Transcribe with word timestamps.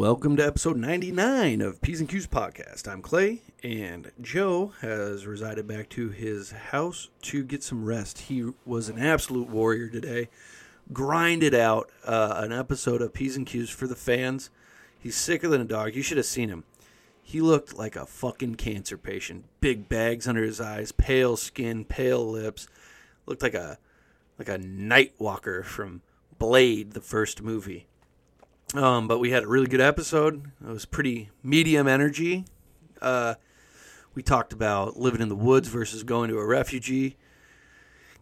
Welcome 0.00 0.36
to 0.38 0.46
episode 0.46 0.78
99 0.78 1.60
of 1.60 1.82
P's 1.82 2.00
and 2.00 2.08
Q's 2.08 2.26
podcast. 2.26 2.88
I'm 2.88 3.02
Clay, 3.02 3.42
and 3.62 4.10
Joe 4.18 4.72
has 4.80 5.26
resided 5.26 5.66
back 5.66 5.90
to 5.90 6.08
his 6.08 6.52
house 6.52 7.10
to 7.20 7.44
get 7.44 7.62
some 7.62 7.84
rest. 7.84 8.16
He 8.16 8.50
was 8.64 8.88
an 8.88 8.98
absolute 8.98 9.50
warrior 9.50 9.90
today, 9.90 10.30
grinded 10.90 11.54
out 11.54 11.90
uh, 12.06 12.32
an 12.38 12.50
episode 12.50 13.02
of 13.02 13.12
P's 13.12 13.36
and 13.36 13.46
Q's 13.46 13.68
for 13.68 13.86
the 13.86 13.94
fans. 13.94 14.48
He's 14.98 15.16
sicker 15.16 15.48
than 15.48 15.60
a 15.60 15.66
dog. 15.66 15.94
You 15.94 16.00
should 16.00 16.16
have 16.16 16.24
seen 16.24 16.48
him. 16.48 16.64
He 17.22 17.42
looked 17.42 17.76
like 17.76 17.94
a 17.94 18.06
fucking 18.06 18.54
cancer 18.54 18.96
patient. 18.96 19.44
Big 19.60 19.86
bags 19.90 20.26
under 20.26 20.42
his 20.42 20.62
eyes, 20.62 20.92
pale 20.92 21.36
skin, 21.36 21.84
pale 21.84 22.26
lips. 22.26 22.68
Looked 23.26 23.42
like 23.42 23.52
a 23.52 23.76
like 24.38 24.48
a 24.48 24.56
night 24.56 25.12
walker 25.18 25.62
from 25.62 26.00
Blade, 26.38 26.92
the 26.92 27.02
first 27.02 27.42
movie. 27.42 27.86
Um, 28.74 29.08
but 29.08 29.18
we 29.18 29.30
had 29.30 29.42
a 29.42 29.48
really 29.48 29.66
good 29.66 29.80
episode. 29.80 30.50
It 30.64 30.70
was 30.70 30.84
pretty 30.84 31.30
medium 31.42 31.88
energy. 31.88 32.44
Uh, 33.00 33.34
we 34.14 34.22
talked 34.22 34.52
about 34.52 34.96
living 34.96 35.20
in 35.20 35.28
the 35.28 35.36
woods 35.36 35.68
versus 35.68 36.02
going 36.02 36.30
to 36.30 36.38
a 36.38 36.46
refugee 36.46 37.16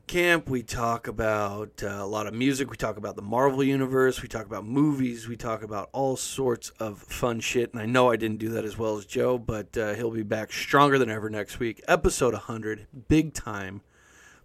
camp. 0.09 0.48
We 0.48 0.62
talk 0.62 1.06
about 1.06 1.82
uh, 1.82 1.88
a 1.88 2.06
lot 2.06 2.26
of 2.26 2.34
music. 2.34 2.70
We 2.70 2.76
talk 2.76 2.96
about 2.96 3.14
the 3.14 3.23
Marvel 3.23 3.62
universe. 3.62 4.23
We 4.23 4.28
talk 4.28 4.46
about 4.46 4.64
movies. 4.64 5.28
We 5.28 5.37
talk 5.37 5.62
about 5.62 5.90
all 5.92 6.16
sorts 6.16 6.70
of 6.80 6.98
fun 6.98 7.40
shit. 7.40 7.73
And 7.73 7.80
I 7.80 7.87
know 7.87 8.10
I 8.10 8.16
didn't 8.16 8.38
do 8.38 8.48
that 8.51 8.65
as 8.65 8.76
well 8.76 8.96
as 8.96 9.04
Joe, 9.04 9.38
but 9.38 9.76
uh, 9.76 9.95
he'll 9.95 10.10
be 10.10 10.23
back 10.23 10.51
stronger 10.51 10.98
than 10.98 11.10
ever 11.10 11.28
next 11.28 11.60
week. 11.60 11.82
Episode 11.87 12.32
100, 12.32 12.87
big 13.09 13.34
time. 13.34 13.82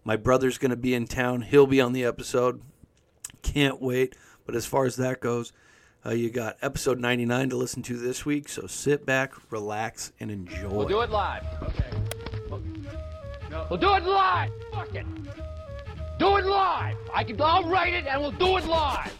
My 0.03 0.17
brother's 0.17 0.57
going 0.57 0.71
to 0.71 0.77
be 0.77 0.93
in 0.93 1.07
town. 1.07 1.43
He'll 1.43 1.65
be 1.65 1.79
on 1.79 1.93
the 1.93 2.03
episode. 2.03 2.61
Can't 3.41 3.81
wait. 3.81 4.15
But 4.45 4.55
as 4.55 4.65
far 4.65 4.85
as 4.85 4.97
that 4.97 5.21
goes, 5.21 5.53
uh, 6.05 6.11
you 6.11 6.29
got 6.29 6.57
episode 6.61 6.99
99 6.99 7.49
to 7.49 7.55
listen 7.55 7.81
to 7.83 7.97
this 7.97 8.25
week, 8.25 8.49
so 8.49 8.67
sit 8.67 9.05
back, 9.05 9.33
relax, 9.51 10.11
and 10.19 10.29
enjoy. 10.29 10.67
We'll 10.67 10.87
do 10.87 11.01
it 11.01 11.09
live. 11.09 11.43
Okay. 11.61 11.85
We'll 13.69 13.79
do 13.79 13.93
it 13.95 14.03
live. 14.03 14.51
Fuck 14.71 14.95
it. 14.95 15.05
Do 16.19 16.37
it 16.37 16.45
live. 16.45 16.97
I 17.13 17.23
can. 17.23 17.39
I'll 17.41 17.69
write 17.69 17.93
it 17.93 18.05
and 18.07 18.21
we'll 18.21 18.31
do 18.31 18.57
it 18.57 18.65
live. 18.65 19.11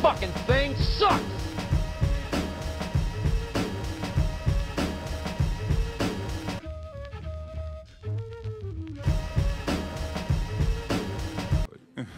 Fucking 0.00 0.30
thing 0.46 0.74
sucks. 0.76 1.43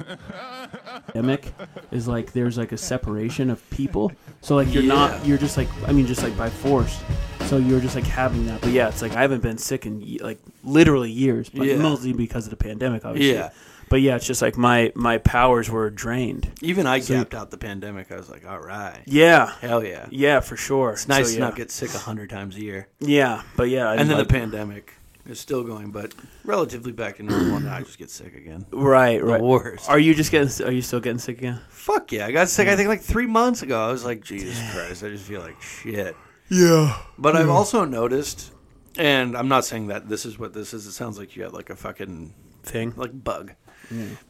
Pandemic 0.07 1.53
is 1.91 2.09
like 2.09 2.33
there's 2.33 2.59
like 2.59 2.73
a 2.73 2.79
separation 2.79 3.51
of 3.51 3.69
people. 3.71 4.13
So 4.41 4.55
like 4.57 4.73
you're 4.73 4.83
not 4.83 5.25
you're 5.27 5.39
just 5.39 5.57
like 5.57 5.69
I 5.87 5.93
mean 5.93 6.07
just 6.07 6.23
like 6.23 6.37
by 6.37 6.51
force. 6.51 7.03
So 7.47 7.59
you're 7.59 7.81
just 7.81 7.95
like 7.95 8.05
having 8.07 8.47
that. 8.47 8.61
But 8.61 8.71
yeah, 8.73 8.89
it's 8.89 9.03
like 9.03 9.13
I 9.15 9.23
haven't 9.23 9.43
been 9.43 9.59
sick 9.59 9.87
in 9.87 10.19
like 10.21 10.39
literally 10.65 11.11
years, 11.11 11.49
but 11.49 11.67
Yeah. 11.67 11.77
mostly 11.77 12.13
because 12.13 12.45
of 12.45 12.51
the 12.51 12.57
pandemic, 12.57 13.05
obviously. 13.05 13.35
Yeah. 13.35 13.51
But 13.89 14.01
yeah, 14.01 14.17
it's 14.17 14.27
just 14.27 14.43
like 14.43 14.57
my 14.57 14.91
my 14.97 15.19
powers 15.19 15.71
were 15.71 15.91
drained. 15.91 16.51
Even 16.61 16.89
I 16.89 16.99
gapped 16.99 17.35
out 17.35 17.53
the 17.53 17.57
pandemic. 17.59 18.11
I 18.11 18.17
was 18.17 18.29
like, 18.29 18.45
all 18.45 18.59
right. 18.59 18.99
Yeah. 19.07 19.53
Hell 19.61 19.85
yeah. 19.85 20.07
Yeah, 20.11 20.41
for 20.41 20.57
sure. 20.57 20.93
It's 20.95 21.07
nice 21.07 21.27
So, 21.29 21.33
to 21.35 21.39
yeah. 21.39 21.45
not 21.45 21.55
get 21.57 21.71
sick 21.71 21.95
a 21.95 21.99
hundred 21.99 22.29
times 22.31 22.57
a 22.57 22.61
year. 22.61 22.89
Yeah, 22.99 23.43
but 23.57 23.69
yeah, 23.69 23.89
I 23.89 23.95
And 23.95 24.11
then 24.11 24.19
like- 24.19 24.27
the 24.27 24.35
pandemic 24.35 24.93
is 25.29 25.41
still 25.41 25.63
going, 25.63 25.91
but 25.91 26.15
relatively 26.45 26.93
back 26.93 27.17
to 27.17 27.23
normal, 27.23 27.57
and 27.57 27.69
I 27.69 27.83
just 27.83 27.99
get 27.99 28.11
sick 28.11 28.35
again. 28.35 28.67
right, 28.71 29.23
right. 29.23 29.41
worst. 29.41 29.89
Are 29.89 29.99
you 29.99 30.15
just 30.15 30.31
getting? 30.31 30.67
Are 30.67 30.73
you 30.73 30.83
still 30.83 31.01
getting 31.01 31.19
sick 31.19 31.39
again? 31.39 31.61
Fuck 31.69 32.13
yeah. 32.13 32.27
I 32.27 32.33
got 32.33 32.49
sick, 32.49 32.69
I 32.69 32.77
think, 32.77 32.89
like 32.89 33.01
three 33.01 33.27
months 33.27 33.63
ago. 33.63 33.79
I 33.79 33.91
was 33.91 34.05
like, 34.05 34.23
Jesus 34.23 34.59
Christ, 34.73 35.03
I 35.05 35.09
just 35.09 35.25
feel 35.25 35.41
like 35.41 35.61
shit. 35.61 36.17
Yeah. 36.49 36.99
But 37.19 37.37
I've 37.37 37.49
also 37.49 37.85
noticed, 37.85 38.53
and 38.99 39.37
I'm 39.37 39.49
not 39.49 39.65
saying 39.65 39.89
that 39.89 40.09
this 40.09 40.25
is 40.25 40.39
what 40.39 40.55
this 40.55 40.73
is. 40.73 40.87
It 40.87 40.93
sounds 40.93 41.19
like 41.19 41.37
you 41.37 41.43
got 41.43 41.53
like 41.55 41.71
a 41.71 41.77
fucking 41.77 42.35
Thing. 42.63 42.93
like 42.97 43.25
bug. 43.25 43.53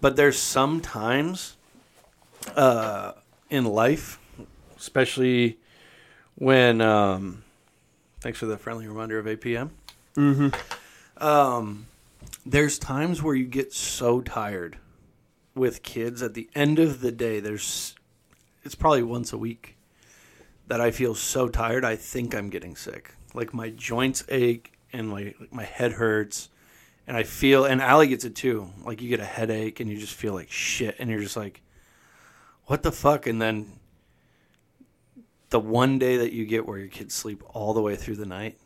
But 0.00 0.16
there's 0.16 0.38
some 0.38 0.80
times 0.80 1.56
uh, 2.54 3.12
in 3.50 3.64
life, 3.64 4.18
especially 4.76 5.58
when. 6.34 6.80
Um, 6.80 7.42
thanks 8.20 8.38
for 8.38 8.46
the 8.46 8.58
friendly 8.58 8.86
reminder 8.88 9.18
of 9.18 9.26
APM. 9.26 9.70
Mm-hmm. 10.16 10.48
Um, 11.18 11.86
there's 12.44 12.78
times 12.78 13.22
where 13.22 13.34
you 13.34 13.46
get 13.46 13.72
so 13.72 14.20
tired 14.20 14.78
with 15.54 15.82
kids. 15.82 16.22
At 16.22 16.34
the 16.34 16.48
end 16.54 16.78
of 16.78 17.00
the 17.00 17.12
day, 17.12 17.40
there's 17.40 17.94
it's 18.62 18.74
probably 18.74 19.02
once 19.02 19.32
a 19.32 19.38
week 19.38 19.76
that 20.66 20.80
I 20.80 20.90
feel 20.90 21.14
so 21.14 21.48
tired. 21.48 21.84
I 21.84 21.96
think 21.96 22.34
I'm 22.34 22.50
getting 22.50 22.76
sick. 22.76 23.14
Like 23.34 23.54
my 23.54 23.70
joints 23.70 24.24
ache 24.28 24.72
and 24.92 25.08
my 25.08 25.34
my 25.50 25.64
head 25.64 25.92
hurts 25.92 26.48
and 27.06 27.16
I 27.16 27.22
feel, 27.22 27.64
and 27.64 27.80
Allie 27.80 28.08
gets 28.08 28.24
it 28.24 28.34
too. 28.34 28.70
Like 28.84 29.00
you 29.00 29.08
get 29.08 29.20
a 29.20 29.24
headache 29.24 29.80
and 29.80 29.88
you 29.88 29.96
just 29.96 30.14
feel 30.14 30.34
like 30.34 30.50
shit, 30.50 30.96
and 30.98 31.08
you're 31.08 31.20
just 31.20 31.36
like, 31.36 31.62
what 32.64 32.82
the 32.82 32.92
fuck? 32.92 33.26
And 33.26 33.40
then 33.40 33.78
the 35.50 35.60
one 35.60 35.98
day 35.98 36.16
that 36.16 36.32
you 36.32 36.44
get 36.44 36.66
where 36.66 36.78
your 36.78 36.88
kids 36.88 37.14
sleep 37.14 37.44
all 37.50 37.74
the 37.74 37.82
way 37.82 37.94
through 37.94 38.16
the 38.16 38.26
night, 38.26 38.58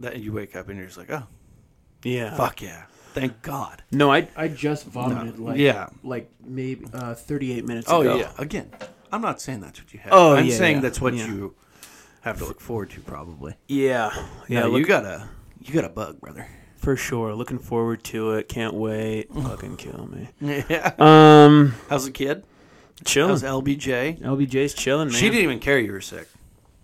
that 0.00 0.18
you 0.18 0.32
wake 0.32 0.56
up 0.56 0.68
and 0.68 0.78
you're 0.78 0.86
just 0.86 0.98
like, 0.98 1.10
oh, 1.10 1.26
Yeah. 2.02 2.34
fuck 2.36 2.62
yeah, 2.62 2.84
thank 3.12 3.42
God. 3.42 3.82
No, 3.92 4.10
I 4.12 4.28
I 4.36 4.48
just 4.48 4.86
vomited 4.86 5.38
like 5.38 5.58
Yeah. 5.58 5.88
like 6.02 6.30
maybe 6.44 6.86
uh, 6.92 7.14
38 7.14 7.64
minutes 7.66 7.88
Oh 7.90 8.00
ago. 8.00 8.16
yeah, 8.16 8.32
again, 8.38 8.70
I'm 9.12 9.20
not 9.22 9.40
saying 9.40 9.60
that's 9.60 9.80
what 9.80 9.92
you 9.92 10.00
have. 10.00 10.12
Oh, 10.12 10.34
I'm 10.34 10.46
yeah, 10.46 10.54
saying 10.54 10.76
yeah, 10.76 10.82
that's 10.82 11.00
what 11.00 11.14
yeah. 11.14 11.26
you 11.26 11.54
have 12.22 12.38
to 12.38 12.44
look 12.44 12.60
forward 12.60 12.90
to, 12.90 13.00
probably. 13.00 13.54
Yeah. 13.66 14.10
Yeah, 14.48 14.66
Yeah, 14.68 14.76
you 14.76 14.84
got 14.86 15.04
a 15.04 15.28
you 15.60 15.74
got 15.74 15.84
a 15.84 15.88
bug, 15.88 16.20
brother. 16.20 16.46
For 16.76 16.96
sure. 16.96 17.34
Looking 17.34 17.58
forward 17.58 18.02
to 18.04 18.32
it. 18.32 18.48
Can't 18.48 18.72
wait. 18.72 19.30
Fucking 19.34 19.76
kill 19.76 20.06
me. 20.06 20.28
yeah. 20.70 20.94
Um, 20.98 21.74
How's 21.90 22.06
the 22.06 22.10
kid? 22.10 22.42
chilling. 23.04 23.30
How's 23.30 23.42
LBJ? 23.42 24.20
LBJ's 24.22 24.72
chilling, 24.74 25.08
man. 25.08 25.14
She 25.16 25.26
didn't 25.28 25.42
even 25.42 25.58
care 25.58 25.78
you 25.78 25.92
were 25.92 26.00
sick. 26.00 26.26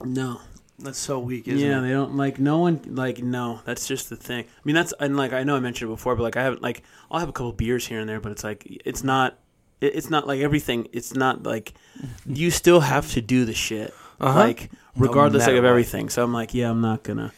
No. 0.05 0.41
That's 0.79 0.99
so 0.99 1.19
weak, 1.19 1.49
isn't 1.49 1.67
yeah, 1.67 1.79
it? 1.79 1.83
they 1.83 1.91
don't 1.91 2.17
like 2.17 2.39
no 2.39 2.59
one 2.59 2.81
like 2.87 3.23
no. 3.23 3.61
That's 3.65 3.87
just 3.89 4.11
the 4.11 4.17
thing. 4.17 4.45
I 4.45 4.61
mean, 4.65 4.75
that's 4.75 4.93
and 5.01 5.17
like 5.17 5.33
I 5.33 5.43
know 5.43 5.57
I 5.57 5.61
mentioned 5.61 5.91
it 5.91 5.95
before, 5.95 6.15
but 6.17 6.23
like 6.23 6.37
I 6.37 6.43
haven't 6.43 6.61
like 6.63 6.83
I'll 7.11 7.21
have 7.21 7.29
a 7.31 7.33
couple 7.33 7.53
beers 7.53 7.87
here 7.87 7.99
and 8.01 8.09
there, 8.09 8.21
but 8.21 8.33
it's 8.33 8.45
like 8.45 8.67
it's 8.85 9.03
not. 9.03 9.39
it- 9.81 9.95
It's 9.95 10.11
not 10.11 10.27
like 10.27 10.41
everything. 10.41 10.89
It's 10.93 11.15
not 11.15 11.43
like 11.45 11.73
you 12.27 12.51
still 12.51 12.81
have 12.81 13.11
to 13.13 13.21
do 13.23 13.45
the 13.47 13.55
shit, 13.55 13.95
Uh-huh. 14.21 14.39
like 14.39 14.71
regardless 14.97 15.43
like 15.43 15.49
matter 15.49 15.59
of 15.59 15.65
what. 15.65 15.71
everything. 15.71 16.09
So 16.11 16.23
I'm 16.23 16.33
like, 16.35 16.53
yeah, 16.55 16.71
I'm 16.71 16.81
not 16.83 17.03
gonna. 17.03 17.33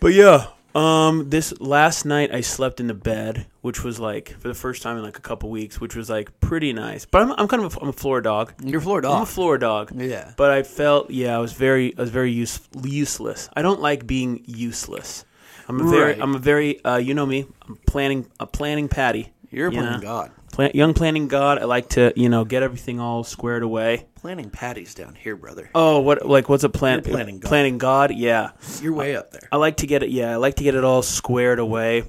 But 0.00 0.14
yeah, 0.14 0.46
um, 0.74 1.28
this 1.30 1.58
last 1.60 2.04
night 2.04 2.32
I 2.32 2.40
slept 2.40 2.80
in 2.80 2.86
the 2.86 2.94
bed, 2.94 3.46
which 3.60 3.84
was 3.84 4.00
like 4.00 4.30
for 4.40 4.48
the 4.48 4.54
first 4.54 4.82
time 4.82 4.96
in 4.96 5.02
like 5.02 5.18
a 5.18 5.20
couple 5.22 5.50
weeks, 5.50 5.80
which 5.80 5.94
was 5.94 6.08
like 6.08 6.40
pretty 6.40 6.72
nice. 6.72 7.04
But 7.04 7.22
I'm 7.22 7.32
I'm 7.32 7.48
kind 7.48 7.64
of 7.64 7.76
a, 7.76 7.80
I'm 7.80 7.88
a 7.88 7.92
floor 7.92 8.20
dog. 8.20 8.54
You're 8.62 8.78
a 8.78 8.82
floor 8.82 9.00
dog. 9.00 9.16
I'm 9.16 9.22
a 9.22 9.26
floor 9.26 9.58
dog. 9.58 9.92
Yeah. 9.94 10.32
But 10.36 10.50
I 10.50 10.62
felt 10.62 11.10
yeah, 11.10 11.36
I 11.36 11.38
was 11.40 11.52
very 11.52 11.96
I 11.96 12.00
was 12.00 12.10
very 12.10 12.32
use, 12.32 12.60
useless. 12.82 13.48
I 13.54 13.62
don't 13.62 13.80
like 13.80 14.06
being 14.06 14.42
useless. 14.46 15.24
I'm 15.68 15.80
a 15.80 15.90
very 15.90 16.12
Right. 16.12 16.20
I'm 16.20 16.34
a 16.34 16.38
very 16.38 16.84
uh, 16.84 16.96
you 16.96 17.14
know 17.14 17.26
me. 17.26 17.46
I'm 17.68 17.76
planning 17.86 18.26
a 18.40 18.46
planning 18.46 18.88
patty. 18.88 19.32
You're 19.50 19.68
a 19.68 19.72
planning 19.72 20.00
god. 20.00 20.30
Plan, 20.52 20.70
young 20.74 20.94
planning 20.94 21.26
god. 21.28 21.58
I 21.58 21.64
like 21.64 21.88
to 21.90 22.12
you 22.14 22.28
know 22.28 22.44
get 22.44 22.62
everything 22.62 23.00
all 23.00 23.24
squared 23.24 23.62
away. 23.62 24.06
Planning 24.20 24.50
patties 24.50 24.94
down 24.94 25.14
here, 25.16 25.34
brother. 25.34 25.68
Oh, 25.74 25.98
what 26.00 26.24
like 26.24 26.48
what's 26.48 26.62
a 26.62 26.68
plan? 26.68 27.02
You're 27.04 27.14
planning 27.14 27.38
god. 27.40 27.48
Planning 27.48 27.78
god. 27.78 28.14
Yeah. 28.14 28.50
You're 28.80 28.92
way 28.92 29.16
up 29.16 29.32
there. 29.32 29.48
I 29.50 29.56
like 29.56 29.78
to 29.78 29.86
get 29.86 30.02
it. 30.04 30.10
Yeah, 30.10 30.32
I 30.32 30.36
like 30.36 30.54
to 30.56 30.62
get 30.62 30.74
it 30.76 30.84
all 30.84 31.02
squared 31.02 31.58
away. 31.58 32.04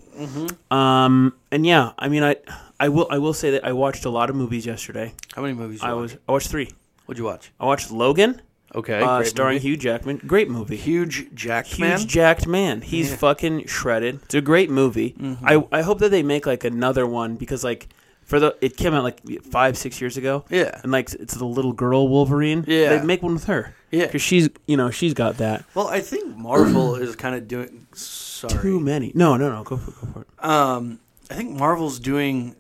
Um, 0.70 1.34
and 1.52 1.66
yeah, 1.66 1.94
I 1.98 2.10
mean, 2.10 2.24
I, 2.24 2.36
I 2.80 2.90
will, 2.90 3.08
I 3.10 3.18
will 3.18 3.34
say 3.34 3.52
that 3.52 3.66
I 3.66 3.72
watched 3.72 4.06
a 4.06 4.10
lot 4.10 4.30
of 4.30 4.36
movies 4.36 4.66
yesterday. 4.66 5.14
How 5.36 5.42
many 5.42 5.54
movies? 5.54 5.82
You 5.82 5.88
I 5.88 5.94
watch? 5.94 6.02
was, 6.02 6.18
I 6.28 6.32
watched 6.32 6.50
three. 6.50 6.70
What'd 7.06 7.18
you 7.20 7.26
watch? 7.26 7.52
I 7.60 7.66
watched 7.66 7.92
Logan, 7.92 8.42
Okay, 8.76 9.02
uh, 9.02 9.18
great 9.20 9.28
starring 9.28 9.56
movie. 9.56 9.68
Hugh 9.70 9.78
Jackman. 9.78 10.18
Great 10.26 10.50
movie. 10.50 10.76
huge 10.76 11.34
Jack 11.34 11.66
Huge 11.68 11.80
man. 11.80 12.08
jacked 12.08 12.48
man. 12.48 12.82
He's 12.82 13.14
fucking 13.16 13.68
shredded. 13.68 14.22
It's 14.24 14.34
a 14.36 14.42
great 14.42 14.70
movie. 14.70 15.12
Mm-hmm. 15.20 15.48
I, 15.48 15.64
I 15.72 15.82
hope 15.82 16.00
that 16.00 16.10
they 16.10 16.24
make 16.24 16.46
like 16.46 16.64
another 16.64 17.06
one 17.06 17.36
because 17.36 17.64
like 17.64 17.88
for 18.26 18.40
the 18.40 18.56
it 18.62 18.78
came 18.78 18.94
out 18.94 19.04
like 19.04 19.20
five 19.44 19.78
six 19.78 20.00
years 20.02 20.18
ago. 20.18 20.46
Yeah. 20.50 20.80
and 20.84 20.92
like 20.92 21.14
it's 21.14 21.34
the 21.36 21.46
little 21.46 21.74
girl 21.74 22.08
Wolverine. 22.08 22.64
Yeah. 22.68 22.98
they 22.98 23.06
make 23.06 23.22
one 23.24 23.34
with 23.34 23.46
her. 23.46 23.74
Yeah. 23.92 24.06
because 24.08 24.22
she's 24.22 24.50
you 24.66 24.78
know 24.78 24.90
she's 24.90 25.14
got 25.14 25.38
that. 25.38 25.66
well, 25.76 25.88
I 25.88 26.00
think 26.02 26.36
Marvel 26.38 26.96
is 26.96 27.16
kind 27.16 27.36
of 27.36 27.48
doing. 27.48 27.88
Sorry. 27.94 28.54
Too 28.62 28.80
many. 28.80 29.12
No, 29.16 29.38
no, 29.38 29.50
no. 29.52 29.64
Go 29.64 29.78
for, 29.78 29.92
go 29.92 30.12
for 30.14 30.22
it. 30.22 30.28
Um, 30.46 31.00
I 31.30 31.36
think 31.36 31.52
Marvel's 31.58 32.00
doing 32.00 32.56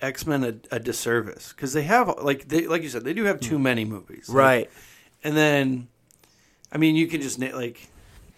X 0.00 0.26
Men 0.26 0.44
a, 0.44 0.76
a 0.76 0.78
disservice 0.80 1.52
because 1.52 1.72
they 1.72 1.82
have 1.82 2.08
like 2.22 2.48
they 2.48 2.66
like 2.66 2.82
you 2.82 2.88
said 2.88 3.04
they 3.04 3.12
do 3.14 3.24
have 3.24 3.40
too 3.40 3.58
many 3.58 3.84
movies. 3.84 4.28
Like, 4.28 4.36
Right. 4.36 4.70
and 5.22 5.36
then, 5.36 5.88
I 6.72 6.78
mean, 6.78 6.94
you 6.96 7.06
can 7.06 7.20
just 7.20 7.38
like 7.38 7.88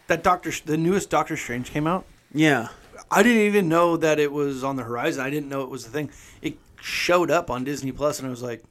that 0.06 0.22
Doctor 0.22 0.52
the 0.64 0.76
newest 0.76 1.10
Doctor 1.10 1.36
Strange 1.36 1.70
came 1.70 1.86
out. 1.86 2.04
Yeah. 2.32 2.68
I 3.10 3.22
didn't 3.22 3.42
even 3.42 3.68
know 3.68 3.96
that 3.96 4.18
it 4.18 4.32
was 4.32 4.64
on 4.64 4.76
the 4.76 4.82
horizon. 4.82 5.22
I 5.24 5.30
didn't 5.30 5.48
know 5.48 5.62
it 5.62 5.70
was 5.70 5.86
a 5.86 5.90
thing. 5.90 6.10
It 6.42 6.58
showed 6.80 7.30
up 7.30 7.50
on 7.50 7.64
Disney 7.64 7.92
Plus, 7.92 8.18
and 8.18 8.26
I 8.26 8.30
was 8.30 8.42
like, 8.42 8.62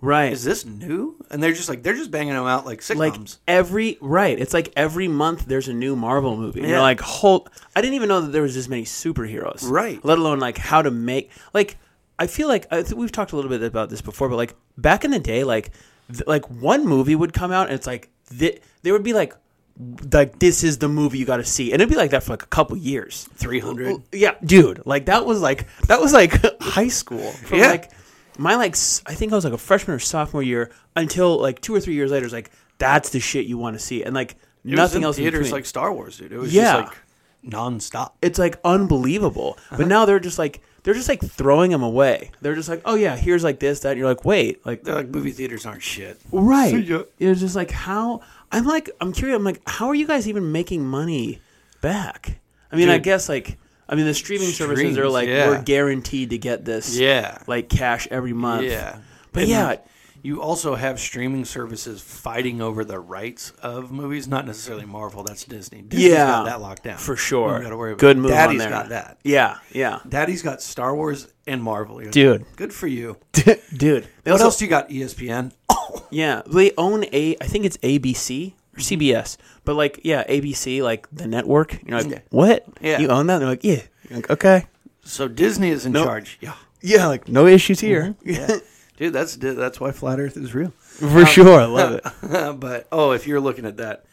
Right. 0.00 0.32
Is 0.32 0.42
this 0.42 0.64
new? 0.66 1.14
And 1.30 1.40
they're 1.40 1.52
just 1.52 1.68
like 1.68 1.84
they're 1.84 1.94
just 1.94 2.10
banging 2.10 2.34
them 2.34 2.44
out 2.44 2.66
like 2.66 2.80
sitcoms. 2.80 2.96
like 2.98 3.18
every 3.46 3.98
right 4.00 4.36
it's 4.36 4.52
like 4.52 4.72
every 4.74 5.06
month 5.06 5.46
there's 5.46 5.68
a 5.68 5.72
new 5.72 5.94
marvel 5.94 6.36
movie 6.36 6.58
and 6.58 6.68
Yeah. 6.68 6.74
you're 6.74 6.82
like 6.82 7.00
hold 7.00 7.48
i 7.76 7.80
didn't 7.80 7.94
even 7.94 8.08
know 8.08 8.20
that 8.20 8.32
there 8.32 8.42
was 8.42 8.52
this 8.56 8.68
many 8.68 8.82
superheroes 8.82 9.62
Right. 9.70 10.04
let 10.04 10.18
alone 10.18 10.40
like 10.40 10.58
how 10.58 10.82
to 10.82 10.90
make 10.90 11.30
like 11.54 11.76
i 12.18 12.26
feel 12.26 12.48
like 12.48 12.66
I 12.72 12.82
think 12.82 12.96
we've 12.98 13.12
talked 13.12 13.30
a 13.30 13.36
little 13.36 13.48
bit 13.48 13.62
about 13.62 13.90
this 13.90 14.00
before 14.00 14.28
but 14.28 14.34
like 14.34 14.56
back 14.76 15.04
in 15.04 15.12
the 15.12 15.20
day 15.20 15.44
like 15.44 15.70
th- 16.12 16.26
like 16.26 16.46
one 16.50 16.84
movie 16.84 17.14
would 17.14 17.32
come 17.32 17.52
out 17.52 17.68
and 17.68 17.76
it's 17.76 17.86
like 17.86 18.10
th- 18.36 18.60
there 18.82 18.92
would 18.92 19.04
be 19.04 19.12
like 19.12 19.34
like 20.12 20.38
this 20.38 20.62
is 20.62 20.78
the 20.78 20.88
movie 20.88 21.18
you 21.18 21.24
got 21.24 21.38
to 21.38 21.44
see 21.44 21.72
and 21.72 21.80
it'd 21.80 21.90
be 21.90 21.96
like 21.96 22.10
that 22.10 22.22
for 22.22 22.32
like 22.32 22.42
a 22.42 22.46
couple 22.46 22.76
years 22.76 23.28
three 23.34 23.58
hundred. 23.58 24.02
yeah, 24.12 24.34
dude. 24.44 24.82
Like 24.84 25.06
that 25.06 25.24
was 25.26 25.40
like 25.40 25.66
that 25.86 26.00
was 26.00 26.12
like 26.12 26.32
high 26.60 26.88
school. 26.88 27.30
From 27.32 27.58
Yeah. 27.58 27.70
like 27.70 27.90
my 28.38 28.54
like 28.56 28.74
I 29.06 29.14
think 29.14 29.32
I 29.32 29.34
was 29.34 29.44
like 29.44 29.54
a 29.54 29.58
freshman 29.58 29.96
or 29.96 29.98
sophomore 29.98 30.42
year 30.42 30.70
until 30.96 31.38
like 31.40 31.60
two 31.60 31.74
or 31.74 31.80
three 31.80 31.94
years 31.94 32.10
later. 32.10 32.26
It's 32.26 32.32
like 32.34 32.50
that's 32.78 33.10
the 33.10 33.20
shit 33.20 33.46
you 33.46 33.58
want 33.58 33.74
to 33.76 33.80
see, 33.84 34.02
and 34.04 34.14
like 34.14 34.36
nothing 34.64 35.04
else. 35.04 35.16
Theaters 35.16 35.52
like 35.52 35.66
Star 35.66 35.92
Wars, 35.92 36.18
dude. 36.18 36.32
It 36.32 36.38
was 36.38 36.52
Yeah. 36.54 36.82
just 36.82 36.92
like 36.92 36.98
nonstop. 37.52 38.12
it's 38.22 38.38
like 38.38 38.58
unbelievable. 38.64 39.56
Uh-huh. 39.58 39.76
But 39.78 39.88
now 39.88 40.04
they're 40.04 40.20
just 40.20 40.38
like 40.38 40.60
they're 40.82 40.94
just 40.94 41.08
like 41.08 41.20
throwing 41.22 41.70
them 41.70 41.82
away. 41.82 42.30
They're 42.40 42.54
just 42.56 42.68
like, 42.68 42.82
oh 42.84 42.94
yeah, 42.94 43.16
here's 43.16 43.44
like 43.44 43.60
this, 43.60 43.80
that. 43.80 43.90
And 43.90 43.98
you're 43.98 44.08
like, 44.08 44.24
wait, 44.24 44.64
like 44.66 44.82
They're 44.82 44.94
like 44.96 45.08
movie 45.08 45.30
theaters 45.30 45.64
aren't 45.66 45.82
shit. 45.82 46.18
right? 46.32 46.74
It's 47.20 47.40
just 47.40 47.54
like 47.54 47.70
how 47.70 48.22
I'm 48.52 48.64
like 48.64 48.90
I'm 49.00 49.12
curious. 49.12 49.36
I'm 49.36 49.44
like, 49.44 49.60
how 49.66 49.88
are 49.88 49.94
you 49.94 50.06
guys 50.06 50.28
even 50.28 50.52
making 50.52 50.84
money 50.86 51.40
back? 51.80 52.38
I 52.70 52.76
mean, 52.76 52.88
I 52.88 52.98
guess 52.98 53.28
like. 53.28 53.58
I 53.88 53.94
mean, 53.94 54.06
the 54.06 54.14
streaming 54.14 54.48
services 54.48 54.96
are 54.96 55.08
like 55.08 55.28
yeah. 55.28 55.48
we're 55.48 55.62
guaranteed 55.62 56.30
to 56.30 56.38
get 56.38 56.64
this, 56.64 56.96
Yeah. 56.96 57.36
like 57.46 57.68
cash 57.68 58.08
every 58.10 58.32
month. 58.32 58.64
Yeah. 58.64 58.98
But 59.32 59.42
And 59.42 59.50
yeah, 59.50 59.76
you 60.22 60.40
also 60.40 60.74
have 60.76 61.00
streaming 61.00 61.44
services 61.44 62.00
fighting 62.00 62.60
over 62.62 62.84
the 62.84 62.98
rights 63.00 63.50
of 63.62 63.90
movies, 63.90 64.28
not 64.28 64.46
necessarily 64.46 64.86
Marvel. 64.86 65.24
That's 65.24 65.44
Disney. 65.44 65.82
Disney's 65.82 66.10
Yeah, 66.12 66.26
got 66.26 66.44
that 66.46 66.60
locked 66.60 66.84
down 66.84 66.98
for 66.98 67.16
sure. 67.16 67.60
Gotta 67.60 67.76
worry 67.76 67.92
about 67.92 68.00
Good 68.00 68.16
it. 68.16 68.20
move 68.20 68.30
on 68.30 68.36
Daddy's 68.36 68.58
there. 68.60 68.70
got 68.70 68.88
that. 68.90 69.18
Yeah, 69.24 69.58
yeah, 69.72 69.98
Daddy's 70.08 70.42
got 70.42 70.62
Star 70.62 70.94
Wars 70.94 71.28
and 71.46 71.62
Marvel. 71.62 71.96
You're 71.96 72.06
like, 72.06 72.12
Dude. 72.12 72.44
good 72.56 72.72
for 72.72 72.86
you. 72.86 73.16
dude. 73.32 74.06
What 74.22 74.32
also- 74.32 74.44
else 74.44 74.58
do 74.58 74.64
you 74.64 74.70
got? 74.70 74.88
ESPN. 74.88 75.52
Oh, 75.68 76.06
Yeah, 76.10 76.42
they 76.46 76.72
own 76.78 77.04
a. 77.12 77.36
I 77.40 77.46
think 77.46 77.64
it's 77.64 77.76
ABC 77.78 78.52
or 78.76 78.80
CBS, 78.80 79.36
but 79.64 79.74
like, 79.74 80.00
yeah, 80.04 80.24
ABC, 80.28 80.82
like 80.82 81.08
the 81.10 81.26
network. 81.26 81.78
You're 81.86 82.00
like, 82.00 82.10
Yeah. 82.10 82.18
what? 82.30 82.64
Yeah. 82.80 82.98
you 83.00 83.08
own 83.08 83.26
that? 83.26 83.38
They're 83.38 83.48
like, 83.48 83.64
yeah. 83.64 83.80
Like, 84.10 84.30
okay. 84.30 84.66
so 85.04 85.26
Disney 85.26 85.70
is 85.70 85.84
in 85.86 85.92
No. 85.92 86.04
charge. 86.04 86.38
Yeah, 86.40 86.54
Yeah, 86.82 87.06
like 87.06 87.28
no 87.28 87.46
issues 87.46 87.80
here. 87.80 88.14
Mm-hmm. 88.24 88.30
yeah. 88.30 88.56
dude. 89.02 89.12
That's 89.12 89.36
that's 89.36 89.80
why 89.80 89.90
flat 89.92 90.20
Earth 90.20 90.36
is 90.36 90.54
real. 90.54 90.70
For 90.78 91.20
um, 91.20 91.24
sure, 91.26 91.60
I 91.60 91.64
love 91.64 91.92
it. 92.22 92.60
but 92.60 92.86
oh, 92.92 93.12
if 93.12 93.26
you're 93.26 93.40
looking 93.40 93.66
at 93.66 93.76
that, 93.78 94.04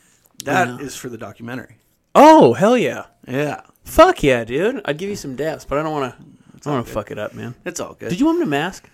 that 0.46 0.82
is 0.82 0.96
for 0.96 1.10
the 1.10 1.18
documentary. 1.18 1.78
Oh 2.16 2.54
hell 2.54 2.78
yeah! 2.78 3.06
Yeah, 3.28 3.62
Fuck 3.84 4.24
yeah, 4.24 4.44
dude! 4.44 4.82
I'd 4.86 4.98
give 4.98 5.10
you 5.10 5.16
some 5.16 5.38
daps, 5.38 5.68
but 5.68 5.78
I 5.78 5.84
don't 5.84 5.92
want 5.92 6.18
to. 6.18 6.24
I 6.24 6.60
don't 6.62 6.74
want 6.74 6.88
to 6.88 6.92
fuck 6.92 7.12
it 7.12 7.18
up, 7.18 7.34
man. 7.34 7.56
it's 7.64 7.80
all 7.80 7.94
good. 7.94 8.10
Did 8.10 8.20
you 8.20 8.26
want 8.26 8.40
me 8.40 8.46
to 8.46 8.50
mask? 8.50 8.90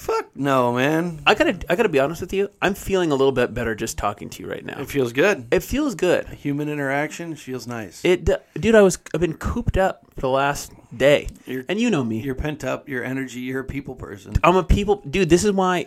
Fuck 0.00 0.34
no, 0.34 0.72
man. 0.72 1.20
I 1.26 1.34
gotta. 1.34 1.58
I 1.68 1.76
gotta 1.76 1.90
be 1.90 2.00
honest 2.00 2.22
with 2.22 2.32
you. 2.32 2.48
I'm 2.62 2.72
feeling 2.72 3.10
a 3.12 3.14
little 3.14 3.32
bit 3.32 3.52
better 3.52 3.74
just 3.74 3.98
talking 3.98 4.30
to 4.30 4.42
you 4.42 4.48
right 4.48 4.64
now. 4.64 4.80
It 4.80 4.88
feels 4.88 5.12
good. 5.12 5.46
It 5.50 5.62
feels 5.62 5.94
good. 5.94 6.26
Human 6.28 6.70
interaction 6.70 7.36
feels 7.36 7.66
nice. 7.66 8.02
It, 8.02 8.24
d- 8.24 8.36
dude, 8.54 8.74
I 8.74 8.80
was. 8.80 8.98
I've 9.12 9.20
been 9.20 9.34
cooped 9.36 9.76
up 9.76 10.06
for 10.14 10.22
the 10.22 10.30
last 10.30 10.72
day, 10.96 11.28
You're- 11.44 11.66
and 11.68 11.78
you 11.78 11.90
know 11.90 12.02
me. 12.02 12.22
You're 12.22 12.34
pent 12.34 12.64
up. 12.64 12.88
Your 12.88 13.04
energy. 13.04 13.40
You're 13.40 13.60
a 13.60 13.64
people 13.64 13.94
person. 13.94 14.32
I'm 14.42 14.56
a 14.56 14.64
people 14.64 15.02
dude. 15.08 15.28
This 15.28 15.44
is 15.44 15.52
why 15.52 15.84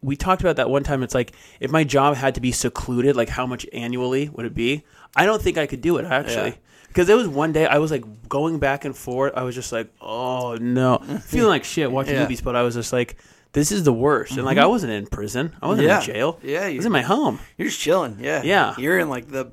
we 0.00 0.14
talked 0.14 0.42
about 0.42 0.56
that 0.56 0.70
one 0.70 0.84
time. 0.84 1.02
It's 1.02 1.14
like 1.14 1.32
if 1.58 1.72
my 1.72 1.82
job 1.82 2.14
had 2.14 2.36
to 2.36 2.40
be 2.40 2.52
secluded, 2.52 3.16
like 3.16 3.30
how 3.30 3.46
much 3.46 3.66
annually 3.72 4.28
would 4.28 4.46
it 4.46 4.54
be? 4.54 4.84
I 5.16 5.26
don't 5.26 5.42
think 5.42 5.58
I 5.58 5.66
could 5.66 5.80
do 5.80 5.96
it 5.96 6.04
actually. 6.04 6.50
Yeah. 6.50 6.56
Because 6.86 7.08
there 7.08 7.16
was 7.16 7.26
one 7.26 7.52
day 7.52 7.66
I 7.66 7.78
was 7.78 7.90
like 7.90 8.28
going 8.28 8.60
back 8.60 8.84
and 8.84 8.96
forth. 8.96 9.32
I 9.34 9.42
was 9.42 9.56
just 9.56 9.72
like, 9.72 9.92
oh 10.00 10.54
no, 10.60 10.98
feeling 11.24 11.48
like 11.48 11.64
shit 11.64 11.90
watching 11.90 12.14
Yeah. 12.14 12.22
Movies. 12.22 12.40
But 12.42 12.54
I 12.54 12.62
was 12.62 12.74
just 12.76 12.92
like, 12.92 13.16
this 13.56 13.72
is 13.72 13.82
the 13.84 13.92
worst. 13.92 14.36
And 14.36 14.44
like 14.44 14.58
I 14.58 14.62
mm-hmm. 14.62 14.70
wasn't 14.70 14.92
in 14.92 15.06
prison. 15.06 15.56
I 15.62 15.66
wasn't 15.66 15.88
Yeah. 15.88 15.98
in 16.00 16.04
jail. 16.04 16.38
Yeah, 16.42 16.64
I 16.64 16.68
you- 16.68 16.76
was 16.76 16.86
in 16.86 16.92
my 16.92 17.02
home. 17.02 17.40
You're 17.56 17.68
just 17.68 17.80
chilling. 17.80 18.18
Yeah. 18.20 18.42
Yeah. 18.44 18.74
You're 18.78 18.98
in 18.98 19.08
like 19.08 19.28
the. 19.30 19.50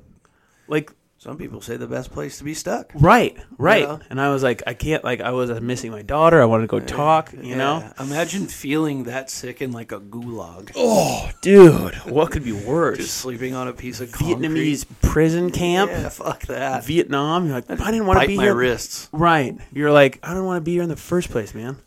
Like 0.68 0.92
Some 1.18 1.38
people 1.38 1.62
say 1.62 1.78
the 1.78 1.86
best 1.86 2.10
place 2.12 2.36
to 2.38 2.44
be 2.44 2.52
stuck. 2.52 2.92
right, 2.94 3.34
right. 3.56 3.84
know? 3.88 3.98
And 4.10 4.20
I 4.20 4.28
was 4.28 4.42
like, 4.42 4.62
I 4.66 4.74
can't. 4.74 5.02
Like 5.02 5.22
I 5.22 5.30
was 5.30 5.48
missing 5.60 5.90
my 5.90 6.02
daughter. 6.02 6.40
I 6.42 6.44
wanted 6.44 6.64
to 6.64 6.68
go 6.68 6.80
talk. 6.80 7.32
You 7.32 7.56
know. 7.56 7.78
Yeah. 7.78 8.04
Imagine 8.04 8.46
feeling 8.46 9.04
that 9.04 9.30
sick 9.30 9.62
in 9.62 9.72
like 9.72 9.90
a 9.92 10.00
gulag. 10.00 10.72
Oh, 10.76 11.30
dude, 11.40 11.94
what 12.04 12.30
could 12.30 12.44
be 12.44 12.52
worse? 12.52 12.98
Just 12.98 13.16
sleeping 13.18 13.54
on 13.54 13.68
a 13.68 13.72
piece 13.72 14.00
of 14.02 14.12
concrete. 14.12 14.36
Vietnamese 14.36 14.84
prison 15.00 15.50
camp. 15.50 15.90
Yeah, 15.90 16.10
fuck 16.10 16.42
that. 16.46 16.84
Vietnam. 16.84 17.46
You're 17.46 17.54
like, 17.54 17.70
I 17.70 17.90
didn't 17.90 18.06
want 18.06 18.18
to 18.18 18.20
Bite 18.22 18.28
be 18.28 18.36
my 18.36 18.44
here. 18.44 18.54
wrists. 18.54 19.08
Right. 19.12 19.56
You're 19.72 19.92
like, 19.92 20.18
I 20.22 20.34
don't 20.34 20.44
want 20.44 20.58
to 20.58 20.64
be 20.64 20.72
here 20.72 20.82
in 20.82 20.90
the 20.90 20.96
first 20.96 21.30
place, 21.30 21.54
man. 21.54 21.78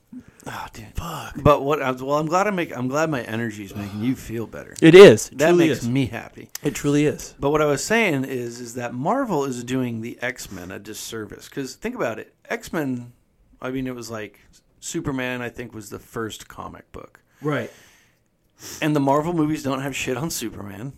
Oh, 0.50 0.66
dude. 0.74 0.86
Fuck. 0.96 1.34
But 1.44 1.62
what? 1.64 1.82
I'm- 1.82 1.98
Well, 1.98 2.18
I'm 2.18 2.26
glad 2.28 2.48
I 2.48 2.52
make. 2.52 2.76
I'm 2.76 2.88
glad 2.88 3.10
my 3.10 3.22
energy 3.24 3.66
is 3.66 3.76
making 3.76 4.02
you 4.02 4.16
feel 4.16 4.48
better. 4.48 4.76
It 4.82 4.96
is. 4.96 5.28
It 5.30 5.40
That 5.40 5.56
makes 5.56 5.80
is. 5.80 5.90
me 5.90 6.06
happy. 6.06 6.50
It 6.64 6.74
truly 6.74 7.06
is. 7.06 7.36
But 7.40 7.50
what 7.50 7.62
I 7.62 7.66
was 7.66 7.84
saying 7.84 8.24
is, 8.24 8.60
is 8.62 8.76
that 8.76 8.94
Marvel 8.94 9.44
is 9.44 9.64
doing 9.64 10.02
the 10.02 10.18
X 10.22 10.50
Men 10.52 10.72
a 10.72 10.80
disservice. 10.80 11.50
Because 11.50 11.76
think 11.76 11.96
about 11.96 12.18
it, 12.18 12.34
X 12.50 12.72
Men. 12.72 13.12
I 13.62 13.72
mean, 13.72 13.88
it 13.88 13.96
was 13.96 14.10
like 14.10 14.40
Superman. 14.80 15.42
I 15.42 15.50
think 15.50 15.74
was 15.74 15.90
the 15.90 16.00
first 16.00 16.48
comic 16.48 16.90
book, 16.94 17.20
Right. 17.42 17.72
and 18.82 18.96
the 18.96 19.00
Marvel 19.02 19.34
movies 19.34 19.64
don't 19.64 19.82
have 19.82 19.96
shit 19.96 20.16
on 20.16 20.30
Superman. 20.30 20.94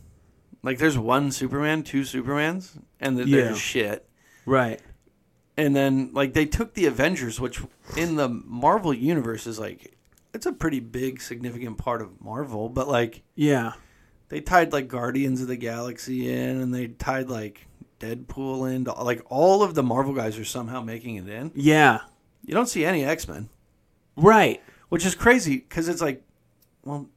Like, 0.62 0.78
there's 0.78 0.98
one 0.98 1.32
Superman, 1.32 1.84
two 1.84 2.02
Supermans, 2.02 2.78
and 3.00 3.16
th- 3.18 3.28
Yeah. 3.30 3.46
there's 3.46 3.60
shit. 3.60 4.06
Right. 4.46 4.82
And 5.60 5.76
then, 5.76 6.12
like, 6.14 6.34
they 6.34 6.46
took 6.46 6.74
the 6.74 6.86
Avengers, 6.86 7.40
which 7.40 7.62
in 7.98 8.16
the 8.16 8.30
Marvel 8.30 8.94
universe 8.94 9.46
is 9.46 9.60
like, 9.60 9.96
it's 10.34 10.46
a 10.46 10.54
pretty 10.54 10.80
big, 10.80 11.22
significant 11.22 11.78
part 11.78 12.02
of 12.02 12.22
Marvel. 12.22 12.70
But 12.70 12.88
like, 12.88 13.24
Yeah. 13.36 13.74
they 14.30 14.42
tied 14.42 14.72
like 14.72 14.88
Guardians 14.88 15.42
of 15.42 15.48
the 15.48 15.58
Galaxy 15.58 16.32
in, 16.32 16.62
and 16.62 16.74
they 16.74 16.88
tied 16.88 17.30
like 17.30 17.66
Deadpool 18.00 18.74
in. 18.74 18.84
Like 18.86 19.22
all 19.30 19.64
of 19.64 19.74
the 19.76 19.84
Marvel 19.84 20.14
guys 20.14 20.38
are 20.38 20.46
somehow 20.46 20.82
making 20.82 21.16
it 21.16 21.28
in. 21.28 21.52
Yeah. 21.56 22.02
You 22.46 22.54
don't 22.54 22.70
see 22.70 22.86
any 22.86 23.04
X 23.04 23.28
Men, 23.28 23.50
Right. 24.16 24.62
which 24.90 25.06
is 25.06 25.14
crazy 25.16 25.58
because 25.58 25.90
it's 25.90 26.02
like, 26.02 26.24
well, 26.86 27.10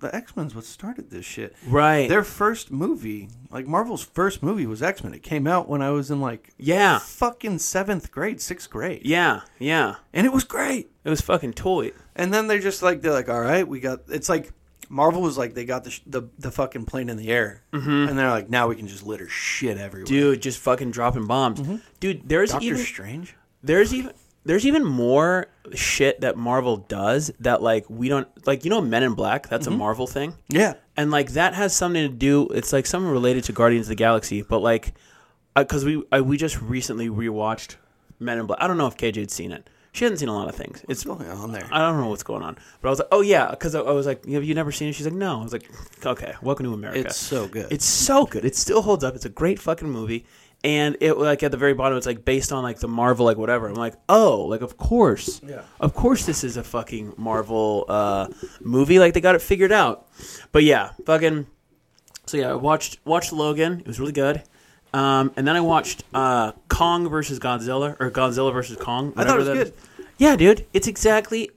the 0.00 0.14
X 0.14 0.36
Men's 0.36 0.54
what 0.54 0.64
started 0.64 1.10
this 1.10 1.24
shit. 1.24 1.54
Right. 1.66 2.08
Their 2.08 2.24
first 2.24 2.70
movie, 2.70 3.28
like 3.50 3.66
Marvel's 3.66 4.02
first 4.04 4.42
movie, 4.42 4.66
was 4.66 4.82
X 4.82 5.04
Men. 5.04 5.14
It 5.14 5.22
came 5.22 5.46
out 5.46 5.68
when 5.68 5.82
I 5.82 5.90
was 5.90 6.10
in 6.10 6.20
like 6.20 6.50
yeah. 6.58 6.98
fucking 6.98 7.58
seventh 7.58 8.10
grade, 8.10 8.40
sixth 8.40 8.70
grade, 8.70 9.02
Yeah. 9.04 9.42
Yeah. 9.58 9.96
and 10.12 10.26
it 10.26 10.32
was 10.32 10.44
great. 10.44 10.90
It 11.04 11.10
was 11.10 11.20
fucking 11.20 11.52
toy. 11.54 11.92
And 12.16 12.32
then 12.34 12.46
they're 12.48 12.58
just 12.58 12.82
like 12.82 13.02
they're 13.02 13.12
like, 13.12 13.28
all 13.28 13.40
right, 13.40 13.66
we 13.66 13.80
got. 13.80 14.00
It's 14.08 14.28
like 14.28 14.52
Marvel 14.88 15.22
was 15.22 15.38
like 15.38 15.54
they 15.54 15.64
got 15.64 15.84
the 15.84 15.90
sh- 15.90 16.02
the, 16.06 16.22
the 16.38 16.50
fucking 16.50 16.84
plane 16.84 17.08
in 17.08 17.16
the 17.16 17.30
air, 17.30 17.62
mm-hmm. 17.72 18.08
and 18.08 18.18
they're 18.18 18.30
like, 18.30 18.50
now 18.50 18.68
we 18.68 18.76
can 18.76 18.88
just 18.88 19.06
litter 19.06 19.28
shit 19.28 19.78
everywhere. 19.78 20.04
Dude, 20.04 20.42
just 20.42 20.58
fucking 20.58 20.90
dropping 20.90 21.26
bombs. 21.26 21.60
Dude, 22.00 22.28
there's 22.28 22.50
Doctor 22.50 22.66
even 22.66 22.78
Strange. 22.82 23.36
there's 23.62 23.94
even 23.94 24.12
there's 24.44 24.66
even 24.66 24.84
more 24.84 25.48
shit 25.74 26.20
that 26.22 26.36
Marvel 26.36 26.78
does 26.78 27.30
that 27.40 27.62
like 27.62 27.88
we 27.88 28.08
don't 28.08 28.28
like 28.46 28.64
you 28.64 28.70
know 28.70 28.80
Men 28.80 29.02
in 29.02 29.14
Black, 29.14 29.48
that's 29.48 29.66
a 29.66 29.70
mm-hmm. 29.70 29.78
Marvel 29.78 30.06
thing. 30.06 30.34
Yeah, 30.48 30.74
and 30.96 31.10
like 31.10 31.32
that 31.32 31.54
has 31.54 31.74
something 31.74 32.02
to 32.02 32.14
do. 32.14 32.48
It's 32.48 32.72
like 32.72 32.86
something 32.86 33.10
related 33.10 33.44
to 33.44 33.52
Guardians 33.52 33.86
of 33.86 33.90
the 33.90 33.94
Galaxy, 33.96 34.42
but 34.42 34.60
like 34.60 34.94
uh, 35.56 35.64
because 35.64 35.84
we 35.84 36.02
I, 36.10 36.20
we 36.20 36.36
just 36.36 36.60
recently 36.60 37.08
rewatched 37.08 37.76
Men 38.18 38.38
in 38.38 38.46
Black. 38.46 38.60
I 38.62 38.66
don't 38.66 38.78
know 38.78 38.86
if 38.86 38.96
KJ 38.96 39.16
had 39.16 39.30
seen 39.30 39.52
it. 39.52 39.68
She 39.92 40.04
hasn't 40.04 40.20
seen 40.20 40.28
a 40.28 40.34
lot 40.34 40.48
of 40.48 40.54
things. 40.54 40.84
It's 40.88 41.02
going 41.02 41.26
on 41.26 41.50
there? 41.50 41.68
I 41.72 41.80
don't 41.80 42.00
know 42.00 42.08
what's 42.08 42.22
going 42.22 42.42
on, 42.42 42.56
but 42.80 42.88
I 42.88 42.90
was 42.90 43.00
like, 43.00 43.08
oh 43.10 43.22
yeah, 43.22 43.50
because 43.50 43.74
I, 43.74 43.80
I 43.80 43.90
was 43.90 44.06
like, 44.06 44.24
have 44.26 44.44
you 44.44 44.54
never 44.54 44.70
seen 44.70 44.88
it? 44.88 44.94
She's 44.94 45.06
like, 45.06 45.14
no. 45.14 45.40
I 45.40 45.42
was 45.42 45.52
like, 45.52 45.68
okay, 46.06 46.34
welcome 46.42 46.64
to 46.66 46.72
America. 46.72 47.00
It's 47.00 47.16
so 47.16 47.48
good. 47.48 47.72
It's 47.72 47.84
so 47.84 48.24
good. 48.24 48.44
It 48.44 48.54
still 48.54 48.82
holds 48.82 49.02
up. 49.02 49.16
It's 49.16 49.24
a 49.24 49.30
great 49.30 49.58
fucking 49.58 49.90
movie. 49.90 50.26
And 50.62 50.98
it 51.00 51.14
like 51.16 51.42
at 51.42 51.50
the 51.52 51.56
very 51.56 51.72
bottom, 51.72 51.96
it's 51.96 52.06
like 52.06 52.24
based 52.24 52.52
on 52.52 52.62
like 52.62 52.78
the 52.80 52.88
Marvel 52.88 53.24
like 53.24 53.38
whatever. 53.38 53.66
I'm 53.68 53.74
like, 53.74 53.94
oh, 54.10 54.42
like 54.44 54.60
of 54.60 54.76
course, 54.76 55.40
Yeah. 55.42 55.62
of 55.80 55.94
course 55.94 56.26
this 56.26 56.44
is 56.44 56.58
a 56.58 56.62
fucking 56.62 57.14
Marvel 57.16 57.86
uh, 57.88 58.28
movie. 58.60 58.98
Like 58.98 59.14
they 59.14 59.20
got 59.22 59.34
it 59.34 59.40
figured 59.42 59.72
out. 59.72 60.06
But 60.52 60.64
yeah, 60.64 60.90
fucking. 61.06 61.46
So 62.26 62.36
yeah, 62.36 62.50
I 62.50 62.54
watched 62.54 62.98
watched 63.06 63.32
Logan. 63.32 63.80
It 63.80 63.86
was 63.86 63.98
really 63.98 64.12
good. 64.12 64.42
Um, 64.92 65.32
and 65.36 65.46
then 65.46 65.56
I 65.56 65.60
watched 65.60 66.04
uh, 66.12 66.52
Kong 66.68 67.08
versus 67.08 67.38
Godzilla 67.38 67.96
or 68.00 68.10
Godzilla 68.10 68.52
versus 68.52 68.76
Kong. 68.76 69.12
I 69.16 69.24
thought 69.24 69.36
it 69.36 69.38
was 69.38 69.48
good. 69.48 69.66
is. 69.68 69.72
Yeah, 70.18 70.36
dude, 70.36 70.66
it's 70.74 70.86
exactly 70.88 71.50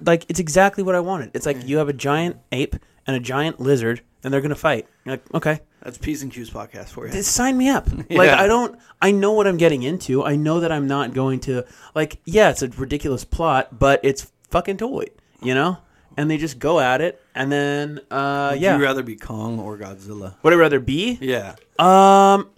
like 0.00 0.24
it's 0.30 0.40
exactly 0.40 0.82
what 0.82 0.94
I 0.94 1.00
wanted. 1.00 1.32
It's 1.34 1.44
like 1.44 1.66
you 1.66 1.76
have 1.76 1.90
a 1.90 1.92
giant 1.92 2.38
ape 2.52 2.76
and 3.06 3.14
a 3.14 3.20
giant 3.20 3.60
lizard, 3.60 4.00
and 4.24 4.32
they're 4.32 4.40
gonna 4.40 4.54
fight. 4.54 4.86
You're 5.04 5.14
like, 5.16 5.34
okay, 5.34 5.60
That's 5.82 5.96
P's 5.98 6.22
and 6.22 6.32
Q's 6.32 6.50
podcast 6.50 6.88
for 6.88 7.06
you. 7.06 7.12
just 7.12 7.32
sign 7.32 7.56
me 7.56 7.68
up. 7.68 7.88
Like 8.10 8.30
I 8.30 8.46
don't, 8.46 8.78
I 9.00 9.10
know 9.12 9.32
what 9.32 9.46
I'm 9.46 9.56
getting 9.56 9.82
into. 9.82 10.24
I 10.24 10.36
know 10.36 10.60
that 10.60 10.72
I'm 10.72 10.86
not 10.86 11.14
going 11.14 11.40
to 11.40 11.64
like. 11.94 12.18
Yeah, 12.24 12.50
it's 12.50 12.62
a 12.62 12.68
ridiculous 12.68 13.24
plot, 13.24 13.78
but 13.78 14.00
it's 14.02 14.30
fucking 14.50 14.78
toy, 14.78 15.04
you 15.42 15.54
know. 15.54 15.78
and 16.16 16.28
they 16.30 16.36
just 16.36 16.58
go 16.58 16.80
at 16.80 17.00
it, 17.00 17.22
and 17.34 17.50
then 17.52 18.00
uh, 18.10 18.50
Would 18.52 18.60
yeah, 18.60 18.76
you 18.76 18.82
rather 18.82 19.02
be 19.04 19.14
Kong 19.16 19.60
or 19.60 19.78
Godzilla? 19.78 20.34
would 20.42 20.52
I 20.52 20.56
rather 20.56 20.80
be? 20.80 21.16
Yeah. 21.20 21.54
Um, 21.78 22.50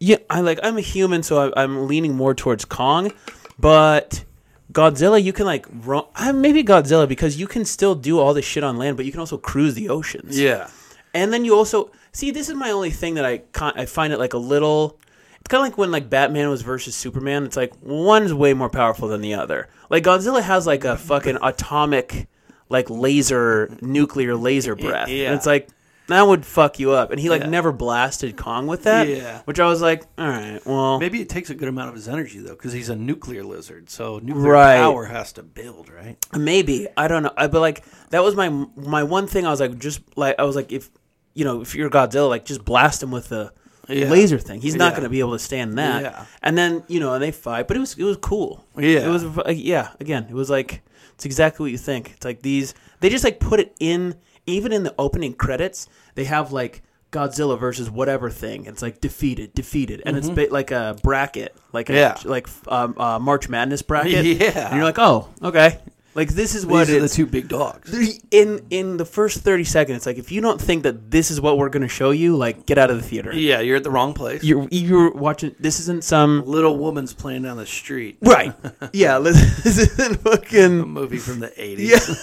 yeah, 0.00 0.16
I 0.28 0.40
like 0.40 0.58
I'm 0.62 0.76
a 0.76 0.80
human, 0.82 1.22
so 1.22 1.52
I, 1.52 1.62
I'm 1.62 1.86
leaning 1.86 2.14
more 2.16 2.34
towards 2.34 2.64
Kong, 2.64 3.12
but 3.58 4.24
Godzilla, 4.72 5.22
you 5.22 5.32
can 5.32 5.46
like 5.46 5.66
run. 5.84 6.04
Uh, 6.16 6.32
maybe 6.32 6.64
Godzilla 6.64 7.06
because 7.08 7.38
you 7.38 7.46
can 7.46 7.64
still 7.64 7.94
do 7.94 8.18
all 8.18 8.34
this 8.34 8.44
shit 8.44 8.64
on 8.64 8.76
land, 8.76 8.96
but 8.96 9.06
you 9.06 9.12
can 9.12 9.20
also 9.20 9.38
cruise 9.38 9.74
the 9.74 9.88
oceans. 9.88 10.38
Yeah. 10.38 10.68
and 11.14 11.32
then 11.32 11.44
you 11.44 11.54
also 11.54 11.90
see. 12.16 12.30
This 12.30 12.48
is 12.48 12.54
my 12.54 12.70
only 12.70 12.90
thing 12.90 13.14
that 13.14 13.24
I 13.24 13.38
con- 13.38 13.74
I 13.76 13.86
find 13.86 14.12
it 14.12 14.18
like 14.18 14.34
a 14.34 14.38
little. 14.38 14.98
It's 15.40 15.48
kind 15.48 15.64
of 15.64 15.70
like 15.70 15.78
when 15.78 15.90
like 15.92 16.10
Batman 16.10 16.48
was 16.48 16.62
versus 16.62 16.96
Superman. 16.96 17.44
It's 17.44 17.56
like 17.56 17.72
one's 17.82 18.34
way 18.34 18.52
more 18.54 18.68
powerful 18.70 19.08
than 19.08 19.20
the 19.20 19.34
other. 19.34 19.68
Like 19.90 20.02
Godzilla 20.04 20.42
has 20.42 20.66
like 20.66 20.84
a 20.84 20.96
fucking 20.96 21.38
atomic, 21.42 22.26
like 22.68 22.90
laser, 22.90 23.76
nuclear 23.80 24.34
laser 24.34 24.74
breath. 24.74 25.08
yeah. 25.08 25.26
And 25.26 25.36
it's 25.36 25.46
like 25.46 25.68
that 26.08 26.22
would 26.22 26.44
fuck 26.46 26.78
you 26.78 26.92
up. 26.92 27.10
And 27.10 27.20
he 27.20 27.28
like 27.30 27.42
Yeah. 27.42 27.48
never 27.48 27.70
blasted 27.72 28.36
Kong 28.36 28.66
with 28.66 28.84
that. 28.84 29.06
Yeah. 29.08 29.42
Which 29.44 29.58
I 29.60 29.66
was 29.66 29.80
like, 29.82 30.04
all 30.18 30.26
right, 30.28 30.60
well, 30.64 30.98
Maybe 31.00 31.20
it 31.20 31.28
takes 31.28 31.50
a 31.50 31.54
good 31.54 31.68
amount 31.68 31.88
of 31.90 31.94
his 31.96 32.08
energy 32.08 32.38
though, 32.40 32.50
because 32.50 32.72
he's 32.72 32.88
a 32.88 32.96
nuclear 32.96 33.44
lizard. 33.44 33.88
So 33.90 34.18
nuclear 34.20 34.50
Right. 34.52 34.78
power 34.78 35.04
has 35.06 35.32
to 35.34 35.42
build, 35.44 35.88
right? 35.90 36.16
Maybe 36.36 36.88
I 36.96 37.06
don't 37.08 37.22
know. 37.22 37.32
I, 37.36 37.46
but 37.46 37.60
like 37.60 37.84
that 38.10 38.24
was 38.24 38.34
my 38.34 38.48
my 38.76 39.04
one 39.04 39.28
thing. 39.28 39.46
I 39.46 39.50
was 39.50 39.60
like, 39.60 39.78
just 39.78 40.00
like 40.16 40.34
I 40.40 40.42
was 40.42 40.56
like, 40.56 40.72
if 40.72 40.90
you 41.36 41.44
know, 41.44 41.60
if 41.60 41.74
you're 41.74 41.88
Godzilla, 41.90 42.28
like 42.28 42.44
just 42.44 42.64
blast 42.64 43.02
him 43.02 43.10
with 43.12 43.28
the 43.28 43.52
Yeah. 43.88 44.10
laser 44.10 44.38
thing. 44.38 44.60
He's 44.60 44.74
not 44.74 44.86
Yeah. 44.86 44.90
going 44.96 45.02
to 45.04 45.10
be 45.10 45.20
able 45.20 45.32
to 45.32 45.38
stand 45.38 45.78
that. 45.78 46.02
Yeah. 46.02 46.24
And 46.42 46.56
then 46.58 46.82
you 46.88 46.98
know, 46.98 47.12
and 47.14 47.22
they 47.22 47.30
fight, 47.30 47.68
but 47.68 47.76
it 47.76 47.80
was 47.80 47.96
it 47.96 48.02
was 48.04 48.16
cool. 48.16 48.64
Yeah. 48.76 49.06
it 49.06 49.08
was 49.08 49.24
yeah. 49.56 49.90
Again, 50.00 50.26
it 50.28 50.34
was 50.34 50.50
like 50.50 50.82
it's 51.14 51.24
exactly 51.24 51.62
what 51.64 51.70
you 51.72 51.78
think. 51.78 52.12
It's 52.16 52.24
like 52.24 52.42
these. 52.42 52.74
They 53.00 53.08
just 53.10 53.22
like 53.24 53.38
put 53.38 53.60
it 53.60 53.74
in 53.78 54.16
even 54.46 54.72
in 54.72 54.82
the 54.82 54.94
opening 54.98 55.34
credits. 55.34 55.86
They 56.16 56.24
have 56.24 56.50
like. 56.52 56.82
Godzilla 57.12 57.58
versus 57.58 57.88
whatever 57.88 58.28
thing. 58.30 58.66
It's 58.66 58.82
like 58.82 59.00
defeated, 59.00 59.54
defeated, 59.54 60.02
and 60.04 60.16
it's 60.18 60.28
ba- 60.28 60.48
like 60.50 60.70
a 60.72 60.96
bracket, 61.02 61.54
like 61.72 61.88
a, 61.88 61.94
Yeah. 61.94 62.16
like 62.24 62.46
um, 62.68 62.94
uh, 62.98 63.18
March 63.20 63.48
Madness 63.48 63.80
bracket. 63.80 64.24
Yeah. 64.40 64.66
and 64.68 64.74
you're 64.76 64.84
like, 64.84 64.98
oh, 64.98 65.28
okay. 65.40 65.78
Like 66.16 66.30
this 66.30 66.54
is 66.54 66.64
what 66.64 66.86
These 66.86 66.96
are 66.96 67.00
the 67.00 67.08
two 67.08 67.26
big 67.26 67.46
dogs. 67.48 67.92
in 68.30 68.64
in 68.70 68.96
the 68.96 69.04
first 69.04 69.40
30 69.42 69.64
seconds 69.64 69.96
it's 69.98 70.06
like 70.06 70.16
if 70.18 70.32
you 70.32 70.40
don't 70.40 70.60
think 70.60 70.82
that 70.84 71.10
this 71.10 71.30
is 71.30 71.40
what 71.40 71.58
we're 71.58 71.68
going 71.68 71.82
to 71.82 71.88
show 72.00 72.10
you 72.10 72.36
like 72.36 72.64
get 72.66 72.78
out 72.78 72.90
of 72.90 72.96
the 72.96 73.02
theater 73.06 73.32
Yeah, 73.34 73.60
you're 73.60 73.76
at 73.76 73.84
the 73.84 73.90
wrong 73.90 74.14
place. 74.14 74.42
you're 74.42 74.66
you're 74.70 75.12
watching 75.12 75.54
this 75.60 75.78
isn't 75.80 76.02
some 76.04 76.42
Little 76.46 76.76
woman's 76.78 77.12
playing 77.12 77.42
down 77.42 77.58
the 77.58 77.66
street. 77.66 78.16
right 78.22 78.54
yeah 78.92 79.18
this 79.26 79.38
isn't 79.66 80.16
A 80.16 80.18
fucking 80.18 80.78
movie 80.88 81.18
from 81.18 81.40
the 81.40 81.48
80s. 81.48 82.16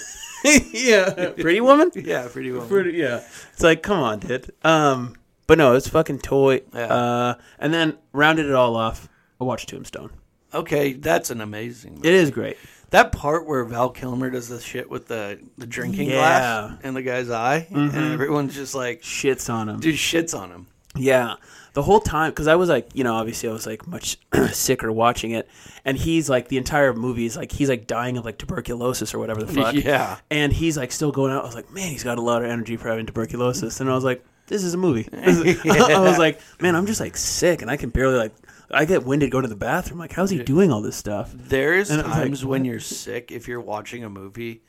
yeah 0.44 1.10
yeah 1.16 1.30
pretty 1.40 1.62
woman 1.62 1.92
Yeah, 1.96 2.28
pretty 2.32 2.52
woman. 2.52 2.68
pretty 2.68 2.98
yeah 2.98 3.22
it's 3.54 3.64
like 3.64 3.84
come 3.84 4.00
on 4.00 4.20
dude 4.20 4.52
um 4.64 5.16
but 5.48 5.58
no 5.58 5.76
it's 5.76 5.88
fucking 5.88 6.20
toy 6.20 6.62
Yeah. 6.74 6.88
uh 6.94 7.34
and 7.60 7.74
then 7.74 7.98
rounded 8.12 8.48
it 8.48 8.56
all 8.56 8.76
off 8.76 9.08
i 9.40 9.44
watched 9.44 9.70
tombstone 9.70 10.10
Okay, 10.56 10.94
that's 10.94 11.32
an 11.32 11.42
amazing 11.42 11.96
movie. 11.96 12.08
it 12.10 12.14
is 12.14 12.30
great 12.30 12.58
That 12.94 13.12
part 13.12 13.48
where 13.48 13.64
Val 13.64 13.90
Kilmer 13.90 14.30
does 14.30 14.50
the 14.50 14.60
shit 14.62 14.88
with 14.88 15.08
the, 15.08 15.40
the 15.58 15.66
drinking 15.66 16.10
Yeah. 16.10 16.16
glass 16.18 16.80
in 16.84 16.94
the 16.94 17.02
guy's 17.02 17.28
eye, 17.32 17.66
and 17.72 17.92
mm-hmm. 17.92 18.14
everyone's 18.14 18.54
just 18.54 18.76
like, 18.76 19.02
shits 19.02 19.52
on 19.52 19.68
him 19.68 19.80
dude, 19.80 19.96
shits 19.96 20.38
on 20.38 20.52
him. 20.52 20.68
Yeah, 20.96 21.38
the 21.74 21.82
whole 21.82 22.00
time 22.00 22.30
because 22.30 22.46
I 22.46 22.54
was 22.54 22.70
like, 22.70 22.90
you 22.94 23.04
know, 23.04 23.16
obviously 23.16 23.50
I 23.50 23.52
was 23.52 23.66
like 23.66 23.88
much 23.88 24.20
sicker 24.52 24.92
watching 24.92 25.32
it, 25.32 25.50
and 25.84 25.98
he's 25.98 26.30
like 26.30 26.50
the 26.50 26.58
entire 26.58 26.94
movie 26.94 27.26
is 27.26 27.36
like 27.36 27.52
he's 27.52 27.68
like 27.68 27.88
dying 27.88 28.16
of 28.16 28.26
like 28.26 28.38
tuberculosis 28.38 29.12
or 29.12 29.18
whatever 29.18 29.42
the 29.42 29.52
fuck. 29.62 29.74
Yeah. 29.74 30.18
and 30.30 30.54
he's 30.54 30.78
like 30.78 30.92
still 30.92 31.12
going 31.12 31.32
out. 31.32 31.42
I 31.42 31.46
was 31.48 31.56
like, 31.56 31.72
man, 31.72 31.90
he's 31.90 32.04
got 32.04 32.20
a 32.20 32.22
lot 32.22 32.44
of 32.44 32.52
energy 32.52 32.78
for 32.78 32.90
having 32.90 33.08
tuberculosis, 33.08 33.82
and 33.82 33.90
I 33.90 33.96
was 33.96 34.04
like, 34.04 34.24
this 34.46 34.64
is 34.64 34.76
a 34.76 34.78
movie. 34.78 35.10
I 35.14 36.00
was 36.00 36.20
like, 36.20 36.40
man, 36.62 36.76
I'm 36.76 36.86
just 36.86 37.00
like 37.00 37.18
sick, 37.18 37.64
and 37.64 37.72
I 37.72 37.78
can 37.78 37.90
barely 37.90 38.18
like. 38.18 38.34
I 38.72 38.86
get 38.86 39.06
winded 39.06 39.32
going 39.32 39.44
to 39.44 39.48
the 39.50 39.56
bathroom. 39.56 40.00
Like, 40.00 40.14
how's 40.14 40.30
he 40.30 40.42
doing 40.44 40.72
all 40.72 40.82
this 40.82 40.96
stuff? 40.96 41.32
There's 41.34 41.90
And 41.90 42.02
was 42.02 42.08
like, 42.12 42.16
times 42.24 42.46
when 42.46 42.66
you're 42.66 42.80
sick, 42.80 43.32
if 43.32 43.48
you're 43.48 43.62
watching 43.62 44.04
a 44.04 44.10
movie 44.10 44.62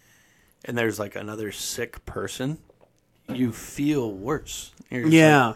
and 0.65 0.77
there's 0.77 0.99
like 0.99 1.15
another 1.17 1.53
sick 1.53 2.05
person, 2.07 2.59
you 3.33 3.53
feel 3.53 4.13
worse. 4.13 4.73
You're 4.91 5.03
just 5.03 5.13
Yeah. 5.15 5.55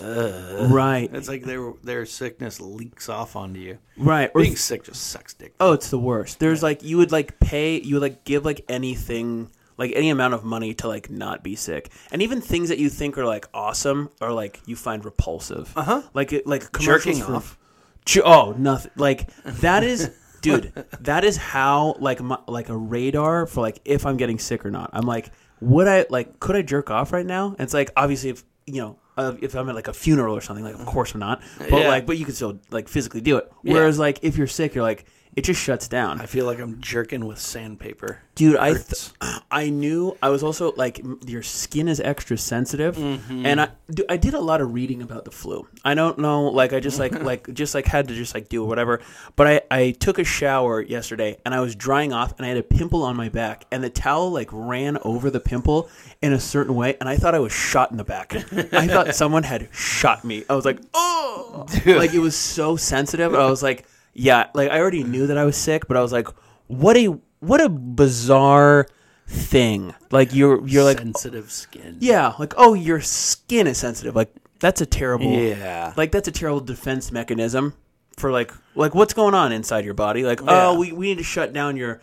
like, 0.00 0.70
right. 0.70 1.10
it's 1.12 1.28
like 1.28 1.44
their 1.44 1.72
their 1.82 2.06
sickness 2.06 2.60
leaks 2.60 3.08
off 3.08 3.36
onto 3.36 3.60
you. 3.60 3.78
Right. 3.96 4.30
Or 4.34 4.40
Being 4.42 4.56
sick 4.56 4.84
just 4.84 5.02
sucks 5.08 5.34
dick. 5.34 5.54
Oh, 5.60 5.72
it's 5.72 5.90
the 5.90 5.98
worst. 5.98 6.40
There's 6.40 6.62
like 6.62 6.82
you 6.82 6.96
would 6.98 7.12
like 7.12 7.38
pay 7.40 7.80
you 7.80 7.96
would 7.96 8.02
like 8.02 8.24
give 8.24 8.44
like 8.44 8.64
anything 8.68 9.50
like 9.82 9.92
any 9.96 10.10
amount 10.10 10.32
of 10.34 10.44
money 10.44 10.74
to 10.74 10.88
like 10.88 11.10
not 11.10 11.42
be 11.42 11.54
sick. 11.56 11.90
And 12.12 12.22
even 12.22 12.40
things 12.40 12.68
that 12.68 12.78
you 12.78 12.88
think 12.88 13.18
are 13.18 13.26
like 13.26 13.46
awesome 13.52 14.10
are 14.20 14.32
like 14.32 14.60
you 14.66 14.76
find 14.76 15.04
repulsive. 15.04 15.72
Uh-huh. 15.76 16.02
Like 16.14 16.32
it 16.32 16.46
like 16.46 16.70
commercials 16.72 17.16
Jerking 17.16 17.22
for- 17.22 17.36
off. 17.36 17.58
Ju- 18.04 18.22
oh, 18.24 18.54
nothing. 18.58 18.90
Like 18.96 19.30
that 19.44 19.82
is 19.84 20.10
dude, 20.40 20.72
that 21.00 21.22
is 21.24 21.36
how 21.36 21.96
like 22.00 22.20
my, 22.20 22.38
like 22.48 22.68
a 22.68 22.76
radar 22.76 23.46
for 23.46 23.60
like 23.60 23.80
if 23.84 24.06
I'm 24.06 24.16
getting 24.16 24.38
sick 24.38 24.64
or 24.66 24.70
not. 24.70 24.90
I'm 24.92 25.06
like 25.06 25.30
would 25.60 25.86
I 25.88 26.06
like 26.10 26.40
could 26.40 26.56
I 26.56 26.62
jerk 26.62 26.90
off 26.90 27.12
right 27.12 27.26
now? 27.26 27.48
And 27.50 27.60
it's 27.60 27.74
like 27.74 27.90
obviously 27.96 28.30
if 28.30 28.44
you 28.66 28.80
know 28.82 28.98
uh, 29.16 29.34
if 29.42 29.54
I'm 29.54 29.68
at 29.68 29.74
like 29.74 29.88
a 29.88 29.92
funeral 29.92 30.34
or 30.36 30.40
something, 30.40 30.64
like 30.64 30.74
of 30.74 30.86
course 30.86 31.12
I'm 31.14 31.20
not. 31.20 31.42
But 31.58 31.70
Yeah. 31.82 31.88
like, 31.88 32.06
but 32.06 32.16
you 32.18 32.24
can 32.24 32.34
still 32.34 32.58
like 32.70 32.88
physically 32.88 33.20
do 33.20 33.36
it. 33.36 33.50
Whereas 33.62 33.98
like 33.98 34.18
if 34.22 34.36
you're 34.38 34.46
sick, 34.46 34.74
you're 34.74 34.84
like 34.84 35.04
it 35.34 35.44
just 35.44 35.60
shuts 35.62 35.88
down. 35.88 36.20
I 36.20 36.26
feel 36.26 36.44
like 36.46 36.58
I'm 36.60 36.80
jerking 36.80 37.24
with 37.26 37.38
sandpaper. 37.38 38.18
Dude, 38.34 38.56
I 38.56 38.72
th- 38.74 39.10
I 39.50 39.70
knew 39.70 40.16
I 40.22 40.28
was 40.30 40.42
also 40.42 40.72
like 40.72 41.00
your 41.26 41.42
skin 41.42 41.88
is 41.88 42.00
extra 42.00 42.36
sensitive, 42.38 42.96
Mm-hmm. 42.96 43.46
and 43.46 43.60
I 43.60 43.68
do, 43.90 44.04
I 44.08 44.16
did 44.16 44.34
a 44.34 44.40
lot 44.40 44.60
of 44.60 44.72
reading 44.74 45.02
about 45.02 45.24
the 45.24 45.30
flu. 45.30 45.66
I 45.84 45.94
don't 45.94 46.18
know, 46.18 46.44
like 46.48 46.72
I 46.72 46.80
just 46.80 46.98
like 46.98 47.12
like 47.22 47.52
just 47.54 47.74
like 47.74 47.86
had 47.86 48.08
to 48.08 48.14
just 48.14 48.34
like 48.34 48.48
do 48.48 48.64
whatever. 48.64 49.00
But 49.36 49.46
I 49.46 49.60
I 49.70 49.90
took 49.92 50.18
a 50.18 50.24
shower 50.24 50.80
yesterday 50.82 51.38
and 51.44 51.54
I 51.54 51.60
was 51.60 51.74
drying 51.76 52.12
off 52.12 52.34
and 52.38 52.44
I 52.46 52.48
had 52.48 52.58
a 52.58 52.62
pimple 52.62 53.02
on 53.02 53.16
my 53.16 53.28
back 53.28 53.64
and 53.70 53.82
the 53.84 53.90
towel 53.90 54.30
like 54.30 54.48
ran 54.52 54.98
over 55.02 55.30
the 55.30 55.40
pimple 55.40 55.88
in 56.22 56.32
a 56.32 56.40
certain 56.40 56.74
way 56.74 56.96
and 57.00 57.08
I 57.08 57.16
thought 57.16 57.34
I 57.34 57.38
was 57.40 57.52
shot 57.52 57.90
in 57.90 57.96
the 57.96 58.04
back. 58.04 58.34
I 58.72 58.86
thought 58.86 59.14
someone 59.14 59.42
had 59.42 59.68
shot 59.72 60.24
me. 60.24 60.44
I 60.48 60.54
was 60.54 60.64
like, 60.64 60.78
oh, 60.94 61.66
Dude. 61.84 61.96
like 61.98 62.14
it 62.14 62.18
was 62.20 62.36
so 62.36 62.76
sensitive. 62.76 63.34
I 63.34 63.48
was 63.50 63.62
like, 63.62 63.84
yeah, 64.14 64.48
like 64.54 64.70
I 64.70 64.78
already 64.80 65.04
knew 65.04 65.26
that 65.28 65.38
I 65.38 65.44
was 65.44 65.56
sick, 65.56 65.86
but 65.88 65.96
I 65.96 66.02
was 66.02 66.12
like, 66.12 66.28
what 66.66 66.96
a 66.96 67.18
what 67.40 67.60
a 67.60 67.68
bizarre 67.68 68.86
thing. 69.26 69.94
Like 70.10 70.34
you're 70.34 70.66
you're 70.66 70.84
like 70.84 70.98
sensitive 70.98 71.50
skin. 71.50 71.96
yeah, 72.00 72.34
like 72.38 72.54
oh 72.56 72.74
your 72.74 73.00
skin 73.00 73.66
is 73.66 73.78
sensitive. 73.78 74.14
Like 74.14 74.32
that's 74.60 74.80
a 74.80 74.86
terrible 74.86 75.26
Yeah. 75.32 75.92
like 75.96 76.12
that's 76.12 76.28
a 76.28 76.32
terrible 76.32 76.60
defense 76.60 77.10
mechanism 77.10 77.74
for 78.16 78.30
like 78.30 78.52
like 78.74 78.94
what's 78.94 79.14
going 79.14 79.34
on 79.34 79.52
inside 79.52 79.84
your 79.84 79.94
body. 79.94 80.22
Like 80.24 80.40
Yeah. 80.40 80.68
oh 80.68 80.78
we, 80.78 80.92
we 80.92 81.06
need 81.06 81.18
to 81.18 81.24
shut 81.24 81.52
down 81.52 81.76
your 81.76 82.00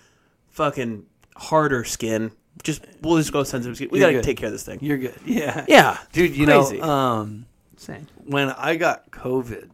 fucking 0.50 1.06
harder 1.36 1.84
skin. 1.84 2.32
Just 2.64 2.84
we'll 3.02 3.18
just 3.18 3.32
go 3.32 3.44
sensitive 3.44 3.78
skin. 3.78 3.90
We 3.92 4.00
You're 4.00 4.08
gotta 4.08 4.18
good. 4.18 4.24
take 4.26 4.38
care 4.38 4.48
of 4.48 4.52
this 4.54 4.64
thing. 4.64 4.80
You're 4.82 4.98
good. 4.98 5.16
Yeah. 5.26 5.64
Yeah, 5.70 5.98
Dude, 6.12 6.36
you 6.36 6.46
crazy. 6.46 6.78
know, 6.80 6.84
um, 6.90 7.46
Insane. 7.74 8.08
when 8.26 8.50
I 8.50 8.76
got 8.76 9.10
COVID, 9.12 9.70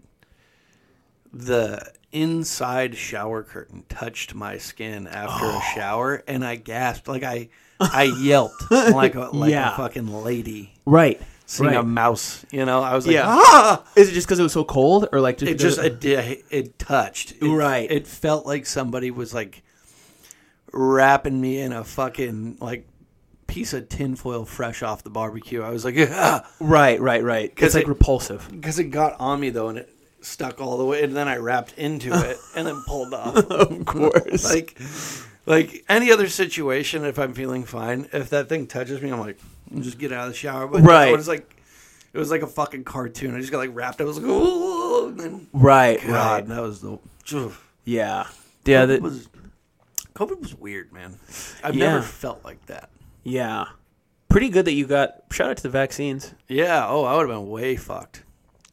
the 1.34 1.92
inside 2.16 2.96
shower 2.96 3.44
curtain 3.44 3.84
touched 3.90 4.34
my 4.34 4.58
skin 4.58 5.08
after 5.08 5.46
Oh. 5.46 5.58
a 5.60 5.76
shower, 5.76 6.24
and 6.28 6.46
I 6.46 6.56
gasped 6.56 7.08
like 7.08 7.24
I, 7.24 7.50
I 7.80 8.04
yelped 8.04 8.64
like 8.72 9.16
a 9.16 9.30
like 9.34 9.52
Yeah. 9.52 9.74
a 9.74 9.78
fucking 9.78 10.08
lady 10.08 10.74
Right. 10.86 11.22
seeing 11.46 11.72
right. 11.72 11.78
a 11.80 11.84
mouse. 11.84 12.46
You 12.52 12.66
know, 12.66 12.82
I 12.82 12.96
was 12.96 13.06
like, 13.06 13.16
Yeah. 13.16 13.26
ah! 13.28 13.84
Is 13.96 14.10
it 14.10 14.14
just 14.14 14.28
because 14.28 14.40
it 14.40 14.44
was 14.44 14.54
so 14.54 14.64
cold, 14.64 15.10
or 15.12 15.20
like 15.20 15.38
just 15.38 15.52
It 15.52 15.56
just 15.60 15.78
it 15.78 16.00
did 16.00 16.44
it 16.50 16.80
touched 16.80 17.34
It- 17.42 17.44
Right. 17.50 17.92
It 17.92 18.08
felt 18.08 18.46
like 18.46 18.66
somebody 18.66 19.12
was 19.12 19.34
like 19.34 19.62
wrapping 20.72 21.40
me 21.40 21.60
in 21.60 21.72
a 21.74 21.84
fucking 21.84 22.58
like 22.60 22.88
piece 23.48 23.74
of 23.74 23.88
tinfoil 23.90 24.44
fresh 24.46 24.82
off 24.84 25.04
the 25.04 25.10
barbecue. 25.10 25.62
I 25.62 25.70
was 25.70 25.86
like, 25.86 25.96
ah. 26.00 26.46
right, 26.60 27.00
right, 27.00 27.24
right? 27.24 27.46
It's 27.52 27.60
'Cause 27.60 27.76
like 27.76 27.84
it- 27.84 27.90
repulsive. 27.90 28.48
because 28.52 28.80
it 28.80 28.86
got 28.86 29.20
on 29.20 29.40
me 29.40 29.50
though, 29.50 29.70
and 29.70 29.78
it 29.80 29.90
stuck 30.26 30.60
all 30.60 30.78
the 30.78 30.86
way, 30.86 31.04
and 31.04 31.16
then 31.16 31.28
I 31.28 31.38
wrapped 31.38 31.74
into 31.78 32.10
it 32.30 32.38
and 32.56 32.68
then 32.68 32.82
pulled 32.88 33.14
off. 33.14 33.36
Of 33.50 33.86
course. 33.86 34.44
like, 34.54 34.80
like 35.46 35.84
any 35.90 36.12
other 36.12 36.28
situation, 36.28 37.06
if 37.06 37.18
I'm 37.20 37.34
feeling 37.34 37.64
fine, 37.64 38.08
if 38.14 38.30
that 38.32 38.50
thing 38.50 38.68
touches 38.68 39.02
me, 39.02 39.12
I'm 39.12 39.20
like, 39.20 39.40
just 39.80 39.98
get 39.98 40.12
out 40.12 40.28
of 40.28 40.34
the 40.34 40.38
shower. 40.38 40.68
But 40.68 40.82
Right. 40.82 41.10
it 41.10 41.16
was 41.18 41.28
like, 41.28 41.56
it 42.14 42.18
was 42.18 42.32
like 42.32 42.42
a 42.42 42.48
fucking 42.48 42.84
cartoon. 42.86 43.36
I 43.36 43.40
just 43.40 43.52
got 43.52 43.58
like 43.60 43.72
wrapped. 43.74 44.00
I 44.02 44.06
was 44.06 44.18
like, 44.18 44.26
oh, 44.30 45.12
then 45.12 45.48
right, 45.54 46.00
God, 46.02 46.10
right. 46.12 46.48
that 46.48 46.62
was 46.62 46.82
the. 46.82 46.98
ugh. 47.34 47.54
Yeah, 47.84 48.28
yeah, 48.66 48.86
COVID 48.86 48.88
that, 48.88 49.02
was 49.02 49.28
COVID 50.16 50.40
was 50.42 50.56
weird, 50.56 50.92
man. 50.94 51.16
I've 51.64 51.76
Yeah. 51.76 51.92
never 51.92 52.02
felt 52.02 52.44
like 52.44 52.66
that. 52.68 52.90
yeah. 53.24 53.66
Pretty 54.28 54.50
good 54.50 54.66
that 54.66 54.74
you 54.74 54.86
got. 54.88 55.22
Shout 55.32 55.52
out 55.52 55.58
to 55.58 55.64
the 55.64 55.70
vaccines. 55.70 56.34
Yeah. 56.50 56.86
Oh, 56.90 57.04
I 57.06 57.16
would 57.16 57.30
have 57.30 57.38
been 57.40 57.48
way 57.50 57.76
fucked. 57.78 58.24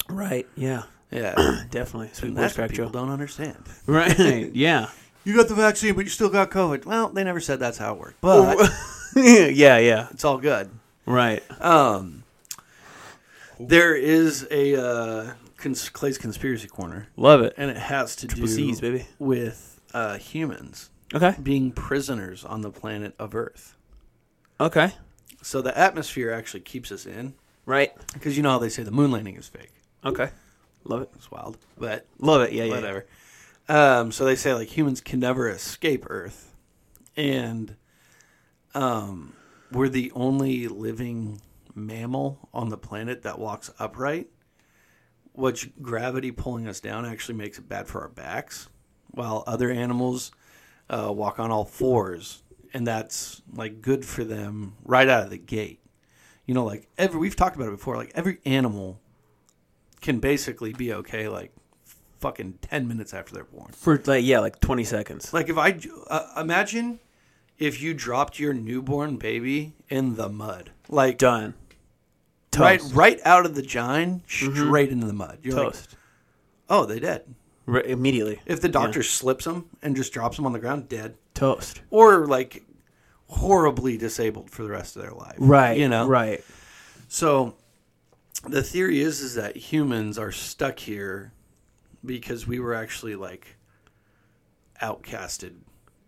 Right. 0.08 0.46
Yeah. 0.56 0.84
Yeah. 1.12 1.64
Definitely. 1.70 2.10
Sweet 2.12 2.30
voice 2.32 2.40
that's 2.40 2.58
what 2.58 2.70
people 2.70 2.88
don't 2.90 3.10
understand. 3.10 3.56
Right. 3.86 4.18
yeah. 4.54 4.88
You 5.24 5.36
got 5.36 5.48
the 5.48 5.54
vaccine, 5.54 5.94
but 5.94 6.04
you 6.04 6.10
still 6.10 6.28
got 6.30 6.50
COVID. 6.50 6.84
Well, 6.84 7.08
they 7.10 7.22
never 7.22 7.38
said 7.40 7.60
that's 7.60 7.78
how 7.78 7.94
it 7.94 8.00
worked. 8.00 8.20
But 8.20 8.58
yeah, 9.16 9.78
yeah. 9.78 10.08
It's 10.10 10.24
all 10.24 10.38
good. 10.38 10.70
Right. 11.06 11.42
Um, 11.60 12.24
there 13.60 13.94
is 13.94 14.46
a 14.50 14.74
uh, 14.82 15.32
cons- 15.56 15.88
Clay's 15.90 16.18
conspiracy 16.18 16.66
corner, 16.68 17.08
Love 17.16 17.42
it. 17.42 17.54
and 17.56 17.70
it 17.70 17.76
has 17.76 18.16
to 18.16 18.26
Triple 18.26 18.46
do 18.46 18.52
C's, 18.52 18.80
baby. 18.80 19.06
with 19.18 19.80
uh, 19.94 20.16
humans 20.18 20.90
Okay. 21.14 21.34
being 21.42 21.70
prisoners 21.72 22.44
on 22.44 22.62
the 22.62 22.70
planet 22.70 23.14
of 23.18 23.34
Earth. 23.34 23.76
Okay. 24.60 24.92
So 25.42 25.60
the 25.60 25.76
atmosphere 25.76 26.32
actually 26.32 26.60
keeps 26.60 26.90
us 26.90 27.04
in, 27.06 27.34
Right. 27.66 27.92
because 28.14 28.36
you 28.36 28.42
know 28.42 28.50
how 28.50 28.58
they 28.58 28.68
say 28.70 28.82
the 28.82 28.90
moon 28.90 29.10
landing 29.12 29.36
is 29.36 29.48
fake. 29.48 29.72
Okay. 30.04 30.30
Love 30.84 31.02
it. 31.02 31.10
It's 31.14 31.30
wild, 31.30 31.58
but 31.78 32.06
Love 32.18 32.42
it. 32.42 32.52
Yeah, 32.52 32.64
yeah. 32.64 32.74
whatever. 32.74 33.06
Um, 33.68 34.12
so 34.12 34.24
they 34.24 34.36
say 34.36 34.54
like 34.54 34.68
humans 34.68 35.00
can 35.00 35.20
never 35.20 35.48
escape 35.48 36.04
Earth, 36.08 36.54
and 37.16 37.76
um, 38.74 39.34
we're 39.70 39.88
the 39.88 40.10
only 40.14 40.68
living 40.68 41.40
mammal 41.74 42.48
on 42.52 42.68
the 42.68 42.76
planet 42.76 43.22
that 43.22 43.38
walks 43.38 43.70
upright. 43.78 44.28
Which 45.34 45.70
gravity 45.80 46.30
pulling 46.30 46.68
us 46.68 46.80
down 46.80 47.06
actually 47.06 47.36
makes 47.36 47.58
it 47.58 47.66
bad 47.66 47.88
for 47.88 48.02
our 48.02 48.08
backs, 48.08 48.68
while 49.12 49.44
other 49.46 49.70
animals 49.70 50.30
uh, 50.90 51.10
walk 51.10 51.40
on 51.40 51.50
all 51.50 51.64
fours, 51.64 52.42
and 52.74 52.86
that's 52.86 53.40
like 53.54 53.80
good 53.80 54.04
for 54.04 54.24
them 54.24 54.74
right 54.84 55.08
out 55.08 55.24
of 55.24 55.30
the 55.30 55.38
gate. 55.38 55.80
You 56.44 56.54
know, 56.54 56.64
like 56.64 56.88
every 56.98 57.18
we've 57.18 57.36
talked 57.36 57.56
about 57.56 57.68
it 57.68 57.72
before. 57.72 57.96
Like 57.96 58.12
every 58.14 58.40
animal 58.44 59.00
can 60.02 60.18
basically 60.18 60.72
be 60.72 60.92
okay 60.92 61.28
like 61.28 61.52
fucking 62.18 62.58
10 62.62 62.86
minutes 62.86 63.14
after 63.14 63.34
they're 63.34 63.44
born. 63.44 63.72
For 63.72 64.00
like 64.04 64.24
yeah, 64.24 64.40
like 64.40 64.60
twenty 64.60 64.84
seconds. 64.84 65.32
Like 65.32 65.48
if 65.48 65.56
I 65.56 65.78
uh, 66.10 66.40
imagine 66.40 67.00
if 67.58 67.80
you 67.80 67.94
dropped 67.94 68.38
your 68.38 68.52
newborn 68.52 69.16
baby 69.16 69.72
in 69.88 70.16
the 70.16 70.28
mud. 70.28 70.70
Like 70.88 71.18
Done. 71.18 71.54
Toast. 72.50 72.62
right 72.64 72.82
right 72.92 73.20
out 73.24 73.46
of 73.46 73.54
the 73.54 73.62
gine 73.62 74.22
straight 74.26 74.90
into 74.90 75.06
the 75.06 75.14
mud. 75.14 75.38
You're 75.42 75.54
like, 75.54 75.72
Toast. 75.72 75.96
"Oh, 76.68 76.84
they 76.84 77.00
dead." 77.00 77.24
Right, 77.64 77.86
immediately. 77.86 78.40
If 78.44 78.60
the 78.60 78.68
doctor 78.68 79.02
slips 79.02 79.44
them 79.44 79.70
and 79.82 79.96
just 79.96 80.12
drops 80.12 80.36
them 80.36 80.44
on 80.44 80.52
the 80.52 80.58
ground, 80.58 80.88
dead. 80.88 81.14
Toast. 81.32 81.80
Or 81.90 82.26
like 82.26 82.64
horribly 83.28 83.96
disabled 83.96 84.50
for 84.50 84.64
the 84.64 84.70
rest 84.70 84.96
of 84.96 85.02
their 85.02 85.12
life. 85.12 85.36
Right. 85.38 85.78
You 85.78 85.88
know. 85.88 86.06
Right. 86.06 86.44
So 87.08 87.54
the 88.48 88.62
theory 88.62 89.00
is 89.00 89.20
is 89.20 89.34
that 89.34 89.56
humans 89.56 90.18
are 90.18 90.32
stuck 90.32 90.78
here 90.78 91.32
because 92.04 92.46
we 92.46 92.58
were 92.58 92.74
actually 92.74 93.14
like 93.14 93.56
outcasted 94.80 95.54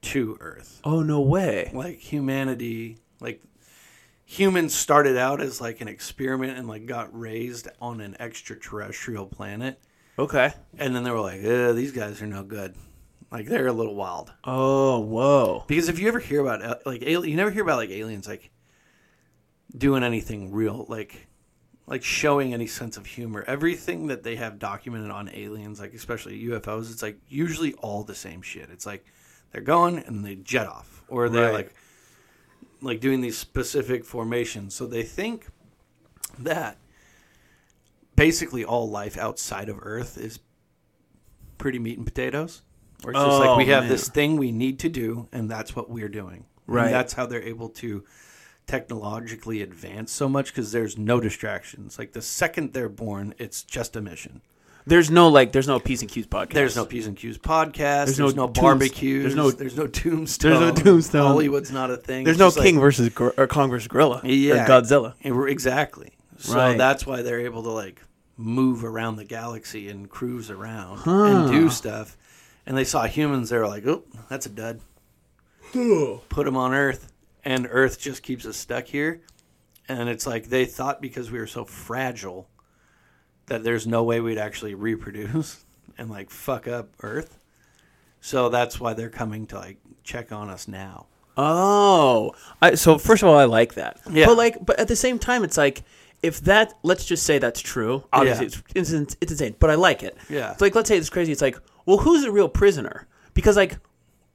to 0.02 0.36
Earth. 0.40 0.80
Oh 0.84 1.02
no 1.02 1.20
way. 1.20 1.70
Like 1.74 1.98
humanity, 1.98 2.98
like 3.20 3.42
humans 4.24 4.74
started 4.74 5.16
out 5.16 5.40
as 5.40 5.60
like 5.60 5.80
an 5.80 5.88
experiment 5.88 6.58
and 6.58 6.68
like 6.68 6.86
got 6.86 7.16
raised 7.18 7.68
on 7.80 8.00
an 8.00 8.16
extraterrestrial 8.20 9.26
planet, 9.26 9.80
Okay. 10.18 10.52
and 10.78 10.94
then 10.94 11.04
they 11.04 11.10
were 11.10 11.20
like, 11.20 11.40
"These 11.42 11.92
guys 11.92 12.20
are 12.22 12.26
no 12.26 12.42
good." 12.42 12.74
Like 13.30 13.46
they're 13.46 13.66
a 13.66 13.72
little 13.72 13.94
wild. 13.96 14.32
Oh 14.44 15.00
whoa. 15.00 15.64
Because 15.66 15.88
if 15.88 15.98
you 15.98 16.06
ever 16.08 16.20
hear 16.20 16.40
about 16.40 16.62
uh, 16.62 16.76
like 16.86 17.02
you 17.02 17.36
never 17.36 17.50
hear 17.50 17.62
about 17.62 17.78
like 17.78 17.90
aliens 17.90 18.28
like 18.28 18.50
doing 19.76 20.04
anything 20.04 20.52
real 20.52 20.86
like 20.88 21.26
like 21.86 22.02
showing 22.02 22.54
any 22.54 22.66
sense 22.66 22.96
of 22.96 23.04
humor. 23.06 23.44
Everything 23.46 24.06
that 24.06 24.22
they 24.22 24.36
have 24.36 24.58
documented 24.58 25.10
on 25.10 25.28
aliens, 25.32 25.80
like 25.80 25.92
especially 25.94 26.42
UFOs, 26.44 26.90
it's 26.90 27.02
like 27.02 27.18
usually 27.28 27.74
all 27.74 28.02
the 28.04 28.14
same 28.14 28.40
shit. 28.42 28.70
It's 28.70 28.86
like 28.86 29.04
they're 29.52 29.60
going 29.62 29.98
and 29.98 30.24
they 30.24 30.36
jet 30.36 30.66
off, 30.66 31.04
or 31.08 31.28
they're 31.28 31.44
Right. 31.46 31.54
like 31.54 31.74
like 32.80 33.00
doing 33.00 33.20
these 33.22 33.38
specific 33.38 34.04
formations. 34.04 34.74
So 34.74 34.86
they 34.86 35.02
think 35.02 35.46
that 36.38 36.76
basically 38.16 38.64
all 38.64 38.88
life 38.90 39.16
outside 39.16 39.68
of 39.68 39.78
Earth 39.82 40.18
is 40.18 40.38
pretty 41.58 41.78
meat 41.78 41.96
and 41.98 42.06
potatoes. 42.06 42.62
Or 43.04 43.10
it's 43.10 43.20
just 43.20 43.38
like 43.38 43.50
oh, 43.50 43.56
we 43.56 43.64
Oh, 43.64 43.74
have 43.74 43.82
man. 43.84 43.90
this 43.90 44.08
thing 44.08 44.36
we 44.36 44.50
need 44.52 44.78
to 44.80 44.88
do, 44.88 45.28
and 45.32 45.50
that's 45.50 45.76
what 45.76 45.90
we're 45.90 46.08
doing. 46.08 46.46
And 46.66 46.76
Right. 46.76 46.90
that's 46.90 47.12
how 47.12 47.26
they're 47.26 47.42
able 47.42 47.68
to 47.70 48.04
technologically 48.66 49.62
advanced 49.62 50.14
so 50.14 50.28
much 50.28 50.48
because 50.48 50.72
there's 50.72 50.96
no 50.98 51.20
distractions. 51.20 51.98
Like 51.98 52.12
the 52.12 52.22
second 52.22 52.72
they're 52.72 52.88
born, 52.88 53.34
it's 53.38 53.62
just 53.62 53.96
a 53.96 54.00
mission. 54.00 54.40
There's 54.86 55.10
no 55.10 55.28
like. 55.28 55.52
There's 55.52 55.66
no 55.66 55.78
P's 55.80 56.02
and 56.02 56.10
Q's 56.10 56.26
podcast. 56.26 56.52
There's 56.52 56.76
no 56.76 56.84
P's 56.84 57.06
and 57.06 57.16
Q's 57.16 57.38
podcast. 57.38 58.04
There's, 58.04 58.16
There's 58.18 58.34
no, 58.34 58.46
no 58.46 58.52
tombs- 58.52 58.60
barbecues. 58.60 59.22
there's 59.22 59.34
no- 59.34 59.50
there's 59.50 59.76
no 59.78 59.86
tombstone. 59.86 60.50
There's 60.60 60.76
no 60.76 60.82
tombstone. 60.84 61.26
Hollywood's 61.26 61.72
not 61.72 61.90
a 61.90 61.96
thing. 61.96 62.24
There's 62.24 62.34
It's 62.34 62.38
no 62.40 62.46
just 62.48 62.58
like- 62.58 62.66
King 62.66 62.80
versus 62.80 63.08
gor- 63.08 63.32
or 63.38 63.46
Kong 63.46 63.70
versus 63.70 63.88
Gorilla. 63.88 64.20
Yeah. 64.24 64.64
Or 64.64 64.68
Godzilla. 64.68 65.14
And 65.22 65.48
Exactly. 65.48 66.12
So 66.36 66.54
Right. 66.54 66.76
that's 66.76 67.06
why 67.06 67.22
they're 67.22 67.40
able 67.40 67.62
to 67.62 67.70
like 67.70 68.02
move 68.36 68.84
around 68.84 69.16
the 69.16 69.24
galaxy 69.24 69.88
and 69.88 70.10
cruise 70.10 70.50
around 70.50 70.98
Huh. 70.98 71.24
and 71.24 71.50
do 71.50 71.70
stuff. 71.70 72.18
And 72.66 72.76
they 72.76 72.84
saw 72.84 73.04
humans. 73.06 73.48
They 73.50 73.56
were 73.58 73.68
like, 73.68 73.86
"Oh, 73.86 74.02
that's 74.28 74.44
a 74.44 74.50
dud." 74.50 74.80
Put 75.72 76.44
them 76.44 76.56
on 76.56 76.72
Earth, 76.74 77.10
and 77.44 77.66
Earth 77.70 78.00
just 78.00 78.22
keeps 78.22 78.46
us 78.46 78.56
stuck 78.56 78.86
here. 78.86 79.20
And 79.88 80.08
it's 80.08 80.26
like 80.26 80.46
they 80.48 80.64
thought 80.64 81.02
because 81.02 81.30
we 81.30 81.38
were 81.38 81.46
so 81.46 81.64
fragile 81.64 82.48
that 83.46 83.62
there's 83.64 83.86
no 83.86 84.02
way 84.02 84.20
we'd 84.20 84.38
actually 84.38 84.74
reproduce 84.88 85.64
and 85.98 86.10
like 86.10 86.30
fuck 86.30 86.66
up 86.66 86.88
Earth. 87.02 87.38
So 88.20 88.48
that's 88.48 88.80
why 88.80 88.94
they're 88.94 89.10
coming 89.10 89.46
to 89.48 89.56
like 89.56 89.76
check 90.02 90.32
on 90.32 90.48
us 90.48 90.66
now. 90.66 91.06
Oh, 91.36 92.32
I, 92.62 92.74
so 92.76 92.96
first 92.96 93.22
of 93.22 93.28
all, 93.28 93.36
I 93.36 93.44
like 93.44 93.74
that. 93.74 94.00
Yeah. 94.10 94.26
But 94.26 94.36
like, 94.38 94.64
but 94.64 94.78
at 94.78 94.88
the 94.88 94.96
same 94.96 95.18
time, 95.18 95.44
it's 95.44 95.56
like 95.58 95.82
if 96.22 96.40
that. 96.42 96.72
Let's 96.82 97.04
just 97.04 97.24
say 97.24 97.38
that's 97.38 97.60
true. 97.60 98.04
Obviously, 98.12 98.46
Yeah. 98.46 98.52
it's, 98.80 98.92
it's 98.92 99.16
it's 99.20 99.32
insane, 99.32 99.56
but 99.58 99.68
I 99.68 99.74
like 99.74 100.02
it. 100.02 100.16
Yeah. 100.30 100.52
It's 100.52 100.60
like 100.62 100.74
let's 100.74 100.88
say 100.88 100.96
it's 100.96 101.10
crazy. 101.10 101.32
It's 101.32 101.42
like, 101.42 101.58
well, 101.86 101.98
who's 101.98 102.22
the 102.22 102.30
real 102.30 102.48
prisoner? 102.48 103.06
Because 103.34 103.56
like, 103.56 103.76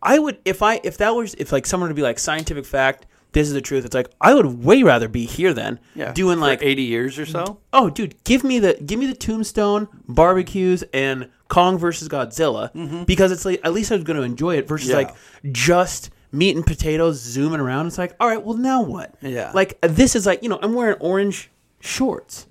I 0.02 0.20
would 0.20 0.40
if 0.46 0.62
I 0.62 0.80
if 0.84 0.98
that 0.98 1.16
was 1.16 1.34
if 1.36 1.52
like 1.52 1.66
someone 1.66 1.90
would 1.90 1.96
be 1.96 2.02
like 2.02 2.20
scientific 2.20 2.66
fact. 2.66 3.06
This 3.32 3.48
is 3.48 3.54
the 3.54 3.62
truth. 3.62 3.86
It's 3.86 3.94
like 3.94 4.10
I 4.20 4.34
would 4.34 4.64
way 4.66 4.82
rather 4.82 5.08
be 5.08 5.26
here 5.28 5.54
than 5.54 5.80
Yeah, 5.94 6.14
doing 6.14 6.40
like 6.40 6.64
eighty 6.64 6.82
years 6.82 7.20
or 7.20 7.28
so. 7.28 7.60
oh 7.72 7.92
dude 7.92 8.16
give 8.24 8.44
me 8.44 8.58
the 8.58 8.74
give 8.84 8.98
me 8.98 9.06
the 9.06 9.14
tombstone 9.14 9.88
barbecues 10.08 10.84
and 10.94 11.30
kong 11.48 11.78
versus 11.78 12.10
godzilla 12.10 13.06
because 13.06 13.32
it's 13.32 13.46
like 13.46 13.60
at 13.64 13.72
least 13.74 13.92
i 13.92 13.96
was 13.96 14.04
going 14.04 14.18
to 14.18 14.24
enjoy 14.24 14.56
it 14.58 14.68
versus 14.68 14.90
Mm-hmm. 14.90 15.00
Yeah. 15.00 15.08
like 15.08 15.16
just 15.54 16.10
meat 16.32 16.56
and 16.56 16.66
potatoes 16.66 17.20
zooming 17.20 17.60
around 17.60 17.86
it's 17.88 17.98
like 18.00 18.16
all 18.20 18.28
right 18.28 18.44
well 18.44 18.58
now 18.58 18.82
what 18.82 19.14
Yeah. 19.22 19.52
like 19.54 19.78
this 19.82 20.16
is 20.16 20.26
like 20.26 20.42
you 20.44 20.50
know 20.50 20.58
i'm 20.64 20.74
wearing 20.74 20.98
orange 21.00 21.50
shorts 21.82 22.48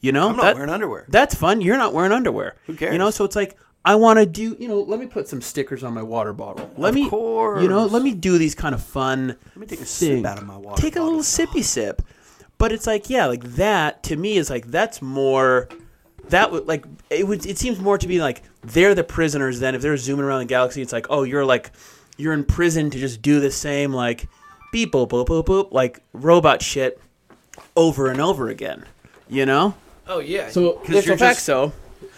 you 0.00 0.12
know 0.12 0.28
Mm-hmm. 0.28 0.30
I'm 0.30 0.36
not 0.36 0.42
That- 0.44 0.54
wearing 0.56 0.70
underwear. 0.70 1.04
that's 1.08 1.34
fun 1.34 1.60
you're 1.60 1.76
not 1.78 1.92
wearing 1.92 2.12
underwear 2.12 2.56
Who 2.66 2.74
cares? 2.74 2.92
you 2.92 2.98
know 2.98 3.10
so 3.10 3.24
it's 3.24 3.36
like 3.36 3.56
i 3.84 3.94
want 3.94 4.18
to 4.18 4.26
do 4.26 4.56
you 4.58 4.68
know 4.68 4.80
let 4.80 5.00
me 5.00 5.06
put 5.06 5.26
some 5.28 5.40
stickers 5.40 5.82
on 5.82 5.92
my 5.92 6.02
water 6.02 6.32
bottle 6.32 6.70
let 6.76 6.90
Of 6.90 6.94
me 6.94 7.02
you 7.62 7.68
know 7.68 7.86
let 7.86 8.02
me 8.02 8.14
do 8.14 8.38
these 8.38 8.54
kind 8.54 8.74
of 8.74 8.82
fun 8.82 9.28
Let 9.28 9.56
me 9.56 9.66
take 9.66 9.80
a 9.80 9.86
sip 9.86 10.24
out 10.24 10.38
of 10.38 10.46
my 10.46 10.56
water 10.56 10.80
Take 10.80 10.96
a 10.96 11.02
little 11.02 11.20
sippy 11.20 11.62
sip. 11.64 12.02
But 12.58 12.70
it's 12.70 12.86
like, 12.86 13.10
yeah, 13.10 13.26
like 13.26 13.42
that 13.56 14.04
to 14.04 14.16
me 14.16 14.36
is 14.36 14.48
like 14.48 14.68
that's 14.68 15.02
more 15.02 15.68
that 16.28 16.52
would 16.52 16.68
like 16.68 16.84
it 17.10 17.26
would 17.26 17.44
it 17.44 17.58
seems 17.58 17.80
more 17.80 17.98
to 17.98 18.06
be 18.06 18.20
like 18.20 18.42
they're 18.62 18.94
the 18.94 19.02
prisoners 19.02 19.58
then 19.58 19.74
if 19.74 19.82
they're 19.82 19.96
zooming 19.96 20.24
around 20.24 20.38
the 20.40 20.44
galaxy 20.44 20.80
it's 20.80 20.92
like, 20.92 21.06
oh, 21.10 21.24
you're 21.24 21.44
like 21.44 21.72
you're 22.18 22.32
in 22.32 22.44
prison 22.44 22.88
to 22.90 22.98
just 23.00 23.20
do 23.20 23.40
the 23.40 23.50
same 23.50 23.92
like 23.92 24.28
beep 24.70 24.92
boop 24.92 25.08
boop 25.08 25.26
boop 25.26 25.44
boop 25.44 25.72
like 25.72 26.00
robot 26.12 26.62
shit 26.62 27.00
over 27.74 28.06
and 28.08 28.20
over 28.20 28.48
again. 28.48 28.84
You 29.28 29.44
know? 29.44 29.74
Oh 30.06 30.20
yeah. 30.20 30.48
So 30.50 30.74
'Cause 30.74 30.94
if 30.94 31.06
you're 31.06 31.16
fact 31.16 31.36
just- 31.38 31.46
so, 31.46 31.72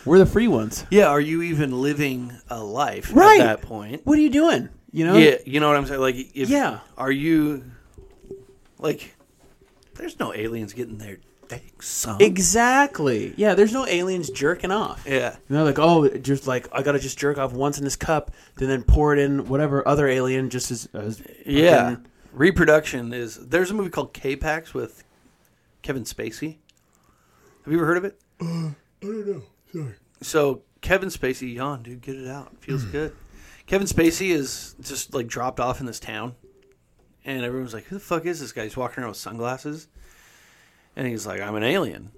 we're 0.04 0.18
the 0.18 0.26
free 0.26 0.48
ones. 0.48 0.84
yeah, 0.90 1.06
are 1.08 1.20
you 1.20 1.42
even 1.42 1.80
living 1.80 2.32
a 2.48 2.62
life 2.62 3.10
Right. 3.14 3.40
at 3.40 3.44
that 3.60 3.62
point? 3.62 4.02
What 4.04 4.18
are 4.18 4.22
you 4.22 4.30
doing? 4.30 4.68
You 4.92 5.04
know? 5.06 5.16
Yeah, 5.16 5.36
you 5.44 5.60
know 5.60 5.68
what 5.68 5.76
I'm 5.76 5.86
saying. 5.86 6.00
Like, 6.00 6.16
if, 6.34 6.48
Yeah. 6.48 6.80
Are 6.96 7.10
you 7.10 7.64
like? 8.78 9.14
There's 9.94 10.18
no 10.18 10.32
aliens 10.34 10.72
getting 10.72 10.98
their 10.98 11.18
dicks 11.48 11.88
sunk. 11.88 12.20
Exactly. 12.22 13.34
Yeah, 13.36 13.54
there's 13.54 13.72
no 13.72 13.86
aliens 13.86 14.30
jerking 14.30 14.70
off. 14.70 15.04
yeah. 15.08 15.36
And 15.48 15.56
they're 15.56 15.64
like, 15.64 15.78
oh, 15.78 16.08
just 16.18 16.46
like 16.46 16.68
I 16.72 16.82
gotta 16.82 16.98
just 16.98 17.18
jerk 17.18 17.38
off 17.38 17.52
once 17.52 17.78
in 17.78 17.84
this 17.84 17.96
cup, 17.96 18.30
and 18.58 18.68
then 18.68 18.82
pour 18.82 19.12
it 19.12 19.18
in 19.18 19.46
whatever 19.48 19.86
other 19.86 20.08
alien 20.08 20.50
just 20.50 20.70
as, 20.70 20.88
as 20.94 21.20
uh, 21.20 21.24
Yeah. 21.46 21.90
fucking- 21.90 22.06
Reproduction 22.32 23.12
is. 23.12 23.36
There's 23.36 23.70
a 23.70 23.74
movie 23.74 23.90
called 23.90 24.12
K-Pax 24.12 24.74
with 24.74 25.04
Kevin 25.82 26.02
Spacey. 26.02 26.56
Have 27.64 27.72
you 27.72 27.78
ever 27.78 27.86
heard 27.86 27.96
of 27.98 28.04
it? 28.04 28.20
Uh, 28.40 28.44
I 28.44 28.74
don't 29.02 29.26
know. 29.28 29.42
Sorry. 29.74 29.94
So 30.22 30.62
Kevin 30.82 31.08
Spacey, 31.08 31.52
yawn, 31.52 31.82
dude, 31.82 32.00
get 32.00 32.14
it 32.14 32.28
out. 32.28 32.56
Feels 32.60 32.84
good. 32.84 33.12
Kevin 33.66 33.88
Spacey 33.88 34.30
is 34.30 34.76
just 34.80 35.14
like 35.14 35.26
dropped 35.26 35.58
off 35.58 35.80
in 35.80 35.86
this 35.86 35.98
town, 35.98 36.36
and 37.24 37.42
everyone's 37.42 37.74
like, 37.74 37.84
"Who 37.84 37.96
the 37.96 38.00
fuck 38.00 38.24
is 38.24 38.38
this 38.38 38.52
guy?" 38.52 38.64
He's 38.64 38.76
walking 38.76 39.02
around 39.02 39.10
with 39.10 39.18
sunglasses, 39.18 39.88
and 40.94 41.08
he's 41.08 41.26
like, 41.26 41.40
"I'm 41.40 41.56
an 41.56 41.64
alien," 41.64 42.12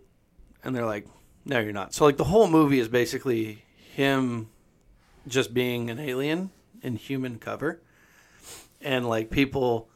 and 0.62 0.76
they're 0.76 0.84
like, 0.84 1.06
"No, 1.46 1.60
you're 1.60 1.72
not." 1.72 1.94
So 1.94 2.04
like 2.04 2.18
the 2.18 2.24
whole 2.24 2.46
movie 2.46 2.78
is 2.78 2.88
basically 2.88 3.64
him 3.94 4.48
just 5.26 5.54
being 5.54 5.88
an 5.88 5.98
alien 5.98 6.50
in 6.82 6.96
human 6.96 7.38
cover, 7.38 7.80
and 8.82 9.08
like 9.08 9.30
people 9.30 9.88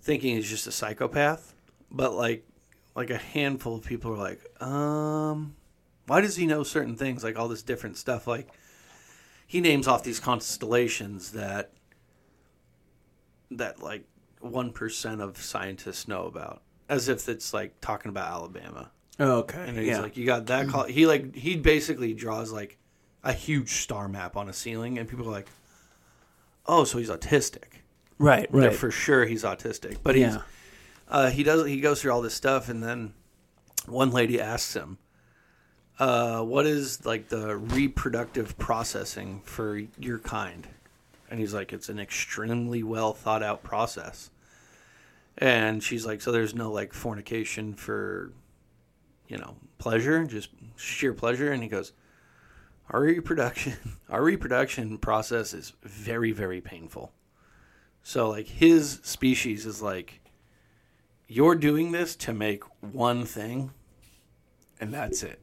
thinking 0.00 0.36
he's 0.36 0.48
just 0.48 0.68
a 0.68 0.72
psychopath, 0.72 1.54
but 1.90 2.12
like 2.12 2.46
like 2.94 3.10
a 3.10 3.18
handful 3.18 3.76
of 3.76 3.84
people 3.84 4.12
are 4.12 4.16
like, 4.16 4.62
um, 4.62 5.56
why 6.08 6.20
does 6.20 6.36
he 6.36 6.46
know 6.46 6.62
certain 6.62 6.96
things 6.96 7.22
like 7.22 7.38
all 7.38 7.48
this 7.48 7.62
different 7.62 7.96
stuff 7.96 8.26
like 8.26 8.48
he 9.46 9.60
names 9.60 9.86
off 9.86 10.02
these 10.02 10.20
constellations 10.20 11.32
that 11.32 11.72
that 13.50 13.82
like 13.82 14.04
1% 14.42 15.20
of 15.20 15.38
scientists 15.38 16.06
know 16.06 16.26
about 16.26 16.62
as 16.88 17.08
if 17.08 17.28
it's 17.28 17.52
like 17.52 17.80
talking 17.80 18.10
about 18.10 18.30
Alabama. 18.30 18.90
Oh, 19.18 19.38
okay. 19.38 19.64
And 19.66 19.76
he's 19.76 19.88
yeah. 19.88 20.00
like, 20.00 20.16
you 20.16 20.26
got 20.26 20.46
that 20.46 20.68
call. 20.68 20.84
He 20.84 21.06
like 21.06 21.34
he 21.34 21.56
basically 21.56 22.14
draws 22.14 22.52
like 22.52 22.78
a 23.24 23.32
huge 23.32 23.70
star 23.82 24.08
map 24.08 24.36
on 24.36 24.48
a 24.48 24.52
ceiling, 24.52 24.98
and 24.98 25.08
people 25.08 25.26
are 25.26 25.32
like, 25.32 25.48
oh, 26.66 26.84
so 26.84 26.98
he's 26.98 27.10
autistic. 27.10 27.82
right, 28.18 28.48
right. 28.52 28.74
for 28.74 28.90
sure 28.90 29.24
he's 29.24 29.42
autistic. 29.42 29.98
But 30.02 30.14
he's 30.14 30.34
yeah. 30.34 30.42
uh, 31.08 31.30
he 31.30 31.42
does 31.42 31.66
he 31.66 31.80
goes 31.80 32.00
through 32.00 32.12
all 32.12 32.22
this 32.22 32.34
stuff, 32.34 32.68
and 32.68 32.82
then 32.82 33.14
one 33.86 34.12
lady 34.12 34.40
asks 34.40 34.74
him, 34.74 34.98
uh, 35.98 36.42
"What 36.42 36.66
is 36.66 37.04
like 37.04 37.28
the 37.28 37.56
reproductive 37.56 38.56
processing 38.58 39.40
for 39.44 39.82
your 39.98 40.18
kind?" 40.18 40.68
And 41.30 41.40
he's 41.40 41.54
like, 41.54 41.72
"It's 41.72 41.88
an 41.88 41.98
extremely 41.98 42.82
well 42.82 43.12
thought 43.12 43.42
out 43.42 43.62
process." 43.62 44.30
And 45.36 45.82
she's 45.82 46.06
like, 46.06 46.20
"So 46.20 46.32
there's 46.32 46.54
no 46.54 46.70
like 46.72 46.92
fornication 46.92 47.74
for, 47.74 48.32
you 49.28 49.38
know, 49.38 49.56
pleasure, 49.78 50.24
just 50.24 50.50
sheer 50.76 51.12
pleasure?" 51.12 51.52
And 51.52 51.62
he 51.62 51.68
goes, 51.68 51.92
"Our 52.90 53.02
reproduction, 53.02 53.74
our 54.10 54.22
reproduction 54.22 54.98
process 54.98 55.54
is 55.54 55.72
very, 55.82 56.32
very 56.32 56.60
painful." 56.60 57.12
So 58.02 58.28
like 58.30 58.46
his 58.46 59.00
species 59.02 59.66
is 59.66 59.82
like 59.82 60.20
you're 61.26 61.54
doing 61.54 61.92
this 61.92 62.16
to 62.16 62.32
make 62.32 62.62
one 62.80 63.26
thing 63.26 63.70
and 64.80 64.92
that's 64.92 65.22
it. 65.22 65.40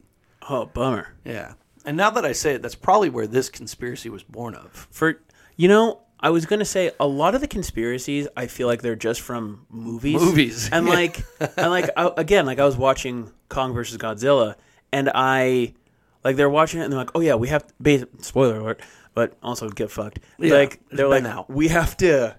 Oh, 0.49 0.65
bummer. 0.65 1.15
Yeah. 1.23 1.53
And 1.85 1.97
now 1.97 2.09
that 2.11 2.25
I 2.25 2.31
say 2.31 2.55
it, 2.55 2.61
that's 2.61 2.75
probably 2.75 3.09
where 3.09 3.27
this 3.27 3.49
conspiracy 3.49 4.09
was 4.09 4.23
born 4.23 4.55
of. 4.55 4.87
For 4.91 5.21
you 5.55 5.67
know, 5.67 6.01
I 6.19 6.29
was 6.29 6.45
gonna 6.45 6.65
say 6.65 6.91
a 6.99 7.07
lot 7.07 7.35
of 7.35 7.41
the 7.41 7.47
conspiracies. 7.47 8.27
I 8.35 8.47
feel 8.47 8.67
like 8.67 8.81
they're 8.81 8.95
just 8.95 9.21
from 9.21 9.65
movies. 9.69 10.21
Movies. 10.21 10.69
and 10.71 10.85
like, 10.87 11.23
and 11.39 11.69
like 11.69 11.89
I, 11.95 12.11
again, 12.17 12.45
like 12.45 12.59
I 12.59 12.65
was 12.65 12.75
watching 12.75 13.31
Kong 13.49 13.73
versus 13.73 13.97
Godzilla, 13.97 14.55
and 14.91 15.11
I 15.13 15.73
like 16.23 16.35
they're 16.35 16.49
watching 16.49 16.81
it, 16.81 16.85
and 16.85 16.93
they're 16.93 16.99
like, 16.99 17.11
"Oh 17.15 17.19
yeah, 17.21 17.35
we 17.35 17.49
have." 17.49 17.65
Base, 17.81 18.03
spoiler 18.21 18.57
alert, 18.57 18.81
but 19.13 19.37
also 19.43 19.69
get 19.69 19.91
fucked. 19.91 20.19
Yeah, 20.39 20.55
like 20.55 20.81
they're 20.89 21.07
like, 21.07 21.23
out. 21.25 21.49
we 21.49 21.67
have 21.67 21.95
to 21.97 22.35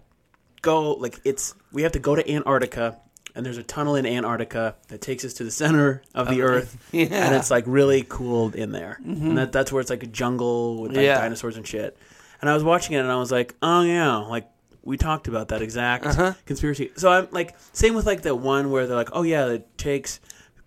go. 0.62 0.94
Like 0.94 1.20
it's 1.24 1.54
we 1.72 1.82
have 1.82 1.92
to 1.92 2.00
go 2.00 2.16
to 2.16 2.28
Antarctica. 2.28 2.98
And 3.36 3.44
there's 3.46 3.58
a 3.58 3.62
tunnel 3.62 3.94
in 3.96 4.06
Antarctica 4.06 4.74
that 4.88 5.00
takes 5.02 5.22
us 5.24 5.34
to 5.34 5.44
the 5.44 5.50
center 5.50 6.02
of 6.14 6.28
the 6.28 6.40
Earth, 6.42 6.76
yeah. 6.92 7.04
Mm-hmm. 7.04 7.12
and 7.14 7.34
it's 7.36 7.50
like 7.50 7.64
really 7.66 8.02
cool 8.08 8.50
in 8.54 8.72
there. 8.72 8.98
And 9.04 9.36
that, 9.38 9.52
that's 9.52 9.70
where 9.70 9.80
it's 9.82 9.90
like 9.90 10.02
a 10.02 10.06
jungle 10.06 10.80
with 10.80 10.92
like 10.96 11.04
Yeah. 11.04 11.18
dinosaurs 11.20 11.56
and 11.58 11.66
shit. 11.66 11.96
And 12.40 12.48
I 12.50 12.54
was 12.54 12.64
watching 12.64 12.96
it 12.96 13.00
and 13.00 13.10
I 13.12 13.16
was 13.16 13.30
like, 13.30 13.54
oh 13.62 13.82
yeah, 13.82 14.16
like 14.16 14.48
we 14.82 14.96
talked 14.96 15.28
about 15.28 15.48
that 15.48 15.60
exact 15.62 16.06
Uh-huh. 16.06 16.32
conspiracy. 16.46 16.92
So 16.96 17.10
I'm 17.10 17.28
like, 17.30 17.54
same 17.72 17.94
with 17.94 18.06
like 18.06 18.22
the 18.22 18.34
one 18.34 18.70
where 18.70 18.86
they're 18.86 18.96
like, 18.96 19.10
oh 19.12 19.22
yeah, 19.22 19.46
it 19.48 19.76
takes 19.78 20.18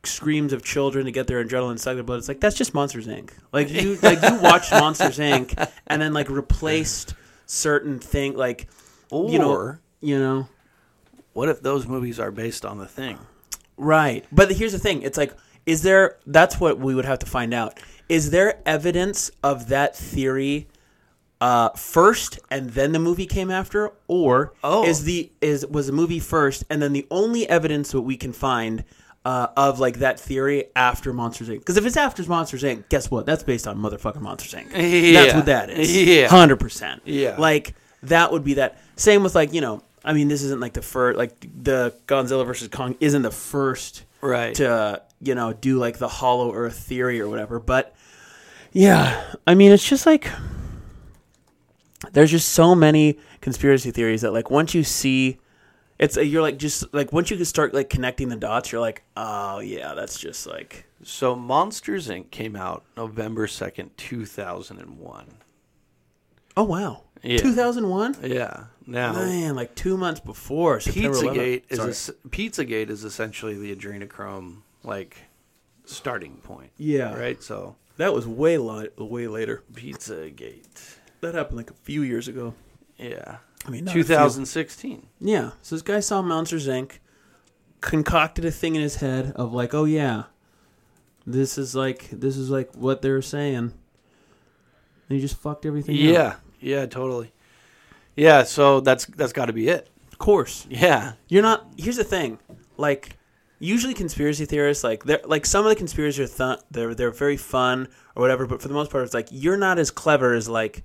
screams 0.03 0.53
of 0.53 0.63
children 0.63 1.05
to 1.05 1.11
get 1.11 1.27
their 1.27 1.43
adrenaline 1.43 1.77
suck 1.79 1.95
their 1.95 2.03
blood. 2.03 2.19
it's 2.19 2.27
like 2.29 2.39
that's 2.39 2.55
just 2.55 2.73
Monsters 2.73 3.07
Inc. 3.07 3.31
Like 3.51 3.69
you 3.69 3.97
like 4.03 4.21
you 4.21 4.35
watched 4.41 4.71
Monsters 4.71 5.17
Inc. 5.17 5.55
and 5.87 6.01
then 6.01 6.13
like 6.13 6.29
replaced 6.29 7.15
certain 7.47 7.99
thing 7.99 8.35
like 8.37 8.67
Or 9.09 9.29
you 9.31 9.39
know 9.39 9.75
you 10.01 10.19
know 10.19 10.47
what 11.33 11.49
if 11.49 11.61
those 11.61 11.87
movies 11.87 12.19
are 12.19 12.31
based 12.31 12.65
on 12.65 12.77
the 12.77 12.85
thing? 12.87 13.17
Right. 13.77 14.25
But 14.31 14.51
here's 14.51 14.71
the 14.73 14.79
thing. 14.79 15.01
It's 15.03 15.17
like, 15.17 15.33
is 15.65 15.83
there, 15.83 16.17
that's 16.25 16.59
what 16.59 16.79
we 16.79 16.95
would 16.95 17.05
have 17.05 17.19
to 17.19 17.25
find 17.25 17.53
out. 17.53 17.79
Is 18.09 18.31
there 18.31 18.59
evidence 18.65 19.29
of 19.43 19.69
that 19.69 19.95
theory 19.95 20.67
uh, 21.41 21.69
first 21.69 22.39
and 22.51 22.71
then 22.71 22.91
the 22.91 22.99
movie 22.99 23.25
came 23.25 23.49
after? 23.51 23.91
Or 24.07 24.53
Oh. 24.63 24.85
is 24.85 25.03
the, 25.03 25.31
is, 25.41 25.65
was 25.67 25.87
the 25.87 25.93
movie 25.93 26.19
first 26.19 26.63
and 26.69 26.81
then 26.81 26.91
the 26.93 27.07
only 27.11 27.47
evidence 27.47 27.91
that 27.91 28.01
we 28.01 28.17
can 28.17 28.33
find 28.33 28.83
uh, 29.25 29.47
of 29.55 29.79
like 29.79 29.99
that 29.99 30.19
theory 30.19 30.65
after 30.75 31.13
Monsters 31.13 31.49
Inc. 31.49 31.59
Because 31.59 31.77
if 31.77 31.85
it's 31.85 31.97
after 31.97 32.23
Monsters 32.23 32.63
Inc., 32.63 32.89
guess 32.89 33.11
what? 33.11 33.25
That's 33.25 33.43
based 33.43 33.67
on 33.67 33.77
motherfucking 33.77 34.21
Monsters 34.21 34.53
Inc. 34.59 34.71
Yeah. 34.73 35.21
That's 35.21 35.33
what 35.35 35.45
that 35.45 35.69
is. 35.69 35.95
Yeah. 35.95 36.27
hundred 36.27 36.59
percent. 36.59 37.01
Yeah. 37.05 37.35
like 37.37 37.75
that 38.03 38.31
would 38.31 38.45
be 38.45 38.55
that. 38.55 38.79
Same 38.95 39.23
with 39.23 39.35
like 39.35 39.53
you 39.53 39.59
know. 39.61 39.83
I 40.09 40.13
mean, 40.13 40.27
this 40.27 40.41
isn't 40.41 40.59
like 40.59 40.73
the 40.73 40.81
first. 40.81 41.17
Like 41.17 41.39
the 41.63 41.93
Godzilla 42.07 42.45
versus 42.45 42.67
Kong 42.67 42.95
isn't 42.99 43.21
the 43.21 43.29
first 43.31 44.05
Right. 44.21 44.55
to 44.55 45.01
you 45.21 45.35
know 45.35 45.53
do 45.53 45.77
like 45.77 45.99
the 45.99 46.07
Hollow 46.07 46.51
Earth 46.53 46.77
theory 46.79 47.21
or 47.21 47.29
whatever. 47.29 47.59
But 47.59 47.95
yeah, 48.73 49.23
I 49.45 49.53
mean, 49.55 49.71
it's 49.71 49.87
just 49.87 50.05
like 50.05 50.29
there's 52.13 52.31
just 52.31 52.49
so 52.49 52.75
many 52.75 53.19
conspiracy 53.41 53.91
theories 53.91 54.21
that 54.21 54.31
like 54.33 54.49
once 54.49 54.73
you 54.73 54.83
see. 54.83 55.37
It's 55.99 56.15
a, 56.15 56.25
you're 56.25 56.41
like 56.41 56.57
just 56.57 56.93
like 56.93 57.11
once 57.11 57.29
you 57.29 57.35
can 57.35 57.45
start 57.45 57.73
like 57.73 57.89
connecting 57.89 58.29
the 58.29 58.37
dots, 58.37 58.71
you're 58.71 58.79
like, 58.79 59.03
oh 59.17 59.59
yeah, 59.59 59.93
that's 59.95 60.17
just 60.17 60.47
like 60.47 60.85
So 61.03 61.35
Monsters 61.35 62.07
Inc. 62.07 62.31
came 62.31 62.55
out 62.55 62.85
November 62.95 63.47
2nd, 63.47 63.89
2001. 63.97 65.25
oh 66.55 66.63
wow, 66.63 67.03
Yeah. 67.23 67.37
2001. 67.39 68.17
Yeah. 68.23 68.65
Now 68.85 69.13
Man, 69.13 69.55
like 69.55 69.75
two 69.75 69.97
months 69.97 70.19
before 70.19 70.79
September 70.79 71.09
11th. 71.17 71.33
Pizzagate 71.35 71.63
is 71.69 71.77
Sorry. 71.77 71.89
es- 71.91 72.11
Pizzagate 72.29 72.89
is 72.89 73.03
essentially 73.03 73.55
the 73.57 73.75
adrenochrome 73.75 74.61
like 74.83 75.17
starting 75.85 76.37
point. 76.37 76.71
Yeah. 76.77 77.13
Right? 77.13 77.41
So 77.43 77.75
that 77.97 78.13
was 78.13 78.25
way 78.27 78.57
li- 78.57 78.89
way 78.97 79.27
later. 79.27 79.63
Pizzagate. 79.73 80.95
That 81.21 81.35
happened 81.35 81.57
like 81.57 81.69
a 81.69 81.75
few 81.83 82.01
years 82.01 82.27
ago. 82.27 82.53
Yeah. 82.97 83.37
I 83.65 83.69
mean, 83.69 83.85
not 83.85 83.93
few. 83.93 84.03
2016. 84.03 85.07
Yeah. 85.19 85.51
So 85.61 85.75
this 85.75 85.81
guy 85.83 85.99
saw 85.99 86.21
Monsters 86.21 86.67
Inc. 86.67 86.93
concocted 87.81 88.45
a 88.45 88.51
thing 88.51 88.75
in 88.75 88.81
his 88.81 88.95
head 88.97 89.33
of 89.35 89.53
like, 89.53 89.73
oh 89.73 89.83
yeah, 89.85 90.23
this 91.27 91.57
is 91.57 91.75
like 91.75 92.09
this 92.09 92.37
is 92.37 92.49
like 92.49 92.73
what 92.73 93.01
they're 93.01 93.21
saying. 93.21 93.55
And 95.09 95.15
he 95.15 95.19
just 95.19 95.35
fucked 95.37 95.65
everything. 95.65 95.95
up. 96.15 96.39
Yeah. 96.59 96.85
Totally. 96.85 97.31
Yeah, 98.15 98.43
so 98.43 98.81
that's 98.81 99.05
that's 99.05 99.33
got 99.33 99.45
to 99.45 99.53
be 99.53 99.69
it. 99.69 99.89
Of 100.11 100.17
course. 100.17 100.67
Yeah. 100.69 101.13
You're 101.27 101.43
not. 101.43 101.67
Here's 101.77 101.95
the 101.95 102.03
thing. 102.03 102.39
Like, 102.75 103.17
usually 103.59 103.93
conspiracy 103.93 104.45
theorists, 104.45 104.83
like 104.83 105.03
they're 105.03 105.21
like 105.25 105.45
some 105.45 105.65
of 105.65 105.69
the 105.69 105.75
conspiracies 105.75 106.41
are 106.41 106.55
th- 106.55 106.65
they're 106.71 106.93
they're 106.95 107.11
very 107.11 107.37
fun 107.37 107.87
or 108.15 108.21
whatever, 108.21 108.45
but 108.45 108.61
for 108.61 108.67
the 108.67 108.73
most 108.73 108.91
part, 108.91 109.03
it's 109.03 109.13
like 109.13 109.27
you're 109.31 109.57
not 109.57 109.79
as 109.79 109.91
clever 109.91 110.33
as 110.33 110.49
like 110.49 110.83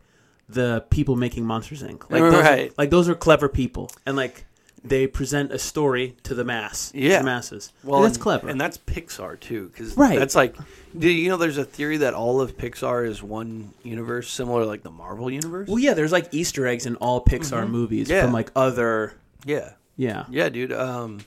the 0.48 0.84
people 0.90 1.16
making 1.16 1.44
Monsters 1.44 1.82
Inc. 1.82 2.08
Like 2.10 2.22
those 2.22 2.42
Right. 2.44 2.72
Like 2.78 2.90
those 2.90 3.08
are 3.08 3.14
clever 3.14 3.48
people, 3.48 3.90
and 4.06 4.16
like 4.16 4.44
they 4.86 5.06
present 5.06 5.50
a 5.50 5.58
story 5.58 6.14
to 6.24 6.34
the 6.34 6.44
mass, 6.44 6.90
to 6.90 6.98
Yeah. 7.00 7.18
the 7.20 7.24
masses. 7.24 7.72
Well, 7.82 7.96
And 8.00 8.04
that's 8.06 8.16
and- 8.16 8.22
clever. 8.22 8.48
and 8.48 8.60
that's 8.60 8.76
Pixar 8.76 9.40
too, 9.40 9.70
because 9.72 9.96
Right. 9.96 10.18
that's 10.18 10.34
like, 10.34 10.56
do 10.96 11.08
you 11.08 11.30
know? 11.30 11.38
There's 11.38 11.56
a 11.56 11.64
theory 11.64 11.96
that 11.98 12.12
all 12.12 12.40
of 12.42 12.58
Pixar 12.58 13.08
is 13.08 13.22
one 13.22 13.70
universe, 13.82 14.30
similar 14.30 14.60
to 14.62 14.66
like 14.66 14.82
the 14.82 14.90
Marvel 14.90 15.30
universe. 15.30 15.68
well, 15.68 15.78
yeah, 15.78 15.94
there's 15.94 16.12
like 16.12 16.28
Easter 16.32 16.66
eggs 16.66 16.84
in 16.84 16.96
all 16.96 17.24
Pixar 17.24 17.66
movies 17.68 18.08
Mm-hmm. 18.08 18.14
Yeah. 18.16 18.22
from 18.24 18.32
like 18.34 18.50
other. 18.54 19.14
yeah, 19.46 19.70
Yeah. 19.96 20.24
yeah, 20.30 20.48
dude. 20.50 20.72
Um, 20.72 21.20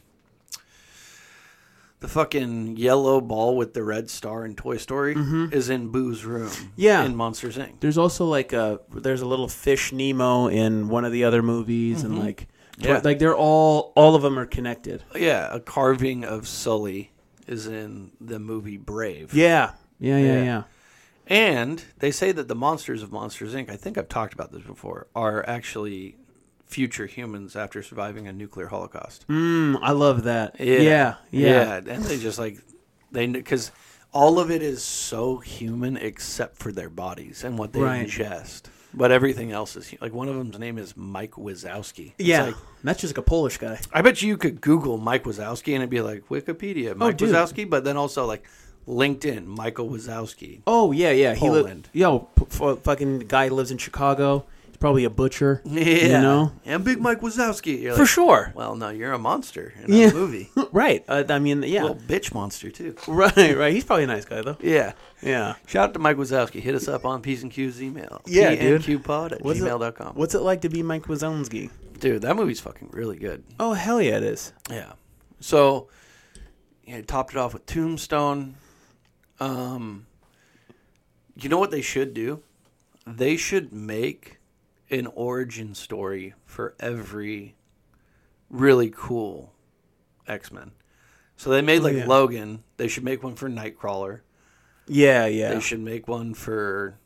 the 1.99 2.07
fucking 2.07 2.77
yellow 2.77 3.19
ball 3.19 3.57
with 3.57 3.73
the 3.73 3.83
red 3.83 4.09
star 4.09 4.45
in 4.45 4.53
Toy 4.55 4.77
Story 4.77 5.15
is 5.51 5.69
in 5.69 5.87
Boo's 5.89 6.25
room. 6.25 6.47
Mm-hmm. 6.49 6.65
Yeah. 6.75 7.03
in 7.03 7.15
Monsters 7.15 7.57
Inc. 7.57 7.79
There's 7.79 7.97
also 7.97 8.25
like 8.25 8.53
a 8.53 8.79
there's 8.93 9.21
a 9.21 9.25
little 9.25 9.47
fish 9.47 9.91
Nemo 9.91 10.47
in 10.47 10.89
one 10.89 11.05
of 11.05 11.11
the 11.11 11.23
other 11.23 11.41
movies, 11.41 12.03
and 12.03 12.19
like 12.19 12.41
Mm-hmm. 12.41 12.51
Yeah. 12.77 13.01
like 13.03 13.19
they're 13.19 13.35
all 13.35 13.91
all 13.95 14.15
of 14.15 14.21
them 14.21 14.37
are 14.37 14.45
connected. 14.45 15.03
Yeah, 15.15 15.53
a 15.53 15.59
carving 15.59 16.23
of 16.23 16.47
Sully 16.47 17.11
is 17.47 17.65
in 17.67 18.11
the 18.21 18.39
movie 18.39 18.77
Brave. 18.77 19.33
Yeah. 19.33 19.71
Yeah, 19.99 20.17
yeah, 20.17 20.25
Yeah. 20.33 20.43
yeah. 20.43 20.63
And 21.29 21.83
they 21.99 22.11
say 22.11 22.31
that 22.31 22.47
the 22.47 22.55
monsters 22.55 23.01
of 23.03 23.11
Monsters 23.11 23.53
Inc. 23.53 23.69
I 23.69 23.75
think 23.75 23.97
I've 23.97 24.07
talked 24.07 24.33
about 24.33 24.51
this 24.51 24.61
before. 24.63 25.07
Are 25.15 25.43
actually 25.47 26.15
future 26.65 27.05
humans 27.05 27.55
after 27.55 27.81
surviving 27.81 28.27
a 28.27 28.33
nuclear 28.33 28.67
holocaust. 28.67 29.25
Mm, 29.27 29.79
I 29.81 29.91
love 29.91 30.23
that. 30.23 30.59
Yeah. 30.59 30.81
Yeah. 30.81 31.15
Yeah. 31.31 31.75
and 31.87 32.03
they 32.03 32.17
just 32.19 32.37
like 32.37 32.59
they 33.11 33.25
because 33.27 33.71
all 34.13 34.39
of 34.39 34.51
it 34.51 34.61
is 34.61 34.83
so 34.83 35.37
human 35.37 35.97
except 35.97 36.57
for 36.57 36.71
their 36.71 36.89
bodies 36.89 37.43
and 37.43 37.57
what 37.57 37.73
they 37.73 37.81
Right. 37.81 38.07
ingest. 38.07 38.63
But 38.97 39.11
everything 39.11 39.51
else 39.51 39.75
is 39.75 39.93
like 40.01 40.13
one 40.13 40.27
of 40.27 40.35
them's 40.35 40.57
name 40.59 40.77
is 40.77 40.97
Mike 40.97 41.31
Wazowski. 41.31 42.13
It's 42.17 42.27
Yeah. 42.27 42.43
like- 42.45 42.55
That's 42.83 43.01
just 43.01 43.13
like 43.13 43.19
a 43.19 43.29
Polish 43.29 43.57
guy. 43.57 43.79
I 43.93 44.01
bet 44.01 44.21
you 44.21 44.37
could 44.37 44.59
Google 44.61 44.97
Mike 44.97 45.23
Wazowski 45.25 45.73
and 45.73 45.77
it'd 45.83 45.89
be 45.89 46.01
like 46.01 46.27
Wikipedia 46.29 46.91
oh, 46.91 46.95
Mike 46.95 47.13
Oh, 47.13 47.17
dude. 47.17 47.29
Wazowski, 47.29 47.69
but 47.69 47.83
then 47.83 47.97
also 47.97 48.25
like 48.25 48.43
LinkedIn 48.87 49.45
Michael 49.45 49.89
Wazowski. 49.89 50.61
Oh, 50.65 50.91
yeah, 50.91 51.11
yeah. 51.11 51.35
He 51.35 51.49
li- 51.49 51.61
Poland. 51.61 51.89
Yo, 51.93 52.19
p- 52.35 52.45
f- 52.49 52.79
fucking 52.83 53.19
guy 53.27 53.49
lives 53.49 53.69
in 53.71 53.77
Chicago. 53.77 54.45
Probably 54.79 55.03
a 55.03 55.09
butcher. 55.09 55.61
Yeah, 55.65 55.83
You 55.83 56.07
know? 56.21 56.51
and 56.65 56.83
Big 56.83 56.99
Mike 56.99 57.21
Wazowski. 57.21 57.93
For 57.95 58.05
sure. 58.05 58.51
Well, 58.55 58.75
no, 58.75 58.89
you're 58.89 59.13
a 59.13 59.17
monster 59.19 59.73
in 59.83 59.93
Yeah. 59.93 60.07
a 60.09 60.13
movie. 60.13 60.49
right. 60.71 61.03
Uh, 61.07 61.23
I 61.29 61.39
mean, 61.39 61.63
yeah. 61.63 61.81
Little 61.83 61.97
bitch 61.97 62.33
monster 62.33 62.69
too. 62.69 62.95
right, 63.07 63.35
right. 63.57 63.73
He's 63.73 63.83
probably 63.83 64.03
a 64.05 64.07
nice 64.07 64.25
guy 64.25 64.41
though. 64.41 64.57
Yeah. 64.61 64.93
Yeah. 65.21 65.55
Shout 65.65 65.89
out 65.89 65.93
to 65.93 65.99
Mike 65.99 66.17
Wazowski. 66.17 66.59
Hit 66.61 66.75
us 66.75 66.87
up 66.87 67.05
on 67.05 67.21
P's 67.21 67.43
and 67.43 67.51
Q's 67.51 67.81
email. 67.81 68.21
Yeah, 68.25 68.55
dude. 68.55 68.81
PNQpod 68.81 69.31
at 69.33 69.41
What's 69.43 69.59
it- 69.59 69.63
gmail.com. 69.63 70.13
What's 70.15 70.35
it 70.35 70.39
like 70.41 70.61
to 70.61 70.69
be 70.69 70.83
Mike 70.83 71.03
Wazowski? 71.03 71.69
Dude, 71.99 72.21
that 72.21 72.35
movie's 72.35 72.59
fucking 72.59 72.89
really 72.93 73.17
good. 73.17 73.43
Oh 73.59 73.73
hell 73.73 74.01
yeah, 74.01 74.17
it 74.17 74.23
is. 74.23 74.53
Yeah. 74.69 74.93
So, 75.39 75.87
know, 76.87 77.01
topped 77.01 77.33
it 77.33 77.37
off 77.37 77.53
with 77.53 77.65
Tombstone. 77.65 78.55
Um, 79.39 80.05
you 81.35 81.49
know 81.49 81.59
what 81.59 81.71
they 81.71 81.81
should 81.81 82.13
do? 82.13 82.41
They 83.05 83.37
should 83.37 83.71
make 83.71 84.36
an 84.89 85.07
origin 85.07 85.75
story 85.75 86.33
for 86.45 86.75
every 86.79 87.55
really 88.49 88.91
cool 88.93 89.53
X 90.27 90.51
Men. 90.51 90.71
So 91.35 91.49
they 91.49 91.61
made 91.61 91.81
oh, 91.81 91.83
like 91.83 91.95
yeah. 91.95 92.05
Logan. 92.05 92.63
They 92.77 92.87
should 92.87 93.03
make 93.03 93.23
one 93.23 93.35
for 93.35 93.49
Nightcrawler. 93.49 94.21
Yeah, 94.87 95.25
yeah. 95.25 95.53
They 95.53 95.59
should 95.59 95.81
make 95.81 96.07
one 96.07 96.33
for 96.33 96.97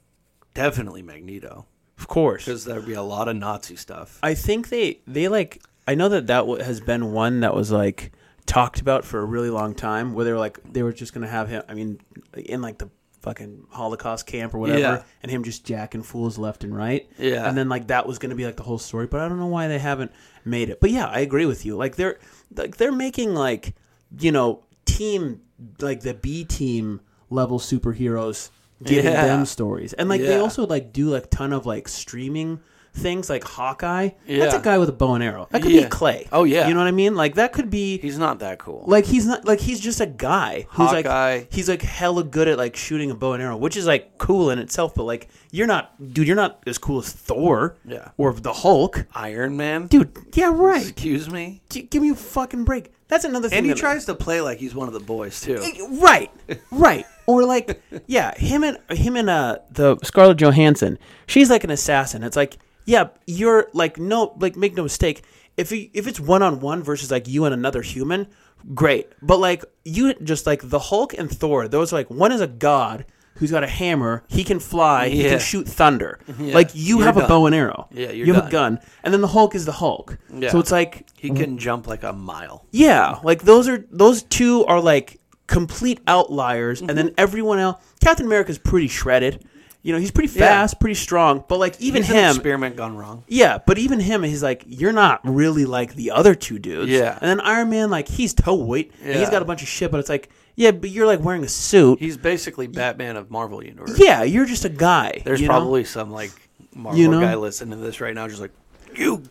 definitely 0.54 1.02
Magneto 1.02 1.66
Of 1.98 2.08
course. 2.08 2.46
because 2.46 2.66
there'd 2.66 2.86
be 2.86 2.94
a 2.94 3.02
lot 3.02 3.28
of 3.28 3.36
Nazi 3.36 3.76
stuff. 3.76 4.20
I 4.24 4.34
think 4.34 4.70
they 4.70 5.00
they 5.08 5.28
like 5.28 5.62
I 5.88 5.96
know 5.96 6.10
that 6.10 6.28
that 6.28 6.46
has 6.62 6.80
been 6.80 7.12
one 7.12 7.42
that 7.42 7.56
was 7.56 7.72
like 7.72 8.12
talked 8.46 8.80
about 8.80 9.06
for 9.06 9.20
a 9.20 9.26
really 9.26 9.50
long 9.50 9.74
time 9.74 10.14
where 10.14 10.26
they 10.26 10.32
were 10.32 10.40
like 10.40 10.60
they 10.72 10.84
were 10.84 10.94
just 10.94 11.14
going 11.14 11.24
to 11.24 11.32
have 11.32 11.50
him 11.50 11.64
I 11.68 11.74
mean 11.74 12.00
in 12.36 12.62
like 12.62 12.78
the 12.78 12.90
fucking 13.22 13.68
Holocaust 13.70 14.26
camp 14.26 14.54
or 14.54 14.58
whatever 14.60 14.80
Yeah. 14.80 15.04
and 15.24 15.32
him 15.32 15.44
just 15.44 15.64
jacking 15.66 16.04
fools 16.04 16.38
left 16.38 16.64
and 16.64 16.76
right. 16.76 17.10
Yeah. 17.18 17.48
And 17.48 17.58
then 17.58 17.70
like 17.70 17.88
that 17.88 18.06
was 18.08 18.18
going 18.20 18.32
to 18.32 18.36
be 18.36 18.46
like 18.46 18.58
the 18.58 18.64
whole 18.64 18.80
story, 18.80 19.08
but 19.08 19.20
I 19.20 19.28
don't 19.30 19.40
know 19.40 19.48
why 19.48 19.68
they 19.68 19.80
haven't 19.80 20.12
made 20.44 20.70
it. 20.70 20.80
But 20.80 20.90
yeah, 20.92 21.06
I 21.08 21.20
agree 21.20 21.46
with 21.46 21.66
you. 21.66 21.76
Like 21.76 21.96
they're 21.96 22.18
like 22.56 22.78
they're 22.78 22.92
making 22.92 23.34
like 23.36 23.76
you 24.20 24.32
know 24.32 24.64
team 24.86 25.42
like 25.80 26.02
the 26.02 26.14
B 26.14 26.44
team 26.44 27.02
level 27.30 27.60
superheroes 27.60 28.50
giving 28.84 29.12
Yeah. 29.14 29.26
them 29.28 29.46
stories. 29.46 29.94
And 29.94 30.10
like 30.10 30.22
they 30.22 30.40
also 30.40 30.66
like 30.66 30.92
do 30.92 31.10
like 31.10 31.30
ton 31.30 31.54
of 31.54 31.66
like 31.66 31.88
streaming 31.88 32.60
things 32.94 33.30
like 33.30 33.44
Hawkeye. 33.44 34.10
That's 34.28 34.54
a 34.54 34.60
guy 34.60 34.78
with 34.78 34.90
a 34.90 34.94
bow 34.94 35.16
and 35.16 35.24
arrow. 35.24 35.48
That 35.52 35.62
could 35.62 35.72
Yeah. 35.72 35.84
be 35.84 35.90
Clay. 35.90 36.28
Oh, 36.32 36.44
yeah. 36.44 36.68
You 36.68 36.74
know 36.74 36.82
what 36.82 36.88
I 36.88 36.92
mean? 36.92 37.16
Like 37.16 37.36
that 37.36 37.54
could 37.54 37.70
be 37.70 37.98
He's 38.00 38.18
not 38.18 38.40
that 38.40 38.60
cool. 38.60 38.84
like 38.88 39.06
he's 39.06 39.26
not 39.26 39.46
like 39.46 39.60
he's 39.60 39.80
just 39.80 40.02
a 40.02 40.06
guy 40.06 40.66
who's 40.70 40.90
Hawkeye. 40.90 41.36
like 41.38 41.54
he's 41.54 41.70
like 41.70 41.82
hella 41.82 42.24
good 42.24 42.48
at 42.48 42.58
like 42.58 42.76
shooting 42.76 43.10
a 43.10 43.16
bow 43.16 43.34
and 43.34 43.42
arrow, 43.42 43.56
which 43.58 43.78
is 43.78 43.86
like 43.88 44.18
cool 44.18 44.50
in 44.52 44.60
itself. 44.60 44.94
But 44.96 45.04
like 45.04 45.30
you're 45.52 45.68
not, 45.68 45.94
dude. 46.14 46.28
You're 46.28 46.36
not 46.36 46.62
as 46.68 46.78
cool 46.78 47.00
as 47.00 47.12
Thor, 47.12 47.78
Yeah. 47.86 48.10
or 48.18 48.34
the 48.34 48.54
Hulk, 48.54 49.06
Iron 49.16 49.56
Man. 49.58 49.88
dude. 49.88 50.12
Yeah, 50.34 50.52
right. 50.54 50.82
Excuse 50.84 51.30
me. 51.30 51.62
G- 51.70 51.84
give 51.84 52.02
me 52.02 52.10
a 52.10 52.16
fucking 52.16 52.64
break. 52.66 52.92
That's 53.08 53.26
another 53.26 53.50
thing. 53.50 53.58
And 53.60 53.68
he 53.68 53.74
tries 53.74 54.06
to 54.06 54.16
play 54.16 54.40
like 54.42 54.58
he's 54.60 54.74
one 54.76 54.88
of 54.88 54.94
the 54.94 55.00
boys 55.02 55.42
too. 55.42 55.62
right, 56.02 56.32
right, 56.72 57.06
or 57.26 57.44
like 57.46 57.82
yeah, 58.08 58.38
him 58.38 58.64
and 58.64 58.78
him 58.90 59.16
and 59.18 59.30
uh 59.30 59.58
the 59.70 59.98
Scarlett 60.04 60.38
Johansson. 60.38 60.98
She's 61.28 61.50
like 61.50 61.64
an 61.64 61.70
assassin. 61.72 62.24
It's 62.24 62.38
like 62.38 62.58
yeah, 62.94 63.06
you're 63.40 63.62
like 63.74 63.98
no 63.98 64.20
like 64.40 64.56
make 64.56 64.74
no 64.76 64.84
mistake. 64.84 65.18
If 65.58 65.72
you, 65.72 65.90
if 65.94 66.08
it's 66.08 66.20
one 66.20 66.44
on 66.44 66.60
one 66.60 66.82
versus 66.84 67.12
like 67.12 67.28
you 67.28 67.46
and 67.46 67.54
another 67.54 67.82
human, 67.82 68.28
great. 68.74 69.08
But 69.22 69.40
like 69.40 69.64
you 69.84 70.14
just 70.16 70.46
like 70.46 70.62
the 70.76 70.80
Hulk 70.80 71.14
and 71.20 71.30
Thor, 71.30 71.68
those 71.68 71.92
are 71.92 71.98
like 71.98 72.10
one 72.10 72.32
is 72.32 72.42
a 72.42 72.48
god 72.48 73.06
who's 73.36 73.52
got 73.52 73.64
a 73.64 73.68
hammer, 73.82 74.24
he 74.28 74.44
can 74.44 74.60
fly, 74.60 75.10
he 75.10 75.24
can 75.24 75.40
shoot 75.40 75.68
thunder. 75.68 76.20
Yeah, 76.40 76.54
Like 76.54 76.70
you 76.74 76.98
you're 76.98 77.06
have 77.06 77.18
a 77.18 77.28
bow 77.28 77.46
and 77.48 77.56
arrow. 77.56 77.88
Yeah, 77.92 78.12
you're 78.12 78.28
you 78.28 78.34
have 78.34 78.48
a 78.48 78.52
gun, 78.52 78.80
and 79.04 79.14
then 79.14 79.22
the 79.22 79.28
Hulk 79.36 79.56
is 79.56 79.66
the 79.66 79.72
Hulk. 79.84 80.18
Yeah. 80.34 80.50
So 80.52 80.60
it's 80.60 80.72
like 80.72 81.08
He 81.18 81.30
can 81.32 81.58
jump 81.58 81.88
like 81.88 82.04
a 82.04 82.14
mile. 82.14 82.66
yeah, 82.72 83.20
like 83.24 83.42
those 83.44 83.68
are 83.70 83.86
those 83.92 84.24
two 84.24 84.66
are 84.66 84.82
like 84.82 85.20
complete 85.48 86.00
outliers, 86.08 86.82
and 86.82 86.90
Mm-hmm. 86.92 86.98
then 87.08 87.14
everyone 87.18 87.60
else. 87.60 87.78
Captain 88.00 88.26
America's 88.26 88.58
pretty 88.60 88.88
shredded. 88.88 89.44
You 89.84 89.94
know, 89.94 90.00
he's 90.00 90.12
pretty 90.12 90.28
fast, 90.28 90.80
pretty 90.80 90.94
strong, 90.94 91.44
but 91.48 91.58
like 91.58 91.82
even 91.82 92.04
He's 92.04 92.12
him, 92.14 92.36
experiment 92.36 92.76
gone 92.76 92.96
wrong. 92.96 93.24
yeah, 93.28 93.58
but 93.66 93.80
even 93.80 94.00
him, 94.00 94.22
he's 94.22 94.44
like, 94.44 94.64
you're 94.68 94.92
not 94.92 95.22
really 95.24 95.66
like 95.66 95.96
the 95.96 96.12
other 96.12 96.36
two 96.36 96.60
dudes. 96.60 96.92
Yeah. 96.92 97.18
and 97.20 97.28
then 97.30 97.40
Iron 97.42 97.72
Man, 97.72 97.90
like 97.90 98.08
he's 98.08 98.34
toe 98.36 98.54
weight, 98.56 98.92
and 99.02 99.10
he's 99.14 99.22
Yeah. 99.22 99.32
got 99.32 99.42
a 99.42 99.46
bunch 99.46 99.64
of 99.64 99.68
shit, 99.68 99.90
but 99.90 100.00
it's 100.00 100.10
like, 100.10 100.30
yeah, 100.56 100.70
but 100.70 100.92
you're 100.92 101.08
like 101.08 101.22
wearing 101.22 101.44
a 101.44 101.48
suit. 101.48 101.98
He's 102.00 102.16
basically 102.16 102.68
Batman 102.68 103.16
of 103.18 103.32
Marvel 103.32 103.64
universe. 103.64 103.98
yeah, 103.98 104.22
you're 104.22 104.46
just 104.46 104.66
a 104.66 104.70
guy. 104.70 105.24
There's 105.26 105.42
you 105.42 105.48
know? 105.48 105.54
probably 105.54 105.84
some 105.84 106.12
like 106.12 106.32
Marvel 106.76 107.00
You 107.00 107.08
know? 107.08 107.20
guy 107.22 107.34
listening 107.34 107.72
to 107.80 107.84
this 107.84 108.00
right 108.02 108.14
now, 108.14 108.28
just 108.28 108.42
like 108.42 108.52
you. 108.96 109.24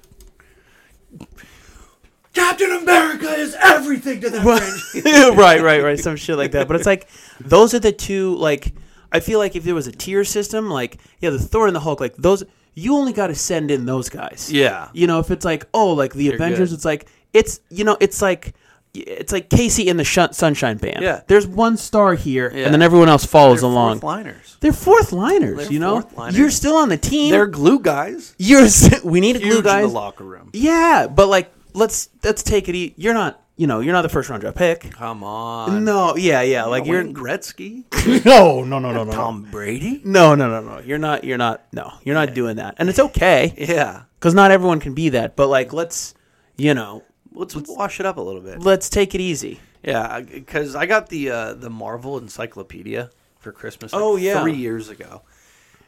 Captain 2.32 2.70
America 2.70 3.28
is 3.28 3.56
everything 3.60 4.20
to 4.20 4.30
them. 4.30 4.44
right, 5.36 5.60
right, 5.60 5.82
right. 5.82 5.98
Some 5.98 6.16
shit 6.16 6.36
like 6.36 6.52
that. 6.52 6.68
But 6.68 6.76
it's 6.76 6.86
like 6.86 7.08
those 7.40 7.74
are 7.74 7.80
the 7.80 7.92
two. 7.92 8.36
Like 8.36 8.72
I 9.12 9.20
feel 9.20 9.38
like 9.38 9.56
if 9.56 9.64
there 9.64 9.74
was 9.74 9.86
a 9.86 9.92
tier 9.92 10.24
system, 10.24 10.68
like 10.70 10.98
yeah, 11.20 11.30
the 11.30 11.38
Thor 11.38 11.66
and 11.66 11.74
the 11.76 11.80
Hulk, 11.80 12.00
like 12.00 12.16
those, 12.16 12.44
you 12.74 12.94
only 12.94 13.12
got 13.12 13.26
to 13.28 13.34
send 13.34 13.70
in 13.70 13.84
those 13.86 14.08
guys. 14.08 14.50
Yeah. 14.52 14.88
You 14.92 15.06
know, 15.06 15.18
if 15.18 15.30
it's 15.30 15.44
like 15.44 15.66
oh, 15.74 15.92
like 15.94 16.12
the 16.14 16.32
Avengers, 16.32 16.70
good. 16.70 16.74
it's 16.76 16.84
like 16.84 17.08
it's 17.32 17.60
you 17.70 17.84
know, 17.84 17.96
it's 18.00 18.20
like. 18.22 18.54
It's 18.92 19.30
like 19.32 19.48
KC 19.48 19.86
in 19.86 19.98
the 19.98 20.02
Sh- 20.02 20.18
Sunshine 20.32 20.76
Band. 20.76 21.00
Yeah. 21.00 21.20
there's 21.28 21.46
one 21.46 21.76
star 21.76 22.14
here, 22.16 22.50
Yeah. 22.52 22.64
and 22.64 22.74
then 22.74 22.82
everyone 22.82 23.08
else 23.08 23.24
follows 23.24 23.60
They're 23.60 23.70
along. 23.70 24.00
fourth 24.00 24.02
liners. 24.02 24.56
They're 24.58 24.72
fourth 24.72 25.12
liners. 25.12 25.58
They're 25.58 25.72
you 25.72 25.78
know, 25.78 26.00
fourth 26.00 26.16
liners. 26.18 26.36
you're 26.36 26.50
still 26.50 26.74
on 26.74 26.88
the 26.88 26.96
team. 26.96 27.30
They're 27.30 27.46
glue 27.46 27.78
guys. 27.78 28.34
you're. 28.36 28.66
We 29.04 29.20
need 29.20 29.36
a 29.36 29.38
Huge 29.38 29.48
glue 29.48 29.58
in 29.58 29.64
guys. 29.64 29.82
the 29.86 29.94
locker 29.94 30.24
room. 30.24 30.50
Yeah, 30.52 31.06
but 31.06 31.28
like 31.28 31.52
let's 31.72 32.08
let's 32.24 32.42
take 32.42 32.68
it. 32.68 32.74
E- 32.74 32.94
you're 32.96 33.14
not. 33.14 33.39
You 33.60 33.66
know, 33.66 33.80
you're 33.80 33.92
not 33.92 34.00
the 34.02 34.08
first 34.08 34.30
round 34.30 34.40
draft 34.40 34.56
pick. 34.56 34.90
Come 34.92 35.22
on. 35.22 35.84
No, 35.84 36.16
yeah, 36.16 36.40
yeah. 36.40 36.64
Like 36.64 36.86
you're 36.86 37.04
Wayne 37.04 37.12
Gretzky, 37.14 37.84
no, 38.24 38.64
no, 38.64 38.78
no, 38.78 38.90
no, 38.90 39.04
no, 39.04 39.12
Tom 39.12 39.42
Brady. 39.50 40.00
no, 40.02 40.34
no, 40.34 40.48
no, 40.48 40.60
no. 40.66 40.80
You're 40.80 40.96
not. 40.96 41.24
You're 41.24 41.36
not. 41.36 41.66
No, 41.70 41.92
you're 42.02 42.14
not 42.14 42.32
doing 42.32 42.56
that, 42.56 42.76
and 42.78 42.88
it's 42.88 42.98
okay 42.98 43.52
Yeah. 43.58 44.04
because 44.18 44.32
not 44.32 44.50
everyone 44.50 44.80
can 44.80 44.94
be 44.94 45.10
that. 45.10 45.36
But 45.36 45.48
like, 45.48 45.74
let's, 45.74 46.14
you 46.56 46.72
know, 46.72 47.02
Let's, 47.32 47.54
wash 47.54 48.00
it 48.00 48.06
up 48.06 48.16
a 48.16 48.20
little 48.22 48.40
bit. 48.40 48.60
let's 48.60 48.88
take 48.88 49.14
it 49.14 49.20
easy. 49.20 49.60
Yeah, 49.84 50.20
because 50.20 50.74
I 50.74 50.86
got 50.86 51.10
the 51.10 51.30
uh, 51.30 51.52
the 51.52 51.68
Marvel 51.68 52.16
Encyclopedia 52.16 53.10
for 53.40 53.52
Christmas. 53.52 53.92
Like 53.92 54.00
Oh, 54.02 54.16
yeah. 54.16 54.40
three 54.40 54.56
years 54.56 54.88
ago, 54.88 55.20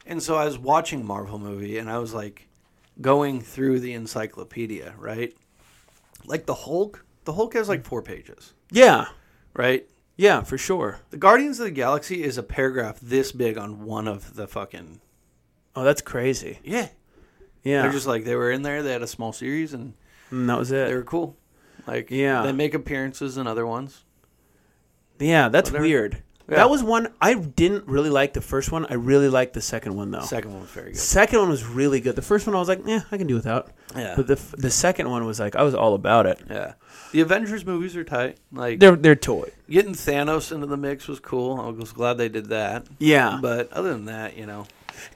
and 0.06 0.22
so 0.22 0.36
I 0.36 0.44
was 0.44 0.58
watching 0.58 1.06
Marvel 1.06 1.38
movie, 1.38 1.78
and 1.78 1.88
I 1.90 1.96
was 1.96 2.12
like 2.12 2.48
going 3.00 3.40
through 3.40 3.80
the 3.80 3.94
encyclopedia, 3.94 4.92
right? 4.98 5.34
Like 6.26 6.44
the 6.44 6.54
Hulk, 6.54 7.02
the 7.24 7.34
Hulk 7.34 7.54
has 7.54 7.68
like 7.68 7.80
hmm. 7.80 7.88
four 7.88 8.02
pages, 8.02 8.54
Yeah, 8.70 9.06
right? 9.54 9.86
yeah, 10.16 10.42
for 10.42 10.58
sure. 10.58 11.00
The 11.10 11.16
Guardians 11.16 11.58
of 11.60 11.64
the 11.64 11.70
Galaxy 11.70 12.22
is 12.22 12.36
a 12.38 12.42
paragraph 12.42 12.98
this 13.00 13.32
big 13.32 13.56
on 13.58 13.84
one 13.84 14.06
of 14.08 14.34
the 14.34 14.46
fucking 14.46 15.00
Oh, 15.74 15.84
that's 15.84 16.02
crazy. 16.02 16.58
yeah. 16.62 16.88
Yeah, 17.64 17.82
They're 17.82 17.92
just 17.92 18.06
like 18.08 18.24
they 18.24 18.34
were 18.34 18.50
in 18.50 18.62
there. 18.62 18.82
They 18.82 18.92
had 18.92 19.02
a 19.02 19.06
small 19.06 19.32
series, 19.32 19.72
and 19.72 19.94
and 20.30 20.48
that 20.50 20.58
was 20.58 20.72
it. 20.72 20.86
they 20.86 20.92
it. 20.92 20.96
were 20.96 21.04
cool. 21.04 21.36
Like 21.86 22.10
Yeah. 22.10 22.42
they 22.42 22.50
make 22.52 22.74
appearances 22.74 23.36
in 23.38 23.46
other 23.46 23.64
ones. 23.66 24.04
Yeah, 25.20 25.48
that's 25.48 25.70
Whatever. 25.70 25.84
weird. 25.86 26.22
Yeah. 26.48 26.56
That 26.56 26.70
was 26.70 26.82
one 26.82 27.12
I 27.20 27.34
didn't 27.34 27.86
really 27.86 28.10
like. 28.10 28.32
The 28.32 28.40
first 28.40 28.72
one, 28.72 28.84
I 28.86 28.94
really 28.94 29.28
liked 29.28 29.54
the 29.54 29.60
second 29.60 29.94
one 29.94 30.10
though. 30.10 30.20
Second 30.20 30.52
one 30.52 30.62
was 30.62 30.70
very 30.70 30.92
good. 30.92 30.98
Second 30.98 31.38
one 31.38 31.48
was 31.48 31.64
really 31.64 32.00
good. 32.00 32.16
The 32.16 32.22
first 32.22 32.46
one 32.46 32.56
I 32.56 32.58
was 32.58 32.68
like, 32.68 32.80
yeah, 32.84 33.02
I 33.12 33.16
can 33.18 33.26
do 33.26 33.34
without. 33.34 33.70
Yeah. 33.96 34.14
But 34.16 34.26
the 34.26 34.34
f- 34.34 34.54
the 34.58 34.70
second 34.70 35.08
one 35.08 35.24
was 35.24 35.38
like, 35.40 35.54
I 35.56 35.62
was 35.62 35.74
all 35.74 35.94
about 35.94 36.26
it. 36.26 36.40
Yeah, 36.50 36.74
the 37.12 37.20
Avengers 37.20 37.64
movies 37.64 37.94
are 37.96 38.04
tight. 38.04 38.38
Like 38.52 38.80
They're 38.80 38.96
they're 38.96 39.14
toy. 39.14 39.50
Getting 39.70 39.92
Thanos 39.94 40.50
into 40.52 40.66
the 40.66 40.76
mix 40.76 41.06
was 41.08 41.20
cool. 41.20 41.60
I 41.60 41.68
was 41.68 41.92
glad 41.92 42.14
they 42.18 42.28
did 42.28 42.46
that. 42.46 42.86
Yeah, 42.98 43.38
But 43.40 43.72
other 43.72 43.92
than 43.92 44.06
that, 44.06 44.36
you 44.36 44.46
know, 44.46 44.66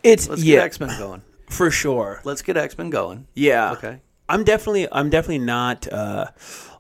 it's 0.03 0.29
let's 0.29 0.43
yeah 0.45 0.57
get 0.57 0.65
X 0.67 0.81
Men 0.81 0.99
going. 0.99 1.23
for 1.51 1.71
sure. 1.71 2.21
Let's 2.25 2.43
get 2.43 2.57
X 2.57 2.79
Men 2.79 2.91
going. 2.91 3.27
Yeah. 3.35 3.73
Okay. 3.73 4.01
I'm 4.29 4.45
definitely 4.45 4.87
I'm 4.91 5.11
definitely 5.11 5.39
not 5.45 5.91
uh 5.93 6.27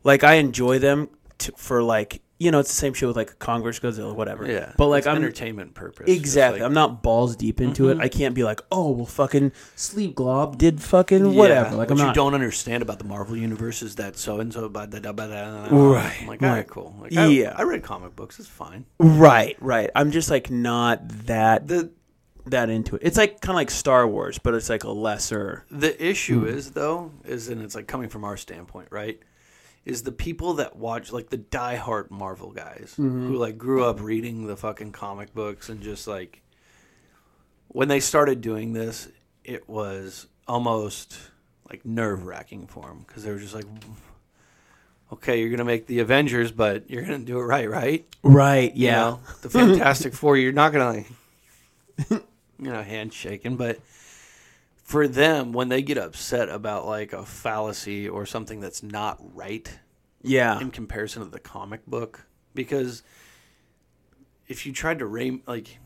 like 0.04 0.22
I 0.24 0.34
enjoy 0.34 0.78
them 0.78 1.08
for 1.56 1.82
like 1.82 2.20
you 2.38 2.50
know 2.50 2.58
it's 2.58 2.68
the 2.68 2.74
same 2.76 2.92
shit 2.92 3.06
with 3.06 3.16
like 3.16 3.38
Congress 3.38 3.78
Godzilla 3.80 4.14
whatever. 4.14 4.46
Yeah. 4.50 4.72
But 4.76 4.88
like 4.88 5.00
It's 5.00 5.06
I'm 5.06 5.16
entertainment 5.16 5.74
purpose. 5.74 6.04
Exactly. 6.08 6.60
like- 6.60 6.66
I'm 6.66 6.74
not 6.74 7.02
balls 7.02 7.34
deep 7.36 7.60
into 7.60 7.88
it. 7.88 7.98
I 7.98 8.08
can't 8.08 8.34
be 8.34 8.44
like, 8.44 8.60
"Oh, 8.70 8.90
well 8.90 9.06
fucking 9.06 9.52
Sleep 9.74 10.14
Glob 10.14 10.58
did 10.58 10.82
fucking 10.82 11.32
Yeah, 11.32 11.38
whatever." 11.38 11.70
Like 11.76 11.88
what 11.88 11.92
I'm 11.92 11.98
you 11.98 12.04
not 12.04 12.14
don't 12.14 12.34
understand 12.34 12.82
about 12.82 12.98
the 12.98 13.04
Marvel 13.06 13.36
universe 13.36 13.82
is 13.82 13.94
that 13.96 14.16
so 14.16 14.40
and 14.40 14.52
so 14.52 14.64
about 14.64 14.90
that. 14.90 15.04
Right, 15.06 16.16
I'm 16.20 16.26
like, 16.26 16.42
all 16.42 16.48
right, 16.48 16.54
right. 16.58 16.68
cool. 16.68 16.94
Like, 17.00 17.16
I, 17.16 17.26
Yeah. 17.26 17.54
I 17.56 17.62
read 17.62 17.82
comic 17.82 18.14
books. 18.16 18.38
It's 18.38 18.48
fine. 18.48 18.84
Right, 18.98 19.56
right. 19.60 19.90
I'm 19.94 20.10
just 20.10 20.30
like 20.30 20.50
not 20.50 21.08
that 21.26 21.68
The 21.68 21.90
that 22.46 22.70
into 22.70 22.94
it. 22.96 23.02
It's 23.04 23.16
like 23.16 23.40
kind 23.40 23.50
of 23.54 23.56
like 23.56 23.70
Star 23.70 24.06
Wars, 24.06 24.38
but 24.38 24.54
it's 24.54 24.68
like 24.68 24.84
a 24.84 24.90
lesser. 24.90 25.64
the 25.70 26.04
issue 26.04 26.42
Hmm. 26.42 26.48
is 26.58 26.70
though 26.72 27.10
is 27.24 27.48
and 27.48 27.60
it's 27.62 27.74
like 27.74 27.86
coming 27.88 28.08
from 28.08 28.24
our 28.24 28.36
standpoint, 28.36 28.88
right? 28.90 29.18
Is 29.86 30.02
the 30.02 30.12
people 30.12 30.54
that 30.54 30.76
watch 30.76 31.10
like 31.12 31.30
the 31.30 31.38
diehard 31.38 32.10
Marvel 32.10 32.50
guys 32.50 32.94
Mm-hmm. 32.98 33.28
who 33.28 33.36
like 33.36 33.56
grew 33.56 33.84
up 33.84 34.00
reading 34.02 34.46
the 34.46 34.56
fucking 34.56 34.92
comic 34.92 35.32
books 35.32 35.68
and 35.70 35.80
just 35.80 36.06
like 36.08 36.42
when 37.68 37.88
they 37.88 38.00
started 38.00 38.40
doing 38.40 38.72
this, 38.72 39.08
it 39.44 39.68
was 39.68 40.26
almost 40.48 41.16
like 41.70 41.84
nerve 41.86 42.24
wracking 42.26 42.66
for 42.66 42.86
them 42.88 43.04
because 43.06 43.22
they 43.22 43.30
were 43.30 43.38
just 43.38 43.54
like, 43.54 43.64
okay, 45.12 45.40
you're 45.40 45.50
gonna 45.50 45.64
make 45.64 45.86
the 45.86 46.00
Avengers, 46.00 46.50
but 46.50 46.90
you're 46.90 47.02
gonna 47.02 47.18
do 47.18 47.38
it 47.38 47.42
right, 47.44 47.68
right? 47.70 48.04
Right. 48.22 48.74
You 48.74 48.86
Yeah. 48.86 48.96
know, 48.96 49.20
the 49.42 49.50
Fantastic 49.50 50.14
Four, 50.14 50.36
you're 50.36 50.52
not 50.52 50.72
gonna 50.72 50.88
like, 50.90 51.06
you 52.10 52.20
know, 52.72 52.82
handshaking, 52.82 53.56
but 53.56 53.78
for 54.86 55.08
them, 55.08 55.52
when 55.52 55.68
they 55.68 55.82
get 55.82 55.98
upset 55.98 56.48
about 56.48 56.86
like 56.86 57.12
a 57.12 57.26
fallacy 57.26 58.08
or 58.08 58.24
something 58.24 58.60
that's 58.60 58.84
not 58.84 59.18
right 59.34 59.68
Yeah. 60.22 60.60
in 60.60 60.70
comparison 60.70 61.24
to 61.24 61.28
the 61.28 61.40
comic 61.40 61.84
book, 61.86 62.26
because 62.54 63.02
if 64.46 64.64
you 64.64 64.72
tried 64.72 65.00
to 65.00 65.06
rame 65.06 65.42
like, 65.44 65.78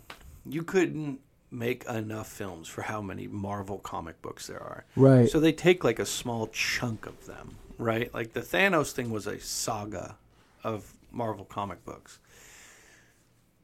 you 0.44 0.62
couldn't 0.62 1.20
make 1.50 1.84
enough 1.86 2.28
films 2.28 2.68
for 2.68 2.82
how 2.82 3.00
many 3.00 3.26
Marvel 3.26 3.78
comic 3.78 4.20
books 4.20 4.46
there 4.46 4.60
are. 4.62 4.84
Right. 4.96 5.28
So 5.30 5.40
they 5.40 5.52
take 5.52 5.82
like 5.82 5.98
a 5.98 6.04
small 6.06 6.48
chunk 6.48 7.06
of 7.06 7.24
them, 7.26 7.56
right? 7.78 8.12
Like 8.12 8.34
the 8.34 8.40
Thanos 8.42 8.92
thing 8.92 9.10
was 9.10 9.26
a 9.26 9.40
saga 9.40 10.16
of 10.62 10.92
Marvel 11.10 11.46
comic 11.46 11.82
books. 11.86 12.18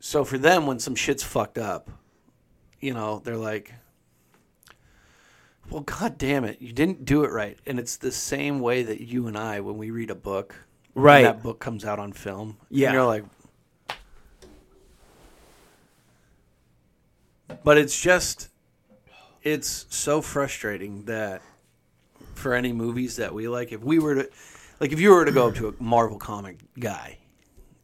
So 0.01 0.25
for 0.25 0.39
them, 0.39 0.67
when 0.67 0.79
some 0.79 0.95
shit's 0.95 1.23
fucked 1.23 1.59
up, 1.59 1.91
you 2.81 2.95
know, 2.95 3.21
they're 3.23 3.37
like, 3.37 3.75
well, 5.71 5.83
god 5.83 6.19
damn 6.19 6.45
it, 6.45 6.61
you 6.61 6.73
didn't 6.73 7.05
do 7.05 7.25
it 7.25 7.31
right. 7.31 7.59
And 7.67 7.79
it's 7.79 7.97
the 7.97 8.13
same 8.13 8.61
way 8.61 8.83
that 8.83 9.01
you 9.01 9.27
and 9.27 9.37
I, 9.37 9.61
when 9.61 9.77
we 9.79 9.91
read 9.91 10.11
a 10.11 10.15
book, 10.15 10.55
Right. 10.95 11.23
that 11.23 11.43
book 11.43 11.59
comes 11.59 11.85
out 11.85 11.99
on 11.99 12.13
film, 12.13 12.57
Yeah. 12.71 12.89
and 12.89 12.95
you're 12.95 13.05
like, 13.05 13.25
but 17.63 17.79
it's 17.79 18.01
just, 18.01 18.49
it's 19.43 19.87
so 19.89 20.21
frustrating 20.21 21.05
that 21.05 21.43
for 22.35 22.55
any 22.55 22.73
movies 22.73 23.17
that 23.17 23.33
we 23.35 23.49
like, 23.49 23.73
if 23.73 23.83
we 23.83 23.99
were 23.99 24.15
to, 24.15 24.29
like, 24.81 24.93
if 24.93 25.01
you 25.01 25.11
were 25.11 25.25
to 25.25 25.33
go 25.33 25.49
up 25.49 25.55
to 25.57 25.69
a 25.69 25.75
Marvel 25.83 26.19
comic 26.19 26.59
guy 26.79 27.19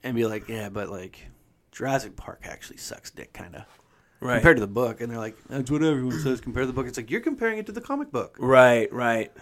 and 0.02 0.14
be 0.16 0.26
like, 0.26 0.48
yeah, 0.48 0.68
but 0.68 0.88
like, 0.88 1.18
Jurassic 1.70 2.16
Park 2.16 2.40
actually 2.44 2.76
sucks 2.76 3.10
dick, 3.10 3.32
kind 3.32 3.56
of. 3.56 3.64
Right. 4.22 4.34
Compared 4.36 4.56
to 4.56 4.60
the 4.60 4.66
book, 4.68 5.00
and 5.00 5.10
they're 5.10 5.18
like, 5.18 5.36
"That's 5.48 5.70
what 5.70 5.82
everyone 5.82 6.20
says." 6.20 6.40
Compared 6.40 6.62
to 6.64 6.66
the 6.68 6.72
book, 6.72 6.86
it's 6.86 6.96
like 6.96 7.10
you're 7.10 7.20
comparing 7.20 7.58
it 7.58 7.66
to 7.66 7.72
the 7.72 7.80
comic 7.80 8.10
book. 8.12 8.36
right. 8.38 8.92
Right. 8.92 9.32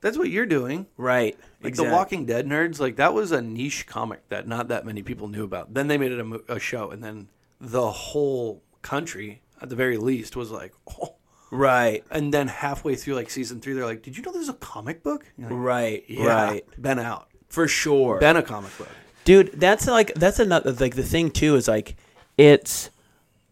That's 0.00 0.16
what 0.16 0.30
you're 0.30 0.46
doing. 0.46 0.86
Right. 0.96 1.36
Like 1.62 1.70
exactly. 1.72 1.90
the 1.90 1.94
Walking 1.96 2.24
Dead 2.26 2.46
nerds, 2.46 2.80
like 2.80 2.96
that 2.96 3.12
was 3.12 3.32
a 3.32 3.42
niche 3.42 3.86
comic 3.86 4.26
that 4.30 4.48
not 4.48 4.68
that 4.68 4.86
many 4.86 5.02
people 5.02 5.28
knew 5.28 5.44
about. 5.44 5.74
Then 5.74 5.88
they 5.88 5.98
made 5.98 6.10
it 6.12 6.20
a, 6.20 6.54
a 6.54 6.58
show, 6.58 6.90
and 6.90 7.04
then 7.04 7.28
the 7.60 7.90
whole 7.90 8.62
country, 8.80 9.42
at 9.60 9.68
the 9.68 9.76
very 9.76 9.98
least, 9.98 10.36
was 10.36 10.50
like, 10.50 10.72
"Oh." 11.02 11.16
Right. 11.52 12.04
And 12.12 12.32
then 12.32 12.46
halfway 12.48 12.94
through, 12.94 13.14
like 13.16 13.28
season 13.28 13.60
three, 13.60 13.74
they're 13.74 13.84
like, 13.84 14.02
"Did 14.02 14.16
you 14.16 14.22
know 14.22 14.32
there's 14.32 14.48
a 14.48 14.54
comic 14.54 15.02
book?" 15.02 15.26
Like, 15.36 15.48
Right. 15.50 16.04
Yeah, 16.08 16.24
Right. 16.44 16.64
been 16.80 16.98
out, 16.98 17.28
For 17.48 17.68
sure. 17.68 18.20
been 18.20 18.36
a 18.36 18.42
comic 18.42 18.70
book. 18.78 18.88
dude 19.24 19.52
that's 19.60 19.86
like 19.86 20.14
that's 20.14 20.38
another 20.38 20.72
like 20.72 20.94
the 20.94 21.02
thing 21.02 21.30
too 21.30 21.56
is 21.56 21.68
like 21.68 21.94
it's 22.38 22.88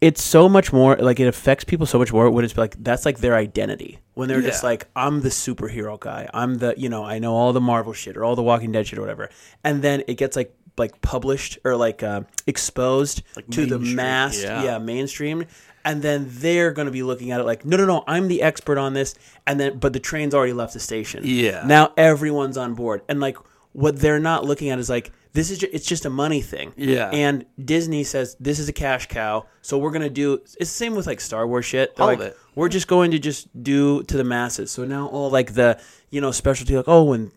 it's 0.01 0.21
so 0.21 0.47
much 0.47 0.71
more 0.71 0.95
like 0.97 1.19
it 1.19 1.27
affects 1.27 1.63
people 1.65 1.85
so 1.85 1.99
much 1.99 2.13
more 2.13 2.29
when 2.29 2.45
it's 2.45 2.57
like 2.57 2.81
that's 2.81 3.05
like 3.05 3.19
their 3.19 3.35
identity. 3.35 3.99
When 4.13 4.27
they're 4.27 4.41
just 4.41 4.63
like 4.63 4.87
i'm 4.95 5.21
the 5.21 5.29
superhero 5.29 5.99
guy. 5.99 6.29
I'm 6.33 6.55
the 6.55 6.73
you 6.77 6.89
know 6.89 7.03
i 7.03 7.19
know 7.19 7.35
all 7.35 7.53
the 7.53 7.61
marvel 7.61 7.93
shit 7.93 8.17
or 8.17 8.23
all 8.23 8.35
the 8.35 8.43
walking 8.43 8.71
dead 8.71 8.87
shit 8.87 8.97
or 8.97 9.01
whatever. 9.01 9.29
And 9.63 9.81
then 9.81 10.03
it 10.07 10.15
gets 10.15 10.35
like 10.35 10.53
like 10.77 11.01
published 11.01 11.59
or 11.65 11.75
like 11.75 12.03
uh, 12.03 12.21
exposed 12.47 13.23
Like 13.35 13.49
to 13.49 13.65
the 13.65 13.79
mass 13.79 14.41
yeah. 14.41 14.63
yeah 14.63 14.77
mainstream. 14.77 15.45
And 15.83 16.01
then 16.01 16.27
they're 16.29 16.71
going 16.71 16.85
to 16.85 16.91
be 16.91 17.03
looking 17.03 17.31
at 17.31 17.39
it 17.41 17.43
like 17.43 17.65
no 17.65 17.75
no 17.77 17.85
no 17.85 18.03
i'm 18.07 18.27
the 18.27 18.41
expert 18.41 18.77
on 18.77 18.93
this. 18.93 19.15
And 19.45 19.59
then 19.59 19.79
but 19.79 19.91
the 19.93 19.99
train's 19.99 20.33
already 20.33 20.53
left 20.53 20.73
the 20.73 20.79
station. 20.79 21.23
Yeah. 21.25 21.63
now 21.65 21.93
everyone's 21.97 22.57
on 22.57 22.73
board. 22.73 23.01
And 23.09 23.19
like 23.19 23.37
what 23.73 23.99
they're 23.99 24.19
not 24.19 24.45
looking 24.45 24.69
at 24.69 24.79
is 24.79 24.89
like 24.89 25.11
this 25.33 25.51
is 25.51 25.59
ju- 25.59 25.69
it's 25.71 25.85
just 25.85 26.05
a 26.05 26.09
money 26.09 26.41
thing 26.41 26.73
Yeah. 26.75 27.09
and 27.11 27.45
disney 27.63 28.03
says 28.03 28.35
this 28.39 28.57
is 28.59 28.67
a 28.69 28.73
cash 28.73 29.07
cow 29.07 29.45
so 29.61 29.77
we're 29.77 29.91
going 29.91 30.01
to 30.01 30.09
do 30.09 30.33
it's 30.33 30.55
the 30.57 30.65
same 30.65 30.95
with 30.95 31.07
like 31.07 31.21
star 31.21 31.47
wars 31.47 31.65
shit 31.65 31.95
They're 31.95 32.03
All 32.03 32.09
like 32.09 32.19
of 32.19 32.25
it. 32.27 32.37
we're 32.55 32.69
just 32.69 32.87
going 32.87 33.11
to 33.11 33.19
just 33.19 33.47
do 33.63 34.03
to 34.03 34.17
the 34.17 34.23
masses 34.23 34.71
so 34.71 34.85
now 34.85 35.07
all 35.07 35.29
like 35.29 35.53
the 35.53 35.79
you 36.09 36.19
know 36.21 36.31
specialty 36.31 36.75
like 36.75 36.87
oh 36.87 37.03
when 37.03 37.31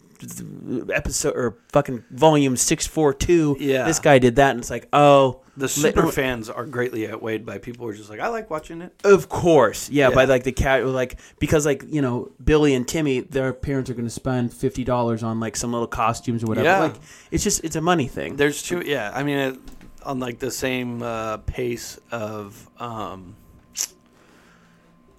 episode 0.92 1.34
or 1.36 1.56
fucking 1.72 2.04
volume 2.10 2.56
642 2.56 3.56
Yeah. 3.60 3.84
this 3.84 3.98
guy 3.98 4.18
did 4.18 4.36
that 4.36 4.50
and 4.50 4.60
it's 4.60 4.70
like 4.70 4.88
oh 4.92 5.40
The 5.56 5.68
super 5.68 6.06
fans 6.10 6.48
are 6.48 6.64
greatly 6.64 7.08
outweighed 7.10 7.44
by 7.44 7.58
people 7.58 7.84
who 7.84 7.90
are 7.92 7.94
just 7.94 8.08
like, 8.08 8.20
"I 8.20 8.28
like 8.28 8.48
watching 8.50 8.80
it." 8.80 8.92
of 9.04 9.28
course, 9.28 9.90
yeah, 9.90 10.08
Yeah. 10.08 10.14
By 10.14 10.24
like 10.24 10.44
the 10.44 10.52
cat, 10.52 10.86
like 10.86 11.18
because 11.38 11.66
like 11.66 11.84
you 11.88 12.00
know 12.00 12.32
Billy 12.42 12.72
and 12.74 12.88
Timmy, 12.88 13.20
their 13.20 13.52
parents 13.52 13.90
are 13.90 13.94
going 13.94 14.06
to 14.06 14.10
spend 14.10 14.54
fifty 14.54 14.82
dollars 14.82 15.22
on 15.22 15.40
like 15.40 15.56
some 15.56 15.70
little 15.70 15.86
costumes 15.86 16.42
or 16.42 16.46
whatever. 16.46 16.64
Yeah. 16.68 16.78
Like 16.80 16.94
it's 17.30 17.44
just 17.44 17.62
it's 17.64 17.76
a 17.76 17.82
money 17.82 18.08
thing. 18.08 18.36
There's 18.36 18.62
two, 18.62 18.82
yeah. 18.86 19.12
I 19.14 19.22
mean, 19.24 19.38
it, 19.38 19.58
on 20.06 20.20
like 20.20 20.38
the 20.38 20.50
same 20.50 21.02
uh, 21.02 21.36
pace 21.44 22.00
of, 22.10 22.68
um, 22.80 23.36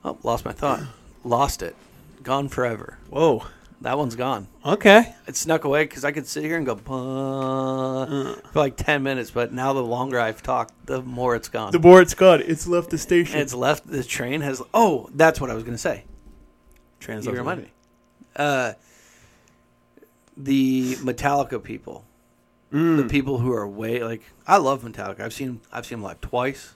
oh, 0.04 0.18
lost 0.24 0.46
my 0.46 0.52
thought, 0.52 0.82
lost 1.24 1.62
it, 1.62 1.76
gone 2.24 2.50
forever. 2.50 2.98
Whoa. 3.12 3.46
That 3.84 3.98
one's 3.98 4.16
gone. 4.16 4.48
Okay. 4.66 5.14
It 5.28 5.36
snuck 5.36 5.66
away 5.66 5.84
because 5.84 6.04
I 6.06 6.12
could 6.12 6.26
sit 6.26 6.44
here 6.46 6.56
and 6.58 6.66
go 6.66 6.76
"Buh," 6.76 8.34
for 8.52 8.60
like 8.60 8.78
ten 8.78 9.04
minutes, 9.04 9.30
but 9.30 9.52
now 9.54 9.74
the 9.74 9.84
longer 9.84 10.20
I've 10.20 10.42
talked, 10.42 10.86
the 10.86 11.02
more 11.02 11.36
it's 11.36 11.50
gone. 11.50 11.72
The 11.74 11.80
more 11.80 12.02
it's 12.02 12.14
gone, 12.14 12.42
it's 12.46 12.66
left 12.66 12.90
the 12.92 12.98
station. 12.98 13.36
and 13.36 13.44
it's 13.44 13.54
left. 13.54 13.86
The 13.86 14.04
train 14.04 14.42
has. 14.42 14.62
Oh, 14.74 15.10
that's 15.14 15.40
what 15.42 15.50
I 15.50 15.54
was 15.54 15.64
gonna 15.64 15.78
say. 15.78 16.06
Trans- 17.02 17.26
You 17.26 17.34
reminded 17.34 17.66
me. 17.66 17.72
Uh, 18.36 18.74
the 20.38 20.96
Metallica 20.96 21.62
people, 21.62 22.06
the 22.72 23.06
people 23.10 23.38
who 23.40 23.52
are 23.54 23.68
way 23.68 24.04
like 24.04 24.24
I 24.48 24.58
love 24.58 24.82
Metallica. 24.84 25.20
I've 25.20 25.34
seen 25.34 25.60
I've 25.72 25.86
seen 25.86 25.98
them 26.00 26.04
live 26.04 26.22
twice. 26.22 26.74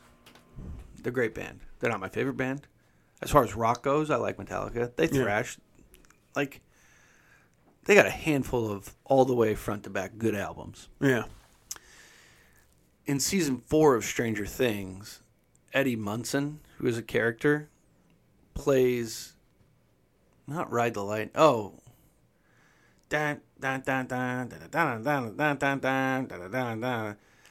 They're 1.02 1.12
a 1.12 1.14
great 1.14 1.34
band. 1.34 1.62
They're 1.80 1.90
not 1.90 2.00
my 2.00 2.10
favorite 2.10 2.38
band. 2.38 2.68
As 3.22 3.32
far 3.32 3.44
as 3.44 3.56
rock 3.56 3.82
goes, 3.82 4.12
I 4.12 4.18
like 4.18 4.38
Metallica. 4.38 4.92
They 4.96 5.06
Yeah. 5.08 5.24
thrash 5.24 5.58
like 6.36 6.62
they 7.88 7.96
got 7.96 8.06
a 8.06 8.12
handful 8.12 8.70
of 8.70 8.94
all 9.06 9.26
the 9.26 9.34
way 9.34 9.56
front 9.56 9.84
to 9.86 9.90
back 9.90 10.18
good 10.18 10.36
albums. 10.36 10.90
Yeah. 11.00 11.24
In 13.06 13.20
season 13.20 13.64
four 13.66 13.96
of 13.96 14.04
Stranger 14.04 14.46
Things, 14.46 15.22
Eddie 15.74 15.96
Munson, 15.96 16.60
who 16.78 16.88
is 16.88 16.98
a 16.98 17.02
character, 17.02 17.70
plays 18.54 19.34
not 20.46 20.70
Ride 20.70 20.94
the 20.94 21.04
Light. 21.04 21.32
Oh. 21.34 21.76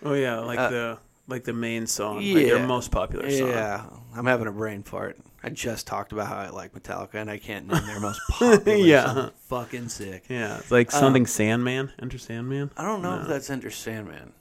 Oh 0.05 0.13
yeah, 0.13 0.41
like 0.41 0.59
uh, 0.59 0.69
the 0.69 0.99
like 1.29 1.45
the 1.45 1.55
main 1.55 1.87
song, 1.87 2.21
yeah, 2.21 2.35
like 2.35 2.47
their 2.47 2.67
most 2.67 2.91
popular 2.91 3.31
song. 3.31 3.49
Yeah, 3.49 3.85
I'm 4.15 4.27
having 4.27 4.49
a 4.49 4.53
brain 4.53 4.83
fart. 4.83 5.19
I 5.47 5.51
just 5.51 5.87
talked 5.87 6.13
about 6.13 6.27
how 6.27 6.37
I 6.39 6.49
like 6.51 6.75
Metallica, 6.75 7.15
and 7.15 7.31
I 7.31 7.39
can't 7.39 7.69
name 7.69 7.87
their 7.87 8.01
most 8.01 8.21
popular. 8.31 8.77
Yeah. 8.77 9.15
song. 9.15 9.31
Fucking 9.49 9.89
sick. 9.89 10.25
Yeah, 10.29 10.59
it's 10.59 10.71
like 10.73 10.93
uh, 10.93 10.99
something 10.99 11.25
Sandman, 11.27 11.93
Enter 12.03 12.19
Sandman. 12.19 12.73
I 12.77 12.83
don't 12.85 13.01
know 13.01 13.21
if 13.21 13.29
that's 13.29 13.49
Enter 13.49 13.71
Sandman. 13.71 14.33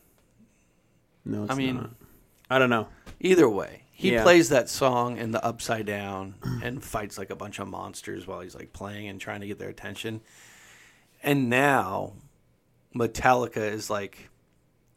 No, 1.24 1.44
it's 1.44 1.54
I 1.54 1.56
mean, 1.56 1.76
not. 1.76 1.90
I 2.50 2.58
don't 2.60 2.70
know. 2.72 2.88
Either 3.20 3.48
way, 3.48 3.84
he 3.92 4.14
Yeah. 4.14 4.24
plays 4.24 4.50
that 4.50 4.68
song 4.68 5.18
in 5.18 5.32
the 5.32 5.44
upside 5.46 5.86
down 5.86 6.36
and 6.64 6.84
fights 6.84 7.18
like 7.18 7.30
a 7.30 7.36
bunch 7.36 7.60
of 7.60 7.68
monsters 7.68 8.26
while 8.28 8.42
he's 8.42 8.56
like 8.56 8.74
playing 8.74 9.08
and 9.08 9.22
trying 9.22 9.42
to 9.42 9.48
get 9.48 9.58
their 9.60 9.70
attention. 9.70 10.22
And 11.24 11.50
now 11.50 12.14
Metallica 12.96 13.58
is 13.58 13.90
like 13.90 14.30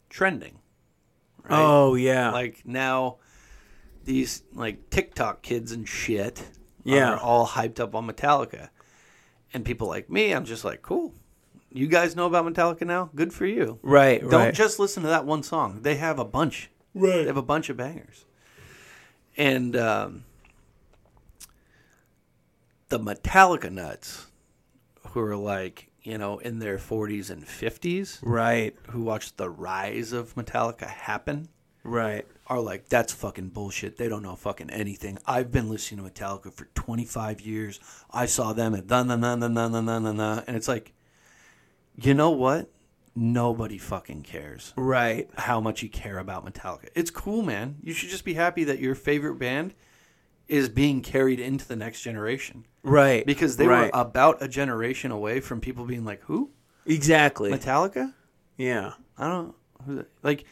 trending. 0.09 0.59
Right? 1.43 1.51
Oh 1.59 1.95
yeah, 1.95 2.31
Like 2.31 2.61
now 2.65 3.17
these 4.09 4.41
like 4.55 4.89
TikTok 4.89 5.43
kids 5.43 5.71
and 5.71 5.87
shit 5.87 6.41
Yeah. 6.83 7.11
are 7.13 7.17
all 7.19 7.45
hyped 7.47 7.79
up 7.79 7.93
on 7.93 8.07
Metallica. 8.07 8.69
And 9.53 9.63
people 9.63 9.87
like 9.87 10.09
me, 10.09 10.31
I'm 10.31 10.45
just 10.45 10.65
like, 10.65 10.81
cool. 10.81 11.13
You 11.71 11.85
guys 11.87 12.15
know 12.15 12.25
about 12.25 12.45
Metallica 12.51 12.81
now? 12.87 13.11
Good 13.13 13.31
for 13.31 13.45
you. 13.45 13.77
right, 13.83 14.19
Don't 14.21 14.33
right. 14.33 14.53
just 14.53 14.79
listen 14.79 15.03
to 15.03 15.09
that 15.09 15.25
one 15.25 15.43
song. 15.43 15.83
They 15.83 15.95
have 15.97 16.17
a 16.17 16.25
bunch. 16.25 16.71
Right. 16.95 17.17
They 17.21 17.25
have 17.27 17.37
a 17.37 17.43
bunch 17.43 17.69
of 17.69 17.77
bangers. 17.77 18.25
And 19.37 19.75
um, 19.75 20.23
the 22.89 22.99
Metallica 22.99 23.71
nuts, 23.71 24.25
who 25.09 25.19
are 25.21 25.35
like, 25.35 25.91
you 26.01 26.17
know, 26.17 26.39
in 26.39 26.57
their 26.59 26.77
40s 26.79 27.29
and 27.29 27.45
50s, 27.45 28.19
right, 28.23 28.75
who 28.89 29.03
watched 29.03 29.37
the 29.37 29.49
rise 29.49 30.11
of 30.13 30.33
Metallica 30.35 30.87
happen, 30.87 31.49
right. 31.83 32.25
Are 32.49 32.59
like, 32.59 32.89
that's 32.89 33.13
fucking 33.13 33.49
bullshit. 33.49 33.97
They 33.97 34.09
don't 34.09 34.23
know 34.23 34.35
fucking 34.35 34.71
anything. 34.71 35.19
I've 35.25 35.51
been 35.51 35.69
listening 35.69 36.03
to 36.03 36.11
Metallica 36.11 36.51
for 36.51 36.65
25 36.73 37.41
years. 37.41 37.79
I 38.11 38.25
saw 38.25 38.53
them 38.53 38.73
at 38.73 38.87
na 38.89 39.03
na 39.03 39.15
na 39.15 39.35
na 39.35 39.47
na 39.47 39.67
na 39.69 39.99
na 39.99 40.11
na. 40.11 40.41
And 40.47 40.57
it's 40.57 40.67
like, 40.67 40.93
you 41.95 42.13
know 42.13 42.31
what? 42.31 42.69
Nobody 43.15 43.77
fucking 43.77 44.23
cares 44.23 44.73
Right. 44.77 45.29
how 45.35 45.59
much 45.59 45.83
you 45.83 45.89
care 45.89 46.17
about 46.19 46.45
Metallica. 46.45 46.87
It's 46.95 47.11
cool, 47.11 47.41
man. 47.41 47.75
You 47.83 47.93
should 47.93 48.09
just 48.09 48.23
be 48.23 48.33
happy 48.33 48.63
that 48.63 48.79
your 48.79 48.95
favorite 48.95 49.35
band 49.35 49.73
is 50.47 50.69
being 50.69 51.01
carried 51.01 51.39
into 51.39 51.67
the 51.67 51.75
next 51.75 52.01
generation 52.01 52.65
right 52.81 53.23
because 53.25 53.57
they 53.57 53.67
right. 53.67 53.93
were 53.93 53.99
about 53.99 54.41
a 54.41 54.47
generation 54.47 55.11
away 55.11 55.39
from 55.39 55.61
people 55.61 55.85
being 55.85 56.03
like, 56.05 56.21
"Who? 56.23 56.49
exactly 56.87 57.51
Metallica? 57.51 58.13
yeah 58.57 58.93
I 59.17 59.27
don't 59.27 59.55
like." 60.23 60.45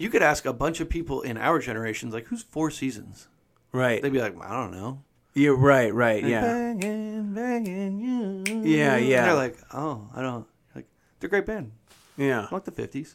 You 0.00 0.08
could 0.08 0.22
ask 0.22 0.46
a 0.46 0.52
bunch 0.54 0.80
of 0.80 0.88
people 0.88 1.20
in 1.20 1.36
our 1.36 1.58
generations, 1.58 2.14
like, 2.14 2.26
"Who's 2.28 2.42
Four 2.42 2.70
Seasons?" 2.70 3.28
right 3.72 4.00
They'd 4.02 4.12
be 4.12 4.20
like, 4.20 4.34
"I 4.42 4.56
don't 4.62 4.72
know." 4.72 5.02
you're 5.34 5.54
right 5.54 5.94
right 5.94 6.24
yeah 6.24 6.40
Banging, 6.40 7.32
banging 7.34 8.00
you. 8.00 8.62
Yeah, 8.68 8.96
yeah. 8.96 9.26
They're 9.26 9.34
like, 9.34 9.58
"Oh, 9.72 10.08
I 10.16 10.22
don't." 10.22 10.46
Like, 10.74 10.86
they're 11.20 11.28
a 11.28 11.30
great 11.30 11.46
band. 11.46 11.72
yeah 12.16 12.46
I 12.50 12.54
like 12.54 12.64
the 12.64 12.72
fifties. 12.72 13.14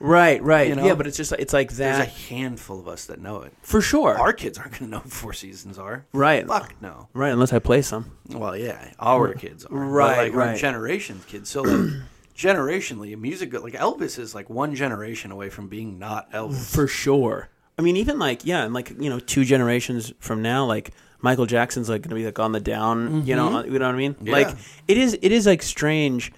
right 0.00 0.42
right 0.42 0.68
You 0.68 0.74
know? 0.76 0.84
yeah 0.86 0.94
but 0.94 1.06
it's 1.06 1.16
just 1.16 1.30
it's 1.38 1.52
like 1.52 1.70
There's 1.70 1.96
a 1.98 2.00
that 2.00 2.08
handful 2.08 2.80
of 2.80 2.88
us 2.88 3.04
that 3.04 3.20
know 3.20 3.42
it. 3.42 3.52
for 3.62 3.80
sure 3.80 4.18
Our 4.18 4.32
kids 4.32 4.58
aren't 4.58 4.72
going 4.72 4.86
to 4.90 4.96
know 4.96 4.98
who 5.00 5.08
Four 5.10 5.32
Seasons 5.34 5.78
are. 5.78 6.06
right 6.12 6.44
Fuck 6.48 6.74
no. 6.80 7.08
right 7.12 7.30
unless 7.30 7.52
I 7.52 7.58
play 7.60 7.82
some 7.82 8.10
Well, 8.30 8.56
yeah, 8.56 8.90
our 8.98 9.34
kids 9.34 9.64
are. 9.66 9.76
Right, 9.76 10.16
like, 10.16 10.32
Our 10.32 10.38
right. 10.38 10.58
generation's 10.58 11.24
kids. 11.26 11.50
So, 11.50 11.62
like, 11.62 11.90
generationally, 12.36 13.16
music, 13.18 13.52
like, 13.52 13.74
Elvis 13.74 14.18
is, 14.18 14.34
like, 14.34 14.48
one 14.50 14.74
generation 14.74 15.30
away 15.30 15.48
from 15.50 15.68
being 15.68 15.98
not 15.98 16.30
Elvis. 16.32 16.74
for 16.74 16.86
sure. 16.86 17.48
I 17.78 17.82
mean, 17.82 17.96
even 17.96 18.18
like 18.18 18.44
yeah, 18.44 18.64
and 18.64 18.74
like 18.74 18.90
you 19.00 19.08
know, 19.08 19.18
two 19.18 19.44
generations 19.46 20.12
from 20.20 20.42
now, 20.42 20.66
like 20.66 20.90
Michael 21.22 21.46
Jackson's 21.46 21.88
like 21.88 22.02
going 22.02 22.10
to 22.10 22.14
be 22.16 22.24
like 22.26 22.38
on 22.38 22.52
the 22.52 22.60
down. 22.60 23.26
You 23.26 23.34
know, 23.34 23.64
you 23.64 23.78
know 23.78 23.86
what 23.86 23.94
I 23.94 23.98
mean? 23.98 24.12
Mm-hmm. 24.14 24.26
Yeah. 24.26 24.32
Like 24.32 24.56
it 24.86 24.98
is. 24.98 25.18
It 25.22 25.32
is 25.32 25.46
like 25.46 25.62
strange. 25.62 26.32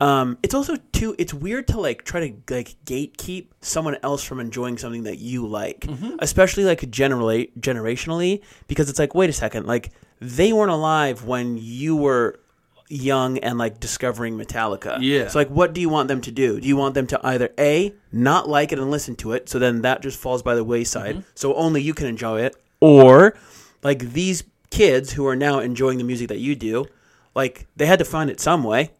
Um, 0.00 0.38
it's 0.42 0.54
also 0.54 0.76
too. 0.92 1.14
It's 1.18 1.34
weird 1.34 1.68
to 1.68 1.78
like 1.78 2.04
try 2.04 2.30
to 2.30 2.54
like 2.54 2.74
gatekeep 2.86 3.48
someone 3.60 3.98
else 4.02 4.24
from 4.24 4.40
enjoying 4.40 4.78
something 4.78 5.02
that 5.02 5.18
you 5.18 5.46
like, 5.46 5.80
Mm-hmm. 5.80 6.16
especially 6.20 6.64
like 6.64 6.90
generally 6.90 7.52
generationally, 7.60 8.40
because 8.66 8.88
it's 8.88 8.98
like 8.98 9.14
wait 9.14 9.28
a 9.28 9.34
second, 9.34 9.66
like 9.66 9.92
they 10.20 10.54
weren't 10.54 10.70
alive 10.72 11.24
when 11.26 11.58
you 11.60 11.96
were 11.96 12.40
young 12.88 13.38
and 13.38 13.58
like 13.58 13.80
discovering 13.80 14.38
Metallica. 14.38 14.98
Yeah. 15.00 15.28
So 15.28 15.38
like 15.38 15.48
what 15.48 15.72
do 15.74 15.80
you 15.80 15.88
want 15.88 16.08
them 16.08 16.20
to 16.22 16.30
do? 16.30 16.60
Do 16.60 16.66
you 16.66 16.76
want 16.76 16.94
them 16.94 17.06
to 17.08 17.20
either 17.26 17.50
A, 17.58 17.92
not 18.12 18.48
like 18.48 18.72
it 18.72 18.78
and 18.78 18.90
listen 18.90 19.14
to 19.16 19.32
it, 19.32 19.48
so 19.48 19.58
then 19.58 19.82
that 19.82 20.00
just 20.02 20.18
falls 20.18 20.42
by 20.42 20.54
the 20.54 20.64
wayside, 20.64 21.16
Mm-hmm. 21.16 21.28
so 21.34 21.54
only 21.54 21.82
you 21.82 21.94
can 21.94 22.06
enjoy 22.06 22.40
it, 22.42 22.56
or 22.80 23.36
like 23.82 23.98
these 24.12 24.44
kids 24.70 25.12
who 25.12 25.26
are 25.26 25.36
now 25.36 25.58
enjoying 25.60 25.98
the 25.98 26.04
music 26.04 26.28
that 26.28 26.38
you 26.38 26.54
do, 26.56 26.86
like 27.34 27.66
they 27.76 27.86
had 27.86 27.98
to 27.98 28.04
find 28.04 28.30
it 28.30 28.40
some 28.40 28.62
way. 28.64 28.90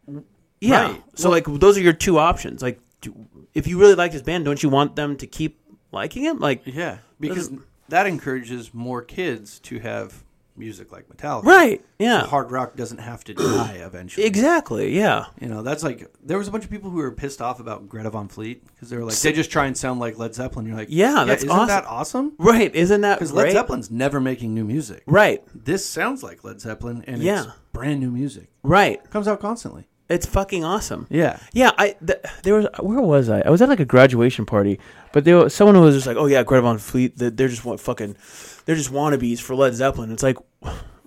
Yeah. 0.60 0.92
Right. 0.92 1.02
So 1.14 1.30
like 1.30 1.44
those 1.46 1.78
are 1.78 1.82
your 1.82 1.92
two 1.92 2.18
options. 2.18 2.62
Like 2.62 2.80
do, 3.00 3.14
if 3.54 3.66
you 3.66 3.78
really 3.78 3.94
like 3.94 4.12
this 4.12 4.22
band, 4.22 4.44
don't 4.44 4.62
you 4.62 4.68
want 4.68 4.96
them 4.96 5.16
to 5.16 5.26
keep 5.26 5.58
liking 5.92 6.24
it? 6.24 6.38
Like 6.38 6.62
Yeah, 6.66 6.98
because 7.20 7.50
that 7.88 8.06
encourages 8.06 8.74
more 8.74 9.00
kids 9.02 9.58
to 9.60 9.78
have 9.78 10.22
music 10.58 10.92
like 10.92 11.08
Metallica. 11.08 11.44
Right. 11.44 11.84
Yeah. 11.98 12.26
Hard 12.26 12.50
rock 12.50 12.76
doesn't 12.76 12.98
have 12.98 13.24
to 13.24 13.34
die 13.34 13.74
eventually. 13.80 14.26
Exactly. 14.26 14.96
Yeah. 14.96 15.26
You 15.40 15.48
know, 15.48 15.62
that's 15.62 15.82
like 15.82 16.06
there 16.22 16.38
was 16.38 16.48
a 16.48 16.50
bunch 16.50 16.64
of 16.64 16.70
people 16.70 16.90
who 16.90 16.98
were 16.98 17.10
pissed 17.12 17.40
off 17.42 17.60
about 17.60 17.88
Greta 17.88 18.10
Van 18.10 18.28
Fleet 18.28 18.64
because 18.66 18.90
they 18.90 18.96
were 18.96 19.04
like 19.04 19.16
they 19.16 19.32
just 19.32 19.50
try 19.50 19.66
and 19.66 19.76
sound 19.76 19.98
like 20.00 20.18
Led 20.18 20.34
Zeppelin. 20.34 20.66
You're 20.66 20.76
like, 20.76 20.88
Yeah, 20.90 21.24
that's 21.24 21.42
isn't 21.42 21.50
awesome. 21.54 21.66
that 21.68 21.84
awesome? 21.86 22.32
Right. 22.38 22.74
Isn't 22.74 23.00
that 23.00 23.18
Because 23.18 23.32
Led? 23.32 23.52
Zeppelin's 23.52 23.90
never 23.90 24.20
making 24.20 24.54
new 24.54 24.64
music. 24.64 25.02
Right. 25.06 25.42
This 25.54 25.84
sounds 25.86 26.22
like 26.22 26.44
Led 26.44 26.60
Zeppelin, 26.60 27.02
and 27.06 27.22
Yeah. 27.22 27.44
it's 27.44 27.52
brand 27.72 28.00
new 28.00 28.10
music. 28.10 28.48
Right. 28.62 29.02
Comes 29.10 29.26
out 29.26 29.40
constantly. 29.40 29.87
It's 30.08 30.24
fucking 30.24 30.64
awesome. 30.64 31.06
Yeah. 31.10 31.38
Yeah, 31.52 31.72
I 31.76 31.94
th- 32.04 32.20
there 32.42 32.54
was 32.54 32.66
where 32.80 33.00
was 33.00 33.28
I? 33.28 33.40
I 33.42 33.50
was 33.50 33.60
at 33.60 33.68
like 33.68 33.80
a 33.80 33.84
graduation 33.84 34.46
party, 34.46 34.80
but 35.12 35.24
there 35.24 35.36
was 35.36 35.54
someone 35.54 35.74
who 35.74 35.82
was 35.82 35.94
just 35.94 36.06
like, 36.06 36.16
"Oh 36.16 36.26
yeah, 36.26 36.42
Greta 36.42 36.62
Van 36.62 36.78
Fleet, 36.78 37.12
they're, 37.16 37.30
just 37.30 37.62
fucking, 37.62 38.16
they're 38.64 38.76
just 38.76 38.90
wannabes 38.90 39.38
for 39.40 39.54
Led 39.54 39.74
Zeppelin." 39.74 40.10
It's 40.10 40.22
like, 40.22 40.38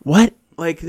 what? 0.03 0.35
Like, 0.57 0.83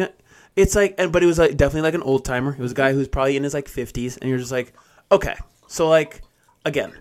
it's 0.56 0.74
like, 0.74 0.94
and 0.98 1.10
but 1.10 1.22
it 1.22 1.26
was 1.26 1.38
like 1.38 1.56
definitely 1.56 1.82
like 1.82 1.94
an 1.94 2.02
old 2.02 2.24
timer. 2.26 2.52
It 2.52 2.58
was 2.58 2.72
a 2.72 2.74
guy 2.74 2.92
who 2.92 2.98
was 2.98 3.08
probably 3.08 3.36
in 3.36 3.44
his 3.44 3.54
like 3.54 3.68
fifties, 3.68 4.18
and 4.18 4.28
you're 4.28 4.38
just 4.38 4.52
like, 4.52 4.74
okay, 5.10 5.36
so 5.66 5.88
like, 5.88 6.20
again, 6.66 6.92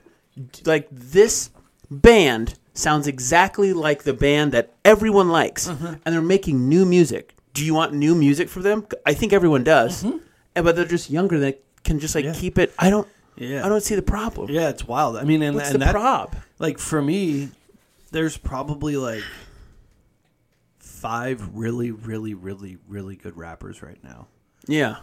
like 0.66 0.88
this 0.91 1.49
band 1.89 2.55
sounds 2.74 3.05
exactly 3.05 3.74
like 3.74 4.03
the 4.03 4.14
band 4.14 4.53
that 4.53 4.72
everyone 4.86 5.30
likes, 5.30 5.68
mm-hmm. 5.68 5.95
and 6.05 6.16
they're 6.16 6.22
making 6.22 6.70
new 6.70 6.86
music. 6.86 7.36
Do 7.53 7.66
you 7.66 7.74
want 7.74 7.93
new 7.93 8.16
music 8.16 8.47
for 8.47 8.62
them? 8.62 8.88
I 9.05 9.14
think 9.14 9.34
everyone 9.34 9.66
does, 9.66 10.03
and 10.03 10.22
but 10.54 10.76
they're 10.76 10.86
just 10.86 11.10
younger. 11.10 11.39
that 11.39 11.64
can 11.84 11.99
just 11.99 12.14
like 12.16 12.26
Yeah. 12.26 12.34
keep 12.34 12.58
it. 12.60 12.74
I 12.78 12.89
don't. 12.89 13.08
Yeah. 13.38 13.66
I 13.66 13.70
don't 13.70 13.82
see 13.82 13.95
the 13.95 14.02
problem. 14.02 14.49
Yeah, 14.52 14.70
it's 14.70 14.86
wild. 14.86 15.18
I 15.18 15.24
mean, 15.24 15.41
and, 15.41 15.56
What's 15.56 15.70
and 15.72 15.82
the 15.82 15.86
that, 15.86 15.91
prob? 15.93 16.36
like 16.60 16.78
for 16.78 17.02
me, 17.02 17.49
there's 18.12 18.38
probably 18.38 18.97
like 18.97 19.24
five 20.80 21.49
really, 21.54 21.91
really, 21.91 22.34
really, 22.34 22.78
really 22.88 23.16
good 23.16 23.38
rappers 23.38 23.82
right 23.82 24.02
now. 24.04 24.28
Yeah. 24.68 24.97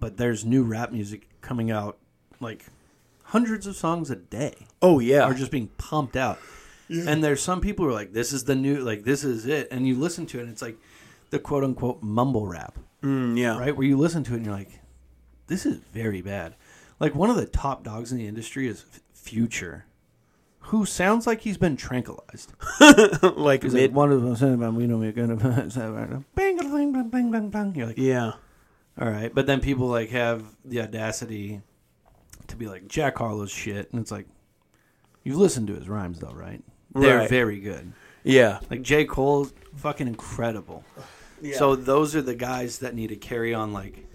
But 0.00 0.16
there's 0.16 0.44
new 0.44 0.62
rap 0.64 0.90
music 0.90 1.28
coming 1.40 1.70
out, 1.70 1.98
like 2.40 2.66
hundreds 3.24 3.66
of 3.66 3.76
songs 3.76 4.10
a 4.10 4.16
day 4.16 4.54
Oh 4.80 4.98
yeah. 4.98 5.22
are 5.22 5.34
just 5.34 5.50
being 5.50 5.68
pumped 5.78 6.16
out. 6.16 6.38
And 6.88 7.24
there's 7.24 7.40
some 7.40 7.62
people 7.62 7.84
who 7.86 7.90
are 7.90 7.94
like, 7.94 8.12
"This 8.12 8.34
is 8.34 8.44
the 8.44 8.54
new, 8.54 8.80
like 8.80 9.04
this 9.04 9.24
is 9.24 9.46
it," 9.46 9.68
and 9.70 9.86
you 9.86 9.94
listen 9.96 10.26
to 10.26 10.38
it, 10.38 10.42
and 10.42 10.50
it's 10.50 10.60
like 10.60 10.76
the 11.32 11.38
quote 11.40 11.64
unquote 11.64 12.00
mumble 12.02 12.46
rap, 12.46 12.78
Mm, 13.02 13.36
yeah. 13.36 13.58
right? 13.58 13.76
Where 13.76 13.86
you 13.86 13.96
listen 13.98 14.22
to 14.24 14.34
it 14.34 14.36
and 14.36 14.46
you're 14.46 14.54
like, 14.54 14.80
"This 15.48 15.66
is 15.66 15.78
very 15.92 16.22
bad." 16.22 16.54
Like 17.00 17.14
one 17.16 17.28
of 17.30 17.36
the 17.36 17.46
top 17.46 17.82
dogs 17.82 18.12
in 18.12 18.18
the 18.18 18.26
industry 18.28 18.68
is 18.68 18.84
F- 18.92 19.00
Future, 19.12 19.86
who 20.66 20.86
sounds 20.86 21.26
like 21.26 21.40
he's 21.40 21.58
been 21.58 21.76
tranquilized. 21.76 22.52
like 23.36 23.64
mid. 23.64 23.72
like, 23.72 23.92
one 23.92 24.12
of 24.12 24.22
them 24.22 24.36
said 24.36 24.52
about 24.52 24.74
we 24.74 24.86
know 24.86 24.98
we're 24.98 25.10
gonna 25.12 25.34
bang 25.36 26.56
bang 26.56 26.92
bang 26.92 27.08
bang 27.10 27.30
bang 27.32 27.48
bang. 27.50 27.74
You're 27.74 27.86
like, 27.88 27.98
yeah. 27.98 28.32
all 29.00 29.08
right, 29.10 29.34
but 29.34 29.46
then 29.46 29.60
people 29.60 29.88
like 29.88 30.10
have 30.10 30.44
the 30.64 30.80
audacity 30.80 31.60
to 32.46 32.56
be 32.56 32.66
like 32.68 32.86
Jack 32.88 33.18
Harlow's 33.18 33.50
shit, 33.50 33.90
and 33.92 34.00
it's 34.00 34.10
like 34.12 34.26
you've 35.24 35.36
listened 35.38 35.66
to 35.68 35.74
his 35.74 35.88
rhymes 35.88 36.20
though, 36.20 36.32
right? 36.34 36.62
They're 36.94 37.18
Right. 37.18 37.28
very 37.30 37.58
good. 37.58 37.92
Yeah. 38.22 38.60
Like 38.70 38.82
J 38.82 39.04
Cole, 39.06 39.48
fucking 39.76 40.06
incredible. 40.06 40.84
So 41.54 41.74
those 41.76 42.14
are 42.14 42.22
the 42.22 42.34
guys 42.34 42.78
that 42.78 42.94
need 42.94 43.08
to 43.08 43.16
carry 43.16 43.52
on. 43.54 43.72
Like, 43.72 44.06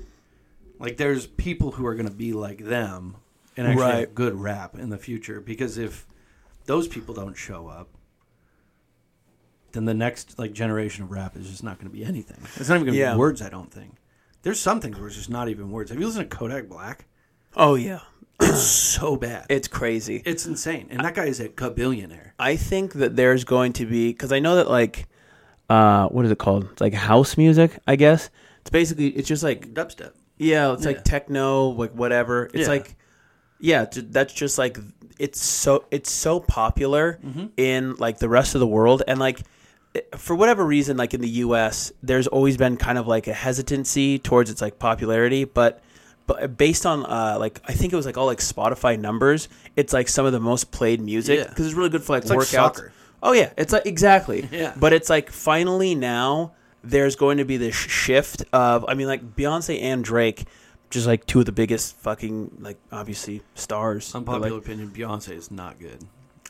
like 0.80 0.98
there's 0.98 1.28
people 1.28 1.72
who 1.72 1.86
are 1.86 1.96
gonna 1.96 2.10
be 2.12 2.34
like 2.34 2.60
them 2.64 3.16
and 3.58 3.68
actually 3.68 3.84
Right. 3.84 4.00
have 4.02 4.16
good 4.16 4.36
rap 4.36 4.78
in 4.78 4.90
the 4.90 4.98
future 4.98 5.42
because 5.42 5.78
if 5.78 6.06
those 6.66 6.88
people 6.88 7.14
don't 7.16 7.36
show 7.36 7.68
up. 7.68 7.90
Then 9.74 9.86
the 9.86 9.94
next 9.94 10.40
like 10.40 10.54
generation 10.54 11.04
of 11.04 11.12
rap 11.12 11.36
is 11.36 11.50
just 11.50 11.64
not 11.64 11.78
going 11.80 11.90
to 11.92 11.96
be 11.96 12.04
anything. 12.04 12.38
It's 12.56 12.70
not 12.70 12.76
even 12.76 12.86
going 12.88 12.94
to 12.96 13.00
Yeah. 13.00 13.14
be 13.14 13.20
words. 13.20 13.42
I 13.42 13.50
don't 13.50 13.72
think. 13.72 13.96
There's 14.44 14.60
some 14.60 14.80
things 14.80 14.98
where 14.98 15.08
it's 15.08 15.16
just 15.18 15.30
not 15.30 15.50
even 15.50 15.72
words. 15.72 15.92
Have 15.92 16.00
you 16.00 16.08
listened 16.08 16.30
to 16.30 16.36
Kodak 16.38 16.68
Black? 16.70 17.06
Oh 17.56 17.76
yeah. 17.76 18.00
It's 18.40 18.62
so 18.62 19.16
bad. 19.18 19.48
It's 19.50 19.68
crazy. 19.68 20.22
It's 20.26 20.46
insane. 20.46 20.88
And 20.92 21.04
that 21.04 21.16
guy 21.16 21.26
is 21.26 21.40
a 21.40 21.50
billionaire. 21.50 22.34
I 22.40 22.56
think 22.56 22.94
that 22.94 23.16
there's 23.16 23.44
going 23.44 23.74
to 23.74 23.86
be 23.86 24.10
because 24.10 24.32
I 24.32 24.40
know 24.40 24.56
that 24.56 24.70
like, 24.70 25.08
uh, 25.70 26.07
what 26.07 26.26
is 26.26 26.32
it 26.32 26.38
called? 26.38 26.68
It's 26.72 26.82
like 26.82 26.93
house 26.93 27.38
music, 27.38 27.78
I 27.88 27.95
guess. 27.95 28.30
It's 28.61 28.70
basically 28.70 29.09
it's 29.09 29.28
just 29.28 29.43
like 29.43 29.74
Dubstep. 29.74 30.11
yeah, 30.38 30.74
it's 30.74 30.84
Yeah. 30.84 30.91
like 30.91 31.03
techno, 31.03 31.70
like 31.70 31.91
whatever. 31.91 32.45
It's 32.53 32.61
Yeah. 32.63 32.68
like 32.68 32.95
yeah, 33.59 33.86
that's 33.91 34.34
just 34.34 34.57
like 34.57 34.78
it's 35.20 35.41
so 35.41 35.86
it's 35.91 36.11
so 36.11 36.39
popular 36.39 37.20
Mm-hmm. 37.26 37.45
in 37.57 37.95
like 37.95 38.20
the 38.20 38.30
rest 38.30 38.53
of 38.55 38.59
the 38.59 38.68
world 38.68 39.01
and 39.07 39.20
like 39.20 39.41
for 40.15 40.36
whatever 40.36 40.63
reason 40.63 40.95
like 40.95 41.15
in 41.15 41.22
the 41.22 41.30
US 41.45 41.91
there's 42.03 42.28
always 42.28 42.55
been 42.55 42.78
kind 42.78 42.99
of 42.99 43.07
like 43.07 43.26
a 43.28 43.34
hesitancy 43.34 44.20
towards 44.20 44.51
its 44.51 44.61
like 44.61 44.78
popularity 44.78 45.43
but 45.43 45.82
but 46.28 46.55
based 46.55 46.86
on 46.86 47.03
uh 47.05 47.38
like 47.39 47.59
I 47.68 47.74
think 47.74 47.93
it 47.93 47.95
was 47.95 48.05
like 48.05 48.15
all 48.15 48.28
like 48.28 48.38
Spotify 48.39 48.99
numbers 48.99 49.49
it's 49.76 49.91
like 49.93 50.07
some 50.07 50.28
of 50.28 50.34
the 50.34 50.39
most 50.39 50.70
played 50.72 51.01
music 51.01 51.39
Yeah. 51.39 51.47
because 51.49 51.65
it's 51.65 51.74
really 51.76 51.89
good 51.89 52.03
for 52.03 52.13
like 52.13 52.24
It's 52.24 52.30
like 52.30 52.39
workouts. 52.39 52.45
soccer. 52.51 52.91
Oh 53.24 53.34
yeah, 53.34 53.51
it's 53.57 53.74
like 53.74 53.86
exactly. 53.86 54.47
Yeah. 54.51 54.74
But 54.78 54.93
it's 54.93 55.09
like 55.09 55.32
finally 55.32 55.95
now 55.95 56.53
there's 56.84 57.15
going 57.15 57.38
to 57.39 57.45
be 57.45 57.57
this 57.57 57.76
shift 57.76 58.43
of 58.53 58.86
I 58.88 58.93
mean 58.93 59.07
like 59.07 59.36
Beyonce 59.36 59.82
and 59.82 60.03
Drake 60.03 60.45
just 60.89 61.05
like 61.07 61.26
two 61.26 61.39
of 61.39 61.45
the 61.45 61.51
biggest 61.51 61.95
fucking 61.97 62.57
like 62.59 62.78
obviously 62.91 63.41
stars. 63.55 64.13
Unpopular 64.15 64.51
Like, 64.51 64.63
opinion: 64.63 64.89
Beyonce 64.91 65.32
is 65.34 65.51
not 65.51 65.80
good. 65.80 66.03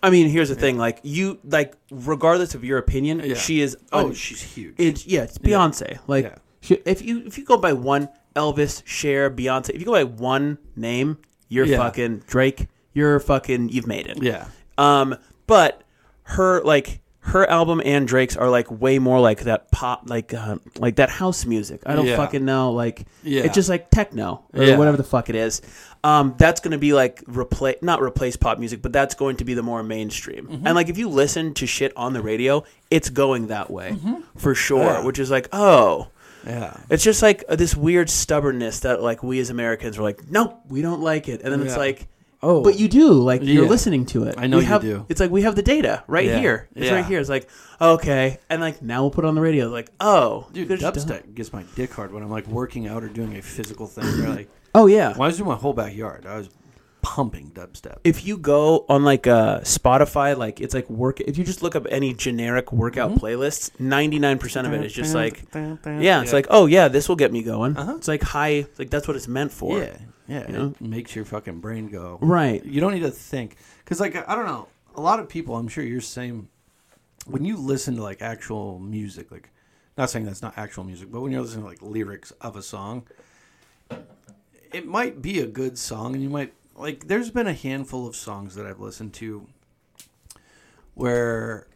I 0.03 0.11
mean, 0.11 0.30
here's 0.30 0.49
the 0.49 0.55
thing 0.55 0.78
like 0.78 0.99
you 1.03 1.39
like 1.43 1.74
regardless 1.89 2.53
of 2.53 2.63
your 2.63 2.78
opinion, 2.78 3.22
Yeah. 3.24 3.34
she 3.36 3.61
is 3.61 3.76
Oh, 3.91 4.07
un- 4.07 4.13
she's 4.13 4.41
huge. 4.41 4.76
it's 4.78 5.07
yeah, 5.07 5.24
it's 5.24 5.38
Beyonce. 5.39 5.97
Like 6.07 6.26
Yeah. 6.26 6.36
she, 6.61 6.76
if 6.86 7.01
you 7.01 7.24
if 7.26 7.38
you 7.39 7.45
go 7.45 7.57
by 7.57 7.74
one 7.74 8.09
Elvis, 8.36 8.84
Cher, 8.86 9.32
Beyonce, 9.32 9.72
if 9.72 9.80
you 9.80 9.86
go 9.86 9.93
by 9.93 10.03
one 10.03 10.59
name, 10.76 11.18
you're 11.49 11.65
Yeah. 11.65 11.78
fucking 11.78 12.24
Drake. 12.28 12.68
You're 12.93 13.20
fucking 13.20 13.70
you've 13.70 13.88
made 13.88 14.05
it. 14.05 14.22
yeah, 14.22 14.45
Um, 14.78 15.15
but 15.47 15.82
her 16.30 16.62
like 16.64 17.02
her 17.22 17.46
album 17.50 17.82
and 17.84 18.08
Drake's 18.08 18.38
are 18.38 18.50
like 18.50 18.72
way 18.72 19.00
more 19.00 19.20
like 19.20 19.42
that 19.42 19.70
pop, 19.72 20.04
like 20.10 20.34
uh, 20.34 20.58
like 20.78 20.96
that 20.96 21.10
house 21.10 21.46
music. 21.46 21.82
I 21.86 21.94
don't 21.96 22.06
Yeah. 22.06 22.16
fucking 22.16 22.46
know. 22.46 22.72
Like 22.72 23.06
Yeah. 23.24 23.44
it's 23.44 23.54
just 23.56 23.68
like 23.68 23.90
techno 23.90 24.44
or 24.54 24.64
Yeah. 24.64 24.78
whatever 24.78 24.96
the 24.96 25.04
fuck 25.04 25.30
it 25.30 25.36
is. 25.36 25.62
Um, 26.06 26.36
that's 26.38 26.62
going 26.62 26.72
to 26.72 26.78
be 26.78 26.94
like 26.94 27.22
replace 27.28 27.78
not 27.82 28.02
replace 28.02 28.38
pop 28.38 28.60
music, 28.60 28.82
but 28.82 28.94
that's 28.94 29.14
going 29.14 29.36
to 29.38 29.44
be 29.46 29.56
the 29.56 29.64
more 29.64 29.84
mainstream. 29.84 30.48
Mm-hmm. 30.48 30.68
And 30.68 30.76
like 30.76 30.88
if 30.88 30.98
you 30.98 31.10
listen 31.10 31.54
to 31.56 31.66
shit 31.68 31.92
on 31.98 32.14
the 32.14 32.22
radio, 32.22 32.64
it's 32.90 33.10
going 33.10 33.48
that 33.48 33.70
way 33.70 33.98
for 34.38 34.56
sure. 34.56 34.80
Mm-hmm. 34.94 35.06
Which 35.08 35.20
is 35.20 35.30
like 35.30 35.50
oh. 35.52 36.08
Yeah. 36.46 36.78
It's 36.90 37.04
just 37.04 37.22
like 37.22 37.44
uh, 37.50 37.58
this 37.58 37.76
weird 37.76 38.10
stubbornness 38.10 38.80
that 38.82 39.02
like 39.02 39.22
we 39.22 39.40
as 39.40 39.50
Americans 39.50 39.98
are 39.98 40.04
like, 40.04 40.30
nope, 40.32 40.58
we 40.70 40.82
don't 40.82 41.02
like 41.02 41.28
it, 41.28 41.42
and 41.42 41.52
then 41.52 41.62
it's 41.62 41.76
like, 41.76 42.08
Oh. 42.44 42.62
but 42.64 42.78
you 42.80 42.88
do. 42.88 43.14
Like 43.14 43.42
you're 43.44 43.64
Yeah. 43.64 43.70
listening 43.70 44.06
to 44.08 44.24
it. 44.26 44.36
I 44.38 44.48
know 44.48 44.58
We 44.58 44.64
you 44.64 44.70
have- 44.70 44.82
do. 44.82 45.06
It's 45.10 45.20
like 45.20 45.32
we 45.32 45.42
have 45.42 45.56
the 45.56 45.64
data 45.64 46.04
right 46.08 46.26
Yeah. 46.26 46.40
here. 46.40 46.70
It's 46.76 46.86
Yeah. 46.86 46.96
right 46.96 47.06
here. 47.06 47.20
It's 47.20 47.30
like 47.30 47.50
okay, 47.82 48.38
and 48.50 48.62
like 48.62 48.82
now 48.82 49.02
we'll 49.02 49.12
put 49.12 49.26
it 49.26 49.28
on 49.28 49.36
the 49.36 49.42
radio. 49.42 49.68
Like 49.70 49.90
oh, 50.00 50.48
Dude, 50.54 50.68
done- 50.68 50.78
dubstep 50.80 51.34
gets 51.36 51.52
my 51.52 51.64
dick 51.76 51.92
hard 51.94 52.14
when 52.14 52.24
I'm 52.24 52.30
like 52.32 52.48
working 52.48 52.88
out 52.88 53.04
or 53.04 53.08
doing 53.10 53.36
a 53.38 53.42
physical 53.42 53.88
thing. 53.88 54.06
They're 54.22 54.30
like, 54.30 54.50
Oh 54.76 54.86
yeah. 54.88 55.10
when 55.14 55.22
I 55.22 55.28
was 55.28 55.38
doing 55.38 55.50
my 55.50 55.56
whole 55.56 55.74
backyard, 55.74 56.26
I 56.28 56.38
was 56.38 56.50
pumping 57.02 57.52
dubstep. 57.56 57.98
If 58.04 58.26
you 58.28 58.38
go 58.38 58.86
on 58.90 59.04
like 59.04 59.28
uh, 59.28 59.62
Spotify, 59.62 60.38
like 60.38 60.60
it's 60.60 60.74
like 60.74 60.90
work. 60.90 61.20
If 61.22 61.38
you 61.38 61.44
just 61.44 61.64
look 61.64 61.76
up 61.76 61.88
any 61.90 62.14
generic 62.14 62.72
workout 62.74 63.12
Mm-hmm. 63.12 63.26
playlists, 63.26 63.72
ninety 63.80 64.20
nine 64.20 64.38
percent 64.38 64.68
of 64.68 64.74
it 64.74 64.84
is 64.86 64.94
just 64.94 65.16
like, 65.16 65.44
yeah, 65.86 66.22
it's 66.22 66.34
like 66.34 66.48
oh 66.50 66.66
yeah, 66.66 66.88
this 66.88 67.08
will 67.08 67.16
get 67.16 67.32
me 67.32 67.42
going. 67.44 67.78
Uh-huh. 67.78 67.96
It's 67.98 68.08
like 68.08 68.22
high, 68.24 68.66
like 68.78 68.90
that's 68.90 69.08
what 69.08 69.16
it's 69.16 69.28
meant 69.28 69.52
for. 69.52 69.80
Yeah, 69.80 69.96
yeah, 70.28 70.48
You 70.48 70.54
know? 70.54 70.74
it 70.80 70.82
makes 70.82 71.16
your 71.16 71.26
fucking 71.26 71.60
brain 71.60 71.88
go. 71.88 72.18
Right. 72.22 72.64
You 72.66 72.82
don't 72.82 72.94
need 72.94 73.02
to 73.02 73.12
think 73.12 73.58
because, 73.84 74.00
like, 74.00 74.16
I 74.28 74.36
don't 74.36 74.46
know. 74.46 74.68
A 74.96 75.02
lot 75.02 75.20
of 75.20 75.30
people, 75.30 75.56
I'm 75.56 75.68
sure 75.68 75.84
you're 75.84 76.02
same. 76.02 76.50
When 77.26 77.46
you 77.46 77.58
listen 77.58 77.96
to 77.98 78.04
like 78.04 78.22
actual 78.22 78.80
music, 78.80 79.32
like, 79.32 79.50
not 79.98 80.10
saying 80.10 80.26
that's 80.26 80.42
not 80.42 80.58
actual 80.58 80.84
music, 80.84 81.12
but 81.12 81.22
when 81.22 81.32
you're 81.32 81.42
listening 81.42 81.64
to 81.64 81.70
like 81.70 81.82
lyrics 81.82 82.32
of 82.42 82.56
a 82.56 82.62
song, 82.62 83.06
it 84.74 84.86
might 84.86 85.22
be 85.22 85.40
a 85.40 85.48
good 85.48 85.78
song, 85.78 86.14
and 86.14 86.24
you 86.24 86.30
might 86.30 86.54
like. 86.76 87.08
There's 87.08 87.32
been 87.32 87.48
a 87.48 87.54
handful 87.54 88.08
of 88.08 88.16
songs 88.16 88.56
that 88.56 88.66
I've 88.66 88.80
listened 88.80 89.14
to 89.16 89.48
where 90.94 91.68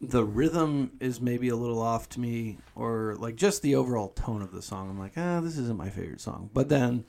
the 0.00 0.24
rhythm 0.24 0.92
is 1.00 1.20
maybe 1.20 1.48
a 1.48 1.56
little 1.56 1.80
off 1.80 2.08
to 2.10 2.20
me, 2.20 2.58
or 2.74 3.16
like 3.18 3.36
just 3.36 3.62
the 3.62 3.74
overall 3.74 4.08
tone 4.10 4.42
of 4.42 4.52
the 4.52 4.62
song. 4.62 4.90
I'm 4.90 4.98
like, 4.98 5.12
ah, 5.16 5.40
this 5.40 5.56
isn't 5.58 5.76
my 5.76 5.90
favorite 5.90 6.20
song. 6.20 6.50
But 6.52 6.68
then 6.68 7.04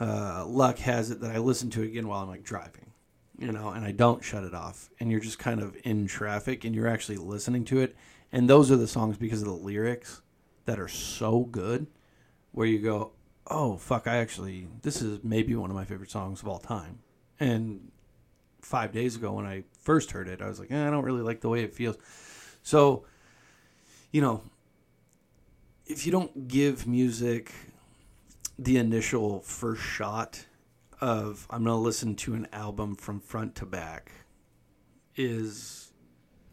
uh, 0.00 0.44
luck 0.46 0.78
has 0.78 1.10
it 1.10 1.20
that 1.20 1.30
I 1.30 1.38
listen 1.38 1.70
to 1.70 1.82
it 1.82 1.86
again 1.86 2.08
while 2.08 2.22
I'm 2.22 2.28
like 2.28 2.42
driving, 2.42 2.92
you 3.38 3.52
know, 3.52 3.70
and 3.70 3.84
I 3.84 3.92
don't 3.92 4.24
shut 4.24 4.44
it 4.44 4.54
off. 4.54 4.90
And 4.98 5.10
you're 5.10 5.20
just 5.20 5.38
kind 5.38 5.60
of 5.60 5.76
in 5.84 6.06
traffic 6.06 6.64
and 6.64 6.74
you're 6.74 6.88
actually 6.88 7.18
listening 7.18 7.64
to 7.66 7.80
it. 7.80 7.94
And 8.32 8.50
those 8.50 8.70
are 8.70 8.76
the 8.76 8.88
songs 8.88 9.16
because 9.16 9.42
of 9.42 9.48
the 9.48 9.54
lyrics 9.54 10.22
that 10.64 10.80
are 10.80 10.88
so 10.88 11.40
good 11.40 11.86
where 12.52 12.66
you 12.66 12.80
go, 12.80 13.12
oh, 13.46 13.76
fuck, 13.76 14.06
I 14.06 14.16
actually, 14.16 14.68
this 14.82 15.02
is 15.02 15.22
maybe 15.22 15.54
one 15.54 15.70
of 15.70 15.76
my 15.76 15.84
favorite 15.84 16.10
songs 16.10 16.42
of 16.42 16.48
all 16.48 16.58
time. 16.58 17.00
And 17.38 17.90
five 18.62 18.92
days 18.92 19.16
ago 19.16 19.32
when 19.32 19.46
I 19.46 19.64
first 19.78 20.10
heard 20.12 20.28
it, 20.28 20.40
I 20.40 20.48
was 20.48 20.58
like, 20.58 20.70
eh, 20.72 20.86
I 20.86 20.90
don't 20.90 21.04
really 21.04 21.22
like 21.22 21.40
the 21.40 21.48
way 21.48 21.62
it 21.62 21.74
feels. 21.74 21.96
So, 22.62 23.04
you 24.10 24.20
know, 24.20 24.42
if 25.86 26.06
you 26.06 26.12
don't 26.12 26.48
give 26.48 26.86
music 26.86 27.52
the 28.58 28.76
initial 28.76 29.40
first 29.40 29.82
shot 29.82 30.46
of 31.00 31.46
I'm 31.50 31.64
going 31.64 31.76
to 31.76 31.80
listen 31.80 32.14
to 32.16 32.34
an 32.34 32.48
album 32.52 32.94
from 32.96 33.20
front 33.20 33.56
to 33.56 33.66
back 33.66 34.12
is 35.16 35.92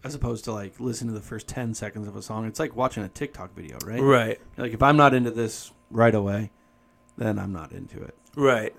as 0.04 0.16
opposed 0.16 0.46
to 0.46 0.52
like 0.52 0.80
listen 0.80 1.08
to 1.08 1.14
the 1.14 1.22
first 1.22 1.48
10 1.48 1.74
seconds 1.74 2.08
of 2.08 2.16
a 2.16 2.22
song. 2.22 2.46
It's 2.46 2.60
like 2.60 2.76
watching 2.76 3.04
a 3.04 3.10
TikTok 3.10 3.56
video, 3.56 3.78
right? 3.86 4.02
Right. 4.02 4.40
Like 4.58 4.74
if 4.74 4.82
I'm 4.82 4.98
not 4.98 5.14
into 5.14 5.32
this 5.32 5.72
right 5.90 6.14
away, 6.14 6.52
then 7.18 7.38
I'm 7.38 7.54
not 7.54 7.72
into 7.72 8.02
it. 8.02 8.16
Right. 8.36 8.76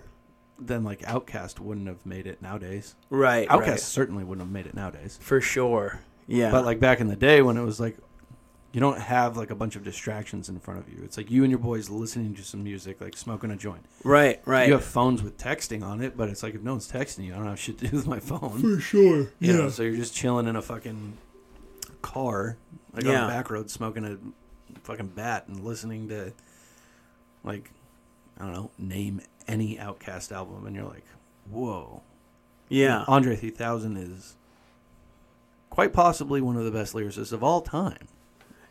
Then 0.59 0.85
like 0.85 1.01
OutKast 1.03 1.61
wouldn't 1.61 1.87
have 1.89 2.05
made 2.05 2.27
it 2.27 2.43
nowadays. 2.43 2.97
Right. 3.11 3.49
OutKast 3.49 3.67
right. 3.67 3.81
certainly 3.81 4.25
wouldn't 4.25 4.47
have 4.47 4.53
made 4.53 4.67
it 4.67 4.75
nowadays. 4.75 5.19
For 5.21 5.41
sure. 5.41 6.01
Yeah. 6.27 6.51
But 6.51 6.65
like 6.65 6.81
back 6.81 7.01
in 7.01 7.09
the 7.09 7.17
day 7.17 7.43
when 7.43 7.57
it 7.57 7.63
was 7.63 7.79
like 7.79 7.97
you 8.73 8.81
don't 8.81 8.99
have 8.99 9.37
like 9.37 9.51
a 9.51 9.55
bunch 9.55 9.77
of 9.77 9.85
distractions 9.85 10.49
in 10.49 10.59
front 10.59 10.81
of 10.81 10.89
you. 10.89 11.01
It's 11.05 11.17
like 11.17 11.31
you 11.31 11.43
and 11.45 11.51
your 11.51 11.59
boys 11.59 11.91
listening 11.91 12.35
to 12.37 12.43
some 12.43 12.65
music, 12.65 13.01
like 13.01 13.17
smoking 13.17 13.51
a 13.51 13.57
joint. 13.57 13.85
right. 14.05 14.41
Right. 14.47 14.67
You 14.67 14.73
have 14.75 14.85
phones 14.85 15.23
with 15.23 15.37
texting 15.39 15.83
on 15.83 16.01
it, 16.01 16.17
but 16.17 16.29
it's 16.29 16.43
like 16.43 16.55
if 16.55 16.63
no 16.63 16.73
one's 16.73 16.91
texting 16.91 17.25
you, 17.27 17.35
I 17.35 17.37
don't 17.37 17.47
have 17.47 17.59
shit 17.61 17.79
to 17.79 17.89
do 17.89 17.97
with 17.97 18.07
my 18.07 18.19
phone. 18.21 18.59
For 18.61 18.81
sure. 18.81 19.31
You 19.41 19.53
know, 19.53 19.69
so 19.69 19.83
you're 19.83 19.97
just 19.97 20.15
chilling 20.15 20.47
in 20.47 20.57
a 20.57 20.63
fucking 20.63 21.19
car, 22.01 22.57
like 22.95 23.05
on 23.05 23.11
Yeah. 23.11 23.25
a 23.27 23.29
back 23.29 23.51
road, 23.51 23.71
smoking 23.71 24.05
a 24.05 24.19
fucking 24.85 25.09
bat 25.09 25.45
and 25.49 25.65
listening 25.65 26.09
to, 26.09 26.33
like, 27.45 27.71
I 28.41 28.45
don't 28.45 28.53
know, 28.55 28.71
name 28.79 29.21
any 29.47 29.77
OutKast 29.77 30.33
album, 30.33 30.67
and 30.67 30.75
you're 30.75 30.87
like, 30.87 31.05
whoa. 31.51 32.03
Yeah. 32.69 33.05
Andre 33.07 33.37
3000 33.37 33.97
is 33.99 34.37
quite 35.69 35.93
possibly 35.93 36.41
one 36.41 36.57
of 36.57 36.65
the 36.65 36.71
best 36.71 36.95
lyricists 36.95 37.33
of 37.33 37.43
all 37.45 37.61
time, 37.61 38.09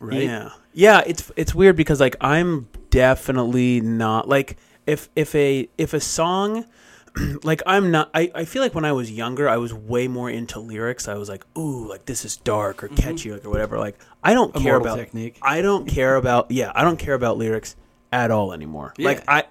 right? 0.02 0.22
Yeah, 0.22 0.50
yeah. 0.72 1.02
It's 1.06 1.30
it's 1.36 1.54
weird 1.54 1.76
because 1.76 2.00
like 2.00 2.16
I'm 2.20 2.68
definitely 2.90 3.80
not 3.80 4.28
like 4.28 4.58
if 4.86 5.08
if 5.16 5.34
a 5.34 5.68
if 5.78 5.94
a 5.94 6.00
song 6.00 6.66
like 7.42 7.62
I'm 7.66 7.90
not 7.90 8.10
I, 8.14 8.30
I 8.34 8.44
feel 8.44 8.62
like 8.62 8.74
when 8.74 8.84
I 8.84 8.92
was 8.92 9.10
younger 9.10 9.48
I 9.48 9.56
was 9.56 9.72
way 9.72 10.08
more 10.08 10.30
into 10.30 10.60
lyrics. 10.60 11.08
I 11.08 11.14
was 11.14 11.28
like, 11.28 11.44
ooh, 11.56 11.88
like 11.88 12.06
this 12.06 12.24
is 12.24 12.36
dark 12.36 12.82
or 12.82 12.88
mm-hmm. 12.88 12.96
catchy 12.96 13.32
like, 13.32 13.44
or 13.44 13.50
whatever. 13.50 13.78
Like 13.78 13.98
I 14.22 14.34
don't 14.34 14.54
care 14.54 14.76
about 14.76 14.98
Technique. 14.98 15.38
I 15.42 15.62
don't 15.62 15.86
care 15.86 16.16
about 16.16 16.50
yeah, 16.50 16.72
I 16.74 16.82
don't 16.82 16.98
care 16.98 17.14
about 17.14 17.38
lyrics 17.38 17.76
at 18.12 18.30
all 18.30 18.52
anymore. 18.52 18.94
Yeah. 18.96 19.08
Like 19.08 19.24
I 19.28 19.44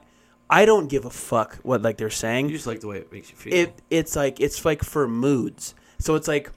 I 0.49 0.65
don't 0.65 0.87
give 0.87 1.05
a 1.05 1.09
fuck 1.09 1.55
what 1.63 1.81
like 1.81 1.97
they're 1.97 2.09
saying 2.09 2.49
You 2.49 2.55
just 2.55 2.67
like 2.67 2.81
the 2.81 2.87
way 2.87 2.97
it 2.97 3.11
makes 3.11 3.29
you 3.29 3.37
feel. 3.37 3.53
it 3.53 3.81
it's 3.89 4.15
like 4.15 4.39
it's 4.39 4.65
like 4.65 4.83
for 4.83 5.07
moods. 5.07 5.75
So 5.99 6.15
it's 6.15 6.27
like 6.27 6.51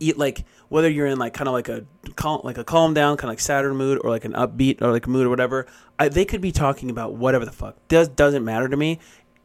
eat 0.00 0.18
like 0.18 0.44
whether 0.68 0.88
you're 0.88 1.06
in 1.06 1.18
like 1.18 1.34
kind 1.34 1.48
of 1.48 1.54
like 1.54 1.68
a 1.68 1.84
cal- 2.16 2.40
like 2.44 2.58
a 2.58 2.64
calm 2.64 2.94
down 2.94 3.16
kind 3.16 3.24
of 3.28 3.32
like 3.32 3.40
Saturn 3.40 3.76
mood 3.76 3.98
or 4.02 4.10
like 4.10 4.24
an 4.24 4.32
upbeat 4.32 4.80
or 4.82 4.90
like 4.92 5.06
mood 5.06 5.26
or 5.26 5.30
whatever. 5.30 5.66
I, 5.98 6.08
they 6.08 6.24
could 6.24 6.40
be 6.40 6.52
talking 6.52 6.90
about 6.90 7.14
whatever 7.14 7.44
the 7.44 7.52
fuck. 7.52 7.76
Does 7.88 8.08
doesn't 8.08 8.44
matter 8.44 8.68
to 8.68 8.76
me. 8.76 8.98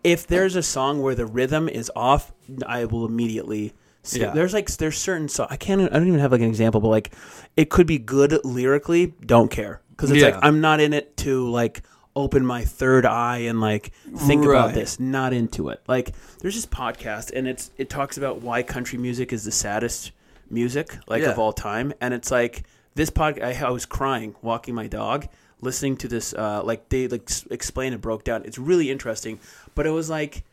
If 0.03 0.27
there's 0.27 0.55
a 0.55 0.63
song 0.63 1.01
where 1.01 1.13
the 1.15 1.25
rhythm 1.25 1.67
is 1.69 1.91
off, 1.95 2.31
I 2.65 2.85
will 2.85 3.05
immediately. 3.05 3.73
skip. 4.03 4.21
Yeah. 4.21 4.31
There's 4.31 4.53
like 4.53 4.69
there's 4.77 4.97
certain 4.97 5.27
so 5.27 5.45
I 5.49 5.57
can't 5.57 5.81
I 5.81 5.97
don't 5.99 6.07
even 6.07 6.19
have 6.21 6.31
like 6.31 6.41
an 6.41 6.47
example, 6.47 6.79
but 6.81 6.87
like 6.89 7.11
it 7.57 7.69
could 7.69 7.85
be 7.87 7.97
good 7.99 8.39
lyrically. 8.45 9.07
Don't 9.25 9.51
care 9.51 9.81
because 9.91 10.09
it's 10.11 10.21
Yeah. 10.21 10.29
like 10.35 10.39
I'm 10.43 10.61
not 10.61 10.79
in 10.79 10.93
it 10.93 11.17
to 11.17 11.49
like 11.49 11.83
open 12.15 12.45
my 12.45 12.63
third 12.65 13.05
eye 13.05 13.37
and 13.39 13.61
like 13.61 13.91
think 14.17 14.43
Right. 14.45 14.57
about 14.57 14.73
this 14.73 14.99
not 14.99 15.31
into 15.31 15.69
it 15.69 15.79
like 15.87 16.11
there's 16.41 16.55
this 16.55 16.65
podcast 16.65 17.31
and 17.33 17.47
it's 17.47 17.69
it 17.77 17.87
talks 17.89 18.17
about 18.17 18.41
why 18.41 18.63
country 18.63 18.97
music 18.97 19.31
is 19.31 19.45
the 19.45 19.51
saddest 19.51 20.11
music 20.51 20.97
like 21.07 21.21
Yeah. 21.23 21.31
of 21.31 21.39
all 21.39 21.53
time 21.53 21.93
and 22.01 22.13
it's 22.13 22.31
like 22.31 22.63
this 22.95 23.09
podcast 23.09 23.43
I, 23.61 23.67
I 23.67 23.69
was 23.71 23.85
crying 23.85 24.35
walking 24.41 24.75
my 24.75 24.87
dog 24.87 25.27
listening 25.61 25.97
to 25.97 26.07
this 26.07 26.33
uh 26.33 26.61
like 26.63 26.89
they 26.89 27.07
like 27.07 27.29
explained 27.51 27.93
it 27.95 28.01
broke 28.01 28.23
down 28.23 28.43
it's 28.45 28.57
really 28.57 28.89
interesting 28.89 29.39
but 29.75 29.85
it 29.85 29.91
was 29.91 30.09
like 30.09 30.43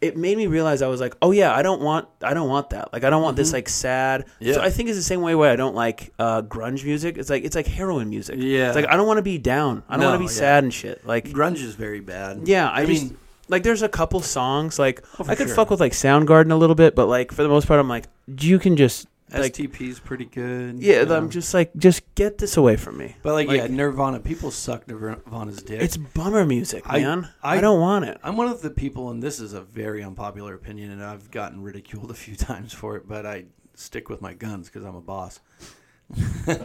it 0.00 0.16
made 0.16 0.36
me 0.38 0.46
realize 0.46 0.80
I 0.80 0.86
was 0.86 1.00
like, 1.00 1.16
oh 1.20 1.32
yeah, 1.32 1.52
I 1.52 1.62
don't 1.62 1.82
want, 1.82 2.06
I 2.22 2.32
don't 2.32 2.48
want 2.48 2.70
that. 2.70 2.92
Like, 2.92 3.02
I 3.02 3.10
don't 3.10 3.20
want 3.20 3.36
this 3.36 3.52
like 3.52 3.68
sad. 3.68 4.26
Mm-hmm. 4.26 4.44
Yeah. 4.44 4.52
So 4.54 4.60
I 4.60 4.70
think 4.70 4.88
it's 4.88 4.96
the 4.96 5.02
same 5.02 5.22
way 5.22 5.34
why 5.34 5.50
I 5.50 5.56
don't 5.56 5.74
like 5.74 6.12
uh, 6.20 6.42
grunge 6.42 6.84
music. 6.84 7.18
It's 7.18 7.28
like 7.28 7.42
it's 7.42 7.56
like 7.56 7.66
heroin 7.66 8.08
music. 8.08 8.36
Yeah. 8.38 8.68
It's 8.68 8.76
like 8.76 8.86
I 8.88 8.96
don't 8.96 9.08
want 9.08 9.18
to 9.18 9.22
be 9.22 9.38
down. 9.38 9.82
I 9.88 9.96
don't 9.96 10.04
want 10.06 10.14
to 10.14 10.28
be 10.28 10.32
yeah. 10.32 10.38
sad 10.38 10.62
and 10.62 10.72
shit. 10.72 11.04
Like, 11.04 11.24
Grunge 11.30 11.64
is 11.64 11.74
very 11.74 11.98
bad. 11.98 12.46
yeah, 12.46 12.70
I, 12.70 12.82
I 12.82 12.86
just, 12.86 13.02
mean- 13.06 13.18
like 13.48 13.64
there's 13.64 13.82
a 13.82 13.88
couple 13.88 14.20
songs 14.20 14.78
like 14.78 15.02
Oh, 15.18 15.24
I 15.26 15.34
could 15.34 15.48
sure. 15.48 15.56
fuck 15.56 15.68
with 15.70 15.80
like 15.80 15.92
Soundgarden 15.92 16.52
a 16.52 16.54
little 16.54 16.76
bit, 16.76 16.94
but 16.94 17.06
like 17.06 17.32
for 17.32 17.42
the 17.42 17.48
most 17.48 17.66
part, 17.66 17.80
I'm 17.80 17.88
like, 17.88 18.04
you 18.40 18.60
can 18.60 18.76
just 18.76 19.08
like, 19.32 19.52
STP's 19.54 20.00
pretty 20.00 20.24
good. 20.24 20.78
yeah, 20.80 21.00
you 21.00 21.06
know. 21.06 21.16
I'm 21.16 21.30
just 21.30 21.52
like, 21.54 21.74
just 21.76 22.02
get 22.14 22.38
this 22.38 22.56
away 22.56 22.76
from 22.76 22.96
me. 22.96 23.16
But 23.22 23.34
like, 23.34 23.48
like- 23.48 23.56
yeah, 23.58 23.66
Nirvana. 23.66 24.20
People 24.20 24.50
suck 24.50 24.86
Nirvana's 24.88 25.62
dick. 25.62 25.80
It's 25.82 25.96
bummer 25.96 26.44
music, 26.46 26.84
I- 26.86 27.00
man. 27.00 27.28
I, 27.42 27.58
I- 27.58 27.60
don't 27.60 27.80
want 27.80 28.04
it. 28.06 28.18
I'm 28.22 28.36
one 28.36 28.48
of 28.48 28.62
the 28.62 28.70
people, 28.70 29.10
and 29.10 29.22
this 29.22 29.40
is 29.40 29.52
a 29.52 29.60
very 29.60 30.02
unpopular 30.02 30.54
opinion, 30.54 30.90
and 30.90 31.02
I've 31.04 31.30
gotten 31.30 31.62
ridiculed 31.62 32.10
a 32.12 32.14
few 32.14 32.36
times 32.36 32.72
for 32.72 32.96
it, 32.96 33.06
but 33.08 33.26
I 33.26 33.44
stick 33.74 34.08
with 34.08 34.20
my 34.22 34.34
guns 34.34 34.68
because 34.68 34.84
I'm 34.84 34.96
a 34.96 35.00
boss. 35.00 35.40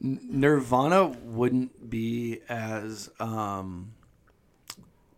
Nirvana 0.00 1.08
wouldn't 1.24 1.90
be 1.90 2.40
as 2.48 3.10
um, 3.20 3.92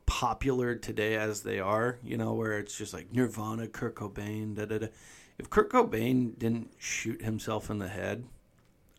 popular 0.06 0.74
today 0.74 1.14
as 1.16 1.42
they 1.42 1.60
are, 1.60 1.98
you 2.02 2.16
know, 2.16 2.32
where 2.34 2.58
it's 2.58 2.76
just 2.76 2.92
like 2.92 3.12
Nirvana, 3.12 3.68
Kurt 3.68 3.94
Cobain, 3.94 4.56
da 4.56 4.64
da 4.66 4.78
da. 4.78 4.86
If 5.38 5.50
Kurt 5.50 5.70
Cobain 5.70 6.38
didn't 6.38 6.72
shoot 6.78 7.22
himself 7.22 7.70
in 7.70 7.78
the 7.78 7.88
head, 7.88 8.24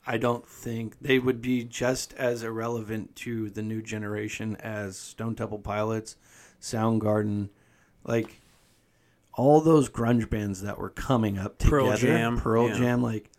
I 0.06 0.18
don't 0.18 0.48
think 0.48 0.98
they 1.00 1.20
would 1.20 1.42
be 1.42 1.64
just 1.64 2.14
as 2.14 2.44
irrelevant 2.44 3.16
to 3.18 3.50
the 3.50 3.62
new 3.62 3.82
generation 3.82 4.58
as 4.58 4.98
Stone 4.98 5.36
Temple 5.36 5.60
Pilots, 5.60 6.18
Soundgarden, 6.62 7.50
like 8.04 8.42
all 9.36 9.62
those 9.62 9.90
grunge 9.90 10.30
bands 10.30 10.62
that 10.62 10.78
were 10.78 10.90
coming 10.90 11.38
up 11.38 11.58
together. 11.58 11.78
Pearl 11.78 11.98
Jam, 11.98 12.38
Pearl 12.38 12.68
yeah. 12.70 12.78
Jam, 12.78 13.02
like 13.02 13.30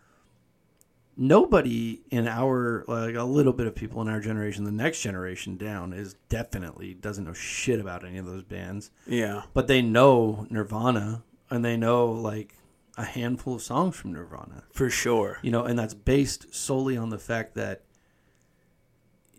nobody 1.17 2.01
in 2.09 2.27
our 2.27 2.83
like 2.87 3.15
a 3.15 3.23
little 3.23 3.53
bit 3.53 3.67
of 3.67 3.75
people 3.75 4.01
in 4.01 4.07
our 4.09 4.19
generation, 4.19 4.63
the 4.63 4.71
next 4.71 5.01
generation 5.01 5.57
down, 5.57 5.93
is 5.93 6.15
definitely 6.29 6.93
doesn't 6.93 7.23
know 7.25 7.33
shit 7.33 7.79
about 7.79 8.03
any 8.05 8.17
of 8.17 8.25
those 8.25 8.43
bands, 8.43 8.91
Yeah. 9.07 9.43
but 9.53 9.67
they 9.67 9.81
know 9.81 10.47
Nirvana 10.49 11.23
and 11.49 11.63
they 11.63 11.77
know 11.77 12.07
like 12.11 12.55
a 12.97 13.03
handful 13.03 13.55
of 13.55 13.61
songs 13.61 13.95
from 13.95 14.13
Nirvana. 14.13 14.63
For 14.71 14.89
sure. 14.89 15.39
you 15.41 15.51
know, 15.51 15.63
and 15.65 15.77
that's 15.77 15.93
based 15.93 16.53
solely 16.55 16.95
on 16.97 17.09
the 17.09 17.17
fact 17.19 17.55
that 17.55 17.81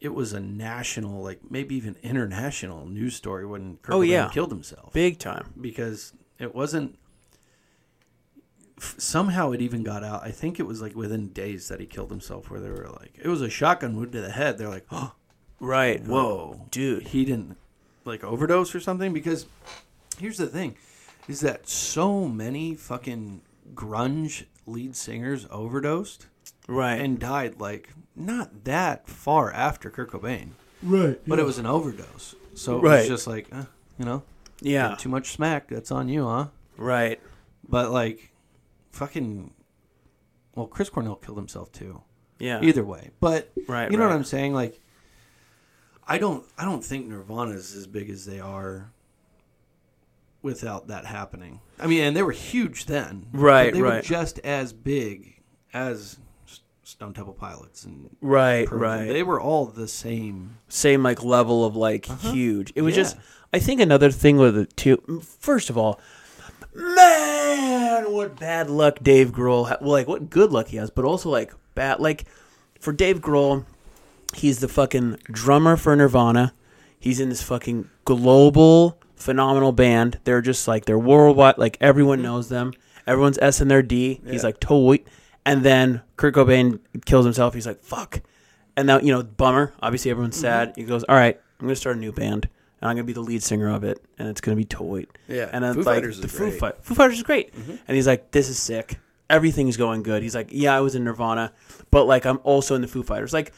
it 0.00 0.11
was 0.14 0.32
a 0.34 0.40
national, 0.40 1.22
like 1.22 1.40
maybe 1.50 1.74
even 1.74 1.96
international 2.02 2.86
news 2.86 3.16
story 3.16 3.46
when 3.46 3.78
Kurt 3.82 3.94
Oh, 3.94 4.00
Cobain 4.00 4.09
yeah. 4.09 4.28
killed 4.28 4.50
himself 4.50 4.92
Big 4.92 5.18
time. 5.18 5.52
because 5.61 6.12
it 6.38 6.54
wasn't. 6.54 6.98
Somehow 8.78 9.52
it 9.52 9.62
even 9.62 9.82
got 9.82 10.04
out. 10.04 10.22
I 10.22 10.30
think 10.30 10.61
it 10.61 10.64
was 10.66 10.82
like 10.82 10.94
within 10.94 11.28
days 11.28 11.68
that 11.68 11.80
he 11.80 11.86
killed 11.86 12.11
himself, 12.11 12.50
where 12.50 12.61
they 12.61 12.68
were 12.68 12.90
like, 13.00 13.14
it 13.22 13.26
was 13.28 13.40
a 13.40 13.48
shotgun 13.48 13.96
wound 13.96 14.12
to 14.12 14.20
the 14.20 14.30
head. 14.30 14.59
They're 14.59 14.68
like, 14.68 14.84
oh, 14.92 15.14
Right. 15.61 16.02
whoa, 16.04 16.66
Dude. 16.70 17.04
he 17.09 17.24
didn't 17.24 17.57
like 18.04 18.22
overdose 18.22 18.74
or 18.74 18.80
something. 18.80 19.14
Because 19.14 19.46
here's 20.18 20.36
the 20.36 20.46
thing, 20.46 20.76
is 21.29 21.41
that 21.41 21.68
so 21.68 22.27
many 22.29 22.74
fucking 22.74 23.43
grunge 23.74 24.45
lead 24.66 24.95
singers 24.97 25.47
overdosed 25.51 26.27
Right. 26.68 27.01
and 27.01 27.18
died 27.18 27.61
like 27.61 27.91
not 28.14 28.64
that 28.64 29.09
far 29.09 29.53
after 29.53 29.91
Kurt 29.91 30.11
Cobain, 30.11 30.51
right. 30.83 31.20
but 31.27 31.39
it 31.39 31.45
was 31.45 31.59
an 31.59 31.66
overdose. 31.66 32.35
So 32.55 32.79
it 32.79 32.83
Right. 32.83 32.99
was 33.01 33.09
just 33.09 33.27
like, 33.27 33.49
eh, 33.53 33.64
you 33.99 34.05
know, 34.05 34.22
Yeah. 34.61 34.95
too 34.97 35.09
much 35.09 35.33
smack. 35.33 35.68
That's 35.68 35.91
on 35.91 36.09
you, 36.09 36.24
huh? 36.27 36.49
Right. 36.77 37.20
But 37.68 37.91
like, 37.91 38.33
fucking, 38.93 39.53
well, 40.55 40.66
Chris 40.66 40.89
Cornell 40.89 41.16
killed 41.16 41.39
himself 41.39 41.70
too. 41.72 42.03
Yeah. 42.39 42.61
Either 42.62 42.85
way, 42.85 43.11
but 43.20 43.53
Right, 43.68 43.91
you 43.91 43.97
know 43.97 44.05
right. 44.05 44.11
what 44.11 44.16
I'm 44.16 44.24
saying? 44.24 44.55
Like, 44.55 44.81
I 46.09 46.18
don't, 46.18 46.45
I 46.57 46.64
don't 46.64 46.85
think 46.85 47.07
Nirvana's 47.07 47.74
as 47.74 47.87
big 47.87 48.11
as 48.11 48.24
they 48.27 48.39
are 48.41 48.91
without 50.47 50.88
that 50.88 51.05
happening. 51.05 51.61
I 51.78 51.86
mean, 51.86 52.03
and 52.03 52.16
they 52.16 52.22
were 52.22 52.32
huge 52.32 52.86
then, 52.86 53.26
Right, 53.32 53.72
they 53.74 53.82
were 53.82 54.01
just 54.01 54.38
as 54.38 54.72
big 54.72 55.42
as 55.74 56.18
Stone 56.84 57.12
Temple 57.12 57.34
Pilots 57.34 57.84
and 57.84 58.09
Right. 58.22 58.70
Right. 58.70 59.09
They 59.09 59.22
were 59.22 59.40
all 59.40 59.66
the 59.66 59.88
same. 59.88 60.57
same 60.68 61.03
like 61.03 61.22
level 61.22 61.64
of 61.64 61.76
like 61.76 62.07
huge. 62.07 62.72
It 62.74 62.82
was 62.82 62.94
Uh-huh. 62.94 62.99
Yeah. 63.01 63.05
just 63.05 63.16
I 63.53 63.59
think 63.59 63.80
another 63.80 64.11
thing 64.11 64.36
with 64.38 64.57
it 64.57 64.74
too. 64.76 65.20
First 65.40 65.68
of 65.68 65.76
all, 65.76 66.01
man, 66.74 68.12
what 68.12 68.38
bad 68.38 68.70
luck 68.70 68.99
Dave 69.03 69.32
Grohl. 69.32 69.68
Ha- 69.68 69.78
well, 69.80 69.90
like 69.92 70.09
what 70.09 70.30
good 70.30 70.53
luck 70.53 70.68
he 70.68 70.76
has, 70.76 70.90
but 70.90 71.05
also 71.05 71.28
like 71.30 71.53
bad. 71.74 72.01
Like 72.01 72.24
for 72.80 72.92
Dave 72.92 73.20
Grohl, 73.20 73.64
he's 74.34 74.61
the 74.61 74.68
fucking 74.68 75.18
drummer 75.24 75.76
for 75.76 75.94
Nirvana. 75.97 76.55
He's 76.99 77.20
in 77.20 77.28
this 77.28 77.42
fucking 77.42 77.88
global 78.05 78.99
phenomenal 79.17 79.73
band. 79.73 80.19
They're 80.25 80.43
just 80.43 80.69
like 80.69 80.85
they're 80.85 80.99
worldwide. 80.99 81.59
Like 81.59 81.77
everyone 81.81 82.23
knows 82.23 82.49
them. 82.49 82.73
Everyone's 83.07 83.39
S 83.41 83.61
in 83.61 83.69
their 83.69 83.83
D. 83.83 84.21
He's 84.25 84.43
Yeah. 84.43 84.49
like 84.49 84.61
toy. 84.61 85.01
And 85.45 85.62
then 85.62 86.03
Kurt 86.17 86.35
Cobain 86.35 86.81
kills 87.05 87.25
himself. 87.25 87.55
He's 87.55 87.67
like 87.67 87.83
fuck. 87.83 88.21
And 88.77 88.87
now 88.87 88.99
you 89.01 89.12
know 89.12 89.23
bummer. 89.23 89.73
Obviously 89.81 90.11
everyone's 90.11 90.37
sad. 90.39 90.73
He 90.77 90.85
goes, 90.85 91.03
all 91.05 91.17
right, 91.17 91.41
I'm 91.61 91.67
gonna 91.67 91.77
start 91.77 91.97
a 91.97 92.01
new 92.01 92.12
band. 92.12 92.49
And 92.81 92.91
I'm 92.91 92.97
gonna 92.97 93.05
be 93.05 93.14
the 93.14 93.23
lead 93.23 93.43
singer 93.43 93.71
of 93.71 93.85
it, 93.85 94.05
and 94.19 94.29
it's 94.29 94.43
gonna 94.43 94.57
be 94.57 94.67
Toy. 94.67 95.07
Yeah, 95.29 95.49
and 95.51 95.64
then 95.64 95.73
Foo 95.73 95.81
it's 95.81 95.87
like 95.87 95.97
Fighters 95.97 96.17
is 96.17 96.23
the 96.23 96.29
Foo, 96.29 96.39
great. 96.39 96.53
Mm-hmm. 96.53 96.59
Fi- 96.59 96.73
Foo 96.83 96.95
Fighters 96.95 97.17
is 97.17 97.23
great. 97.23 97.55
And 97.55 97.97
he's 97.97 98.07
like, 98.07 98.33
this 98.33 98.51
is 98.51 98.59
sick. 98.59 98.99
Everything's 99.31 99.77
going 99.79 100.03
good. 100.03 100.23
He's 100.23 100.35
like, 100.35 100.49
yeah, 100.51 100.77
I 100.77 100.81
was 100.81 100.95
in 100.95 101.03
Nirvana, 101.05 101.53
but 101.91 102.05
like 102.05 102.27
I'm 102.27 102.39
also 102.45 102.75
in 102.75 102.83
the 102.83 102.87
Foo 102.89 103.03
Fighters. 103.03 103.33
Like 103.33 103.55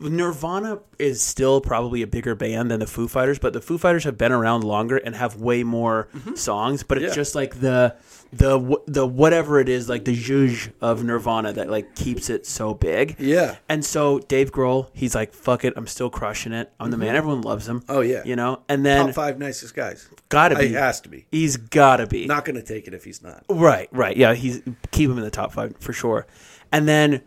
Nirvana 0.00 0.78
is 0.98 1.20
still 1.20 1.60
probably 1.60 2.02
a 2.02 2.06
bigger 2.06 2.34
band 2.34 2.70
than 2.70 2.80
the 2.80 2.86
Foo 2.86 3.08
Fighters, 3.08 3.38
but 3.38 3.52
the 3.52 3.60
Foo 3.60 3.78
Fighters 3.78 4.04
have 4.04 4.16
been 4.16 4.32
around 4.32 4.64
longer 4.64 4.96
and 4.96 5.14
have 5.14 5.36
way 5.36 5.62
more 5.62 6.08
songs. 6.34 6.82
But 6.82 6.98
it's 6.98 7.04
Mm-hmm. 7.04 7.10
Yeah. 7.10 7.14
just 7.14 7.34
like 7.34 7.60
the 7.60 7.96
the 8.32 8.78
the 8.86 9.06
whatever 9.06 9.58
it 9.60 9.68
is, 9.68 9.88
like 9.88 10.04
the 10.04 10.14
zhuzh 10.16 10.70
of 10.80 11.02
Nirvana 11.02 11.52
that 11.54 11.70
like 11.70 11.94
keeps 11.94 12.28
it 12.30 12.46
so 12.46 12.74
big. 12.74 13.16
Yeah. 13.18 13.56
And 13.68 13.84
so 13.84 14.18
Dave 14.20 14.52
Grohl, 14.52 14.88
he's 14.92 15.14
like, 15.14 15.32
"Fuck 15.32 15.64
it, 15.64 15.72
I'm 15.76 15.86
still 15.86 16.10
crushing 16.10 16.52
it. 16.52 16.70
I'm 16.78 16.90
the 16.90 16.96
man. 16.98 17.16
Everyone 17.16 17.40
loves 17.42 17.66
him. 17.68 17.82
Oh, 17.88 18.00
yeah. 18.00 18.22
you 18.24 18.36
know." 18.36 18.62
And 18.68 18.84
then 18.84 19.06
Top 19.06 19.14
five 19.14 19.38
nicest 19.38 19.74
guys. 19.74 20.08
gotta 20.28 20.56
be, 20.56 20.72
has 20.72 21.00
to 21.02 21.08
be. 21.08 21.26
he's 21.30 21.56
gotta 21.56 22.06
be 22.06 22.26
Not 22.26 22.44
to 22.44 22.62
take 22.62 22.86
it 22.86 22.94
if 22.94 23.04
he's 23.04 23.22
not. 23.22 23.44
right, 23.48 23.88
right. 23.92 24.16
Yeah, 24.16 24.34
he's 24.34 24.62
keep 24.90 25.10
him 25.10 25.16
in 25.18 25.24
the 25.24 25.30
top 25.30 25.52
five 25.52 25.74
for 25.80 25.92
sure. 25.92 26.26
And 26.70 26.86
then, 26.86 27.22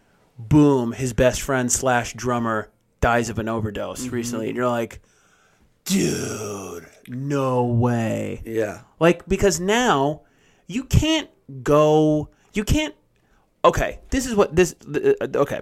boom, 0.50 0.92
his 0.94 1.14
best 1.14 1.42
friend 1.42 1.72
slash 1.72 2.14
drummer 2.14 2.70
dies 3.00 3.30
of 3.30 3.40
an 3.40 3.48
overdose 3.50 4.06
Mm-hmm. 4.06 4.16
recently, 4.16 4.48
and 4.48 4.56
you're 4.56 4.68
like, 4.68 5.02
dude, 5.86 6.86
no 7.08 7.66
way. 7.66 8.42
Yeah. 8.46 8.82
Like 9.00 9.28
because 9.28 9.60
now 9.60 10.22
you 10.68 10.84
can't 10.84 11.30
go. 11.64 12.30
You 12.54 12.64
can't. 12.64 12.96
Okay, 13.64 14.00
this 14.10 14.26
is 14.26 14.36
what 14.36 14.56
this. 14.56 14.76
uh, 14.94 15.14
Okay, 15.36 15.62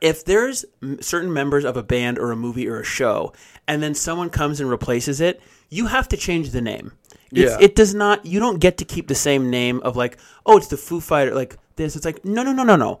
if 0.00 0.24
there's 0.24 0.64
certain 1.00 1.32
members 1.32 1.64
of 1.64 1.76
a 1.76 1.82
band 1.82 2.18
or 2.18 2.30
a 2.32 2.36
movie 2.36 2.68
or 2.68 2.80
a 2.80 2.84
show, 2.84 3.32
and 3.66 3.82
then 3.82 3.94
someone 3.94 4.30
comes 4.30 4.60
and 4.60 4.68
replaces 4.70 5.20
it, 5.20 5.40
you 5.70 5.86
have 5.86 6.08
to 6.08 6.16
change 6.16 6.50
the 6.50 6.60
name. 6.60 6.92
It's, 7.30 7.52
Yeah. 7.52 7.58
It 7.60 7.74
does 7.76 7.94
not. 7.94 8.24
You 8.26 8.40
don't 8.40 8.58
get 8.58 8.78
to 8.78 8.84
keep 8.84 9.08
the 9.08 9.14
same 9.14 9.50
name 9.50 9.80
of 9.80 9.96
like, 9.96 10.18
oh, 10.46 10.56
it's 10.56 10.68
the 10.68 10.76
Foo 10.76 11.00
Fighter. 11.00 11.34
Like 11.34 11.56
this, 11.76 11.94
it's 11.96 12.04
like 12.04 12.24
no, 12.24 12.42
no, 12.42 12.52
no, 12.52 12.62
no, 12.64 12.76
no. 12.76 13.00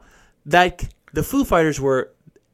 Like 0.50 0.88
the 1.12 1.22
Foo 1.22 1.44
Fighters 1.44 1.80
were 1.80 2.10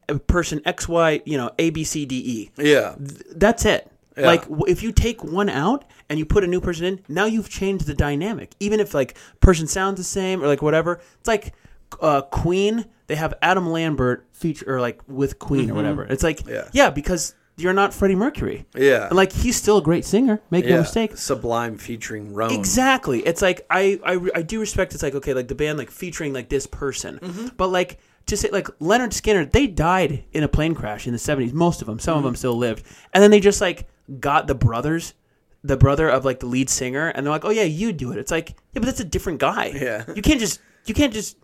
a 0.08 0.18
person 0.18 0.60
X, 0.64 0.88
Y, 0.88 1.22
you 1.24 1.36
know, 1.38 1.50
A, 1.58 1.70
B, 1.70 1.84
C, 1.84 2.04
D, 2.06 2.16
E 2.16 2.50
Yeah. 2.62 2.94
that's 2.98 3.64
it. 3.64 3.90
Yeah. 4.16 4.26
Like 4.26 4.44
if 4.68 4.82
you 4.82 4.92
take 4.92 5.24
one 5.24 5.48
out 5.48 5.84
and 6.08 6.18
you 6.18 6.24
put 6.26 6.44
a 6.44 6.46
new 6.46 6.60
person 6.60 6.84
in, 6.86 7.00
now 7.08 7.24
you've 7.24 7.48
changed 7.48 7.86
the 7.86 7.94
dynamic. 7.94 8.54
Even 8.60 8.78
if 8.80 8.94
like 8.94 9.16
person 9.40 9.66
sounds 9.66 9.96
the 9.98 10.04
same 10.04 10.42
or 10.42 10.46
like 10.46 10.62
whatever, 10.62 11.00
it's 11.18 11.26
like 11.28 11.54
uh, 12.00 12.22
Queen. 12.22 12.84
They 13.06 13.16
have 13.16 13.34
Adam 13.42 13.68
Lambert 13.70 14.26
feature 14.32 14.76
or 14.76 14.80
like 14.80 15.00
with 15.08 15.38
Queen 15.38 15.70
or 15.70 15.74
whatever. 15.74 16.04
It's 16.04 16.22
like 16.22 16.46
Yeah. 16.46 16.68
yeah, 16.72 16.90
because 16.90 17.34
you're 17.56 17.72
not 17.72 17.94
Freddie 17.94 18.14
Mercury. 18.16 18.66
Yeah. 18.76 19.06
And 19.08 19.16
like 19.16 19.32
he's 19.32 19.56
still 19.56 19.78
a 19.78 19.82
great 19.82 20.04
singer. 20.04 20.40
Make 20.50 20.66
no 20.66 20.78
mistake. 20.78 21.16
Sublime 21.16 21.78
featuring 21.78 22.34
Rome. 22.34 22.50
Exactly. 22.50 23.20
It's 23.20 23.42
like 23.42 23.64
I, 23.70 24.00
I 24.04 24.18
I 24.36 24.42
do 24.42 24.58
respect. 24.60 24.94
It's 24.94 25.02
like 25.02 25.14
okay, 25.14 25.34
like 25.34 25.48
the 25.48 25.54
band 25.54 25.78
like 25.78 25.90
featuring 25.90 26.32
like 26.32 26.48
this 26.48 26.66
person, 26.66 27.18
Mm-hmm. 27.20 27.48
but 27.56 27.68
like 27.68 27.98
to 28.26 28.36
say 28.36 28.48
like 28.50 28.66
Lynyrd 28.80 29.10
Skynyrd, 29.10 29.52
they 29.52 29.66
died 29.66 30.24
in 30.32 30.42
a 30.42 30.48
plane 30.48 30.74
crash 30.74 31.06
in 31.06 31.12
the 31.12 31.18
seventies. 31.18 31.52
Most 31.52 31.80
of 31.80 31.86
them, 31.86 31.98
some 31.98 32.12
Mm-hmm. 32.14 32.18
of 32.18 32.24
them 32.24 32.36
still 32.36 32.56
lived, 32.56 32.84
and 33.12 33.22
then 33.22 33.30
they 33.30 33.40
just 33.40 33.60
like 33.60 33.86
got 34.18 34.46
the 34.46 34.54
brothers, 34.54 35.14
the 35.62 35.76
brother 35.76 36.08
of 36.08 36.24
like 36.24 36.40
the 36.40 36.46
lead 36.46 36.68
singer, 36.68 37.08
and 37.08 37.24
they're 37.24 37.30
like, 37.32 37.44
oh 37.44 37.50
yeah, 37.50 37.62
you 37.62 37.92
do 37.92 38.10
it. 38.12 38.18
It's 38.18 38.30
like 38.30 38.50
yeah, 38.72 38.80
but 38.80 38.86
that's 38.86 39.00
a 39.00 39.04
different 39.04 39.38
guy. 39.40 39.66
Yeah. 39.74 40.04
you 40.14 40.22
can't 40.22 40.40
just 40.40 40.60
you 40.86 40.94
can't 40.94 41.12
just 41.12 41.36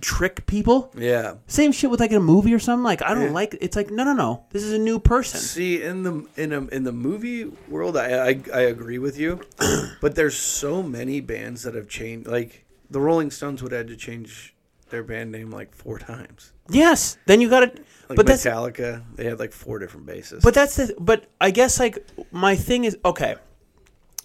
trick 0.00 0.46
people. 0.46 0.92
Yeah. 0.96 1.34
Same 1.46 1.72
shit 1.72 1.90
with 1.90 2.00
like 2.00 2.12
a 2.12 2.20
movie 2.20 2.54
or 2.54 2.58
something. 2.58 2.84
Like 2.84 3.02
I 3.02 3.14
don't 3.14 3.24
Yeah. 3.24 3.30
like. 3.32 3.56
It's 3.60 3.76
like 3.76 3.90
no, 3.90 4.04
no, 4.04 4.12
no. 4.12 4.44
This 4.50 4.62
is 4.62 4.72
a 4.72 4.78
new 4.78 4.98
person. 4.98 5.40
See, 5.40 5.82
in 5.82 6.02
the 6.02 6.26
in 6.36 6.52
a, 6.52 6.66
in 6.68 6.84
the 6.84 6.92
movie 6.92 7.44
world, 7.68 7.96
I, 7.96 8.28
I 8.30 8.40
I 8.54 8.60
agree 8.60 8.98
with 8.98 9.18
you, 9.18 9.40
but 10.00 10.14
there's 10.14 10.36
so 10.38 10.82
many 10.82 11.20
bands 11.20 11.62
that 11.64 11.74
have 11.74 11.88
changed. 11.88 12.28
Like 12.28 12.64
the 12.90 13.00
Rolling 13.00 13.30
Stones 13.30 13.62
would 13.62 13.72
have 13.72 13.80
had 13.80 13.88
to 13.88 13.96
change 13.96 14.54
their 14.90 15.02
band 15.04 15.30
name 15.30 15.50
like 15.50 15.74
four 15.74 15.98
times. 15.98 16.52
Yes. 16.68 17.16
Then 17.26 17.40
you 17.40 17.48
got 17.50 17.60
to. 17.60 17.82
Like 18.08 18.16
but 18.16 18.26
that's 18.26 18.44
Metallica, 18.44 19.04
they 19.14 19.24
had 19.24 19.38
like 19.38 19.52
four 19.52 19.78
different 19.78 20.06
basses. 20.06 20.42
But 20.42 20.54
that's 20.54 20.76
the. 20.76 20.94
But 20.98 21.26
I 21.40 21.50
guess 21.52 21.78
like 21.78 22.04
my 22.32 22.56
thing 22.56 22.84
is 22.84 22.96
okay. 23.04 23.36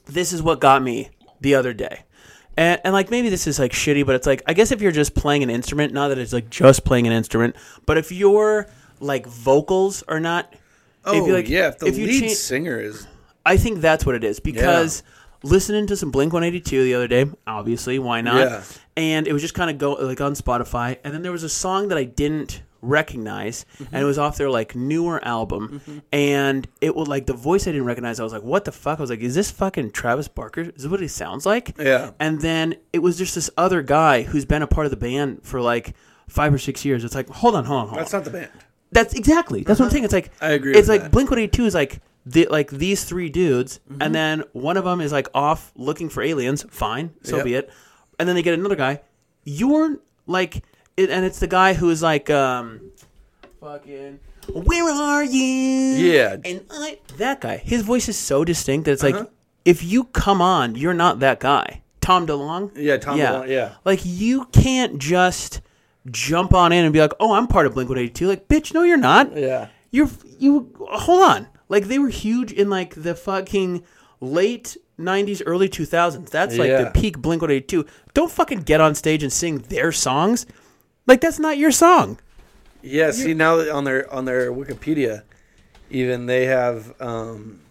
This 0.08 0.34
is 0.34 0.42
what 0.42 0.60
got 0.60 0.82
me 0.84 1.10
the 1.42 1.56
other 1.56 1.74
day, 1.74 2.04
and, 2.58 2.82
and 2.84 2.94
like 2.94 3.10
maybe 3.10 3.30
this 3.30 3.48
is 3.48 3.60
like 3.60 3.72
shitty, 3.72 4.06
but 4.06 4.16
it's 4.16 4.28
like 4.28 4.42
I 4.46 4.54
guess 4.54 4.72
if 4.72 4.82
you're 4.82 4.92
just 4.92 5.16
playing 5.16 5.44
an 5.44 5.50
instrument, 5.50 5.94
not 5.94 6.10
that 6.10 6.18
it's 6.18 6.34
like 6.34 6.50
just 6.50 6.86
playing 6.86 7.08
an 7.08 7.14
instrument, 7.14 7.56
but 7.86 7.98
if 7.98 8.12
your 8.12 8.68
like 9.00 9.26
vocals 9.26 10.04
are 10.04 10.20
not. 10.20 10.54
oh 11.06 11.22
if 11.22 11.28
you, 11.28 11.34
like, 11.34 11.50
yeah, 11.50 11.70
if 11.70 11.80
the 11.80 11.88
if 11.88 11.98
lead 11.98 12.30
cha- 12.30 12.36
singer 12.36 12.80
is 12.80 13.08
I 13.46 13.58
think 13.58 13.80
that's 13.80 14.06
what 14.06 14.16
it 14.16 14.24
is 14.24 14.40
because 14.40 15.04
listening 15.44 15.88
to 15.88 15.96
some 15.96 16.12
Blink 16.12 16.34
182 16.34 16.84
the 16.84 16.96
other 16.96 17.08
day, 17.08 17.26
obviously, 17.46 18.00
why 18.00 18.22
not? 18.22 18.38
Yeah. 18.38 18.64
And 18.98 19.28
it 19.28 19.34
was 19.34 19.42
just 19.42 19.54
kind 19.54 19.70
of 19.70 19.78
go 19.78 19.94
like 19.94 20.22
on 20.22 20.34
Spotify, 20.34 20.98
and 21.04 21.14
then 21.14 21.22
there 21.22 21.32
was 21.32 21.44
a 21.44 21.50
song 21.50 21.90
that 21.90 21.98
I 21.98 22.06
didn't 22.06 22.62
recognize, 22.86 23.66
and 23.92 24.02
it 24.02 24.06
was 24.06 24.18
off 24.18 24.38
their 24.38 24.50
like 24.50 24.76
newer 24.76 25.24
album, 25.26 25.82
and 26.12 26.68
it 26.82 26.96
was 26.96 27.08
like 27.08 27.26
the 27.26 27.34
voice 27.34 27.68
I 27.68 27.72
didn't 27.72 27.86
recognize. 27.86 28.20
I 28.20 28.24
was 28.24 28.34
like, 28.34 28.44
"What 28.44 28.66
the 28.66 28.72
fuck?" 28.72 29.00
I 29.00 29.02
was 29.04 29.10
like, 29.10 29.20
"Is 29.22 29.36
this 29.36 29.52
fucking 29.52 29.92
Travis 29.92 30.28
Barker? 30.28 30.62
Is 30.62 30.84
this 30.84 30.88
what 30.88 31.00
he 31.00 31.08
sounds 31.08 31.46
like?" 31.46 31.76
Yeah. 31.80 32.12
And 32.20 32.42
then 32.42 32.76
it 32.94 33.00
was 33.00 33.18
just 33.18 33.36
this 33.36 33.50
other 33.58 33.82
guy 33.82 34.24
who's 34.24 34.46
been 34.46 34.62
a 34.62 34.68
part 34.68 34.86
of 34.86 34.92
the 34.92 34.98
band 34.98 35.42
for 35.44 35.62
like 35.62 35.96
five 36.28 36.54
or 36.54 36.58
six 36.58 36.84
years. 36.86 37.04
It's 37.04 37.16
like, 37.16 37.30
hold 37.30 37.56
on, 37.56 37.66
hold 37.66 37.82
on, 37.82 37.88
hold 37.90 38.00
that's 38.00 38.14
on. 38.14 38.20
not 38.22 38.26
the 38.26 38.32
band. 38.32 38.52
That's 38.92 39.14
exactly. 39.14 39.64
That's 39.64 39.80
what 39.80 39.88
I'm 39.88 39.92
saying. 39.92 40.04
It's 40.06 40.14
like 40.14 40.32
I 40.42 40.50
agree 40.52 40.74
It's 40.76 40.88
like 40.88 41.02
that. 41.04 41.12
Blink 41.12 41.30
One 41.30 41.40
Eighty 41.40 41.50
Two 41.58 41.66
is 41.66 41.74
like 41.76 42.02
the 42.26 42.48
like 42.50 42.70
these 42.72 43.04
three 43.04 43.30
dudes, 43.30 43.80
Mm-hmm. 43.90 44.02
and 44.02 44.16
then 44.16 44.44
one 44.54 44.78
of 44.78 44.86
them 44.86 45.02
is 45.02 45.12
like 45.12 45.28
off 45.34 45.72
looking 45.76 46.10
for 46.10 46.24
aliens. 46.24 46.66
Fine, 46.70 47.12
so 47.24 47.38
Yep. 47.38 47.46
be 47.46 47.54
it. 47.56 47.70
And 48.18 48.28
then 48.30 48.36
they 48.36 48.42
get 48.42 48.54
another 48.54 48.76
guy. 48.78 49.02
You're 49.44 49.98
like 50.26 50.64
it, 50.98 51.10
and 51.10 51.26
it's 51.26 51.40
the 51.40 51.48
guy 51.48 51.74
who's 51.74 52.02
like, 52.02 52.30
um, 52.30 52.92
fucking, 53.60 54.20
where 54.54 54.90
are 54.94 55.24
you? 55.24 55.42
Yeah. 55.44 56.38
and 56.44 56.66
I 56.70 57.00
that 57.18 57.42
guy. 57.42 57.58
His 57.58 57.82
voice 57.82 58.08
is 58.10 58.18
so 58.18 58.44
distinct 58.46 58.86
that 58.86 58.92
it's 58.94 59.04
Uh-huh. 59.04 59.20
like, 59.20 59.30
if 59.64 59.84
you 59.84 60.06
come 60.06 60.42
on, 60.42 60.76
you're 60.76 60.94
not 60.94 61.20
that 61.20 61.40
guy. 61.40 61.82
Tom 62.02 62.28
DeLonge. 62.28 62.72
Yeah, 62.76 62.98
Tom 62.98 63.18
DeLonge, 63.18 63.50
yeah. 63.50 63.72
Like 63.84 64.02
you 64.04 64.46
can't 64.52 65.00
just 65.00 65.62
jump 66.12 66.54
on 66.54 66.72
in 66.72 66.84
and 66.86 66.94
be 66.94 67.00
like, 67.00 67.14
"Oh, 67.20 67.34
I'm 67.34 67.48
part 67.48 67.66
of 67.66 67.74
Blink 67.74 67.90
182." 67.90 68.28
Like, 68.28 68.48
bitch, 68.48 68.74
no, 68.76 68.84
you're 68.84 68.96
not. 68.98 69.36
Yeah. 69.36 69.70
You're 69.90 70.10
you. 70.38 70.72
Hold 70.80 71.24
on. 71.24 71.48
Like 71.68 71.86
they 71.86 71.98
were 71.98 72.10
huge 72.10 72.52
in 72.52 72.70
like 72.70 72.94
the 72.94 73.16
fucking 73.16 73.84
late 74.22 74.78
'90s, 75.00 75.42
early 75.48 75.68
2000s. 75.68 76.30
That's 76.30 76.58
like 76.60 76.68
Yeah. 76.70 76.84
the 76.84 76.92
peak 76.92 77.18
Blink 77.18 77.42
182. 77.42 77.88
Don't 78.14 78.30
fucking 78.32 78.60
get 78.60 78.82
on 78.82 78.94
stage 78.94 79.24
and 79.24 79.34
sing 79.34 79.58
their 79.70 79.92
songs. 79.92 80.46
Like 81.08 81.22
that's 81.22 81.40
not 81.40 81.58
your 81.58 81.72
song. 81.72 82.20
Yeah, 82.82 83.12
see 83.12 83.34
now 83.34 83.56
that 83.58 83.70
on 83.70 83.84
their 83.84 84.12
on 84.14 84.26
their 84.26 84.52
Wikipedia, 84.52 85.24
even 85.90 86.26
they 86.28 86.46
have 86.46 86.94
um, 87.02 87.62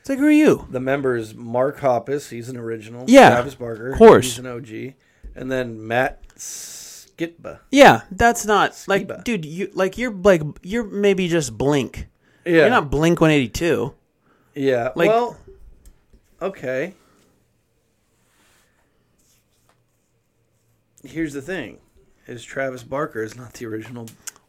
It's 0.00 0.08
like, 0.08 0.18
who 0.18 0.26
are 0.26 0.30
you? 0.30 0.66
the 0.70 0.80
members 0.80 1.34
Mark 1.34 1.78
Hoppus, 1.80 2.30
he's 2.30 2.48
an 2.48 2.56
original. 2.56 3.04
Yeah, 3.06 3.30
Travis 3.30 3.54
Barker, 3.54 3.92
of 3.92 3.98
course. 3.98 4.24
he's 4.36 4.38
an 4.40 4.46
OG, 4.46 4.94
and 5.36 5.50
then 5.50 5.86
Matt 5.86 6.26
Skiba. 6.36 7.60
Yeah, 7.70 8.02
that's 8.10 8.44
not 8.44 8.82
like, 8.88 9.22
dude. 9.24 9.44
You 9.44 9.70
like 9.74 9.96
you're 9.96 10.12
like 10.12 10.42
you're 10.62 10.84
maybe 10.84 11.28
just 11.28 11.56
Blink. 11.56 12.08
Yeah, 12.44 12.52
You're 12.62 12.70
not 12.70 12.90
Blink 12.90 13.20
182. 13.20 13.94
yeah. 14.56 14.90
like- 14.96 15.08
well, 15.08 15.36
okay. 16.40 16.94
Here's 21.04 21.32
the 21.32 21.42
thing: 21.42 21.78
is 22.26 22.44
Travis 22.44 22.82
Barker 22.82 23.22
is 23.22 23.36
not 23.36 23.54
the 23.54 23.66
original. 23.66 24.06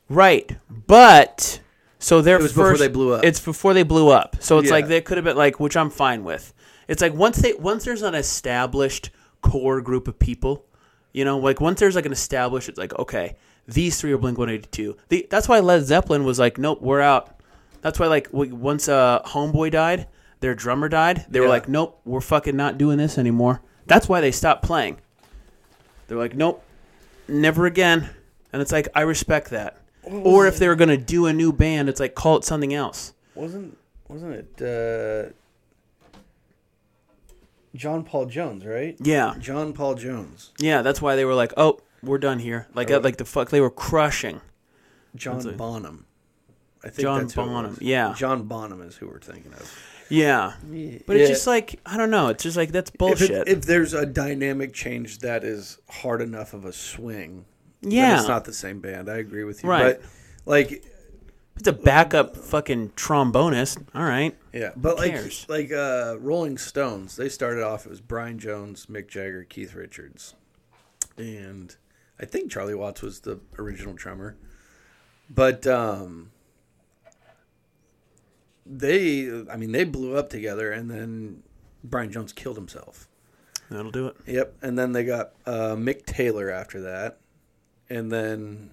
Right, 0.10 0.58
but 0.70 1.60
so 2.00 2.22
they're 2.22 2.38
It 2.38 2.44
was 2.44 2.52
first. 2.52 2.74
before 2.74 2.78
they 2.78 2.92
blew 2.94 3.14
up. 3.14 3.24
It's 3.24 3.40
before 3.40 3.74
they 3.74 3.84
blew 3.84 4.10
up. 4.10 4.36
So 4.40 4.60
it's 4.60 4.68
Yeah. 4.68 4.74
like 4.76 4.88
they 4.88 5.02
could 5.02 5.18
have 5.18 5.24
been 5.24 5.38
like, 5.38 5.60
which 5.60 5.78
I'm 5.78 5.90
fine 5.90 6.24
with. 6.24 6.54
It's 6.88 7.02
like 7.02 7.14
once 7.14 7.38
they 7.38 7.54
once 7.54 7.86
there's 7.86 8.02
an 8.02 8.14
established 8.16 9.10
core 9.42 9.82
group 9.82 10.08
of 10.08 10.20
people, 10.20 10.66
you 11.14 11.24
know, 11.26 11.40
like 11.40 11.62
once 11.62 11.80
there's 11.80 11.96
like 11.96 12.06
an 12.06 12.12
established, 12.12 12.70
it's 12.70 12.78
like 12.78 12.98
okay, 13.00 13.36
these 13.68 14.00
three 14.00 14.12
are 14.12 14.18
Blink 14.18 14.38
182. 14.38 14.98
The, 15.10 15.26
that's 15.30 15.48
why 15.48 15.60
Led 15.60 15.86
Zeppelin 15.86 16.24
was 16.26 16.38
like, 16.40 16.58
nope, 16.58 16.82
we're 16.82 17.02
out. 17.02 17.40
That's 17.82 18.00
why 18.00 18.08
like 18.08 18.28
once 18.32 18.88
uh, 18.90 19.22
Homeboy 19.26 19.72
died, 19.72 20.08
their 20.42 20.54
drummer 20.54 20.90
died. 20.90 21.26
They 21.30 21.40
were 21.40 21.48
like, 21.48 21.68
nope, 21.70 22.02
we're 22.06 22.22
fucking 22.22 22.56
not 22.56 22.78
doing 22.78 22.98
this 22.98 23.18
anymore. 23.18 23.62
That's 23.88 24.08
why 24.10 24.20
they 24.22 24.32
stopped 24.32 24.64
playing. 24.64 24.98
They're 26.08 26.18
like, 26.18 26.36
nope, 26.36 26.64
never 27.28 27.66
again. 27.66 28.10
And 28.52 28.62
it's 28.62 28.72
like 28.72 28.88
I 28.96 29.02
respect 29.02 29.50
that. 29.50 29.78
Or 30.04 30.46
if 30.48 30.58
they 30.60 30.68
were 30.68 30.76
gonna 30.76 30.98
do 30.98 31.26
a 31.28 31.34
new 31.34 31.54
band, 31.54 31.88
it's 31.90 32.00
like 32.00 32.14
call 32.16 32.38
it 32.38 32.44
something 32.44 32.74
else. 32.74 33.14
Wasn't 33.36 33.78
wasn't 34.10 34.34
it 34.36 34.62
uh, 34.62 35.32
John 37.76 38.04
Paul 38.04 38.26
Jones? 38.28 38.66
Right. 38.66 38.96
Yeah, 39.00 39.36
John 39.40 39.74
Paul 39.74 39.96
Jones. 39.96 40.52
yeah. 40.60 40.82
That's 40.82 41.02
why 41.02 41.16
they 41.16 41.26
were 41.26 41.34
like, 41.34 41.54
oh, 41.58 41.80
we're 42.04 42.18
done 42.20 42.40
here. 42.40 42.68
Like, 42.74 42.92
Oh. 42.92 42.98
like 43.00 43.18
the 43.18 43.26
fuck, 43.26 43.50
they 43.50 43.62
were 43.62 43.72
crushing. 43.72 44.42
John 45.16 45.56
Bonham. 45.58 46.06
I 46.84 46.90
think 46.90 47.02
John 47.02 47.28
Bonham, 47.28 47.78
yeah. 47.80 48.14
John 48.18 48.44
Bonham 48.44 48.82
is 48.82 48.98
who 48.98 49.08
we're 49.08 49.20
thinking 49.20 49.54
of. 49.54 49.80
Yeah, 50.14 50.54
but 51.08 51.18
it's 51.18 51.28
just 51.28 51.48
like 51.48 51.80
I 51.88 51.98
don't 51.98 52.12
know. 52.12 52.28
It's 52.28 52.44
just 52.44 52.56
like 52.56 52.72
that's 52.72 52.92
if, 52.92 52.98
bullshit. 53.00 53.32
it, 53.32 53.48
if 53.48 53.62
there's 53.64 53.94
a 53.94 54.06
dynamic 54.06 54.72
change 54.72 55.20
that 55.20 55.44
is 55.44 55.80
hard 55.90 56.22
enough 56.22 56.54
of 56.54 56.66
a 56.66 56.72
swing, 56.72 57.46
then 57.82 57.92
yeah, 57.92 58.20
it's 58.20 58.28
not 58.28 58.46
the 58.46 58.54
same 58.54 58.80
band. 58.80 59.10
I 59.10 59.18
agree 59.18 59.44
with 59.44 59.64
you. 59.64 59.70
Right. 59.70 60.00
But 60.00 60.02
like, 60.46 60.84
it's 61.58 61.68
a 61.68 61.74
backup 61.74 62.38
fucking 62.38 62.90
trombonist. 62.90 63.84
All 63.96 64.04
right. 64.04 64.38
yeah, 64.54 64.70
but 64.76 64.98
like, 64.98 65.14
cares? 65.14 65.48
like 65.50 65.72
uh, 65.72 66.18
Rolling 66.20 66.60
Stones, 66.60 67.16
they 67.16 67.28
started 67.28 67.64
off 67.64 67.88
it 67.88 67.90
was 67.90 68.00
Brian 68.00 68.38
Jones, 68.38 68.86
Mick 68.86 69.08
Jagger, 69.08 69.44
Keith 69.44 69.74
Richards, 69.74 70.36
and 71.18 71.76
I 72.20 72.26
think 72.26 72.52
Charlie 72.52 72.76
Watts 72.76 73.02
was 73.02 73.22
the 73.22 73.40
original 73.58 73.96
drummer. 73.96 74.36
But 75.28 75.66
um, 75.66 76.30
they, 78.66 79.30
I 79.52 79.58
mean, 79.58 79.72
they 79.72 79.84
blew 79.84 80.16
up 80.18 80.30
together, 80.30 80.72
and 80.72 80.90
then 80.90 81.44
Brian 81.84 82.12
Jones 82.12 82.32
killed 82.34 82.56
himself. 82.58 83.08
That'll 83.70 83.92
do 83.92 84.08
it. 84.08 84.16
Yep, 84.28 84.56
and 84.62 84.78
then 84.78 84.92
they 84.92 85.04
got 85.04 85.32
uh, 85.46 85.76
Mick 85.76 86.06
Taylor 86.06 86.50
after 86.52 86.82
that, 86.82 87.18
and 87.90 88.12
then 88.12 88.72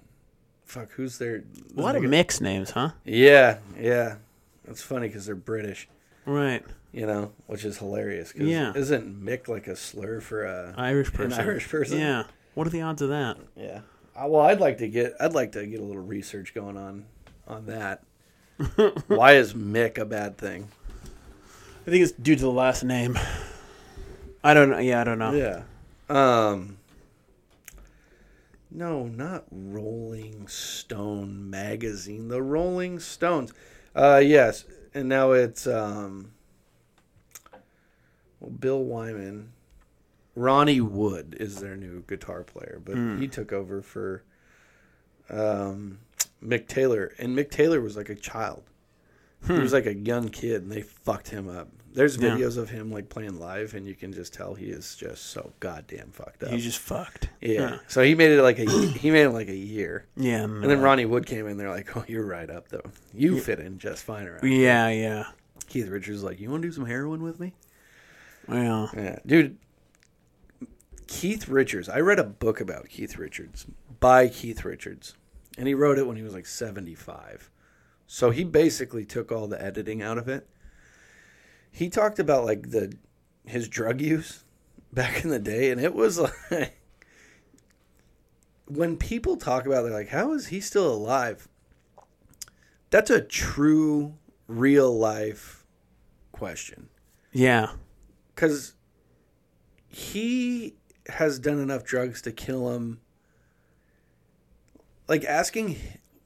fuck, 0.64 0.90
who's 0.92 1.18
there? 1.18 1.42
A 1.76 1.80
lot 1.80 1.96
of 1.96 2.02
mixed 2.02 2.40
names, 2.40 2.70
huh? 2.72 2.90
Yeah, 3.04 3.58
yeah. 3.78 4.16
It's 4.68 4.82
funny 4.82 5.08
because 5.08 5.26
they're 5.26 5.34
British, 5.34 5.88
Right. 6.26 6.64
you 6.92 7.06
know, 7.06 7.32
which 7.46 7.64
is 7.64 7.78
hilarious. 7.78 8.32
'cause 8.32 8.42
Yeah. 8.42 8.72
isn't 8.76 9.24
Mick 9.24 9.48
like 9.48 9.66
a 9.66 9.74
slur 9.74 10.20
for 10.20 10.44
a 10.44 10.74
Irish 10.76 11.12
person. 11.12 11.32
an 11.40 11.40
Irish 11.48 11.68
person? 11.68 11.98
Yeah. 11.98 12.24
What 12.54 12.66
are 12.66 12.70
the 12.70 12.82
odds 12.82 13.02
of 13.02 13.08
that? 13.08 13.38
yeah. 13.56 13.80
Uh, 14.14 14.26
well, 14.28 14.42
I'd 14.42 14.60
like 14.60 14.78
to 14.78 14.88
get 14.88 15.14
I'd 15.18 15.32
like 15.32 15.52
to 15.52 15.66
get 15.66 15.80
a 15.80 15.84
little 15.84 16.02
research 16.02 16.52
going 16.54 16.76
on 16.76 17.06
on 17.48 17.66
that. 17.66 18.02
Why 19.06 19.32
is 19.32 19.54
Mick 19.54 19.98
a 19.98 20.04
bad 20.04 20.36
thing? 20.36 20.68
I 21.86 21.90
think 21.90 22.02
it's 22.02 22.12
due 22.12 22.36
to 22.36 22.42
the 22.42 22.50
last 22.50 22.84
name. 22.84 23.18
I 24.44 24.54
don't 24.54 24.70
know. 24.70 24.78
Yeah, 24.78 25.00
I 25.00 25.04
don't 25.04 25.18
know. 25.18 25.32
Yeah. 25.32 25.62
Um. 26.08 26.78
No, 28.70 29.04
not 29.06 29.44
Rolling 29.50 30.46
Stone 30.46 31.50
magazine. 31.50 32.28
The 32.28 32.42
Rolling 32.42 33.00
Stones. 33.00 33.52
Uh, 33.96 34.20
yes, 34.22 34.64
and 34.94 35.08
now 35.08 35.32
it's 35.32 35.66
um. 35.66 36.32
Well, 38.40 38.50
Bill 38.50 38.82
Wyman, 38.82 39.52
Ronnie 40.34 40.80
Wood 40.80 41.36
is 41.40 41.60
their 41.60 41.76
new 41.76 42.04
guitar 42.06 42.42
player, 42.42 42.80
but 42.82 42.96
he 43.18 43.28
took 43.28 43.52
over 43.52 43.82
for 43.82 44.22
um, 45.28 45.98
Mick 46.44 46.68
Taylor, 46.68 47.12
and 47.18 47.36
Mick 47.36 47.50
Taylor 47.50 47.80
was 47.80 47.96
like 47.96 48.08
a 48.08 48.14
child. 48.14 48.64
He 49.46 49.54
hmm. 49.54 49.60
was 49.60 49.72
like 49.72 49.86
a 49.86 49.94
young 49.94 50.28
kid, 50.28 50.62
and 50.62 50.70
they 50.70 50.82
fucked 50.82 51.28
him 51.28 51.48
up. 51.48 51.68
There's 51.92 52.16
Yeah. 52.16 52.30
videos 52.30 52.56
of 52.56 52.70
him 52.70 52.92
like 52.92 53.08
playing 53.08 53.38
live, 53.40 53.74
and 53.74 53.86
you 53.86 53.94
can 53.94 54.12
just 54.12 54.32
tell 54.32 54.54
he 54.54 54.66
is 54.66 54.94
just 54.94 55.26
so 55.26 55.52
goddamn 55.60 56.10
fucked 56.12 56.44
up. 56.44 56.50
He's 56.50 56.64
just 56.64 56.78
fucked. 56.78 57.28
yeah. 57.40 57.78
So 57.88 58.02
he 58.02 58.14
made 58.14 58.30
it 58.30 58.42
like 58.42 58.58
a 58.58 58.70
he 58.70 59.10
made 59.10 59.24
it 59.24 59.30
like 59.30 59.48
a 59.48 59.56
year, 59.56 60.06
Yeah. 60.16 60.44
and 60.44 60.62
then 60.64 60.80
Ronnie 60.80 61.06
Wood 61.06 61.26
came 61.26 61.46
in. 61.46 61.56
They're 61.56 61.70
like, 61.70 61.96
"Oh, 61.96 62.04
you're 62.06 62.24
right 62.26 62.48
up 62.48 62.68
though. 62.68 62.90
You 63.12 63.40
fit 63.40 63.58
in 63.58 63.78
just 63.78 64.04
fine 64.04 64.26
around." 64.26 64.46
here." 64.46 64.62
Yeah, 64.62 64.88
yeah. 64.90 65.24
Keith 65.68 65.88
Richards 65.88 66.18
is 66.18 66.24
like, 66.24 66.38
"You 66.38 66.50
want 66.50 66.62
to 66.62 66.68
do 66.68 66.72
some 66.72 66.86
heroin 66.86 67.22
with 67.22 67.40
me?" 67.40 67.54
Yeah. 68.48 68.88
Yeah, 68.94 69.18
dude. 69.26 69.58
Keith 71.06 71.48
Richards. 71.48 71.88
I 71.88 71.98
read 72.00 72.20
a 72.20 72.24
book 72.24 72.60
about 72.60 72.88
Keith 72.88 73.16
Richards 73.18 73.66
by 73.98 74.28
Keith 74.28 74.64
Richards, 74.64 75.14
and 75.58 75.66
he 75.68 75.74
wrote 75.74 75.98
it 75.98 76.06
when 76.06 76.16
he 76.16 76.22
was 76.22 76.34
like 76.34 76.46
75. 76.46 77.50
So 78.06 78.30
he 78.30 78.44
basically 78.44 79.04
took 79.04 79.30
all 79.30 79.46
the 79.46 79.62
editing 79.62 80.02
out 80.02 80.18
of 80.18 80.28
it. 80.28 80.48
He 81.70 81.88
talked 81.88 82.18
about 82.18 82.44
like 82.44 82.70
the 82.70 82.92
his 83.46 83.68
drug 83.68 84.00
use 84.00 84.44
back 84.92 85.22
in 85.24 85.30
the 85.30 85.38
day, 85.38 85.70
and 85.70 85.80
it 85.80 85.94
was 85.94 86.18
like 86.50 86.76
when 88.66 88.96
people 88.96 89.36
talk 89.36 89.66
about, 89.66 89.80
it, 89.80 89.88
they're 89.88 89.98
like, 89.98 90.08
"How 90.08 90.32
is 90.32 90.48
he 90.48 90.60
still 90.60 90.92
alive?" 90.92 91.48
That's 92.90 93.10
a 93.10 93.20
true, 93.20 94.14
real 94.48 94.96
life 94.96 95.64
question 96.32 96.88
Yeah. 97.32 97.74
because 98.34 98.74
he 99.86 100.74
has 101.08 101.38
done 101.38 101.60
enough 101.60 101.84
drugs 101.84 102.20
to 102.22 102.32
kill 102.32 102.70
him. 102.74 103.00
Like 105.10 105.24
asking 105.24 105.76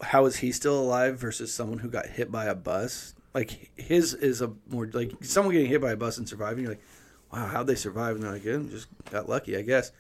how 0.03 0.26
is 0.26 0.37
he 0.37 0.53
still 0.53 0.78
alive 0.78 1.18
versus 1.18 1.53
someone 1.53 1.78
who 1.78 1.89
got 1.89 2.05
hit 2.05 2.30
by 2.30 2.45
a 2.45 2.55
bus. 2.55 3.14
Like 3.32 3.70
his 3.76 4.12
is 4.12 4.43
a 4.43 4.53
more 4.68 4.89
like 4.93 5.12
someone 5.22 5.55
getting 5.55 5.70
hit 5.70 5.80
by 5.80 5.93
a 5.93 5.97
bus 5.97 6.18
and 6.18 6.28
surviving. 6.28 6.64
You're 6.64 6.74
like, 6.74 6.85
wow, 7.32 7.47
how'd 7.47 7.66
they 7.66 7.76
survive? 7.76 8.14
And 8.14 8.22
they're 8.22 8.32
like, 8.32 8.45
yeah, 8.45 8.59
just 8.68 8.89
got 9.11 9.26
lucky, 9.26 9.57
I 9.57 9.62
guess. 9.62 9.91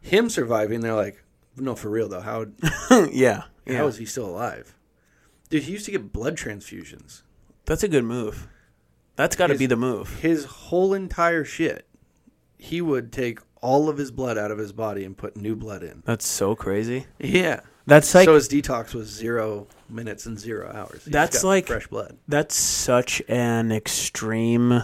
Him 0.00 0.30
surviving, 0.30 0.80
they're 0.80 0.94
like, 0.94 1.22
no, 1.56 1.74
for 1.74 1.90
real 1.90 2.08
though. 2.08 2.22
How 2.22 2.46
yeah. 3.12 3.44
Yeah. 3.66 3.78
how 3.78 3.86
is 3.86 3.96
he 3.96 4.04
still 4.04 4.26
alive? 4.26 4.74
Dude, 5.50 5.62
he 5.64 5.72
used 5.72 5.84
to 5.86 5.90
get 5.90 6.12
blood 6.12 6.36
transfusions. 6.36 7.22
That's 7.66 7.82
a 7.82 7.88
good 7.88 8.04
move. 8.04 8.48
That's 9.16 9.36
got 9.36 9.46
to 9.46 9.56
be 9.56 9.66
the 9.66 9.76
move. 9.76 10.20
his 10.20 10.44
whole 10.44 10.92
entire 10.92 11.44
shit, 11.44 11.86
he 12.58 12.80
would 12.80 13.12
take 13.12 13.38
all 13.62 13.88
of 13.88 13.96
his 13.96 14.10
blood 14.10 14.36
out 14.36 14.50
of 14.50 14.58
his 14.58 14.72
body 14.72 15.04
and 15.04 15.16
put 15.16 15.36
new 15.36 15.56
blood 15.56 15.82
in. 15.82 16.02
That's 16.04 16.26
so 16.26 16.54
crazy. 16.54 17.06
Yeah. 17.18 17.60
That's 17.86 18.14
like 18.14 18.24
so 18.24 18.34
his 18.34 18.48
detox 18.48 18.94
was 18.94 19.08
zero 19.08 19.66
minutes 19.90 20.24
and 20.26 20.38
zero 20.38 20.70
hours. 20.74 21.04
He 21.04 21.10
just 21.10 21.44
like- 21.44 21.66
fresh 21.66 21.86
blood. 21.86 22.16
that's 22.26 22.54
such 22.54 23.20
an 23.28 23.70
extreme. 23.72 24.82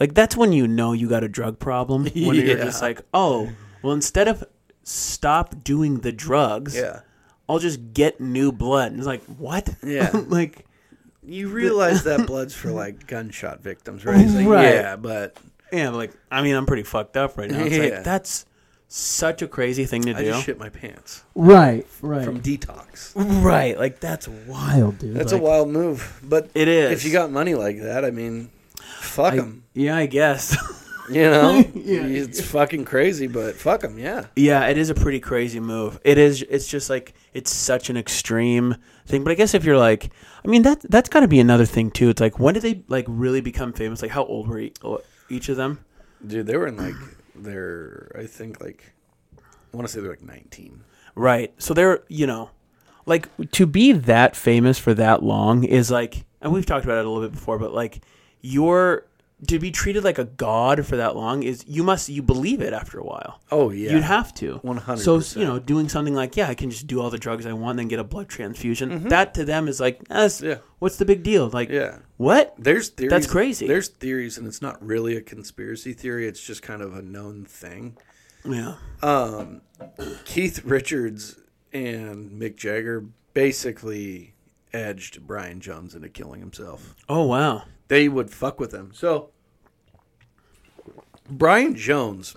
Like 0.00 0.14
that's 0.14 0.36
when 0.36 0.52
you 0.52 0.66
know 0.66 0.92
you 0.92 1.08
got 1.08 1.24
a 1.24 1.28
drug 1.28 1.58
problem. 1.58 2.04
When 2.14 2.34
you're 2.36 2.56
just 2.58 2.82
like, 2.82 3.00
oh, 3.14 3.50
well, 3.82 3.92
instead 3.92 4.28
of 4.28 4.44
stop 4.82 5.62
doing 5.64 6.00
the 6.00 6.12
drugs. 6.12 6.76
Yeah. 6.76 7.00
I'll 7.48 7.58
just 7.60 7.92
get 7.92 8.20
new 8.20 8.50
blood. 8.50 8.90
And 8.92 8.98
it's 8.98 9.06
like, 9.06 9.22
what? 9.24 9.68
Yeah. 9.82 10.10
like, 10.28 10.66
You 11.22 11.48
realize 11.48 12.02
that 12.04 12.26
blood's 12.26 12.54
for 12.54 12.70
like 12.72 13.06
gunshot 13.06 13.62
victims, 13.62 14.04
right? 14.04 14.26
Like, 14.26 14.46
Right. 14.46 14.74
yeah, 14.74 14.96
but 14.96 15.36
yeah, 15.72 15.90
like, 15.90 16.12
I 16.30 16.42
mean, 16.42 16.54
I'm 16.56 16.66
pretty 16.66 16.82
fucked 16.82 17.16
up 17.16 17.36
right 17.38 17.50
now. 17.50 17.60
It's 17.60 17.76
Yeah. 17.76 17.82
like, 17.96 18.04
that's 18.04 18.46
such 18.88 19.42
a 19.42 19.48
crazy 19.48 19.84
thing 19.84 20.02
to 20.02 20.16
I 20.16 20.20
do. 20.22 20.24
just 20.30 20.44
shit 20.46 20.58
my 20.58 20.68
pants 20.68 21.24
Right, 21.34 21.86
right. 22.02 22.24
from 22.24 22.40
detox. 22.40 23.12
Right. 23.16 23.78
Like, 23.78 24.00
that's 24.00 24.28
wild, 24.28 24.98
dude. 24.98 25.14
That's 25.16 25.32
Like, 25.32 25.40
a 25.40 25.44
wild 25.44 25.68
move, 25.70 26.20
but 26.22 26.50
It 26.54 26.68
is. 26.68 26.92
if 26.92 27.04
you 27.04 27.12
got 27.12 27.30
money 27.30 27.54
like 27.54 27.80
that, 27.82 28.04
I 28.04 28.10
mean, 28.10 28.50
fuck 29.00 29.34
them. 29.34 29.64
Yeah, 29.74 29.96
I 29.96 30.06
guess. 30.06 30.56
You 31.08 31.22
know, 31.30 31.50
Yeah. 31.76 32.02
it's 32.04 32.40
fucking 32.40 32.84
crazy, 32.84 33.28
but 33.28 33.54
fuck 33.54 33.82
them. 33.82 33.96
Yeah, 33.96 34.24
yeah, 34.34 34.66
it 34.66 34.76
is 34.76 34.90
a 34.90 34.94
pretty 34.96 35.20
crazy 35.20 35.60
move. 35.60 36.00
It 36.02 36.18
is. 36.18 36.42
It's 36.50 36.66
just 36.66 36.90
like 36.90 37.14
it's 37.32 37.54
such 37.54 37.90
an 37.90 37.96
extreme 37.96 38.74
thing. 39.06 39.22
But 39.22 39.30
I 39.30 39.34
guess 39.34 39.54
if 39.54 39.64
you're 39.64 39.78
like, 39.78 40.10
I 40.44 40.48
mean, 40.48 40.62
that 40.62 40.80
that's 40.90 41.08
got 41.08 41.20
to 41.20 41.28
be 41.28 41.38
another 41.38 41.64
thing 41.64 41.92
too. 41.92 42.08
It's 42.08 42.20
like 42.20 42.40
when 42.40 42.54
did 42.54 42.64
they 42.64 42.82
like 42.88 43.04
really 43.06 43.40
become 43.40 43.72
famous? 43.72 44.02
Like 44.02 44.10
how 44.10 44.24
old 44.24 44.48
were 44.48 44.64
each 45.28 45.48
of 45.48 45.56
them? 45.56 45.78
dude, 46.26 46.44
they 46.48 46.56
were 46.56 46.66
in 46.66 46.76
like 46.76 46.94
they're 47.42 48.12
I 48.18 48.26
think 48.26 48.60
like 48.60 48.92
I 49.36 49.76
want 49.76 49.86
to 49.86 49.92
say 49.92 50.00
they're 50.00 50.10
like 50.10 50.22
nineteen. 50.22 50.84
Right. 51.14 51.54
So 51.58 51.74
they're, 51.74 52.04
you 52.08 52.26
know, 52.26 52.50
like 53.06 53.28
to 53.52 53.66
be 53.66 53.92
that 53.92 54.36
famous 54.36 54.78
for 54.78 54.92
that 54.94 55.22
long 55.22 55.64
is 55.64 55.90
like, 55.90 56.26
and 56.40 56.52
we've 56.52 56.66
talked 56.66 56.84
about 56.84 56.98
it 56.98 57.06
a 57.06 57.10
little 57.10 57.26
bit 57.26 57.32
before, 57.32 57.58
but 57.58 57.72
like 57.72 58.02
you're 58.42 59.06
to 59.48 59.58
be 59.58 59.70
treated 59.70 60.02
like 60.02 60.18
a 60.18 60.24
god 60.24 60.86
for 60.86 60.96
that 60.96 61.14
long 61.14 61.42
is 61.42 61.62
you 61.66 61.82
must 61.82 62.08
you 62.08 62.22
believe 62.22 62.62
it 62.62 62.72
after 62.72 62.98
a 62.98 63.04
while. 63.04 63.40
Oh 63.52 63.70
yeah, 63.70 63.92
You'd 63.92 64.02
have 64.02 64.32
to. 64.36 64.60
100%. 64.64 64.98
So 64.98 65.38
you 65.38 65.46
know, 65.46 65.58
doing 65.58 65.88
something 65.90 66.14
like 66.14 66.36
yeah, 66.36 66.48
I 66.48 66.54
can 66.54 66.70
just 66.70 66.86
do 66.86 67.00
all 67.02 67.10
the 67.10 67.18
drugs 67.18 67.44
I 67.44 67.52
want, 67.52 67.72
and 67.72 67.80
then 67.80 67.88
get 67.88 67.98
a 67.98 68.04
blood 68.04 68.28
transfusion. 68.30 69.08
That 69.08 69.34
to 69.34 69.44
them 69.44 69.68
is 69.68 69.78
like, 69.80 70.00
eh, 70.10 70.14
Mm-hmm. 70.26 70.46
Yeah. 70.46 70.58
what's 70.78 70.96
the 70.96 71.04
big 71.04 71.22
deal? 71.22 71.48
Like, 71.50 71.68
yeah. 71.68 71.98
what? 72.16 72.54
There's 72.58 72.88
theories. 72.88 73.10
That's 73.10 73.26
crazy. 73.26 73.66
There's 73.66 73.88
theories, 73.88 74.38
and 74.38 74.46
it's 74.46 74.62
not 74.62 74.82
really 74.84 75.16
a 75.16 75.20
conspiracy 75.20 75.92
theory. 75.92 76.26
It's 76.26 76.42
just 76.42 76.62
kind 76.62 76.80
of 76.80 76.96
a 76.96 77.02
known 77.02 77.44
thing. 77.44 77.98
Yeah. 78.44 78.76
Um, 79.02 79.60
Keith 80.24 80.64
Richards 80.64 81.38
and 81.72 82.30
Mick 82.40 82.56
Jagger 82.56 83.04
basically 83.34 84.34
edged 84.72 85.26
Brian 85.26 85.60
Jones 85.60 85.94
into 85.94 86.08
killing 86.08 86.40
himself. 86.40 86.94
Oh 87.08 87.24
wow. 87.26 87.64
They 87.88 88.08
would 88.08 88.30
fuck 88.30 88.58
with 88.58 88.72
him. 88.72 88.90
So 88.94 89.30
Brian 91.28 91.74
Jones 91.74 92.34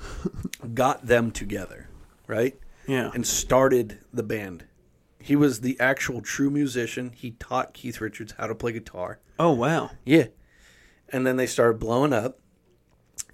got 0.74 1.06
them 1.06 1.32
together, 1.32 1.90
right? 2.28 2.58
Yeah. 2.88 3.12
And 3.14 3.26
started 3.26 4.00
the 4.14 4.24
band. 4.24 4.66
He 5.20 5.36
was 5.36 5.62
the 5.62 5.80
actual 5.80 6.22
true 6.22 6.50
musician. 6.50 7.12
He 7.16 7.32
taught 7.32 7.74
Keith 7.74 8.02
Richards 8.02 8.34
how 8.38 8.48
to 8.48 8.56
play 8.56 8.72
guitar. 8.72 9.20
oh 9.38 9.52
wow. 9.52 9.92
Yeah. 10.06 10.28
And 11.10 11.26
then 11.26 11.38
they 11.38 11.48
started 11.48 11.80
blowing 11.80 12.14
up. 12.14 12.40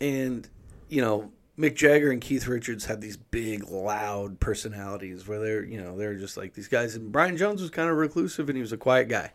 And, 0.02 0.50
you 0.90 1.02
know, 1.02 1.32
Mick 1.58 1.76
Jagger 1.76 2.12
and 2.12 2.20
Keith 2.20 2.48
Richards 2.48 2.86
had 2.86 3.02
these 3.02 3.18
big, 3.18 3.70
loud 3.70 4.40
personalities 4.40 5.28
where 5.28 5.40
they're, 5.40 5.64
you 5.64 5.80
know, 5.80 5.98
they're 5.98 6.16
just 6.16 6.38
like 6.38 6.54
these 6.54 6.68
guys. 6.68 6.96
And 6.96 7.12
Brian 7.12 7.38
Jones 7.38 7.62
was 7.62 7.70
kind 7.70 7.90
of 7.90 7.96
reclusive 7.98 8.50
and 8.50 8.58
he 8.58 8.62
was 8.62 8.74
a 8.74 8.78
quiet 8.78 9.08
guy, 9.08 9.32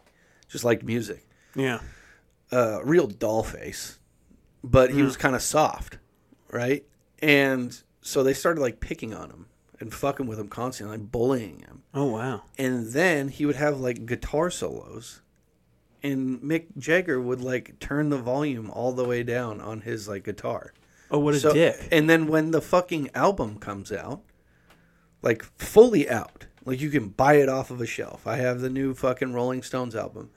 just 0.48 0.64
liked 0.64 0.82
music. 0.82 1.26
Yeah. 1.54 1.80
Uh, 2.52 2.80
real 2.84 3.06
doll 3.06 3.42
face, 3.44 3.98
but 4.64 4.90
he 4.92 5.02
was 5.02 5.16
kind 5.16 5.36
of 5.36 5.42
soft, 5.42 5.98
right? 6.50 6.84
And 7.22 7.80
so 8.00 8.22
they 8.22 8.34
started 8.34 8.60
like 8.60 8.80
picking 8.80 9.14
on 9.14 9.30
him 9.30 9.46
and 9.78 9.94
fucking 9.94 10.26
with 10.26 10.40
him 10.40 10.48
constantly, 10.48 10.96
like 10.98 11.12
bullying 11.12 11.60
him. 11.60 11.82
Oh 11.94 12.06
wow. 12.06 12.42
And 12.58 12.88
then 12.92 13.28
he 13.28 13.46
would 13.46 13.56
have 13.56 13.78
like 13.78 14.04
guitar 14.06 14.50
solos. 14.50 15.22
And 16.02 16.40
Mick 16.40 16.76
Jagger 16.78 17.20
would 17.20 17.40
like 17.40 17.78
turn 17.78 18.08
the 18.08 18.18
volume 18.18 18.70
all 18.70 18.92
the 18.92 19.04
way 19.04 19.22
down 19.22 19.60
on 19.60 19.82
his 19.82 20.08
like 20.08 20.24
guitar. 20.24 20.72
Oh 21.10 21.18
what 21.18 21.34
a 21.34 21.40
So- 21.40 21.52
dick. 21.52 21.88
And 21.92 22.08
then 22.10 22.26
when 22.26 22.50
the 22.50 22.60
fucking 22.62 23.10
album 23.14 23.58
comes 23.58 23.92
out, 23.92 24.22
like 25.22 25.44
fully 25.58 26.08
out, 26.08 26.46
like 26.64 26.80
you 26.80 26.90
can 26.90 27.08
buy 27.10 27.34
it 27.34 27.48
off 27.48 27.70
of 27.70 27.80
a 27.80 27.86
shelf. 27.86 28.26
I 28.26 28.36
have 28.36 28.60
the 28.60 28.70
new 28.70 28.94
fucking 28.94 29.34
Rolling 29.34 29.62
Stones 29.62 29.94
album. 29.94 30.30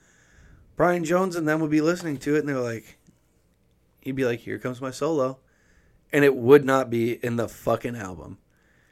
Brian 0.76 1.04
Jones 1.04 1.36
and 1.36 1.46
them 1.46 1.60
would 1.60 1.70
be 1.70 1.80
listening 1.80 2.16
to 2.18 2.36
it 2.36 2.40
and 2.40 2.48
they're 2.48 2.58
like, 2.58 2.98
he'd 4.00 4.16
be 4.16 4.24
like, 4.24 4.40
here 4.40 4.58
comes 4.58 4.80
my 4.80 4.90
solo. 4.90 5.38
And 6.12 6.24
it 6.24 6.36
would 6.36 6.64
not 6.64 6.90
be 6.90 7.12
in 7.24 7.36
the 7.36 7.48
fucking 7.48 7.96
album. 7.96 8.38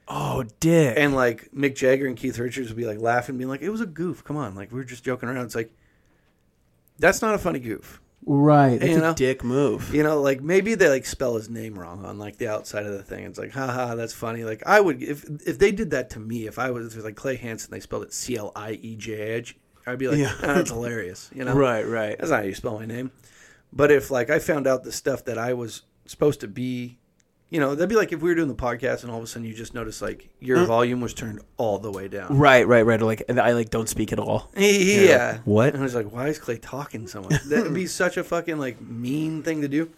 Oh 0.08 0.44
dick. 0.60 0.94
And 0.98 1.14
like 1.14 1.50
Mick 1.52 1.76
Jagger 1.76 2.06
and 2.06 2.16
Keith 2.16 2.38
Richards 2.38 2.68
would 2.68 2.76
be 2.76 2.86
like 2.86 2.98
laughing, 2.98 3.38
being 3.38 3.48
like, 3.48 3.62
it 3.62 3.70
was 3.70 3.80
a 3.80 3.86
goof. 3.86 4.24
Come 4.24 4.36
on. 4.36 4.54
Like, 4.54 4.72
we 4.72 4.78
were 4.78 4.84
just 4.84 5.04
joking 5.04 5.28
around. 5.28 5.44
It's 5.44 5.54
like, 5.54 5.72
that's 6.98 7.22
not 7.22 7.34
a 7.34 7.38
funny 7.38 7.58
goof. 7.58 8.00
right. 8.24 8.80
you 8.80 8.88
it's 8.88 9.00
know? 9.00 9.10
a 9.10 9.14
dick 9.14 9.42
move. 9.44 9.94
You 9.94 10.02
know, 10.02 10.20
like 10.20 10.40
maybe 10.42 10.74
they 10.74 10.88
like 10.88 11.06
spell 11.06 11.34
his 11.36 11.48
name 11.48 11.78
wrong 11.78 12.04
on 12.04 12.18
like 12.18 12.38
the 12.38 12.48
outside 12.48 12.86
of 12.86 12.92
the 12.92 13.02
thing. 13.02 13.24
It's 13.24 13.38
like, 13.38 13.52
haha, 13.52 13.94
that's 13.94 14.12
funny. 14.12 14.44
Like 14.44 14.62
I 14.66 14.80
would 14.80 15.02
if 15.02 15.24
if 15.46 15.58
they 15.58 15.72
did 15.72 15.90
that 15.90 16.10
to 16.10 16.20
me, 16.20 16.46
if 16.46 16.58
I 16.58 16.70
was 16.70 16.86
if 16.86 16.92
it 16.92 16.96
was 16.96 17.04
like 17.04 17.16
Clay 17.16 17.36
Hansen, 17.36 17.70
they 17.70 17.80
spelled 17.80 18.04
it 18.04 18.12
C 18.12 18.36
L 18.36 18.52
I 18.54 18.72
E 18.72 18.96
J 18.96 19.12
H, 19.14 19.56
I'd 19.86 19.98
be 19.98 20.08
like, 20.08 20.18
Yeah. 20.18 20.32
"Ah, 20.42 20.54
that's 20.54 20.70
hilarious. 20.70 21.30
You 21.34 21.44
know, 21.44 21.54
Right, 21.54 21.82
right. 21.86 22.16
That's 22.18 22.30
not 22.30 22.40
how 22.40 22.46
you 22.46 22.54
spell 22.54 22.78
my 22.78 22.86
name. 22.86 23.10
But 23.72 23.90
if 23.90 24.10
like 24.10 24.30
I 24.30 24.38
found 24.38 24.66
out 24.66 24.84
the 24.84 24.92
stuff 24.92 25.24
that 25.24 25.38
I 25.38 25.54
was 25.54 25.82
supposed 26.06 26.40
to 26.40 26.48
be, 26.48 26.98
you 27.48 27.58
know, 27.60 27.74
that'd 27.74 27.88
be 27.88 27.96
like 27.96 28.12
if 28.12 28.20
we 28.20 28.28
were 28.30 28.34
doing 28.34 28.48
the 28.48 28.54
podcast 28.54 29.02
and 29.02 29.10
all 29.10 29.18
of 29.18 29.24
a 29.24 29.26
sudden 29.26 29.46
you 29.46 29.54
just 29.54 29.74
notice 29.74 30.00
like 30.02 30.28
your 30.40 30.64
volume 30.64 31.00
was 31.00 31.14
turned 31.14 31.40
all 31.56 31.78
the 31.78 31.90
way 31.90 32.06
down. 32.08 32.38
Right, 32.38 32.66
right, 32.66 32.82
right. 32.82 33.00
Or 33.00 33.04
like 33.06 33.22
I 33.30 33.52
like 33.52 33.70
don't 33.70 33.88
speak 33.88 34.12
at 34.12 34.18
all. 34.18 34.50
Yeah. 34.56 35.38
what? 35.44 35.68
And 35.74 35.78
I 35.78 35.82
was 35.82 35.94
like, 35.94 36.12
why 36.12 36.28
is 36.28 36.38
Clay 36.38 36.58
talking 36.58 37.06
so 37.06 37.22
much? 37.22 37.42
That 37.44 37.64
would 37.64 37.74
be 37.74 37.86
such 38.02 38.16
a 38.16 38.24
fucking 38.24 38.58
like 38.58 38.80
mean 38.80 39.42
thing 39.42 39.62
to 39.62 39.68
do. 39.68 39.90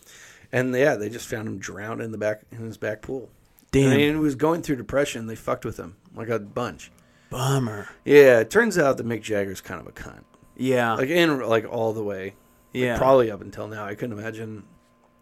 And 0.52 0.72
yeah, 0.74 0.94
they 0.94 1.08
just 1.10 1.26
found 1.26 1.48
him 1.48 1.58
drowned 1.58 2.00
in 2.00 2.12
the 2.12 2.18
back 2.18 2.42
in 2.52 2.58
his 2.58 2.76
back 2.76 3.02
pool. 3.02 3.28
Damn. 3.72 3.90
Mean, 3.90 4.14
he 4.14 4.20
was 4.20 4.36
going 4.36 4.62
through 4.62 4.76
depression. 4.76 5.26
They 5.26 5.34
fucked 5.34 5.64
with 5.64 5.76
him 5.78 5.96
like 6.14 6.28
a 6.28 6.38
bunch. 6.38 6.92
Bummer. 7.38 7.88
Yeah, 8.04 8.40
it 8.40 8.50
turns 8.50 8.78
out 8.78 8.96
that 8.98 9.06
Mick 9.06 9.22
Jagger's 9.22 9.60
kind 9.60 9.80
of 9.80 9.86
a 9.86 9.92
cunt. 9.92 10.22
Yeah. 10.56 10.94
Like 10.94 11.08
in 11.08 11.40
like 11.40 11.66
all 11.70 11.92
the 11.92 12.02
way. 12.04 12.34
yeah. 12.72 12.96
Probably 12.96 13.30
up 13.30 13.40
until 13.40 13.66
now. 13.68 13.84
I 13.84 13.94
couldn't 13.94 14.16
imagine. 14.18 14.64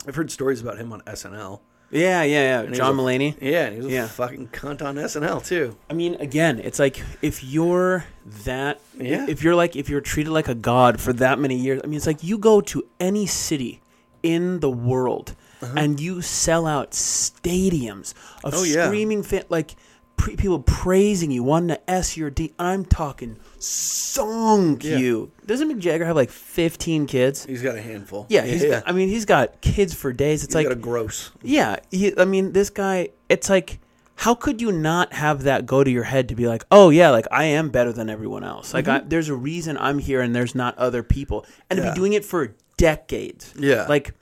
I've 0.07 0.15
heard 0.15 0.31
stories 0.31 0.61
about 0.61 0.79
him 0.79 0.93
on 0.93 1.01
SNL. 1.03 1.61
yeah, 1.91 2.23
yeah, 2.23 2.43
yeah. 2.43 2.61
And 2.63 2.75
John 2.75 2.99
a- 2.99 3.03
Mulaney. 3.03 3.37
Yeah, 3.41 3.67
and 3.67 3.77
he 3.77 3.83
was 3.83 3.95
a 3.95 4.09
fucking 4.09 4.49
cunt 4.49 4.83
on 4.83 4.97
SNL 4.97 5.45
too. 5.47 5.77
I 5.89 5.95
mean, 5.95 6.15
again, 6.17 6.59
it's 6.59 6.79
like 6.79 7.03
if 7.23 7.43
you're 7.45 8.05
that, 8.45 8.81
Yeah. 8.99 9.27
if 9.29 9.43
you're 9.43 9.55
like, 9.55 9.75
if 9.77 9.89
you're 9.89 10.01
treated 10.03 10.33
like 10.33 10.49
a 10.49 10.55
god 10.55 11.01
for 11.01 11.13
that 11.15 11.39
many 11.39 11.57
years, 11.57 11.81
I 11.83 11.87
mean, 11.87 11.97
it's 11.97 12.07
like 12.07 12.23
you 12.23 12.37
go 12.39 12.61
to 12.63 12.85
any 13.01 13.27
city 13.27 13.81
in 14.23 14.61
the 14.61 14.71
world 14.71 15.35
Uh-huh. 15.63 15.73
and 15.77 15.99
you 16.01 16.21
sell 16.23 16.67
out 16.67 16.91
stadiums 16.93 18.15
of 18.45 18.55
Oh, 18.55 18.65
yeah. 18.65 18.87
screaming 18.87 19.23
fan, 19.23 19.45
like 19.49 19.77
pre- 20.17 20.37
people 20.37 20.61
praising 20.61 21.31
you, 21.31 21.43
wanting 21.43 21.69
to 21.77 21.91
S 21.91 22.17
your 22.17 22.31
D. 22.31 22.53
I'm 22.59 22.85
talking 22.85 23.39
song 23.59 24.81
Yeah. 24.81 24.97
you. 24.99 25.31
Doesn't 25.47 25.69
Mick 25.71 25.79
Jagger 25.79 26.05
have 26.05 26.17
like 26.17 26.31
15 26.31 27.07
kids? 27.07 27.45
He's 27.45 27.63
got 27.63 27.77
a 27.77 27.83
handful. 27.83 28.27
Yeah, 28.29 28.45
he's 28.45 28.65
Got, 28.65 28.83
I 28.87 28.93
mean, 28.93 29.09
he's 29.09 29.25
got 29.25 29.61
kids 29.61 29.95
for 29.95 30.13
days. 30.13 30.45
It's 30.45 30.53
He's 30.55 30.65
like 30.65 30.67
got 30.69 30.73
a 30.73 30.81
gross. 30.81 31.31
yeah, 31.43 31.77
he, 31.91 32.17
I 32.19 32.25
mean, 32.25 32.53
this 32.53 32.71
guy. 32.71 33.09
It's 33.29 33.49
like, 33.51 33.79
how 34.17 34.35
could 34.35 34.61
you 34.61 34.71
not 34.73 35.13
have 35.15 35.45
that 35.45 35.67
go 35.67 35.83
to 35.83 35.91
your 35.91 36.05
head 36.05 36.29
to 36.29 36.35
be 36.35 36.47
like, 36.47 36.65
oh 36.71 36.91
yeah, 36.91 37.11
like 37.11 37.27
I 37.31 37.45
am 37.45 37.71
better 37.71 37.93
than 37.93 38.09
everyone 38.11 38.45
else. 38.45 38.75
Like, 38.75 38.87
I, 38.89 39.01
there's 39.01 39.29
a 39.29 39.35
reason 39.35 39.77
I'm 39.79 39.99
here, 39.99 40.21
and 40.21 40.35
there's 40.35 40.55
not 40.55 40.77
other 40.79 41.03
people, 41.03 41.47
and 41.71 41.77
to 41.79 41.83
Mm-hmm. 41.83 41.87
Yeah. 41.89 41.95
be 41.95 41.99
doing 41.99 42.13
it 42.13 42.25
for 42.25 42.55
decades. 42.77 43.55
Yeah. 43.59 43.87
like, 43.89 44.15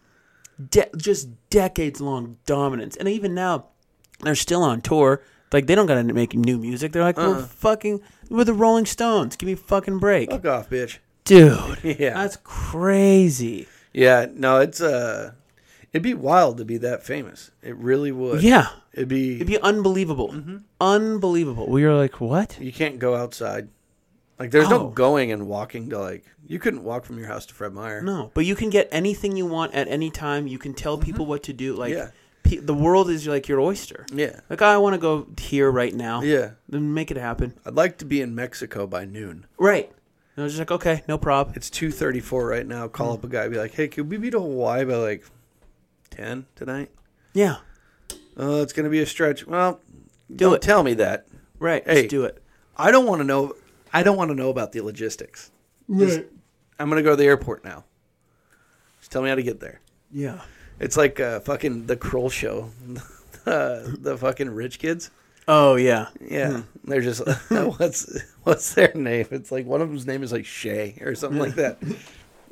de- 0.71 0.89
just 0.97 1.29
decades 1.51 2.01
long 2.01 2.37
dominance, 2.47 2.97
and 2.97 3.09
even 3.09 3.35
now, 3.35 3.67
they're 4.21 4.35
still 4.35 4.63
on 4.63 4.81
tour. 4.81 5.23
Like 5.53 5.67
they 5.67 5.75
don't 5.75 5.87
gotta 5.87 6.05
make 6.05 6.35
new 6.35 6.59
music. 6.59 6.93
They're 6.93 7.03
like, 7.03 7.19
Uh-uh. 7.19 7.31
we're 7.31 7.43
fucking, 7.43 8.01
we're 8.29 8.45
the 8.45 8.55
Rolling 8.55 8.87
Stones. 8.87 9.37
Give 9.37 9.47
me 9.49 9.53
a 9.55 9.57
fucking 9.57 9.99
break, 9.99 10.31
Fuck 10.31 10.47
off, 10.47 10.71
bitch. 10.71 10.99
dude. 11.25 11.79
Yeah. 11.99 12.15
That's 12.15 12.37
crazy. 12.81 13.67
Yeah, 13.93 14.27
no, 14.33 14.59
it's 14.61 14.81
uh 14.81 15.33
it'd 15.93 16.03
be 16.05 16.15
wild 16.15 16.59
to 16.59 16.65
be 16.65 16.77
that 16.79 17.03
famous. 17.03 17.51
It 17.63 17.75
really 17.77 18.13
would. 18.13 18.43
Yeah, 18.43 18.69
It'd 18.93 19.09
be, 19.09 19.37
it'd 19.37 19.47
be 19.49 19.59
unbelievable, 19.61 20.29
Mm-hmm. 20.33 20.57
unbelievable. 20.81 21.69
We 21.69 21.85
were 21.85 21.95
like, 21.95 22.21
what? 22.21 22.59
you 22.61 22.73
can't 22.73 22.99
go 22.99 23.15
outside. 23.17 23.69
Like 24.39 24.53
there's 24.53 24.71
no 24.71 24.87
Oh. 24.87 24.89
going 24.91 25.33
and 25.33 25.47
walking 25.49 25.91
to 25.91 25.99
like 25.99 26.25
you 26.47 26.59
couldn't 26.59 26.83
walk 26.85 27.05
from 27.05 27.19
your 27.19 27.27
house 27.29 27.45
to 27.47 27.55
Fred 27.55 27.73
Meyer. 27.75 28.01
No, 28.01 28.31
but 28.35 28.45
you 28.47 28.55
can 28.55 28.71
get 28.71 28.89
anything 28.91 29.37
you 29.37 29.47
want 29.47 29.75
at 29.75 29.87
any 29.89 30.11
time. 30.11 30.47
You 30.47 30.59
can 30.59 30.73
tell 30.75 30.97
people 30.97 31.27
what 31.27 31.43
to 31.45 31.53
do. 31.53 31.75
Like, 31.75 31.93
Mm-hmm. 31.93 31.99
Yeah. 32.07 32.11
The 32.57 32.75
world 32.75 33.09
is 33.11 33.27
like 33.27 33.49
your 33.49 33.61
oyster. 33.61 34.07
Yeah. 34.13 34.41
Like, 34.49 34.63
I 34.63 34.77
want 34.79 34.95
to 34.95 34.99
go 35.01 35.27
here 35.39 35.71
right 35.71 35.95
now. 35.95 36.23
Yeah. 36.23 36.53
Then 36.69 36.93
make 36.95 37.11
it 37.11 37.17
happen. 37.17 37.55
I'd 37.65 37.75
like 37.75 37.99
to 37.99 38.05
be 38.05 38.21
in 38.21 38.35
Mexico 38.35 38.87
by 38.87 39.05
noon. 39.05 39.47
Right. 39.59 39.91
And 40.37 40.43
I 40.43 40.45
was 40.45 40.53
just 40.57 40.61
like, 40.61 40.71
okay, 40.71 41.03
no 41.09 41.19
problem. 41.19 41.55
It's 41.57 41.69
two 41.71 41.91
thirty 41.91 42.21
four 42.21 42.47
right 42.47 42.67
now. 42.67 42.89
Call 42.89 43.13
up 43.13 43.25
a 43.25 43.29
guy, 43.29 43.49
be 43.49 43.57
like, 43.59 43.75
Hey, 43.75 43.89
could 43.89 44.11
we 44.11 44.17
be 44.17 44.31
to 44.31 44.41
Hawaii 44.41 44.85
by 44.85 44.95
like 44.97 45.25
ten 46.11 46.47
tonight? 46.57 46.91
Yeah. 47.35 47.57
Uh, 48.39 48.61
it's 48.63 48.73
gonna 48.73 48.89
be 48.91 49.01
a 49.01 49.07
stretch. 49.07 49.47
Well, 49.47 49.81
Don't 50.35 50.55
it. 50.55 50.63
tell 50.63 50.83
me 50.83 50.95
that. 50.95 51.27
Right. 51.59 51.83
Hey. 51.87 52.07
Do 52.07 52.25
it. 52.25 52.43
I 52.77 52.91
don't 52.91 53.07
want 53.07 53.21
to 53.21 53.25
know. 53.25 53.55
I 53.93 54.03
don't 54.03 54.17
want 54.17 54.31
to 54.31 54.35
know 54.35 54.49
about 54.51 54.73
the 54.73 54.81
logistics. 54.81 55.51
Just- 55.95 56.21
I'm 56.79 56.89
gonna 56.89 57.03
go 57.03 57.11
to 57.11 57.17
the 57.17 57.25
airport 57.27 57.65
now. 57.65 57.85
Just 59.01 59.13
tell 59.13 59.21
me 59.23 59.29
how 59.29 59.35
to 59.35 59.43
get 59.43 59.61
there. 59.61 59.81
Yeah. 60.13 60.41
It's 60.81 60.97
like 60.97 61.21
uh, 61.21 61.41
fucking 61.41 61.87
the 61.87 61.97
Kroll 61.97 62.31
show. 62.31 62.71
uh, 63.47 63.81
the 63.99 64.17
fucking 64.19 64.51
rich 64.51 64.79
kids. 64.79 65.11
Oh 65.47 65.77
yeah. 65.77 66.09
Yeah, 66.21 66.63
they're 66.85 67.01
just 67.01 67.27
what's 67.51 68.23
what's 68.45 68.75
their 68.75 68.93
name? 68.95 69.27
It's 69.31 69.53
like 69.53 69.67
one 69.67 69.81
of 69.81 69.89
them's 69.89 70.07
name 70.07 70.23
is 70.23 70.33
like 70.33 70.47
Shay 70.47 70.99
or 71.01 71.15
something 71.15 71.41
like 71.41 71.55
that. 71.55 71.79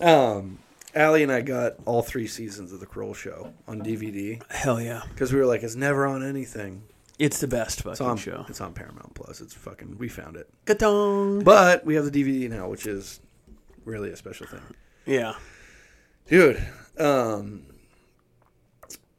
Um, 0.00 0.60
Allie 0.94 1.24
and 1.24 1.32
I 1.32 1.40
got 1.40 1.74
all 1.84 2.02
three 2.02 2.28
seasons 2.28 2.72
of 2.72 2.78
the 2.78 2.86
Kroll 2.86 3.14
show 3.14 3.52
on 3.66 3.80
DVD 3.80 4.40
Hell 4.48 4.80
yeah. 4.80 5.02
because 5.08 5.32
we 5.32 5.40
were 5.40 5.44
like, 5.44 5.64
it's 5.64 5.74
never 5.74 6.06
on 6.06 6.24
anything. 6.24 6.84
It's 7.18 7.40
the 7.40 7.48
best 7.48 7.80
It's 7.80 7.98
fucking 7.98 8.06
on 8.06 8.16
show. 8.16 8.46
It's 8.48 8.60
on 8.60 8.74
Paramount 8.74 9.14
Plus. 9.14 9.40
It's 9.40 9.54
fucking. 9.54 9.98
We 9.98 10.08
found 10.08 10.36
it, 10.36 10.48
Ka-dong. 10.66 11.42
but 11.42 11.84
we 11.84 11.96
have 11.96 12.08
the 12.08 12.12
DVD 12.12 12.48
now, 12.48 12.68
which 12.68 12.86
is 12.86 13.18
really 13.84 14.10
a 14.10 14.16
special 14.16 14.46
thing. 14.46 14.62
Yeah. 15.04 15.34
Dude, 16.28 16.64
um, 16.96 17.62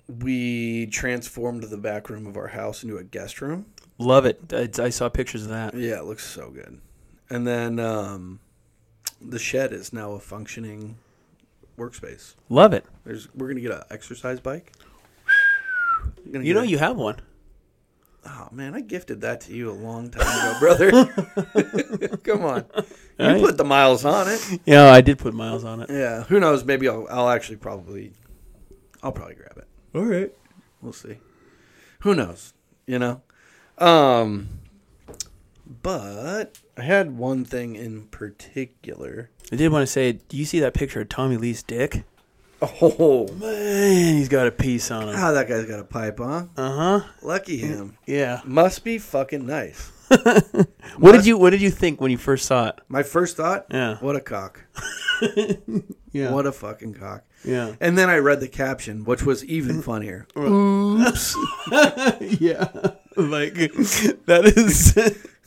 we 0.10 0.88
transformed 0.88 1.64
the 1.64 1.78
back 1.78 2.10
room 2.10 2.26
of 2.26 2.36
our 2.36 2.48
house 2.48 2.84
into 2.84 2.98
a 2.98 3.04
guest 3.04 3.42
room. 3.42 3.68
Love 3.98 4.26
it. 4.26 4.42
I, 4.54 4.70
I 4.84 4.90
saw 4.90 5.08
pictures 5.10 5.44
of 5.44 5.50
that. 5.50 5.74
Yeah, 5.76 6.00
it 6.00 6.06
looks 6.06 6.26
so 6.26 6.50
good. 6.50 6.80
And 7.30 7.46
then 7.46 7.80
um, 7.80 8.40
the 9.22 9.38
shed 9.40 9.72
is 9.74 9.94
now 9.94 10.14
a 10.14 10.20
functioning 10.20 10.98
workspace. 11.78 12.36
Love 12.50 12.74
it. 12.74 12.86
There's 13.06 13.34
we're 13.36 13.48
gonna 13.50 13.60
get 13.62 13.72
an 13.72 13.84
exercise 13.92 14.40
bike. 14.40 14.74
You 16.26 16.54
know 16.54 16.62
a- 16.62 16.66
you 16.66 16.78
have 16.78 16.98
one. 16.98 17.18
Oh 18.26 18.50
man, 18.52 18.74
I 18.76 18.82
gifted 18.82 19.22
that 19.22 19.42
to 19.42 19.54
you 19.54 19.70
a 19.72 19.74
long 19.74 20.10
time 20.10 20.22
ago, 20.28 20.60
brother. 20.60 22.18
Come 22.24 22.44
on, 22.44 22.66
you 22.76 23.26
Right. 23.26 23.42
put 23.42 23.58
the 23.58 23.64
miles 23.64 24.04
on 24.06 24.28
it. 24.28 24.60
Yeah, 24.66 24.92
I 24.92 25.00
did 25.02 25.20
put 25.20 25.34
miles 25.34 25.64
on 25.64 25.82
it. 25.82 25.90
Yeah, 25.90 26.24
who 26.24 26.40
knows? 26.40 26.66
Maybe 26.66 26.88
I'll 26.90 27.08
I'll 27.10 27.30
actually 27.30 27.56
probably 27.58 28.12
I'll 29.02 29.14
probably 29.14 29.36
grab 29.36 29.58
it. 29.58 29.68
All 29.94 30.06
right. 30.06 30.32
We'll 30.82 30.94
see. 30.94 31.18
Who 32.02 32.16
knows? 32.16 32.54
You 32.86 33.00
know. 33.00 33.22
Um. 33.78 34.50
But 35.82 36.60
I 36.78 36.82
had 36.82 37.18
one 37.18 37.46
thing 37.46 37.76
in 37.76 38.08
particular. 38.08 39.30
I 39.52 39.56
did 39.56 39.72
want 39.72 39.84
to 39.84 39.88
say, 39.92 40.14
do 40.14 40.36
you 40.38 40.46
see 40.46 40.60
that 40.60 40.74
picture 40.74 41.02
of 41.02 41.10
Tommy 41.10 41.38
Lee's 41.38 41.62
dick? 41.64 42.04
Oh 42.62 43.28
Man, 43.40 44.18
he's 44.18 44.30
got 44.30 44.48
a 44.48 44.52
piece 44.52 44.92
on 44.92 45.10
him. 45.10 45.16
Ah, 45.18 45.32
that 45.32 45.48
guy's 45.48 45.66
got 45.66 45.80
a 45.80 45.84
pipe, 45.84 46.18
huh? 46.18 46.46
Uh 46.58 47.00
huh. 47.00 47.08
Lucky 47.22 47.58
him. 47.58 47.98
Yeah. 48.06 48.42
Must 48.46 48.84
be 48.84 48.98
fucking 48.98 49.46
nice. 49.46 49.92
What 50.98 51.14
did 51.14 51.26
you 51.26 51.38
What 51.38 51.52
did 51.52 51.62
you 51.62 51.70
think 51.72 52.02
when 52.02 52.12
you 52.12 52.18
first 52.18 52.46
saw 52.46 52.70
it? 52.70 52.80
My 52.90 53.04
first 53.04 53.38
thought, 53.38 53.68
Yeah. 53.72 53.98
what 54.00 54.16
a 54.16 54.22
cock. 54.22 54.66
Yeah. 56.12 56.32
What 56.32 56.48
a 56.48 56.52
fucking 56.52 56.96
cock. 56.96 57.24
yeah. 57.46 57.76
And 57.80 57.96
then 57.96 58.10
I 58.10 58.18
read 58.18 58.40
the 58.40 58.48
caption, 58.48 59.04
which 59.06 59.22
was 59.24 59.46
even 59.46 59.80
funnier. 59.84 60.26
yeah. 60.36 60.42
Like 63.16 63.54
that 63.54 64.54
is 64.56 64.96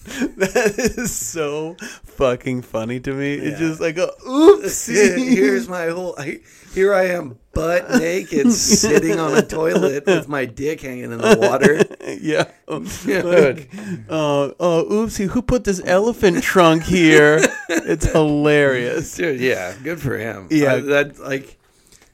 that 0.36 0.74
is 0.78 1.14
so 1.14 1.76
fucking 2.04 2.62
funny 2.62 2.98
to 3.00 3.12
me. 3.12 3.34
It's 3.34 3.58
just 3.58 3.80
like 3.80 3.98
a 3.98 4.08
oopsie. 4.26 5.34
Here's 5.34 5.68
my 5.68 5.86
whole. 5.88 6.14
I, 6.18 6.40
here 6.74 6.92
I 6.94 7.04
am, 7.08 7.38
butt 7.52 7.90
naked, 7.90 8.50
sitting 8.52 9.20
on 9.20 9.36
a 9.36 9.42
toilet 9.46 10.06
with 10.06 10.28
my 10.28 10.44
dick 10.44 10.80
hanging 10.80 11.12
in 11.12 11.18
the 11.18 11.36
water. 11.38 11.82
yeah. 12.20 12.50
Dude. 12.68 13.68
Oh, 14.08 14.54
oh, 14.58 14.86
oopsie! 14.90 15.28
Who 15.28 15.42
put 15.42 15.64
this 15.64 15.80
elephant 15.84 16.42
trunk 16.42 16.82
here? 16.84 17.40
It's 17.68 18.06
hilarious. 18.10 19.14
Dude, 19.14 19.40
yeah, 19.40 19.74
good 19.82 20.00
for 20.00 20.16
him. 20.16 20.48
Yeah. 20.50 20.74
I- 20.74 20.80
that 20.80 21.18
like, 21.18 21.58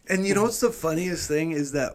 and 0.09 0.27
you 0.27 0.35
know 0.35 0.43
what's 0.43 0.61
the 0.61 0.71
funniest 0.71 1.29
thing 1.29 1.53
is 1.53 1.73
that 1.73 1.95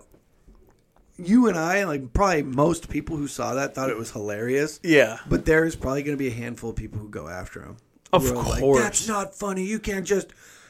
you 1.18 1.48
and 1.48 1.58
I, 1.58 1.84
like 1.86 2.14
probably 2.14 2.44
most 2.44 2.90
people 2.90 3.18
who 3.18 3.28
saw 3.28 3.54
that, 3.56 3.76
thought 3.76 3.90
it 3.90 3.98
was 3.98 4.12
hilarious. 4.12 4.80
Yeah. 4.84 5.20
But 5.28 5.46
there's 5.46 5.76
probably 5.76 6.04
going 6.04 6.18
to 6.18 6.22
be 6.24 6.30
a 6.30 6.34
handful 6.34 6.72
of 6.72 6.76
people 6.76 7.00
who 7.00 7.10
go 7.10 7.28
after 7.28 7.62
him. 7.62 7.78
Of 8.12 8.32
are 8.32 8.36
like, 8.36 8.60
course. 8.60 8.82
That's 8.82 9.08
not 9.08 9.34
funny. 9.36 9.64
You 9.64 9.80
can't 9.80 10.06
just 10.06 10.28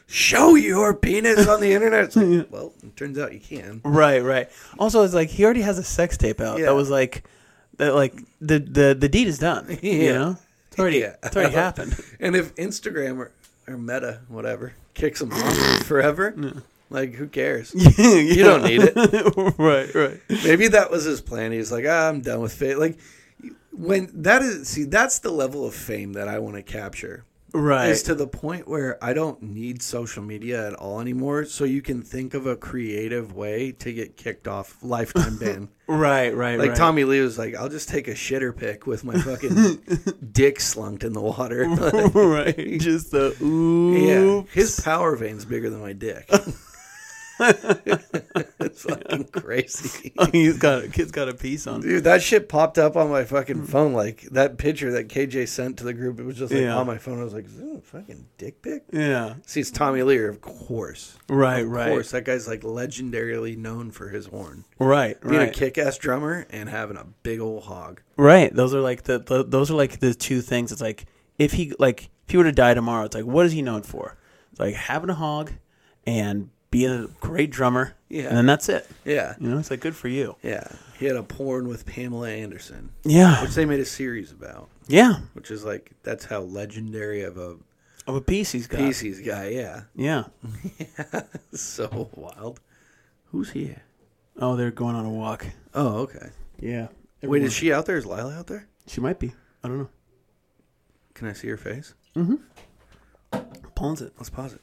show 0.08 0.56
your 0.56 0.94
penis 0.94 1.48
on 1.48 1.60
the 1.62 1.74
internet. 1.74 2.06
It's 2.06 2.16
like, 2.16 2.48
well, 2.52 2.74
it 2.84 2.96
turns 2.96 3.18
out 3.18 3.34
you 3.34 3.40
can. 3.40 3.82
Right, 3.84 4.20
right. 4.24 4.50
Also, 4.80 5.04
it's 5.04 5.14
like 5.14 5.30
he 5.30 5.44
already 5.46 5.62
has 5.62 5.78
a 5.78 5.84
sex 5.84 6.18
tape 6.18 6.40
out. 6.40 6.60
Yeah. 6.60 6.66
That 6.68 6.76
was 6.76 6.90
like, 6.90 7.24
that 7.78 7.96
like 7.96 8.14
the 8.40 8.60
the 8.60 8.96
the 8.98 9.10
deed 9.10 9.28
is 9.28 9.40
done. 9.40 9.66
You 9.82 9.92
Yeah. 9.92 10.12
know, 10.14 10.38
it's 10.70 10.80
already 10.80 11.00
Yeah. 11.00 11.16
it's 11.24 11.36
already 11.36 11.54
happened. 11.54 11.96
And 12.20 12.36
if 12.36 12.54
Instagram 12.56 13.18
or, 13.18 13.32
or 13.68 13.78
Meta, 13.78 14.22
whatever, 14.28 14.74
kicks 14.94 15.22
him 15.22 15.34
off 15.34 15.84
forever, 15.86 16.32
like 16.94 17.14
who 17.16 17.28
cares? 17.28 17.74
you 17.98 18.44
don't 18.44 18.64
need 18.64 18.82
it. 18.84 18.96
right, 19.58 19.94
right. 19.94 20.20
Maybe 20.44 20.68
that 20.70 20.92
was 20.92 21.04
his 21.04 21.22
plan. 21.22 21.52
He 21.52 21.58
was 21.58 21.72
like, 21.72 21.86
ah, 21.88 22.08
I'm 22.08 22.22
done 22.22 22.42
with 22.42 22.54
fame. 22.54 22.80
Like 22.80 23.00
when 23.72 24.10
that 24.22 24.42
is, 24.42 24.68
see, 24.70 24.84
that's 24.84 25.20
the 25.20 25.32
level 25.32 25.66
of 25.66 25.74
fame 25.74 26.14
that 26.14 26.28
I 26.28 26.40
want 26.40 26.56
to 26.56 26.64
capture. 26.64 27.26
Right. 27.56 27.90
Is 27.90 28.02
to 28.04 28.16
the 28.16 28.26
point 28.26 28.68
where 28.68 29.04
I 29.04 29.14
don't 29.14 29.40
need 29.44 29.84
social 29.84 30.24
media 30.24 30.68
at 30.68 30.74
all 30.74 31.00
anymore. 31.00 31.46
So 31.46 31.66
you 31.66 31.84
can 31.84 32.02
think 32.02 32.34
of 32.34 32.48
a 32.48 32.56
creative 32.56 33.36
way 33.36 33.72
to 33.74 33.94
get 33.94 34.18
kicked 34.18 34.48
off 34.48 34.78
lifetime 34.82 35.38
ban. 35.38 35.70
right, 35.88 36.36
right, 36.36 36.58
Like 36.58 36.70
right. 36.70 36.78
Tommy 36.78 37.04
Lee 37.04 37.22
was 37.22 37.38
like, 37.38 37.56
I'll 37.56 37.70
just 37.70 37.90
take 37.90 38.08
a 38.08 38.16
shitter 38.16 38.58
pic 38.58 38.88
with 38.88 39.04
my 39.04 39.20
fucking 39.20 39.84
dick 40.32 40.58
slunked 40.58 41.04
in 41.04 41.14
the 41.14 41.22
water. 41.22 41.68
right. 41.68 42.80
Just 42.80 43.12
the 43.12 43.38
ooh. 43.44 43.98
yeah, 43.98 44.52
his 44.52 44.80
power 44.80 45.16
vein's 45.16 45.46
bigger 45.46 45.70
than 45.70 45.80
my 45.80 45.94
dick. 45.94 46.28
It's 47.40 48.84
fucking 48.84 49.26
crazy. 49.26 50.14
He's 50.32 50.58
got 50.58 50.84
a 50.84 50.88
kid's 50.88 51.12
got 51.12 51.30
a 51.30 51.34
piece 51.34 51.68
on. 51.68 51.82
Dude, 51.82 52.04
that 52.06 52.22
shit 52.22 52.48
popped 52.50 52.78
up 52.78 52.96
on 52.96 53.10
my 53.10 53.24
fucking 53.24 53.66
phone. 53.66 53.94
Like 53.94 54.22
that 54.32 54.58
picture 54.58 54.92
that 54.92 55.08
KC 55.10 55.48
sent 55.48 55.78
to 55.78 55.84
the 55.84 55.94
group, 55.94 56.20
it 56.20 56.24
was 56.24 56.38
just 56.38 56.52
like 56.54 56.62
Yeah. 56.62 56.76
on 56.78 56.88
my 56.88 56.98
phone. 56.98 57.20
I 57.20 57.24
was 57.24 57.34
like, 57.34 57.46
is 57.46 57.62
fucking 57.84 58.26
dick 58.38 58.62
pic? 58.62 58.84
Yeah. 58.92 59.36
See, 59.46 59.60
it's 59.60 59.72
Tommy 59.72 60.04
Lee, 60.04 60.24
of 60.24 60.42
course. 60.42 61.18
Right, 61.30 61.60
Of 61.60 61.70
right. 61.70 61.88
Of 61.88 61.94
course, 61.94 62.12
that 62.12 62.24
guy's 62.26 62.48
like 62.48 62.62
legendarily 62.62 63.58
known 63.58 63.92
for 63.92 64.10
his 64.10 64.28
horn. 64.28 64.66
Right, 64.80 65.20
Being 65.22 65.36
right. 65.36 65.50
a 65.50 65.52
kick-ass 65.52 65.98
drummer 65.98 66.46
and 66.50 66.70
having 66.70 66.98
a 66.98 67.06
big 67.24 67.40
old 67.40 67.64
hog. 67.64 68.02
Right. 68.18 68.54
Those 68.54 68.74
are 68.74 68.82
like 68.82 69.04
the, 69.04 69.20
the 69.20 69.44
those 69.44 69.70
are 69.72 69.76
like 69.76 70.00
the 70.00 70.14
two 70.14 70.42
things. 70.42 70.72
It's 70.72 70.82
like 70.82 71.06
if 71.38 71.54
he 71.54 71.74
like 71.80 72.10
if 72.28 72.32
he 72.32 72.38
were 72.38 72.44
to 72.46 72.52
die 72.52 72.74
tomorrow, 72.74 73.06
it's 73.06 73.16
like 73.16 73.26
what 73.26 73.46
is 73.46 73.52
he 73.52 73.62
known 73.62 73.82
for? 73.84 74.18
It's 74.52 74.60
like 74.60 74.76
having 74.76 75.10
a 75.10 75.16
hog 75.16 75.52
and 76.06 76.50
being 76.74 76.92
a 76.92 77.08
great 77.22 77.52
drummer. 77.52 77.94
Yeah. 78.10 78.24
And 78.30 78.38
then 78.38 78.46
that's 78.48 78.68
it. 78.68 78.88
Yeah, 79.06 79.36
You 79.40 79.50
know, 79.50 79.60
it's 79.60 79.70
like 79.72 79.80
good 79.80 79.96
for 79.96 80.08
you. 80.08 80.36
yeah. 80.42 80.68
He 80.98 81.06
had 81.06 81.16
a 81.16 81.24
porn 81.24 81.68
with 81.68 81.86
Pamela 81.86 82.30
Anderson, 82.30 82.90
Yeah. 83.04 83.42
which 83.44 83.54
they 83.56 83.66
made 83.66 83.80
a 83.80 83.86
series 83.86 84.32
about. 84.32 84.70
Yeah. 84.88 85.18
Which 85.34 85.52
is 85.52 85.64
like 85.64 85.92
that's 86.04 86.26
how 86.26 86.42
legendary 86.42 87.22
of 87.22 87.38
a 87.38 87.58
Of 88.08 88.16
a 88.16 88.22
piece 88.22 88.52
he's 88.52 88.68
got. 88.68 88.80
Pieces 88.80 89.20
guy. 89.22 89.50
Yeah, 89.50 89.84
Yeah. 89.96 90.26
so 91.54 92.10
wild. 92.16 92.60
Who's 93.32 93.52
here? 93.52 93.84
Oh, 94.40 94.56
they're 94.56 94.72
going 94.72 94.96
on 94.96 95.06
a 95.06 95.10
walk. 95.12 95.46
Oh, 95.74 96.00
okay. 96.04 96.30
Yeah. 96.60 96.88
Wait, 97.22 97.44
is 97.44 97.54
she 97.54 97.72
out 97.72 97.86
there? 97.86 97.98
Is 97.98 98.06
Lila 98.06 98.34
out 98.36 98.48
there? 98.48 98.68
She 98.88 99.00
might 99.00 99.20
be. 99.20 99.34
I 99.64 99.68
don't 99.68 99.78
know. 99.78 99.90
Can 101.14 101.28
I 101.28 101.34
see 101.34 101.48
her 101.50 101.58
face? 101.58 101.94
Mm 102.16 102.26
hmm. 103.32 103.40
Pawns 103.76 104.02
it. 104.02 104.14
Let's 104.18 104.30
pause 104.30 104.54
it. 104.54 104.62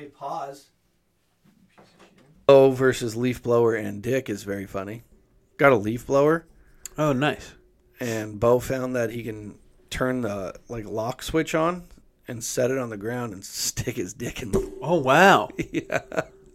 Hey, 0.00 0.06
pause. 0.06 0.70
Oh, 2.48 2.70
versus 2.70 3.16
leaf 3.16 3.42
blower 3.42 3.74
and 3.74 4.02
Dick 4.02 4.30
is 4.30 4.44
very 4.44 4.64
funny. 4.64 5.02
Got 5.58 5.72
a 5.72 5.76
leaf 5.76 6.06
blower, 6.06 6.46
Oh, 6.96 7.12
nice. 7.12 7.52
and 8.00 8.40
Bo 8.40 8.60
found 8.60 8.96
that 8.96 9.10
he 9.10 9.22
can 9.22 9.58
turn 9.90 10.22
the 10.22 10.54
like 10.70 10.86
lock 10.86 11.22
switch 11.22 11.54
on 11.54 11.84
and 12.26 12.42
set 12.42 12.70
it 12.70 12.78
on 12.78 12.88
the 12.88 12.96
ground 12.96 13.34
and 13.34 13.44
stick 13.66 13.96
his 13.96 14.14
dick 14.14 14.40
in 14.40 14.52
the. 14.52 14.72
Oh 14.80 14.94
wow. 15.00 15.50
Yeah, 15.70 16.00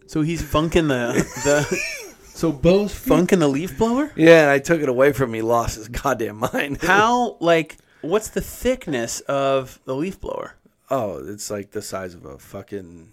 So 0.08 0.22
he's 0.22 0.42
funking 0.42 0.88
the 0.88 1.12
the. 1.44 2.14
so 2.34 2.50
Bo's 2.50 2.92
funking 2.92 3.38
the 3.38 3.48
leaf 3.48 3.78
blower. 3.78 4.10
yeah. 4.16 4.40
And 4.42 4.50
I 4.50 4.58
took 4.58 4.80
it 4.80 4.88
away 4.88 5.12
from 5.12 5.30
him. 5.30 5.34
He 5.34 5.42
lost 5.42 5.76
his 5.76 5.86
goddamn 5.86 6.38
mind. 6.52 6.78
How 6.82 7.36
like 7.38 7.76
what's 8.00 8.30
the 8.30 8.40
thickness 8.40 9.20
of 9.20 9.78
the 9.84 9.94
leaf 9.94 10.20
blower? 10.20 10.56
Oh, 10.90 11.22
it's 11.24 11.48
like 11.48 11.70
the 11.70 11.82
size 11.82 12.12
of 12.14 12.24
a 12.24 12.38
fucking 12.40 13.12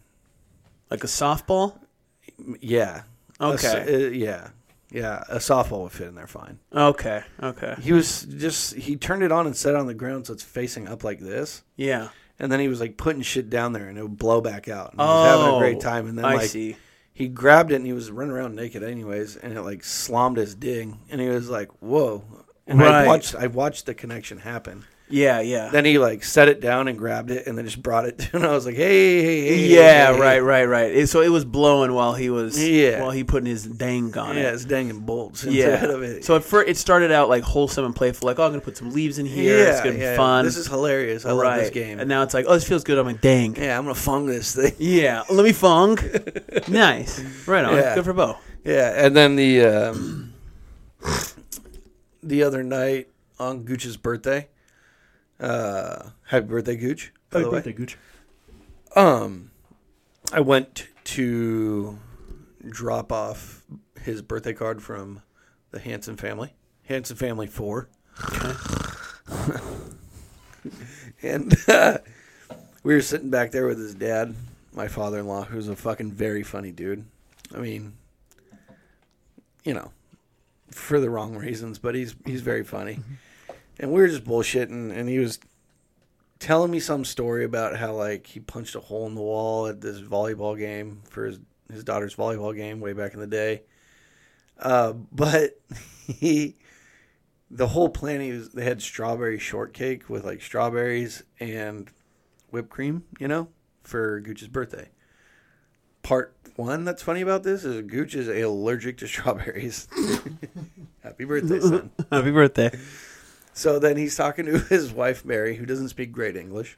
Like 0.93 1.03
a 1.03 1.07
softball? 1.07 1.79
yeah. 2.61 3.03
Okay. 3.41 3.67
s- 3.67 3.87
uh, 3.89 4.09
yeah, 4.13 4.49
yeah. 4.91 5.23
A 5.27 5.37
softball 5.37 5.83
would 5.83 5.91
fit 5.91 6.07
in 6.07 6.15
there 6.15 6.27
fine. 6.27 6.59
Okay. 6.73 7.23
Okay. 7.41 7.75
He 7.81 7.91
was 7.91 8.23
just 8.23 8.75
he 8.75 8.95
turned 8.95 9.23
it 9.23 9.31
on 9.31 9.45
and 9.47 9.55
set 9.55 9.71
it 9.73 9.75
on 9.77 9.87
the 9.87 9.93
ground 9.93 10.27
so 10.27 10.33
it's 10.33 10.43
facing 10.43 10.87
up 10.87 11.03
like 11.03 11.19
this. 11.19 11.63
Yeah. 11.75 12.09
And 12.39 12.51
then 12.51 12.59
he 12.59 12.67
was 12.67 12.79
like 12.79 12.97
putting 12.97 13.21
shit 13.21 13.49
down 13.49 13.73
there 13.73 13.87
and 13.87 13.97
it 13.97 14.01
would 14.03 14.17
blow 14.17 14.39
back 14.41 14.67
out. 14.67 14.91
And 14.91 15.01
he 15.01 15.05
was 15.07 15.27
having 15.27 15.55
a 15.55 15.59
great 15.59 15.79
time. 15.79 16.07
And 16.07 16.17
then 16.17 16.25
Oh, 16.25 16.29
I 16.29 16.35
like 16.35 16.49
see. 16.49 16.77
he 17.13 17.27
grabbed 17.27 17.71
it 17.71 17.75
and 17.75 17.85
he 17.85 17.93
was 17.93 18.11
running 18.11 18.31
around 18.33 18.55
naked 18.55 18.83
anyways, 18.83 19.35
and 19.37 19.53
it 19.53 19.61
like 19.61 19.81
slommed 19.81 20.37
his 20.37 20.55
ding, 20.55 20.99
and 21.09 21.19
he 21.21 21.27
was 21.29 21.49
like, 21.49 21.69
"Whoa!" 21.81 22.23
And 22.65 22.81
I 22.81 22.85
Right. 23.01 23.07
watched 23.07 23.35
I 23.35 23.47
watched 23.47 23.85
the 23.85 23.93
connection 23.93 24.39
happen. 24.39 24.85
Yeah, 25.09 25.41
yeah. 25.41 25.69
Then 25.69 25.85
he 25.85 25.99
like 25.99 26.23
set 26.23 26.47
it 26.47 26.59
down 26.59 26.87
and 26.87 26.97
grabbed 26.97 27.29
it, 27.29 27.45
and 27.45 27.55
then 27.57 27.65
just 27.65 27.83
brought 27.83 28.05
it. 28.05 28.17
to 28.19 28.35
And 28.37 28.45
I 28.45 28.51
was 28.53 28.65
like, 28.65 28.75
"Hey, 28.75 29.21
hey, 29.21 29.41
hey!" 29.47 29.67
yeah, 29.67 30.11
hey, 30.13 30.19
right, 30.19 30.39
right, 30.39 30.65
right. 30.65 30.91
It- 30.91 31.07
so 31.07 31.21
it 31.21 31.27
was 31.29 31.45
blowing 31.45 31.93
while 31.93 32.13
he 32.15 32.29
was 32.31 32.57
Yeah. 32.63 33.01
while 33.01 33.11
he 33.11 33.23
putting 33.23 33.45
his 33.45 33.63
dang 33.65 34.17
on 34.17 34.35
Yeah, 34.37 34.43
it. 34.49 34.53
it's 34.55 34.65
dangling 34.65 35.01
bolts 35.01 35.43
Yeah. 35.43 35.71
instead 35.73 35.89
of 35.91 36.01
it. 36.01 36.25
So 36.25 36.35
at 36.35 36.43
first 36.43 36.69
it 36.69 36.77
started 36.77 37.11
out 37.11 37.29
like 37.29 37.43
wholesome 37.43 37.85
and 37.85 37.95
playful, 37.95 38.25
like 38.25 38.39
oh, 38.39 38.43
I'm 38.45 38.51
gonna 38.51 38.61
put 38.61 38.77
some 38.77 38.89
leaves 38.91 39.19
in 39.19 39.25
here. 39.27 39.67
it's 39.67 39.81
gonna 39.81 39.93
be 39.99 40.15
fun. 40.15 40.45
This 40.45 40.57
is 40.57 40.67
hilarious. 40.67 41.25
I 41.25 41.31
love 41.31 41.59
this 41.59 41.69
game. 41.69 41.99
And 41.99 42.09
now 42.09 42.23
it's 42.23 42.33
like, 42.33 42.45
oh, 42.47 42.53
this 42.53 42.67
feels 42.67 42.83
good 42.83 42.97
on 42.97 43.05
my 43.05 43.13
dang. 43.13 43.55
yeah, 43.55 43.77
I'm 43.77 43.83
gonna 43.83 43.95
fung 43.95 44.25
this 44.25 44.55
thing. 44.55 44.73
Yeah, 44.79 45.23
let 45.29 45.43
me 45.43 45.51
fung. 45.51 45.99
nice, 46.67 47.19
right 47.47 47.63
on. 47.65 47.75
Yeah. 47.75 47.95
Good 47.95 48.05
for 48.05 48.13
Bo. 48.13 48.37
Yeah, 48.63 49.05
and 49.05 49.15
then 49.15 49.35
the 49.35 49.61
um, 49.65 50.33
the 52.23 52.43
other 52.43 52.63
night 52.63 53.09
on 53.39 53.63
Gooch's 53.63 53.97
birthday. 53.97 54.47
Uh, 55.39 56.09
happy 56.27 56.45
birthday, 56.45 56.75
Gooch! 56.75 57.11
by 57.29 57.41
the 57.41 57.49
way. 57.49 57.61
Gooch. 57.61 57.97
Um, 58.95 59.51
I 60.31 60.39
went 60.39 60.87
to 61.05 61.99
drop 62.69 63.11
off 63.11 63.63
his 64.01 64.21
birthday 64.21 64.53
card 64.53 64.81
from 64.81 65.21
the 65.71 65.79
Hanson 65.79 66.15
family, 66.15 66.53
Hanson 66.83 67.17
family 67.17 67.47
four, 67.47 67.89
and 71.21 71.55
uh, 71.67 71.97
we 72.83 72.93
were 72.93 73.01
sitting 73.01 73.29
back 73.29 73.51
there 73.51 73.65
with 73.67 73.79
his 73.79 73.95
dad, 73.95 74.35
my 74.73 74.87
father-in-law, 74.87 75.45
who's 75.45 75.67
a 75.67 75.75
fucking 75.75 76.11
very 76.11 76.43
funny 76.43 76.71
dude. 76.71 77.05
I 77.53 77.57
mean, 77.59 77.93
you 79.63 79.73
know, 79.73 79.91
for 80.69 80.99
the 80.99 81.09
wrong 81.09 81.35
reasons, 81.35 81.79
but 81.79 81.95
he's 81.95 82.15
he's 82.25 82.41
very 82.41 82.63
funny. 82.63 82.99
And 83.79 83.91
we 83.91 84.01
were 84.01 84.07
just 84.07 84.23
bullshitting, 84.23 84.95
and 84.95 85.09
he 85.09 85.19
was 85.19 85.39
telling 86.39 86.71
me 86.71 86.79
some 86.79 87.05
story 87.05 87.45
about 87.45 87.77
how 87.77 87.93
like 87.93 88.27
he 88.27 88.39
punched 88.39 88.75
a 88.75 88.79
hole 88.79 89.07
in 89.07 89.15
the 89.15 89.21
wall 89.21 89.67
at 89.67 89.81
this 89.81 89.99
volleyball 89.99 90.57
game 90.57 91.01
for 91.09 91.25
his 91.25 91.39
his 91.71 91.83
daughter's 91.83 92.15
volleyball 92.15 92.55
game 92.55 92.79
way 92.79 92.93
back 92.93 93.13
in 93.13 93.19
the 93.19 93.27
day. 93.27 93.63
Uh, 94.59 94.93
but 94.93 95.59
he, 96.07 96.55
the 97.49 97.67
whole 97.67 97.89
plan, 97.89 98.21
he 98.21 98.31
was 98.31 98.49
they 98.49 98.63
had 98.63 98.81
strawberry 98.81 99.39
shortcake 99.39 100.09
with 100.09 100.23
like 100.23 100.41
strawberries 100.41 101.23
and 101.39 101.89
whipped 102.51 102.69
cream, 102.69 103.03
you 103.19 103.27
know, 103.27 103.49
for 103.83 104.19
Gooch's 104.19 104.47
birthday. 104.47 104.89
Part 106.03 106.35
one 106.55 106.83
that's 106.83 107.01
funny 107.01 107.21
about 107.21 107.43
this 107.43 107.63
is 107.63 107.81
Gooch 107.83 108.15
is 108.15 108.27
allergic 108.27 108.97
to 108.99 109.07
strawberries. 109.07 109.87
Happy 111.01 111.25
birthday, 111.25 111.59
son. 111.59 111.91
Happy 112.11 112.31
birthday. 112.31 112.71
So 113.53 113.79
then 113.79 113.97
he's 113.97 114.15
talking 114.15 114.45
to 114.45 114.59
his 114.69 114.91
wife 114.91 115.23
Mary, 115.23 115.55
who 115.55 115.65
doesn't 115.65 115.89
speak 115.89 116.11
great 116.11 116.35
English, 116.35 116.77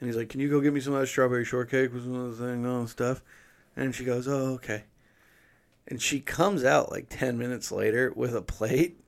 and 0.00 0.08
he's 0.08 0.16
like, 0.16 0.30
"Can 0.30 0.40
you 0.40 0.50
go 0.50 0.60
get 0.60 0.72
me 0.72 0.80
some 0.80 0.94
of 0.94 1.00
that 1.00 1.06
strawberry 1.06 1.44
shortcake 1.44 1.92
with 1.92 2.04
some 2.04 2.14
of 2.14 2.36
the 2.36 2.46
thing 2.46 2.64
and 2.64 2.88
stuff?" 2.88 3.22
And 3.76 3.94
she 3.94 4.04
goes, 4.04 4.26
"Oh, 4.26 4.54
okay." 4.54 4.84
And 5.86 6.00
she 6.00 6.20
comes 6.20 6.64
out 6.64 6.90
like 6.90 7.06
ten 7.10 7.38
minutes 7.38 7.70
later 7.70 8.12
with 8.16 8.34
a 8.34 8.42
plate, 8.42 8.98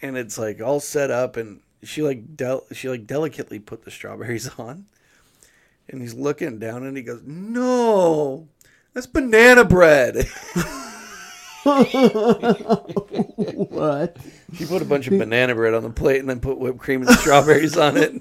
and 0.00 0.16
it's 0.16 0.38
like 0.38 0.60
all 0.62 0.80
set 0.80 1.10
up, 1.10 1.36
and 1.36 1.60
she 1.82 2.02
like 2.02 2.36
del- 2.36 2.66
she 2.72 2.88
like 2.88 3.06
delicately 3.06 3.58
put 3.58 3.84
the 3.84 3.90
strawberries 3.90 4.48
on, 4.58 4.86
and 5.88 6.00
he's 6.00 6.14
looking 6.14 6.58
down, 6.58 6.84
and 6.84 6.96
he 6.96 7.02
goes, 7.02 7.22
"No, 7.26 8.48
that's 8.94 9.06
banana 9.06 9.64
bread." 9.64 10.26
What? 13.68 14.16
she 14.54 14.64
put 14.66 14.82
a 14.82 14.84
bunch 14.84 15.06
of 15.08 15.18
banana 15.18 15.54
bread 15.54 15.74
on 15.74 15.82
the 15.82 15.90
plate, 15.90 16.20
and 16.20 16.28
then 16.28 16.40
put 16.40 16.58
whipped 16.58 16.78
cream 16.78 17.02
and 17.02 17.10
strawberries 17.18 17.76
on 17.76 17.96
it. 17.96 18.20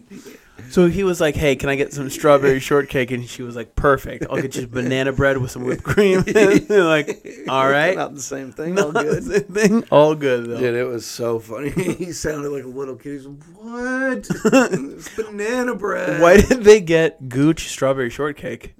So 0.69 0.87
he 0.87 1.03
was 1.03 1.21
like, 1.21 1.35
"Hey, 1.35 1.55
can 1.55 1.69
I 1.69 1.75
get 1.75 1.93
some 1.93 2.09
strawberry 2.09 2.59
shortcake?" 2.59 3.11
And 3.11 3.27
she 3.27 3.41
was 3.43 3.55
like, 3.55 3.75
"Perfect. 3.75 4.25
I'll 4.29 4.41
get 4.41 4.55
you 4.55 4.67
banana 4.67 5.13
bread 5.13 5.37
with 5.37 5.51
some 5.51 5.63
whipped 5.63 5.83
cream." 5.83 6.21
They're 6.27 6.83
like, 6.83 7.25
"All 7.47 7.69
right, 7.69 7.95
Not 7.95 8.15
the 8.15 8.21
same 8.21 8.51
thing. 8.51 8.77
All 8.79 8.91
Not 8.91 9.05
the 9.05 9.11
good. 9.13 9.23
same 9.23 9.43
thing. 9.43 9.83
All 9.91 10.15
good 10.15 10.45
though." 10.45 10.59
Dude, 10.59 10.75
it 10.75 10.83
was 10.83 11.05
so 11.05 11.39
funny. 11.39 11.69
he 11.95 12.11
sounded 12.11 12.49
like 12.49 12.63
a 12.63 12.67
little 12.67 12.95
kid. 12.95 13.13
He's 13.13 13.25
like, 13.25 13.43
what? 13.55 14.27
banana 15.15 15.75
bread. 15.75 16.21
Why 16.21 16.41
did 16.41 16.63
they 16.63 16.81
get 16.81 17.29
Gooch 17.29 17.69
strawberry 17.69 18.09
shortcake? 18.09 18.75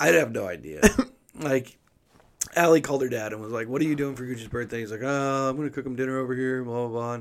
I'd 0.00 0.14
have 0.14 0.32
no 0.32 0.46
idea. 0.46 0.80
like, 1.34 1.76
Allie 2.58 2.80
called 2.80 3.02
her 3.02 3.08
dad 3.08 3.32
and 3.32 3.40
was 3.40 3.52
like, 3.52 3.68
"What 3.68 3.80
are 3.80 3.84
you 3.84 3.94
doing 3.94 4.16
for 4.16 4.24
Gucci's 4.26 4.48
birthday?" 4.48 4.80
He's 4.80 4.90
like, 4.90 5.02
"Oh, 5.02 5.48
I'm 5.48 5.56
gonna 5.56 5.70
cook 5.70 5.86
him 5.86 5.94
dinner 5.94 6.18
over 6.18 6.34
here." 6.34 6.64
Blah 6.64 6.88
blah 6.88 7.16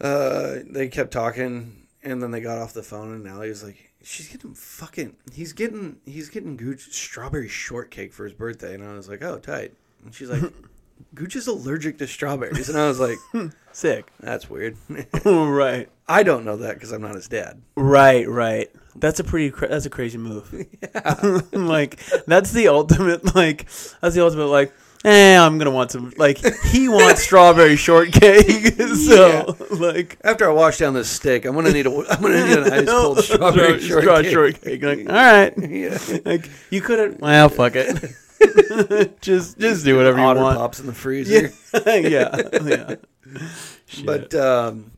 blah. 0.00 0.08
Uh, 0.08 0.58
they 0.70 0.88
kept 0.88 1.12
talking, 1.12 1.86
and 2.02 2.22
then 2.22 2.30
they 2.30 2.40
got 2.40 2.58
off 2.58 2.72
the 2.72 2.82
phone, 2.82 3.12
and 3.12 3.26
Allie 3.26 3.48
was 3.48 3.64
like, 3.64 3.90
"She's 4.02 4.28
getting 4.28 4.54
fucking. 4.54 5.16
He's 5.32 5.52
getting. 5.52 5.96
He's 6.06 6.28
getting 6.28 6.56
Gucci 6.56 6.92
strawberry 6.92 7.48
shortcake 7.48 8.12
for 8.12 8.24
his 8.24 8.32
birthday." 8.32 8.74
And 8.74 8.84
I 8.84 8.94
was 8.94 9.08
like, 9.08 9.22
"Oh, 9.22 9.38
tight." 9.38 9.74
And 10.04 10.14
she's 10.14 10.30
like, 10.30 10.42
"Gucci 11.16 11.36
is 11.36 11.48
allergic 11.48 11.98
to 11.98 12.06
strawberries," 12.06 12.68
and 12.68 12.78
I 12.78 12.86
was 12.86 13.00
like, 13.00 13.18
Sick. 13.72 14.12
"That's 14.20 14.48
weird." 14.48 14.76
right. 15.24 15.88
I 16.08 16.22
don't 16.22 16.44
know 16.44 16.56
that 16.56 16.74
because 16.74 16.92
I'm 16.92 17.02
not 17.02 17.16
his 17.16 17.28
dad. 17.28 17.60
Right, 17.74 18.28
right. 18.28 18.70
That's 18.96 19.20
a 19.20 19.24
pretty. 19.24 19.50
Cra- 19.50 19.68
that's 19.68 19.86
a 19.86 19.90
crazy 19.90 20.18
move. 20.18 20.52
like 21.52 21.98
that's 22.26 22.52
the 22.52 22.68
ultimate. 22.68 23.34
Like 23.34 23.66
that's 24.00 24.14
the 24.14 24.22
ultimate. 24.22 24.46
Like, 24.46 24.72
eh, 25.04 25.38
I'm 25.38 25.58
gonna 25.58 25.70
want 25.70 25.90
some. 25.90 26.12
Like 26.16 26.38
he 26.66 26.88
wants 26.88 27.22
strawberry 27.24 27.76
shortcake. 27.76 28.46
so 28.78 29.56
like. 29.70 30.18
After 30.24 30.48
I 30.48 30.52
wash 30.52 30.78
down 30.78 30.94
this 30.94 31.08
steak, 31.08 31.44
I'm 31.44 31.54
gonna 31.54 31.72
need 31.72 31.86
a. 31.86 31.90
I'm 31.90 32.20
gonna 32.20 32.46
need 32.46 32.58
an 32.58 32.72
ice 32.72 32.88
cold 32.88 33.18
strawberry 33.20 33.80
shortcake. 33.80 34.32
shortcake. 34.32 34.82
Like, 34.82 34.98
all 35.08 35.14
right. 35.14 35.52
Yeah. 35.56 35.98
Like 36.24 36.50
you 36.70 36.80
couldn't. 36.80 37.20
Well, 37.20 37.48
fuck 37.48 37.72
it. 37.76 38.14
just 39.20 39.58
just 39.58 39.84
do 39.84 39.96
whatever 39.96 40.18
you 40.18 40.24
Otter 40.24 40.40
want. 40.40 40.58
pops 40.58 40.80
in 40.80 40.86
the 40.86 40.92
freezer. 40.92 41.52
Yeah, 41.86 41.96
yeah, 41.96 42.36
yeah. 42.62 42.94
But 44.04 44.34
um, 44.34 44.92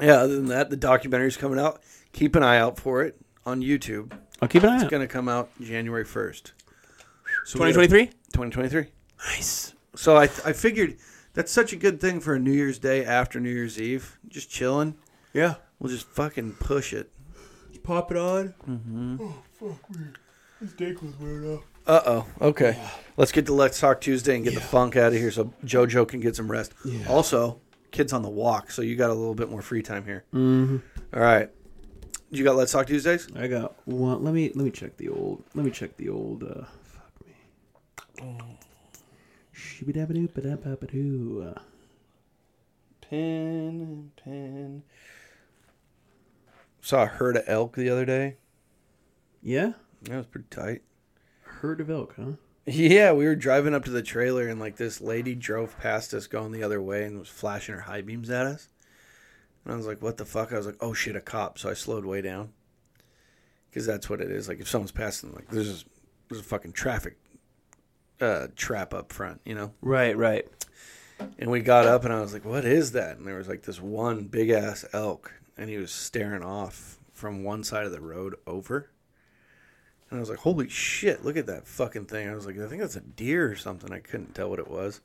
yeah, 0.00 0.14
other 0.14 0.34
than 0.36 0.46
that, 0.46 0.70
the 0.70 0.76
documentary's 0.76 1.36
coming 1.36 1.58
out. 1.58 1.82
Keep 2.12 2.36
an 2.36 2.42
eye 2.42 2.58
out 2.58 2.78
for 2.78 3.02
it 3.02 3.16
on 3.46 3.60
YouTube. 3.62 4.12
I'll 4.42 4.48
keep 4.48 4.62
an 4.62 4.68
eye 4.70 4.72
out. 4.72 4.76
It's 4.76 4.84
out. 4.84 4.90
going 4.90 5.06
to 5.06 5.12
come 5.12 5.28
out 5.28 5.50
January 5.60 6.04
1st. 6.04 6.52
So 7.44 7.58
we 7.58 7.72
gotta- 7.72 7.86
2023. 7.86 8.06
2023. 8.06 8.86
Nice. 9.26 9.74
So 9.96 10.16
I, 10.16 10.24
I 10.24 10.52
figured 10.52 10.96
that's 11.34 11.52
such 11.52 11.72
a 11.72 11.76
good 11.76 12.00
thing 12.00 12.20
for 12.20 12.34
a 12.34 12.38
New 12.38 12.52
Year's 12.52 12.78
Day 12.78 13.04
after 13.04 13.38
New 13.40 13.50
Year's 13.50 13.80
Eve. 13.80 14.18
Just 14.28 14.50
chilling. 14.50 14.96
Yeah. 15.32 15.54
We'll 15.78 15.90
just 15.92 16.06
fucking 16.06 16.54
push 16.54 16.92
it. 16.92 17.12
Pop 17.82 18.10
it 18.10 18.16
on. 18.18 18.54
Mm-hmm. 18.68 19.16
Oh, 19.20 19.34
fuck 19.58 19.90
weird. 19.90 20.18
This 20.60 20.72
dick 20.74 21.02
was 21.02 21.18
weird 21.18 21.44
off. 21.46 21.64
Uh 21.86 22.00
oh. 22.06 22.26
Okay. 22.42 22.78
Let's 23.16 23.32
get 23.32 23.46
to 23.46 23.54
Let's 23.54 23.80
Talk 23.80 24.00
Tuesday 24.02 24.34
and 24.36 24.44
get 24.44 24.54
the 24.54 24.60
funk 24.60 24.96
out 24.96 25.12
of 25.14 25.18
here 25.18 25.30
so 25.30 25.54
JoJo 25.64 26.06
can 26.06 26.20
get 26.20 26.36
some 26.36 26.50
rest. 26.50 26.74
Also, 27.08 27.58
kids 27.90 28.12
on 28.12 28.20
the 28.22 28.28
walk, 28.28 28.70
so 28.70 28.82
you 28.82 28.96
got 28.96 29.08
a 29.08 29.14
little 29.14 29.34
bit 29.34 29.50
more 29.50 29.62
free 29.62 29.82
time 29.82 30.04
here. 30.04 30.24
Mm-hmm. 30.34 30.76
All 31.14 31.20
right. 31.22 31.48
You 32.30 32.44
got 32.44 32.54
Let's 32.56 32.70
Talk 32.72 32.86
Tuesdays? 32.86 33.28
I 33.34 33.48
got 33.48 33.74
one. 33.86 34.22
Let 34.22 34.32
me 34.34 34.52
let 34.54 34.64
me 34.64 34.70
check 34.70 34.96
the 34.96 35.08
old. 35.08 35.42
Let 35.54 35.64
me 35.64 35.70
check 35.72 35.96
the 35.96 36.08
old. 36.10 36.44
Uh, 36.44 36.64
fuck 36.84 37.10
me. 37.26 38.38
Shibidabadoo-ba-da-ba-ba-doo. 39.54 41.52
Uh, 41.56 41.60
Pin, 43.00 44.12
pin. 44.22 44.82
Saw 46.80 47.02
a 47.02 47.06
herd 47.06 47.36
of 47.38 47.42
elk 47.48 47.74
the 47.74 47.90
other 47.90 48.04
day. 48.04 48.36
Yeah, 49.42 49.72
That 50.04 50.16
was 50.18 50.26
pretty 50.26 50.46
tight. 50.50 50.82
herd 51.42 51.80
of 51.80 51.90
elk, 51.90 52.14
huh? 52.16 52.32
Yeah, 52.66 53.12
we 53.12 53.24
were 53.24 53.34
driving 53.34 53.74
up 53.74 53.84
to 53.86 53.90
the 53.90 54.02
trailer 54.02 54.46
and 54.46 54.60
like 54.60 54.76
this 54.76 55.00
lady 55.00 55.34
drove 55.34 55.76
past 55.80 56.14
us 56.14 56.28
going 56.28 56.52
the 56.52 56.62
other 56.62 56.80
way 56.80 57.02
and 57.04 57.18
was 57.18 57.28
flashing 57.28 57.74
her 57.74 57.80
high 57.82 58.02
beams 58.02 58.30
at 58.30 58.46
us. 58.46 58.68
And 59.70 59.76
I 59.76 59.78
was 59.78 59.86
like, 59.86 60.02
"What 60.02 60.16
the 60.16 60.24
fuck?" 60.24 60.52
I 60.52 60.56
was 60.56 60.66
like, 60.66 60.78
"Oh 60.80 60.92
shit, 60.92 61.14
a 61.14 61.20
cop!" 61.20 61.56
So 61.56 61.70
I 61.70 61.74
slowed 61.74 62.04
way 62.04 62.20
down 62.22 62.52
because 63.68 63.86
that's 63.86 64.10
what 64.10 64.20
it 64.20 64.28
is. 64.28 64.48
Like 64.48 64.58
if 64.58 64.68
someone's 64.68 64.90
passing, 64.90 65.32
like 65.32 65.48
there's 65.48 65.82
a, 65.82 65.84
there's 66.28 66.40
a 66.40 66.44
fucking 66.44 66.72
traffic 66.72 67.18
uh, 68.20 68.48
trap 68.56 68.92
up 68.92 69.12
front, 69.12 69.40
you 69.44 69.54
know. 69.54 69.72
Right, 69.80 70.16
right. 70.16 70.48
And 71.38 71.52
we 71.52 71.60
got 71.60 71.86
up 71.86 72.02
and 72.04 72.12
I 72.12 72.20
was 72.20 72.32
like, 72.32 72.44
"What 72.44 72.64
is 72.64 72.90
that?" 72.92 73.18
And 73.18 73.24
there 73.24 73.36
was 73.36 73.46
like 73.46 73.62
this 73.62 73.80
one 73.80 74.24
big 74.24 74.50
ass 74.50 74.84
elk, 74.92 75.32
and 75.56 75.70
he 75.70 75.76
was 75.76 75.92
staring 75.92 76.42
off 76.42 76.98
from 77.12 77.44
one 77.44 77.62
side 77.62 77.86
of 77.86 77.92
the 77.92 78.00
road 78.00 78.34
over. 78.48 78.90
And 80.10 80.16
I 80.16 80.20
was 80.20 80.30
like, 80.30 80.40
"Holy 80.40 80.68
shit! 80.68 81.24
Look 81.24 81.36
at 81.36 81.46
that 81.46 81.68
fucking 81.68 82.06
thing!" 82.06 82.28
I 82.28 82.34
was 82.34 82.44
like, 82.44 82.58
"I 82.58 82.66
think 82.66 82.80
that's 82.80 82.96
a 82.96 83.02
deer 83.02 83.48
or 83.48 83.54
something." 83.54 83.92
I 83.92 84.00
couldn't 84.00 84.34
tell 84.34 84.50
what 84.50 84.58
it 84.58 84.68
was. 84.68 85.00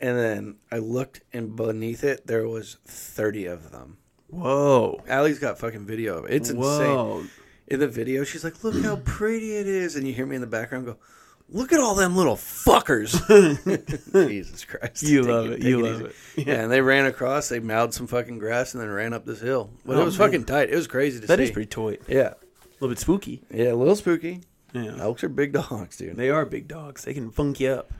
And 0.00 0.16
then 0.16 0.56
I 0.70 0.78
looked, 0.78 1.22
and 1.32 1.56
beneath 1.56 2.04
it 2.04 2.26
there 2.26 2.46
was 2.46 2.76
thirty 2.86 3.46
of 3.46 3.70
them. 3.72 3.98
Whoa. 4.28 5.02
Allie's 5.08 5.38
got 5.38 5.58
fucking 5.58 5.86
video 5.86 6.18
of 6.18 6.26
it. 6.26 6.34
It's 6.34 6.50
insane. 6.50 7.30
In 7.66 7.80
the 7.80 7.88
video, 7.88 8.24
she's 8.24 8.44
like, 8.44 8.62
"Look 8.64 8.80
how 8.82 8.96
pretty 8.96 9.56
it 9.56 9.66
is," 9.66 9.96
and 9.96 10.06
you 10.06 10.14
hear 10.14 10.26
me 10.26 10.36
in 10.36 10.40
the 10.40 10.46
background 10.46 10.86
go, 10.86 10.96
"Look 11.50 11.72
at 11.72 11.80
all 11.80 11.94
them 11.94 12.16
little 12.16 12.36
fuckers!" 12.36 13.12
Jesus 14.28 14.64
Christ, 14.64 15.02
You 15.02 15.22
Take 15.22 15.28
love 15.30 15.50
it. 15.50 15.62
You 15.62 15.82
take 15.82 15.84
love 15.92 16.00
easy. 16.02 16.04
it. 16.42 16.46
Yeah. 16.46 16.62
and 16.62 16.72
they 16.72 16.80
ran 16.80 17.06
across, 17.06 17.48
they 17.48 17.58
mowed 17.60 17.92
some 17.92 18.06
fucking 18.06 18.38
grass, 18.38 18.74
and 18.74 18.82
then 18.82 18.90
ran 18.90 19.12
up 19.12 19.24
this 19.26 19.40
hill. 19.40 19.70
But 19.84 19.96
Oh, 19.96 20.02
it 20.02 20.04
was 20.04 20.18
man. 20.18 20.28
fucking 20.28 20.44
tight. 20.44 20.70
It 20.70 20.76
was 20.76 20.86
crazy 20.86 21.20
to 21.20 21.26
That 21.26 21.38
see. 21.38 21.44
is 21.44 21.50
pretty 21.50 21.68
toy. 21.68 21.98
Yeah. 22.08 22.34
A 22.34 22.74
little 22.80 22.88
bit 22.90 22.98
spooky. 23.00 23.42
yeah, 23.50 23.72
a 23.72 23.74
little 23.74 23.96
spooky. 23.96 24.42
Yeah. 24.72 24.96
Elks 25.00 25.24
are 25.24 25.28
big 25.28 25.52
dogs, 25.52 25.96
dude. 25.96 26.16
They 26.16 26.30
are 26.30 26.44
big 26.46 26.68
dogs. 26.68 27.04
They 27.04 27.14
can 27.14 27.30
funk 27.30 27.58
you 27.60 27.70
up. 27.70 27.92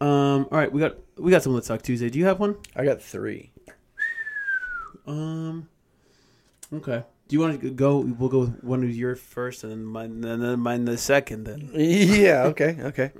Um. 0.00 0.46
All 0.50 0.58
right, 0.58 0.70
we 0.70 0.80
got 0.80 0.96
we 1.16 1.30
got 1.30 1.42
some 1.42 1.54
Let's 1.54 1.68
Talk 1.68 1.82
Tuesday. 1.82 2.10
Do 2.10 2.18
you 2.18 2.26
have 2.26 2.38
one? 2.40 2.56
I 2.74 2.84
got 2.84 3.02
three. 3.02 3.52
Um. 5.06 5.68
Okay. 6.72 7.04
Do 7.28 7.34
you 7.34 7.40
want 7.40 7.60
to 7.60 7.70
go? 7.70 7.98
We'll 7.98 8.28
go 8.28 8.40
with 8.40 8.62
one 8.62 8.84
of 8.84 8.90
your 8.90 9.16
first, 9.16 9.64
and 9.64 9.72
then 9.72 9.84
mine, 9.84 10.24
and 10.24 10.42
then 10.42 10.60
mine 10.60 10.84
the 10.84 10.98
second. 10.98 11.44
Then. 11.44 11.70
Yeah. 11.74 12.44
Okay. 12.44 12.76
Okay. 12.80 13.12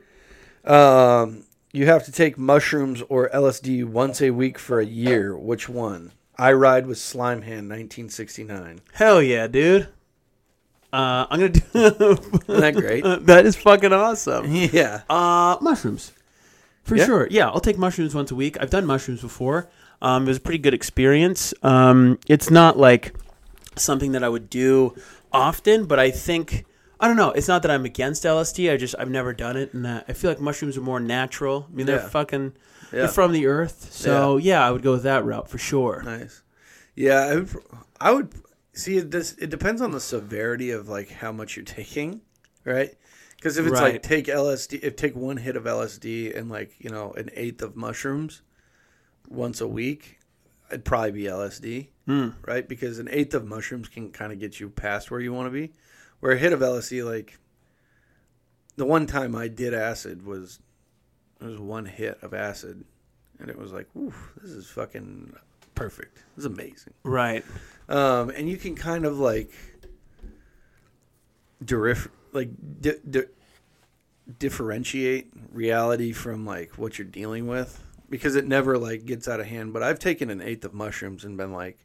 Um, 0.65 1.45
you 1.73 1.87
have 1.87 2.05
to 2.05 2.13
take 2.13 2.39
mushrooms 2.39 3.03
or 3.09 3.29
LSD 3.31 3.85
once 3.85 4.21
a 4.21 4.31
week 4.31 4.59
for 4.59 4.81
a 4.81 4.87
year. 4.87 5.37
Which 5.37 5.69
one? 5.69 6.13
I 6.39 6.53
ride 6.53 6.87
with 6.87 6.99
Slime 6.99 7.43
Hand, 7.43 7.69
1969. 7.71 8.81
Hell 8.93 9.23
yeah, 9.23 9.47
dude. 9.47 9.89
Uh, 10.93 11.27
I'm 11.31 11.41
gonna 11.41 11.49
do. 11.51 11.61
Isn't 11.75 12.47
that 12.49 12.75
great? 12.75 13.05
that 13.27 13.45
is 13.45 13.57
fucking 13.57 13.93
awesome. 13.93 14.47
yeah. 14.55 15.03
Uh, 15.09 15.57
mushrooms, 15.61 16.13
for 16.87 16.97
Yeah? 16.97 17.05
sure. 17.07 17.29
Yeah, 17.31 17.49
I'll 17.49 17.61
take 17.61 17.77
mushrooms 17.79 18.15
once 18.15 18.31
a 18.31 18.35
week. 18.35 18.57
I've 18.61 18.71
done 18.71 18.87
mushrooms 18.87 19.21
before. 19.21 19.69
Um, 20.01 20.25
it 20.25 20.29
was 20.29 20.37
a 20.39 20.41
pretty 20.41 20.59
good 20.59 20.75
experience. 20.75 21.53
Um, 21.63 22.19
it's 22.29 22.51
not 22.51 22.79
like 22.79 23.15
something 23.77 24.13
that 24.13 24.23
I 24.25 24.29
would 24.29 24.49
do 24.49 24.95
often, 25.33 25.85
but 25.87 25.99
I 25.99 26.11
think 26.11 26.65
I 26.99 27.09
don't 27.09 27.17
know. 27.19 27.31
It's 27.33 27.49
not 27.49 27.61
that 27.63 27.71
I'm 27.71 27.85
against 27.85 28.25
LSD. 28.25 28.73
I 28.73 28.77
just 28.79 28.95
I've 28.99 29.11
never 29.11 29.35
done 29.35 29.57
it, 29.59 29.75
and 29.75 29.87
I 29.87 30.01
feel 30.15 30.31
like 30.31 30.41
mushrooms 30.41 30.79
are 30.79 30.83
more 30.83 31.01
natural. 31.01 31.67
I 31.71 31.75
mean, 31.77 31.85
they're 31.87 31.97
Yeah. 32.01 32.09
fucking 32.09 32.53
Yeah. 32.93 32.99
they're 33.01 33.09
from 33.09 33.33
the 33.33 33.47
earth, 33.47 33.89
so 33.93 34.37
yeah. 34.39 34.67
I 34.67 34.71
would 34.71 34.83
go 34.83 34.93
with 34.93 35.03
that 35.03 35.25
route 35.25 35.51
for 35.51 35.59
sure. 35.59 36.03
Nice. 36.05 36.43
Yeah, 36.95 37.21
I 37.27 37.35
would, 37.37 37.49
I 38.01 38.11
would 38.13 38.33
see. 38.73 39.01
This 39.01 39.35
it 39.39 39.51
depends 39.51 39.83
on 39.83 39.91
the 39.91 40.01
severity 40.01 40.71
of 40.71 40.89
like 40.89 41.11
how 41.11 41.33
much 41.33 41.57
you're 41.57 41.65
taking, 41.67 42.23
right? 42.65 42.95
Because 43.37 43.59
if 43.59 43.67
it's 43.67 43.81
Right. 43.81 43.95
like 43.95 44.03
take 44.03 44.27
LSD, 44.27 44.81
if 44.83 44.97
take 44.97 45.15
one 45.15 45.37
hit 45.37 45.57
of 45.57 45.65
LSD 45.67 46.35
and 46.37 46.51
like 46.51 46.75
you 46.79 46.91
know 46.91 47.13
an 47.13 47.31
eighth 47.35 47.63
of 47.63 47.77
mushrooms 47.77 48.43
once 49.29 49.61
a 49.61 49.69
week, 49.69 50.19
it'd 50.71 50.85
probably 50.85 51.13
be 51.13 51.25
LSD, 51.25 51.89
Hmm. 52.07 52.29
right? 52.47 52.67
Because 52.69 52.99
an 52.99 53.09
eighth 53.11 53.35
of 53.35 53.47
mushrooms 53.47 53.89
can 53.89 54.11
kind 54.11 54.33
of 54.33 54.39
get 54.39 54.59
you 54.61 54.69
past 54.71 55.11
where 55.11 55.21
you 55.21 55.33
want 55.33 55.47
to 55.47 55.51
be. 55.51 55.73
Where 56.21 56.33
a 56.33 56.39
hit 56.39 56.53
of 56.53 56.61
LSD, 56.61 57.03
like 57.05 57.39
the 58.77 58.87
one 58.87 59.07
time 59.07 59.35
I 59.37 59.49
did 59.49 59.75
acid 59.75 60.25
was 60.25 60.59
it 61.41 61.45
was 61.45 61.59
one 61.59 61.85
hit 61.85 62.19
of 62.23 62.33
acid, 62.33 62.85
and 63.39 63.51
it 63.51 63.59
was 63.59 63.71
like, 63.73 63.87
"Ooh, 63.97 64.15
this 64.41 64.51
is 64.51 64.67
fucking 64.71 65.35
perfect. 65.75 66.17
This 66.35 66.47
is 66.47 66.47
amazing." 66.47 66.95
Right. 67.05 67.45
Um, 67.89 68.31
and 68.31 68.49
you 68.49 68.57
can 68.57 68.75
kind 68.75 69.05
of 69.05 69.19
like 69.19 69.51
derif- 71.63 72.09
like 72.37 72.51
di- 72.81 73.01
di- 73.09 73.23
differentiate 74.39 75.33
reality 75.53 76.13
from 76.13 76.45
like 76.47 76.79
what 76.79 76.99
you're 76.99 77.07
dealing 77.07 77.47
with 77.47 77.83
because 78.09 78.37
it 78.37 78.47
never 78.47 78.79
like 78.79 79.05
gets 79.05 79.27
out 79.29 79.41
of 79.41 79.47
hand. 79.47 79.73
But 79.73 79.83
I've 79.83 79.99
taken 79.99 80.31
an 80.31 80.41
eighth 80.41 80.65
of 80.65 80.75
mushrooms 80.75 81.25
and 81.25 81.37
been 81.37 81.53
like, 81.53 81.79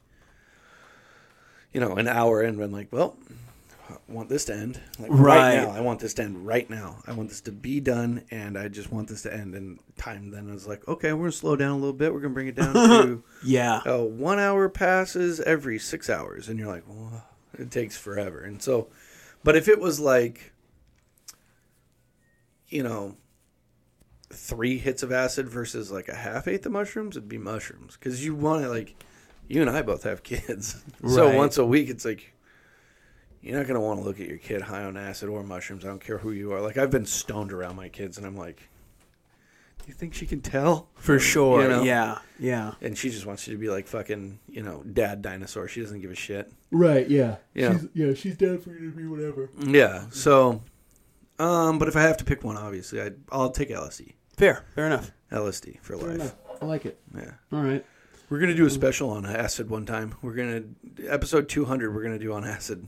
you 1.74 1.80
know, 1.80 1.96
an 1.96 2.08
hour 2.08 2.42
in, 2.42 2.50
and 2.50 2.58
been 2.58 2.72
like, 2.72 2.90
well. 2.92 3.18
I 3.90 4.14
want 4.14 4.30
this 4.30 4.46
to 4.46 4.56
end 4.56 4.80
like 5.00 5.10
right. 5.12 5.58
Right. 5.58 5.68
now. 5.68 5.72
I 5.72 5.82
want 5.82 6.00
this 6.00 6.14
to 6.14 6.24
end 6.24 6.48
right 6.48 6.70
now. 6.70 7.04
I 7.06 7.12
want 7.12 7.28
this 7.28 7.42
to 7.42 7.52
be 7.52 7.82
done, 7.82 8.24
and 8.32 8.58
I 8.58 8.70
just 8.70 8.90
want 8.90 9.10
this 9.10 9.24
to 9.24 9.34
end. 9.34 9.54
And 9.54 9.80
time 9.98 10.32
then 10.32 10.50
is 10.50 10.66
like, 10.66 10.88
okay, 10.88 11.12
we're 11.12 11.24
gonna 11.24 11.32
slow 11.34 11.58
down 11.58 11.72
a 11.72 11.76
little 11.76 11.92
bit. 11.92 12.14
We're 12.14 12.22
gonna 12.22 12.34
bring 12.34 12.48
it 12.48 12.56
down 12.56 12.74
to 12.74 13.24
Yeah. 13.44 13.82
oh, 13.86 14.06
one 14.06 14.40
hour 14.40 14.70
passes 14.70 15.42
every 15.42 15.78
six 15.78 16.10
hours, 16.10 16.48
and 16.48 16.58
you're 16.58 16.70
like, 16.70 16.86
well, 16.88 17.26
it 17.60 17.70
takes 17.70 17.98
forever. 17.98 18.40
And 18.40 18.62
so, 18.62 18.88
but 19.44 19.56
if 19.56 19.68
it 19.68 19.80
was 19.80 20.00
like, 20.00 20.54
you 22.68 22.84
know, 22.84 23.18
three 24.30 24.78
hits 24.78 25.04
of 25.04 25.12
acid 25.12 25.48
versus 25.50 25.92
like 25.92 26.08
a 26.08 26.16
half 26.16 26.48
eighth 26.48 26.66
of 26.66 26.72
mushrooms, 26.72 27.18
it'd 27.18 27.28
be 27.30 27.38
mushrooms 27.38 27.98
because 27.98 28.24
you 28.26 28.34
want 28.36 28.64
to 28.64 28.70
like, 28.70 28.96
you 29.48 29.62
and 29.62 29.70
I 29.70 29.82
both 29.82 30.04
have 30.04 30.24
kids, 30.24 30.82
so 31.08 31.28
Right. 31.28 31.36
once 31.36 31.58
a 31.58 31.66
week, 31.66 31.90
it's 31.90 32.06
like. 32.06 32.34
You're 33.44 33.58
not 33.58 33.66
gonna 33.66 33.82
want 33.82 34.00
to 34.00 34.06
look 34.06 34.20
at 34.20 34.28
your 34.28 34.38
kid 34.38 34.62
high 34.62 34.84
on 34.84 34.96
acid 34.96 35.28
or 35.28 35.42
mushrooms. 35.42 35.84
I 35.84 35.88
don't 35.88 36.00
care 36.00 36.20
who 36.20 36.30
you 36.30 36.54
are. 36.54 36.62
Like 36.62 36.78
I've 36.78 36.92
been 36.92 37.08
stoned 37.08 37.52
around 37.52 37.76
my 37.76 37.90
kids, 37.90 38.20
and 38.20 38.28
I'm 38.28 38.36
like, 38.38 38.58
"Do 38.58 38.64
you 39.88 39.94
think 39.94 40.14
she 40.14 40.26
can 40.26 40.42
tell?" 40.42 40.90
For 40.96 41.20
sure. 41.20 41.62
You 41.64 41.68
know? 41.70 41.84
Yeah. 41.84 42.20
Yeah. 42.40 42.74
and 42.82 42.98
she 42.98 43.10
just 43.12 43.26
wants 43.26 43.48
you 43.48 43.54
to 43.54 43.60
be 43.60 43.70
like 43.70 43.88
fucking, 43.88 44.40
you 44.50 44.64
know, 44.64 44.84
dad 44.84 45.22
dinosaur. 45.22 45.68
She 45.68 45.82
doesn't 45.82 46.02
give 46.02 46.10
a 46.12 46.16
shit. 46.16 46.52
Right, 46.72 47.08
yeah. 47.10 47.36
Yeah. 47.54 47.74
She's, 47.74 47.88
yeah, 47.94 48.14
she's 48.16 48.36
down 48.38 48.60
for 48.60 48.72
you 48.72 48.90
to 48.90 48.98
be 48.98 49.06
whatever. 49.06 49.50
Yeah. 49.60 50.06
So, 50.12 50.64
um, 51.38 51.78
but 51.78 51.88
if 51.88 51.96
I 51.96 52.02
have 52.02 52.18
to 52.18 52.26
pick 52.26 52.44
one, 52.44 52.58
obviously, 52.58 53.00
I'd, 53.02 53.16
I'll 53.32 53.52
take 53.52 53.70
LSD. 53.70 54.14
Fair. 54.38 54.66
Fair 54.74 54.88
enough. 54.88 55.12
LSD 55.32 55.80
for 55.82 55.96
life. 55.98 56.16
enough. 56.16 56.36
I 56.62 56.66
like 56.66 56.86
it. 56.86 57.00
Yeah. 57.16 57.32
All 57.54 57.62
right. 57.62 57.86
We're 58.30 58.40
gonna 58.40 58.56
do 58.56 58.66
a 58.66 58.70
special 58.70 59.10
on 59.10 59.26
acid 59.26 59.70
one 59.70 59.86
time. 59.86 60.16
We're 60.22 60.34
gonna 60.34 60.64
episode 61.08 61.50
200. 61.50 61.94
We're 61.94 62.02
gonna 62.04 62.18
do 62.18 62.32
on 62.34 62.46
acid. 62.46 62.88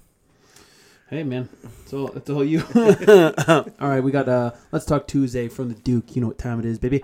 Hey 1.14 1.22
man, 1.22 1.48
it's 1.84 1.94
all 1.94 2.12
it's 2.14 2.28
all 2.28 2.44
you. 2.44 2.64
all 2.76 3.88
right, 3.88 4.00
we 4.00 4.10
got 4.12 4.28
uh 4.28 4.50
let's 4.72 4.84
talk 4.84 5.06
Tuesday 5.06 5.48
from 5.48 5.70
the 5.70 5.76
Duke. 5.76 6.16
You 6.16 6.22
know 6.24 6.28
what 6.28 6.40
time 6.40 6.58
it 6.58 6.66
is, 6.66 6.80
baby. 6.80 7.04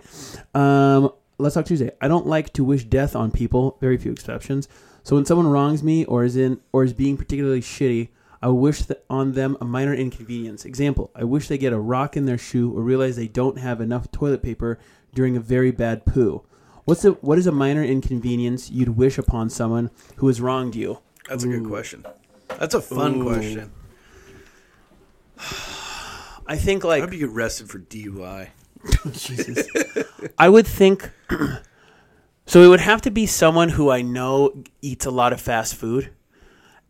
Um, 0.55 1.11
let's 1.37 1.53
talk 1.53 1.65
Tuesday. 1.65 1.91
I 2.01 2.07
don't 2.07 2.25
like 2.25 2.51
to 2.53 2.63
wish 2.63 2.85
death 2.85 3.15
on 3.15 3.29
people. 3.29 3.77
Very 3.79 3.97
few 3.97 4.11
exceptions. 4.11 4.67
So 5.03 5.15
when 5.15 5.25
someone 5.25 5.45
wrongs 5.45 5.83
me 5.83 6.05
or 6.05 6.23
is 6.23 6.35
in 6.35 6.59
or 6.71 6.83
is 6.83 6.91
being 6.91 7.17
particularly 7.17 7.61
shitty, 7.61 8.09
I 8.41 8.47
wish 8.47 8.81
on 9.11 9.33
them 9.33 9.55
a 9.61 9.65
minor 9.65 9.93
inconvenience. 9.93 10.65
Example: 10.65 11.11
I 11.13 11.23
wish 11.23 11.47
they 11.47 11.59
get 11.59 11.71
a 11.71 11.79
rock 11.79 12.17
in 12.17 12.25
their 12.25 12.39
shoe 12.39 12.75
or 12.75 12.81
realize 12.81 13.15
they 13.15 13.27
don't 13.27 13.59
have 13.59 13.79
enough 13.79 14.11
toilet 14.11 14.41
paper 14.41 14.79
during 15.13 15.37
a 15.37 15.39
very 15.39 15.69
bad 15.69 16.07
poo. 16.07 16.43
What's 16.85 17.03
the 17.03 17.11
what 17.11 17.37
is 17.37 17.45
a 17.45 17.51
minor 17.51 17.83
inconvenience 17.83 18.71
you'd 18.71 18.97
wish 18.97 19.19
upon 19.19 19.51
someone 19.51 19.91
who 20.15 20.25
has 20.25 20.41
wronged 20.41 20.73
you? 20.73 20.97
That's 21.27 21.43
a 21.43 21.47
good 21.47 21.67
question. 21.67 22.03
That's 22.57 22.73
a 22.73 22.81
fun 22.81 23.17
Ooh. 23.17 23.23
question. 23.23 23.71
I 25.39 26.55
think 26.57 26.83
I 26.83 26.87
like 26.87 27.01
hope 27.01 27.13
you 27.13 27.19
get 27.19 27.29
arrested 27.29 27.69
for 27.69 27.79
DUI. 27.79 28.49
Jesus. 29.11 29.67
I 30.37 30.49
would 30.49 30.67
think. 30.67 31.09
so 32.45 32.61
it 32.61 32.67
would 32.67 32.79
have 32.79 33.01
to 33.03 33.11
be 33.11 33.25
someone 33.25 33.69
who 33.69 33.89
I 33.89 34.01
know 34.01 34.63
eats 34.81 35.05
a 35.05 35.11
lot 35.11 35.33
of 35.33 35.41
fast 35.41 35.75
food, 35.75 36.11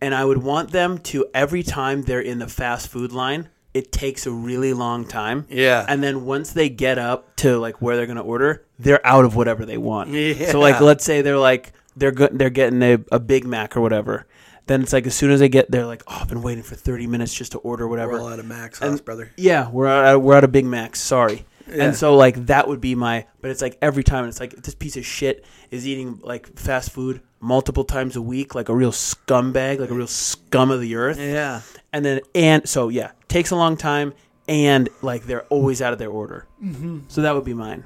and 0.01 0.15
I 0.15 0.25
would 0.25 0.39
want 0.39 0.71
them 0.71 0.97
to 0.99 1.25
every 1.33 1.63
time 1.63 2.03
they're 2.03 2.21
in 2.21 2.39
the 2.39 2.47
fast 2.47 2.87
food 2.87 3.11
line, 3.11 3.49
it 3.73 3.91
takes 3.91 4.25
a 4.25 4.31
really 4.31 4.73
long 4.73 5.05
time. 5.05 5.45
Yeah. 5.49 5.85
And 5.87 6.01
then 6.03 6.25
once 6.25 6.53
they 6.53 6.69
get 6.69 6.97
up 6.97 7.35
to 7.37 7.57
like 7.57 7.81
where 7.81 7.97
they're 7.97 8.07
gonna 8.07 8.21
order, 8.21 8.65
they're 8.77 9.05
out 9.05 9.25
of 9.25 9.35
whatever 9.35 9.65
they 9.65 9.77
want. 9.77 10.09
Yeah. 10.09 10.51
So 10.51 10.59
like, 10.59 10.79
let's 10.79 11.03
say 11.03 11.21
they're 11.21 11.37
like 11.37 11.73
they're 11.95 12.11
go- 12.11 12.29
they're 12.31 12.49
getting 12.49 12.81
a, 12.81 12.99
a 13.11 13.19
Big 13.19 13.45
Mac 13.45 13.75
or 13.75 13.81
whatever. 13.81 14.25
Then 14.69 14.83
it's 14.83 14.93
like 14.93 15.07
as 15.07 15.15
soon 15.15 15.31
as 15.31 15.39
they 15.39 15.49
get, 15.49 15.71
they're 15.71 15.87
like, 15.87 16.03
oh, 16.07 16.19
I've 16.21 16.27
been 16.27 16.43
waiting 16.43 16.63
for 16.63 16.75
thirty 16.75 17.07
minutes 17.07 17.33
just 17.33 17.53
to 17.53 17.57
order 17.57 17.87
whatever. 17.87 18.11
We're 18.13 18.19
all 18.21 18.27
out 18.27 18.37
of 18.37 18.45
Max 18.45 18.77
House, 18.77 18.87
And- 18.89 19.03
brother. 19.03 19.31
Yeah, 19.35 19.67
we're 19.71 19.87
out, 19.87 20.21
we're 20.21 20.35
out 20.35 20.43
of 20.43 20.51
Big 20.51 20.65
Macs. 20.65 21.01
Sorry. 21.01 21.43
Yeah. 21.67 21.85
And 21.85 21.95
so 21.95 22.15
like 22.15 22.45
that 22.45 22.67
would 22.67 22.79
be 22.79 22.93
my, 22.93 23.25
but 23.41 23.49
it's 23.49 23.61
like 23.63 23.79
every 23.81 24.03
time 24.03 24.25
it's 24.25 24.39
like 24.39 24.51
this 24.51 24.75
piece 24.75 24.95
of 24.95 25.05
shit 25.05 25.43
is 25.71 25.87
eating 25.87 26.19
like 26.23 26.55
fast 26.57 26.91
food 26.91 27.21
multiple 27.39 27.83
times 27.83 28.15
a 28.15 28.21
week, 28.21 28.53
like 28.53 28.69
a 28.69 28.75
real 28.75 28.91
scumbag, 28.91 29.79
like 29.79 29.89
a 29.89 29.93
real 29.95 30.07
scum 30.07 30.69
of 30.69 30.81
the 30.81 30.95
earth. 30.95 31.19
Yeah. 31.19 31.61
And 31.91 32.05
then 32.05 32.21
and 32.35 32.69
so 32.69 32.89
yeah, 32.89 33.11
takes 33.27 33.49
a 33.49 33.55
long 33.55 33.75
time, 33.75 34.13
and 34.47 34.87
like 35.01 35.23
they're 35.25 35.45
always 35.45 35.81
out 35.81 35.93
of 35.93 35.99
their 35.99 36.11
order. 36.11 36.45
Mm-hmm. 36.63 36.99
So 37.07 37.21
that 37.23 37.33
would 37.33 37.45
be 37.45 37.55
mine. 37.55 37.85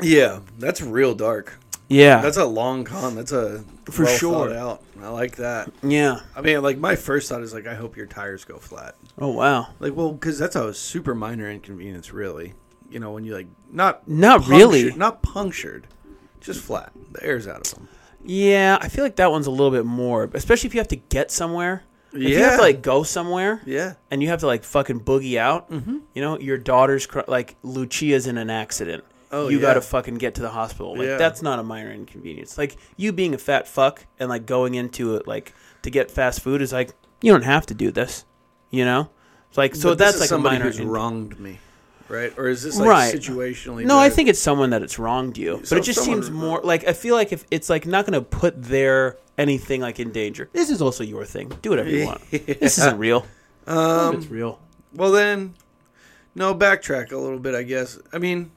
Yeah. 0.00 0.38
That's 0.60 0.80
real 0.80 1.14
dark. 1.16 1.58
Yeah, 1.92 2.20
That's 2.20 2.36
a 2.36 2.44
long 2.44 2.84
con. 2.84 3.14
That's 3.14 3.32
a 3.32 3.64
For 3.86 4.04
well 4.04 4.16
sure. 4.18 4.54
out. 4.54 4.82
I 5.02 5.08
like 5.08 5.36
that. 5.36 5.70
yeah. 5.82 6.20
I 6.36 6.40
mean, 6.40 6.62
like 6.62 6.78
my 6.78 6.94
first 6.96 7.28
thought 7.28 7.42
is 7.42 7.52
like, 7.52 7.66
I 7.66 7.74
hope 7.74 7.96
your 7.96 8.06
tires 8.06 8.44
go 8.44 8.58
flat. 8.58 8.94
Oh 9.18 9.28
wow. 9.30 9.68
Like, 9.80 9.94
well, 9.94 10.12
because 10.12 10.38
that's 10.38 10.56
a 10.56 10.72
super 10.72 11.14
minor 11.14 11.50
inconvenience, 11.50 12.12
really. 12.12 12.54
You 12.90 13.00
know, 13.00 13.10
when 13.12 13.24
you 13.24 13.34
like 13.34 13.48
not 13.70 14.06
Not 14.08 14.46
really. 14.48 14.92
not 14.94 15.22
punctured, 15.22 15.86
just 16.40 16.60
flat. 16.60 16.92
The 17.12 17.24
air's 17.24 17.48
out 17.48 17.66
of 17.66 17.74
them. 17.74 17.88
Yeah, 18.24 18.78
I 18.80 18.88
feel 18.88 19.02
like 19.02 19.16
that 19.16 19.30
one's 19.32 19.46
a 19.48 19.50
little 19.50 19.70
bit 19.72 19.84
more, 19.84 20.30
especially 20.34 20.68
if 20.68 20.74
you 20.74 20.80
have 20.80 20.88
to 20.88 20.96
get 20.96 21.30
somewhere. 21.32 21.82
If 22.12 22.20
you 22.22 22.38
have 22.38 22.56
to 22.56 22.62
like 22.62 22.82
go 22.82 23.02
somewhere. 23.02 23.62
Yeah, 23.64 23.94
and 24.10 24.22
you 24.22 24.28
have 24.28 24.40
to 24.40 24.46
like 24.46 24.62
fucking 24.64 25.00
boogie 25.00 25.38
out. 25.38 25.70
Mm-hmm. 25.70 25.98
You 26.14 26.22
know, 26.22 26.38
your 26.38 26.58
daughter's 26.58 27.06
cr- 27.06 27.20
like 27.26 27.56
Lucia's 27.62 28.26
in 28.26 28.36
an 28.38 28.50
accident. 28.50 29.02
Oh, 29.32 29.48
you 29.48 29.56
yeah. 29.58 29.62
got 29.62 29.74
to 29.74 29.80
fucking 29.80 30.16
get 30.16 30.34
to 30.36 30.42
the 30.42 30.50
hospital. 30.50 30.96
Like 30.96 31.06
Yeah. 31.06 31.16
that's 31.16 31.40
not 31.42 31.58
a 31.58 31.62
minor 31.62 31.90
inconvenience. 31.90 32.58
Like 32.58 32.76
you 32.96 33.12
being 33.12 33.34
a 33.34 33.38
fat 33.38 33.66
fuck 33.66 34.04
and 34.20 34.28
like 34.28 34.44
going 34.46 34.74
into 34.74 35.16
it 35.16 35.26
like 35.26 35.54
to 35.82 35.90
get 35.90 36.10
fast 36.10 36.40
food 36.40 36.60
is 36.62 36.72
like 36.72 36.94
you 37.22 37.32
don't 37.32 37.42
have 37.44 37.66
to 37.66 37.74
do 37.74 37.90
this. 37.90 38.24
You 38.70 38.84
know, 38.84 39.10
it's 39.48 39.58
like 39.58 39.74
so 39.74 39.90
But 39.90 39.98
that's 39.98 40.16
like 40.20 40.26
a 40.26 40.28
somebody 40.28 40.56
minor. 40.56 40.66
who's 40.66 40.78
in- 40.78 40.88
wronged 40.88 41.38
me, 41.40 41.58
right? 42.08 42.32
Or 42.38 42.48
is 42.48 42.62
this 42.62 42.76
like 42.78 42.88
Right. 42.88 43.14
situationally? 43.14 43.84
no, 43.84 43.98
I 43.98 44.08
think 44.10 44.28
it's 44.28 44.40
someone 44.40 44.70
that 44.70 44.82
it's 44.82 44.98
wronged 44.98 45.36
you, 45.38 45.60
So 45.64 45.76
but 45.76 45.82
it 45.82 45.86
just 45.86 46.04
seems 46.04 46.30
more 46.30 46.60
like 46.62 46.86
I 46.86 46.92
feel 46.92 47.14
like 47.14 47.32
if 47.32 47.44
it's 47.50 47.68
like 47.70 47.86
not 47.86 48.04
going 48.06 48.14
to 48.14 48.22
put 48.26 48.62
their 48.62 49.16
anything 49.38 49.80
like 49.80 49.98
in 49.98 50.10
danger. 50.12 50.48
This 50.52 50.68
is 50.70 50.82
also 50.82 51.02
your 51.04 51.24
thing. 51.24 51.50
Do 51.62 51.70
whatever 51.70 51.88
you 51.88 52.06
want. 52.06 52.20
This 52.30 52.76
isn't 52.78 52.98
real. 52.98 53.26
Um, 53.66 54.16
it's 54.16 54.26
real. 54.26 54.58
Well, 54.94 55.10
then, 55.10 55.54
no, 56.34 56.54
backtrack 56.54 57.12
a 57.12 57.16
little 57.16 57.38
bit, 57.38 57.54
I 57.54 57.62
guess. 57.62 57.98
I 58.12 58.18
mean, 58.18 58.50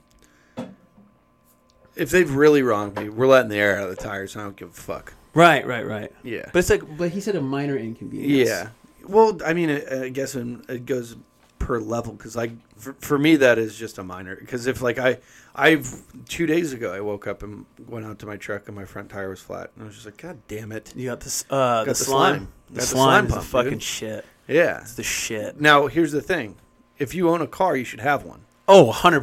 if 1.96 2.10
they've 2.10 2.34
really 2.34 2.62
wronged 2.62 2.98
me, 2.98 3.10
we're 3.10 3.28
letting 3.28 3.50
the 3.50 3.58
air 3.58 3.78
out 3.78 3.90
of 3.90 3.96
the 3.96 4.02
tires. 4.02 4.36
and 4.36 4.42
I 4.42 4.46
don't 4.46 4.56
give 4.56 4.70
a 4.70 4.74
fuck. 4.74 5.14
Right, 5.34 5.66
right, 5.68 5.86
right. 5.86 6.12
Yeah. 6.24 6.46
But 6.54 6.60
it's 6.60 6.70
like 6.70 6.98
But 6.98 7.12
he 7.12 7.20
said 7.22 7.36
a 7.36 7.42
minor 7.42 7.76
inconvenience. 7.78 8.50
yeah. 8.50 8.70
Well, 9.08 9.38
I 9.46 9.54
mean, 9.54 9.70
I 9.70 10.04
I 10.06 10.10
guess 10.10 10.36
it 10.36 10.86
goes 10.86 11.16
per 11.60 11.80
level 11.80 12.14
because, 12.14 12.36
like, 12.36 12.52
for, 12.78 12.94
for 13.00 13.18
me, 13.18 13.36
that 13.38 13.58
is 13.58 13.76
just 13.78 13.98
a 13.98 14.04
minor. 14.04 14.36
Because 14.36 14.66
if, 14.68 14.82
like, 14.82 14.98
I, 14.98 15.18
I've 15.56 16.02
two 16.28 16.46
days 16.46 16.74
ago, 16.74 16.94
I 16.94 17.02
woke 17.02 17.28
up 17.28 17.44
and 17.44 17.66
went 17.88 18.06
out 18.06 18.20
to 18.20 18.26
my 18.26 18.38
truck 18.38 18.68
and 18.68 18.76
my 18.76 18.86
front 18.86 19.10
tire 19.10 19.30
was 19.30 19.42
flat, 19.42 19.72
and 19.76 19.84
I 19.84 19.88
was 19.88 19.96
just 19.96 20.06
like, 20.06 20.18
God 20.18 20.40
damn 20.48 20.72
it. 20.72 20.94
you 20.96 21.10
got 21.10 21.20
this. 21.22 21.46
Uh, 21.50 21.84
the, 21.84 21.92
the 21.92 21.96
slime. 21.96 22.36
slime. 22.36 22.48
The 22.70 22.74
Got 22.74 22.82
the 22.82 22.88
slime, 22.88 23.08
slime 23.08 23.26
is 23.28 23.34
the 23.46 23.52
fucking 23.52 23.72
dude. 23.74 23.84
shit. 23.84 24.26
Yeah. 24.48 24.82
It's 24.82 24.96
the 24.96 25.04
shit. 25.04 25.60
Now, 25.62 25.88
here's 25.88 26.12
the 26.12 26.22
thing: 26.22 26.56
if 26.98 27.14
you 27.14 27.30
own 27.30 27.42
a 27.42 27.48
car, 27.48 27.76
you 27.76 27.84
should 27.84 28.00
have 28.02 28.24
one. 28.24 28.42
Oh, 28.68 28.86
100 28.86 29.22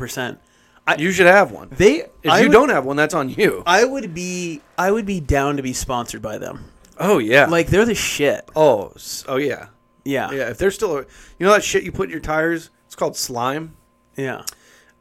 percent. 0.87 1.01
You 1.01 1.13
should 1.13 1.27
have 1.27 1.51
one. 1.51 1.69
They. 1.71 2.07
If 2.23 2.31
I 2.31 2.41
you 2.41 2.49
would, 2.49 2.53
don't 2.53 2.69
have 2.71 2.85
one, 2.85 2.97
that's 2.97 3.15
on 3.15 3.29
you. 3.29 3.63
I 3.67 3.85
would 3.85 4.15
be. 4.15 4.61
I 4.79 4.91
would 4.91 5.07
be 5.07 5.21
down 5.21 5.57
to 5.57 5.63
be 5.63 5.73
sponsored 5.73 6.23
by 6.23 6.39
them. 6.39 6.71
Oh 6.99 7.19
yeah. 7.19 7.47
Like 7.47 7.69
they're 7.69 7.85
the 7.85 7.95
shit. 7.95 8.49
oh 8.55 8.93
oh 9.27 9.37
yeah. 9.37 9.69
Yeah. 10.05 10.31
Yeah. 10.33 10.51
If 10.51 10.59
they're 10.59 10.71
still, 10.71 10.99
a, 10.99 11.01
you 11.39 11.47
know 11.47 11.53
that 11.53 11.65
shit 11.65 11.85
you 11.85 11.93
put 11.93 12.05
in 12.05 12.11
your 12.11 12.21
tires. 12.21 12.71
It's 12.87 12.95
called 12.95 13.17
slime. 13.17 13.77
Yeah. 14.17 14.45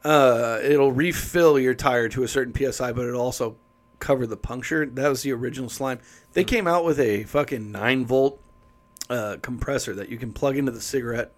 Uh, 0.04 0.58
it'll 0.62 0.92
refill 0.92 1.58
your 1.58 1.74
tire 1.74 2.08
to 2.08 2.22
a 2.22 2.28
certain 2.28 2.54
psi, 2.72 2.92
but 2.92 3.06
it'll 3.06 3.20
also 3.20 3.56
cover 3.98 4.26
the 4.26 4.36
puncture. 4.36 4.84
That 4.86 5.08
was 5.08 5.22
the 5.22 5.32
original 5.32 5.68
slime. 5.68 6.00
They 6.32 6.44
came 6.44 6.66
out 6.66 6.84
with 6.84 6.98
a 6.98 7.24
fucking 7.24 7.70
nine 7.70 8.04
volt 8.04 8.40
uh, 9.08 9.36
compressor 9.42 9.94
that 9.94 10.08
you 10.08 10.16
can 10.18 10.32
plug 10.32 10.56
into 10.56 10.72
the 10.72 10.80
cigarette 10.80 11.32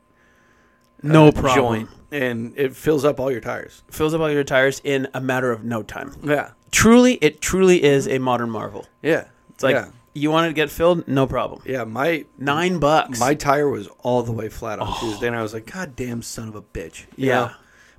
No 1.03 1.29
uh, 1.29 1.33
problem. 1.33 1.55
joint, 1.55 1.89
and 2.11 2.53
it 2.57 2.75
fills 2.75 3.05
up 3.05 3.21
all 3.21 3.31
your 3.31 3.41
tires. 3.41 3.83
Fills 3.91 4.15
up 4.15 4.21
all 4.21 4.31
your 4.31 4.45
tires 4.45 4.81
in 4.85 5.09
a 5.15 5.21
matter 5.21 5.51
of 5.53 5.65
no 5.65 5.83
time. 5.83 6.13
Yeah. 6.23 6.53
Truly, 6.71 7.15
it 7.15 7.41
truly 7.41 7.83
is 7.83 8.09
a 8.09 8.19
modern 8.19 8.51
marvel. 8.51 8.87
Yeah. 9.03 9.27
It's 9.51 9.63
like 9.63 9.75
yeah. 9.77 9.91
you 10.15 10.31
want 10.31 10.47
it 10.47 10.49
to 10.51 10.55
get 10.55 10.71
filled, 10.71 11.07
no 11.07 11.27
problem. 11.27 11.63
Yeah, 11.65 11.85
my 11.85 12.25
Nine 12.39 12.79
bucks. 12.79 13.21
my 13.21 13.35
tire 13.35 13.69
was 13.69 13.89
all 14.01 14.23
the 14.23 14.33
way 14.33 14.49
flat 14.49 14.79
on 14.81 14.99
Tuesday, 14.99 15.29
and 15.29 15.37
I 15.37 15.43
was 15.43 15.55
like, 15.55 15.71
"God 15.71 15.95
damn, 15.95 16.23
son 16.23 16.49
of 16.49 16.57
a 16.57 16.63
bitch!" 16.63 17.07
You 17.17 17.29
Yeah. 17.29 17.35
know? 17.35 17.51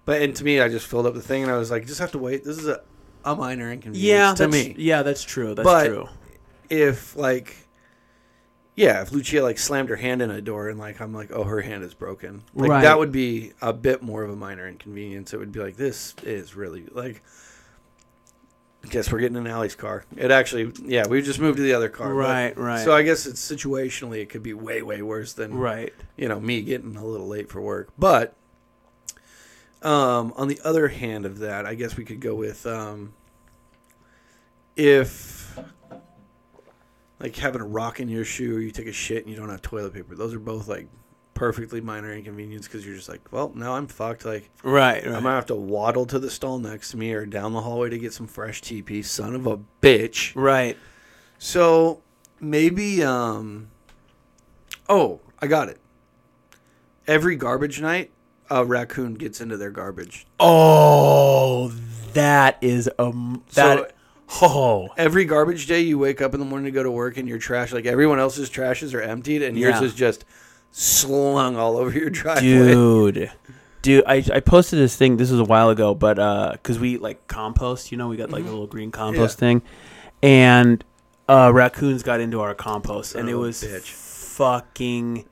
But 0.03 0.21
and 0.21 0.35
to 0.35 0.43
me, 0.43 0.59
I 0.59 0.67
just 0.67 0.87
filled 0.87 1.05
up 1.07 1.13
the 1.13 1.21
thing, 1.21 1.43
and 1.43 1.51
I 1.51 1.57
was 1.57 1.71
like, 1.71 1.87
"Just 1.87 1.99
have 1.99 2.11
to 2.11 2.19
wait. 2.19 2.43
This 2.43 2.57
is 2.57 2.67
a, 2.67 2.81
a 3.23 3.35
minor 3.35 3.71
inconvenience 3.71 4.05
yeah, 4.05 4.33
to 4.33 4.47
me." 4.47 4.75
Yeah, 4.77 5.03
that's 5.03 5.23
true. 5.23 5.55
That's 5.55 5.65
But- 5.65 5.87
true. 5.87 6.09
If 6.69 7.15
like, 7.15 7.64
yeah, 8.75 9.01
if 9.01 9.11
Lucia 9.11 9.41
like 9.41 9.57
slammed 9.57 9.89
her 9.89 9.95
hand 9.95 10.21
in 10.21 10.29
a 10.31 10.41
door, 10.41 10.69
and 10.69 10.77
like 10.79 10.99
I'm 11.01 11.13
like, 11.13 11.31
"Oh, 11.31 11.43
her 11.43 11.61
hand 11.61 11.83
is 11.83 11.93
broken," 11.93 12.43
like 12.53 12.69
Right. 12.69 12.81
that 12.81 12.97
would 12.99 13.11
be 13.11 13.53
a 13.61 13.71
bit 13.73 14.01
more 14.03 14.23
of 14.23 14.29
a 14.29 14.35
minor 14.35 14.67
inconvenience. 14.67 15.33
It 15.33 15.37
would 15.37 15.51
be 15.51 15.59
like, 15.61 15.77
"This 15.77 16.13
is 16.23 16.55
really 16.55 16.85
like." 16.91 17.21
Guess 18.87 19.11
we're 19.11 19.17
getting 19.19 19.37
in 19.37 19.47
Allie's 19.47 19.73
car. 19.73 20.05
It 20.15 20.29
actually, 20.29 20.71
yeah, 20.83 21.07
we 21.07 21.19
just 21.23 21.39
moved 21.39 21.57
to 21.57 21.63
the 21.63 21.73
other 21.73 21.89
car. 21.89 22.09
but- 22.09 22.13
Right, 22.19 22.55
right. 22.55 22.83
So 22.85 22.93
I 22.93 23.01
guess 23.01 23.25
it's 23.25 23.41
situationally, 23.41 24.19
it 24.21 24.29
could 24.29 24.43
be 24.43 24.53
way, 24.53 24.83
way 24.83 25.01
worse 25.01 25.33
than 25.33 25.55
Right. 25.55 25.91
you 26.15 26.27
know 26.27 26.39
me 26.39 26.61
getting 26.61 26.95
a 26.95 27.03
little 27.03 27.27
late 27.27 27.49
for 27.49 27.59
work 27.61 27.89
but 27.97 28.35
um 29.81 30.33
on 30.37 30.47
the 30.47 30.59
other 30.63 30.87
hand 30.89 31.25
of 31.25 31.39
that 31.39 31.65
i 31.65 31.73
guess 31.75 31.97
we 31.97 32.05
could 32.05 32.19
go 32.21 32.33
with 32.35 32.65
um 32.67 33.13
if 34.75 35.44
like 37.25 37.35
having 37.35 37.61
a 37.61 37.65
rock 37.65 37.99
in 37.99 38.07
your 38.07 38.23
shoe 38.25 38.55
or 38.57 38.59
you 38.59 38.69
take 38.71 38.87
a 38.87 38.91
shit 38.91 39.23
and 39.25 39.29
you 39.33 39.35
don't 39.39 39.49
have 39.49 39.61
toilet 39.61 39.93
paper 39.93 40.15
those 40.15 40.33
are 40.33 40.39
both 40.39 40.67
like 40.67 40.87
perfectly 41.33 41.81
minor 41.81 42.13
inconvenience 42.13 42.65
because 42.67 42.85
you're 42.85 42.95
just 42.95 43.09
like 43.09 43.19
well 43.31 43.51
now 43.55 43.73
i'm 43.75 43.87
fucked 43.87 44.23
like 44.25 44.49
Right. 44.63 45.03
i'm 45.05 45.11
gonna 45.11 45.31
have 45.31 45.47
to 45.47 45.55
waddle 45.55 46.05
to 46.05 46.19
the 46.19 46.29
stall 46.29 46.59
next 46.59 46.91
to 46.91 46.97
me 46.97 47.11
or 47.13 47.25
down 47.25 47.51
the 47.53 47.61
hallway 47.61 47.89
to 47.89 47.97
get 47.97 48.13
some 48.13 48.27
fresh 48.27 48.61
tp 48.61 49.03
son 49.03 49.33
of 49.35 49.45
a 49.47 49.57
bitch 49.81 50.33
Right. 50.35 50.77
so 51.37 52.01
maybe 52.39 53.03
um 53.03 53.69
Oh, 54.87 55.19
I 55.39 55.47
got 55.47 55.67
it. 55.69 55.79
Every 57.07 57.35
garbage 57.35 57.81
night, 57.81 58.11
a 58.51 58.63
raccoon 58.63 59.15
gets 59.15 59.41
into 59.41 59.57
their 59.57 59.71
garbage. 59.71 60.27
Oh, 60.39 61.69
that 62.13 62.59
is 62.61 62.87
a 62.99 63.11
that. 63.55 63.94
Oh, 64.41 64.89
Every 64.97 65.25
garbage 65.25 65.67
day 65.67 65.81
you 65.81 65.97
wake 65.99 66.21
up 66.21 66.33
in 66.33 66.39
the 66.39 66.45
morning 66.45 66.65
to 66.65 66.71
go 66.71 66.83
to 66.83 66.91
work 66.91 67.17
and 67.17 67.27
your 67.27 67.37
trash 67.39 67.71
like 67.73 67.85
everyone 67.85 68.19
else's 68.19 68.49
trashes 68.49 68.93
are 68.93 69.01
emptied 69.01 69.41
and 69.43 69.57
yours 69.57 69.75
Yeah. 69.81 69.83
is 69.87 69.93
just 69.93 70.25
slung 70.71 71.55
all 71.55 71.77
over 71.77 71.91
your 71.97 72.09
driveway. 72.21 72.43
dude. 72.43 73.31
Dude, 73.81 74.03
I, 74.07 74.15
I 74.33 74.39
posted 74.39 74.79
this 74.79 74.95
thing. 74.95 75.17
This 75.17 75.29
was 75.29 75.39
a 75.39 75.43
while 75.43 75.69
ago, 75.69 75.93
but 75.93 76.15
because 76.53 76.79
we 76.79 76.97
like 76.97 77.27
compost, 77.27 77.91
you 77.91 77.97
know, 77.99 78.07
we 78.07 78.17
got 78.17 78.31
like 78.31 78.43
a 78.43 78.47
little 78.49 78.65
green 78.67 78.89
compost 78.91 79.37
Mm-hmm. 79.37 79.45
Yeah. 79.45 79.49
thing, 79.49 79.61
and 80.23 80.83
uh, 81.29 81.51
raccoons 81.53 82.01
got 82.01 82.19
into 82.19 82.41
our 82.41 82.55
compost, 82.55 83.13
and 83.13 83.29
it 83.29 83.33
of 83.33 83.37
a 83.37 83.41
was 83.41 83.61
bitch. 83.63 83.91
fucking 83.91 85.25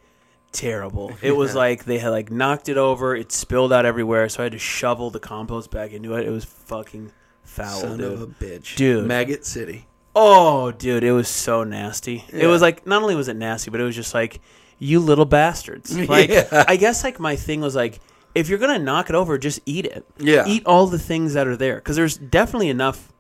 terrible. 0.52 1.11
It 1.24 1.36
was 1.36 1.56
like 1.56 1.86
they 1.86 1.98
had 1.98 2.10
like 2.10 2.30
knocked 2.32 2.70
it 2.70 2.78
over, 2.78 3.15
it 3.15 3.32
spilled 3.32 3.74
out 3.74 3.86
everywhere, 3.86 4.30
so 4.30 4.41
I 4.41 4.44
had 4.44 4.52
to 4.52 4.60
shovel 4.60 5.10
the 5.10 5.20
compost 5.20 5.72
back 5.72 5.91
into 5.91 6.14
it. 6.14 6.28
It 6.28 6.32
was 6.32 6.45
fucking 6.45 7.11
foul, 7.44 7.80
Son 7.82 7.98
dude. 7.98 8.11
of 8.14 8.22
a 8.22 8.28
bitch. 8.28 8.76
Dude. 8.76 9.06
Maggot 9.07 9.45
City. 9.45 9.88
Oh, 10.15 10.72
dude, 10.72 11.03
it 11.03 11.11
was 11.11 11.28
so 11.28 11.64
nasty. 11.64 12.24
It 12.32 12.48
was 12.48 12.61
like 12.61 12.86
not 12.86 13.02
only 13.02 13.15
was 13.15 13.28
it 13.28 13.36
nasty, 13.36 13.72
but 13.72 13.80
it 13.80 13.84
was 13.84 13.95
just 13.95 14.14
like 14.14 14.40
you 14.80 14.99
little 14.99 15.26
bastards. 15.26 15.95
Like 16.10 16.30
Yeah. 16.30 16.65
I 16.68 16.76
guess 16.76 17.03
like 17.03 17.20
my 17.20 17.36
thing 17.36 17.61
was 17.61 17.76
like 17.76 17.99
if 18.36 18.49
you're 18.49 18.60
gonna 18.60 18.80
knock 18.80 19.10
it 19.10 19.15
over, 19.15 19.38
just 19.38 19.60
eat 19.65 19.86
it. 19.86 20.06
Yeah. 20.18 20.45
eat 20.48 20.65
all 20.65 20.88
the 20.88 20.99
things 20.99 21.34
that 21.34 21.48
are 21.48 21.57
there 21.57 21.76
because 21.76 21.95
there's 21.95 22.18
definitely 22.18 22.70
enough 22.70 23.11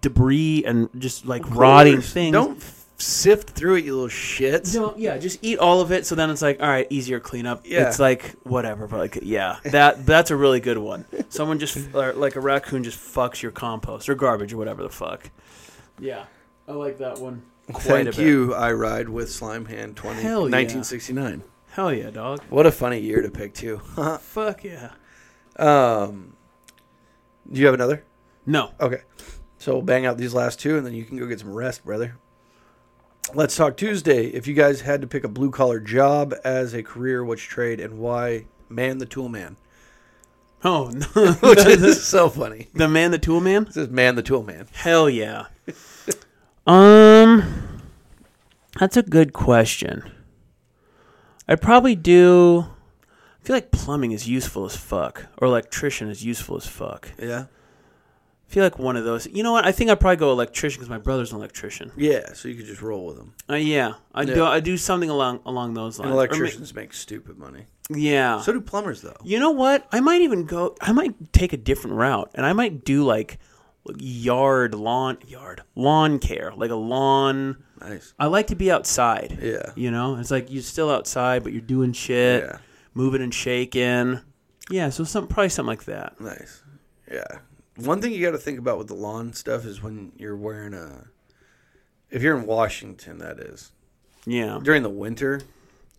debris 0.00 0.62
and 0.66 0.88
just 0.98 1.26
like 1.26 1.48
rotting 1.50 2.00
things. 2.00 2.32
Don't 2.32 2.62
sift 3.00 3.50
through 3.50 3.76
it, 3.76 3.84
you 3.84 3.94
little 3.94 4.08
shits. 4.08 4.74
No, 4.74 4.94
yeah, 4.96 5.18
just 5.18 5.38
eat 5.42 5.58
all 5.58 5.80
of 5.80 5.92
it. 5.92 6.06
So 6.06 6.14
then 6.14 6.30
it's 6.30 6.42
like, 6.42 6.60
all 6.60 6.68
right, 6.68 6.86
easier 6.90 7.20
cleanup. 7.20 7.66
Yeah. 7.66 7.88
It's 7.88 7.98
like 7.98 8.36
whatever, 8.44 8.86
but 8.86 8.98
like, 8.98 9.18
yeah, 9.22 9.56
that 9.64 10.06
that's 10.06 10.30
a 10.30 10.36
really 10.36 10.60
good 10.60 10.78
one. 10.78 11.04
Someone 11.28 11.58
just 11.58 11.94
or 11.94 12.12
like 12.12 12.36
a 12.36 12.40
raccoon 12.40 12.84
just 12.84 12.98
fucks 12.98 13.42
your 13.42 13.52
compost 13.52 14.08
or 14.08 14.14
garbage 14.14 14.52
or 14.52 14.56
whatever 14.56 14.82
the 14.82 14.90
fuck. 14.90 15.30
Yeah, 15.98 16.24
I 16.68 16.72
like 16.72 16.98
that 16.98 17.18
one. 17.18 17.42
Quite 17.72 17.84
a 17.84 17.88
Thank 17.88 18.16
bit. 18.16 18.18
you, 18.18 18.54
I 18.54 18.72
Ride 18.72 19.08
with 19.08 19.30
Slime 19.30 19.64
Hand 19.66 19.96
20, 19.96 20.22
Hell 20.22 20.48
yeah. 20.48 20.56
1969. 20.56 21.44
Hell 21.70 21.92
yeah, 21.94 22.10
dog. 22.10 22.42
What 22.48 22.66
a 22.66 22.72
funny 22.72 22.98
year 22.98 23.22
to 23.22 23.30
pick, 23.30 23.54
too. 23.54 23.78
Fuck 24.20 24.64
yeah. 24.64 24.90
um, 25.56 26.34
do 27.50 27.60
you 27.60 27.66
have 27.66 27.74
another? 27.74 28.02
No. 28.44 28.72
Okay. 28.80 29.02
So 29.58 29.74
we'll 29.74 29.82
bang 29.82 30.04
out 30.04 30.18
these 30.18 30.34
last 30.34 30.58
two, 30.58 30.78
and 30.78 30.84
then 30.86 30.94
you 30.94 31.04
can 31.04 31.16
go 31.16 31.26
get 31.26 31.38
some 31.38 31.52
rest, 31.52 31.84
brother. 31.84 32.16
Let's 33.32 33.54
talk 33.54 33.76
Tuesday. 33.76 34.26
If 34.26 34.46
you 34.46 34.54
guys 34.54 34.80
had 34.80 35.00
to 35.02 35.06
pick 35.06 35.24
a 35.24 35.28
blue 35.28 35.50
collar 35.50 35.78
job 35.78 36.34
as 36.42 36.74
a 36.74 36.82
career, 36.82 37.24
which 37.24 37.46
trade 37.46 37.78
and 37.78 37.98
why? 37.98 38.46
Man 38.68 38.98
the 38.98 39.06
Tool 39.06 39.28
Man. 39.28 39.56
Oh 40.62 40.88
no. 41.14 41.32
Which 41.34 41.64
is 41.64 42.04
so 42.04 42.28
funny. 42.28 42.68
the 42.74 42.88
man, 42.88 43.10
the 43.12 43.18
tool 43.18 43.40
man. 43.40 43.64
This 43.64 43.76
is 43.76 43.88
Man 43.88 44.14
the 44.14 44.22
Tool 44.22 44.42
Man. 44.42 44.66
Hell 44.72 45.08
yeah. 45.08 45.46
um, 46.66 47.80
that's 48.78 48.96
a 48.96 49.02
good 49.02 49.32
question. 49.32 50.10
I'd 51.48 51.62
probably 51.62 51.94
do. 51.94 52.66
I 53.40 53.46
feel 53.46 53.56
like 53.56 53.70
plumbing 53.70 54.12
is 54.12 54.28
useful 54.28 54.66
as 54.66 54.76
fuck, 54.76 55.26
or 55.38 55.48
electrician 55.48 56.08
is 56.08 56.24
useful 56.24 56.56
as 56.56 56.66
fuck. 56.66 57.10
Yeah. 57.18 57.46
I 58.50 58.52
feel 58.52 58.64
like 58.64 58.80
one 58.80 58.96
of 58.96 59.04
those. 59.04 59.28
You 59.28 59.44
know 59.44 59.52
what? 59.52 59.64
I 59.64 59.70
think 59.70 59.90
I'd 59.90 60.00
probably 60.00 60.16
go 60.16 60.32
electrician 60.32 60.80
because 60.80 60.90
my 60.90 60.98
brother's 60.98 61.30
an 61.30 61.38
electrician. 61.38 61.92
Yeah, 61.96 62.32
so 62.32 62.48
you 62.48 62.56
could 62.56 62.66
just 62.66 62.82
roll 62.82 63.06
with 63.06 63.16
them. 63.16 63.32
Uh, 63.48 63.54
yeah, 63.54 63.94
I 64.12 64.24
do. 64.24 64.44
I 64.44 64.58
do 64.58 64.76
something 64.76 65.08
along 65.08 65.40
along 65.46 65.74
those 65.74 66.00
lines. 66.00 66.06
And 66.06 66.12
Or 66.12 66.16
ma- 66.16 66.22
electricians 66.22 66.74
make 66.74 66.92
stupid 66.92 67.38
money. 67.38 67.66
yeah. 67.90 68.40
So 68.40 68.52
do 68.52 68.60
plumbers, 68.60 69.02
though. 69.02 69.16
You 69.22 69.38
know 69.38 69.52
what? 69.52 69.86
I 69.92 70.00
might 70.00 70.22
even 70.22 70.46
go. 70.46 70.74
I 70.80 70.90
might 70.90 71.32
take 71.32 71.52
a 71.52 71.56
different 71.56 71.94
route, 71.96 72.32
and 72.34 72.44
I 72.44 72.52
might 72.52 72.84
do 72.84 73.04
like 73.04 73.38
yard 73.98 74.74
lawn 74.74 75.18
yard 75.26 75.62
lawn 75.76 76.18
care, 76.18 76.52
like 76.56 76.70
a 76.72 76.74
lawn. 76.76 77.56
Nice. 77.80 78.14
I 78.18 78.26
like 78.26 78.48
to 78.48 78.56
be 78.56 78.70
outside. 78.70 79.38
Yeah. 79.40 79.70
You 79.76 79.92
know, 79.92 80.16
it's 80.16 80.30
like 80.32 80.50
you're 80.50 80.62
still 80.62 80.90
outside, 80.90 81.44
but 81.44 81.52
you're 81.52 81.62
doing 81.62 81.92
shit, 81.92 82.42
Yeah. 82.42 82.58
moving 82.94 83.22
and 83.22 83.32
shaking. 83.32 84.20
Yeah, 84.70 84.90
so 84.90 85.04
some 85.04 85.28
probably 85.28 85.48
something 85.50 85.68
like 85.68 85.84
that. 85.84 86.20
Nice. 86.20 86.62
Yeah. 87.10 87.38
One 87.76 88.00
thing 88.02 88.12
you 88.12 88.22
got 88.24 88.32
to 88.32 88.38
think 88.38 88.58
about 88.58 88.78
with 88.78 88.88
the 88.88 88.94
lawn 88.94 89.32
stuff 89.32 89.64
is 89.64 89.82
when 89.82 90.12
you're 90.16 90.36
wearing 90.36 90.74
a. 90.74 91.06
If 92.10 92.22
you're 92.22 92.36
in 92.36 92.44
Washington, 92.46 93.18
that 93.18 93.38
is. 93.38 93.70
Yeah. 94.26 94.58
During 94.62 94.82
the 94.82 94.90
winter, 94.90 95.40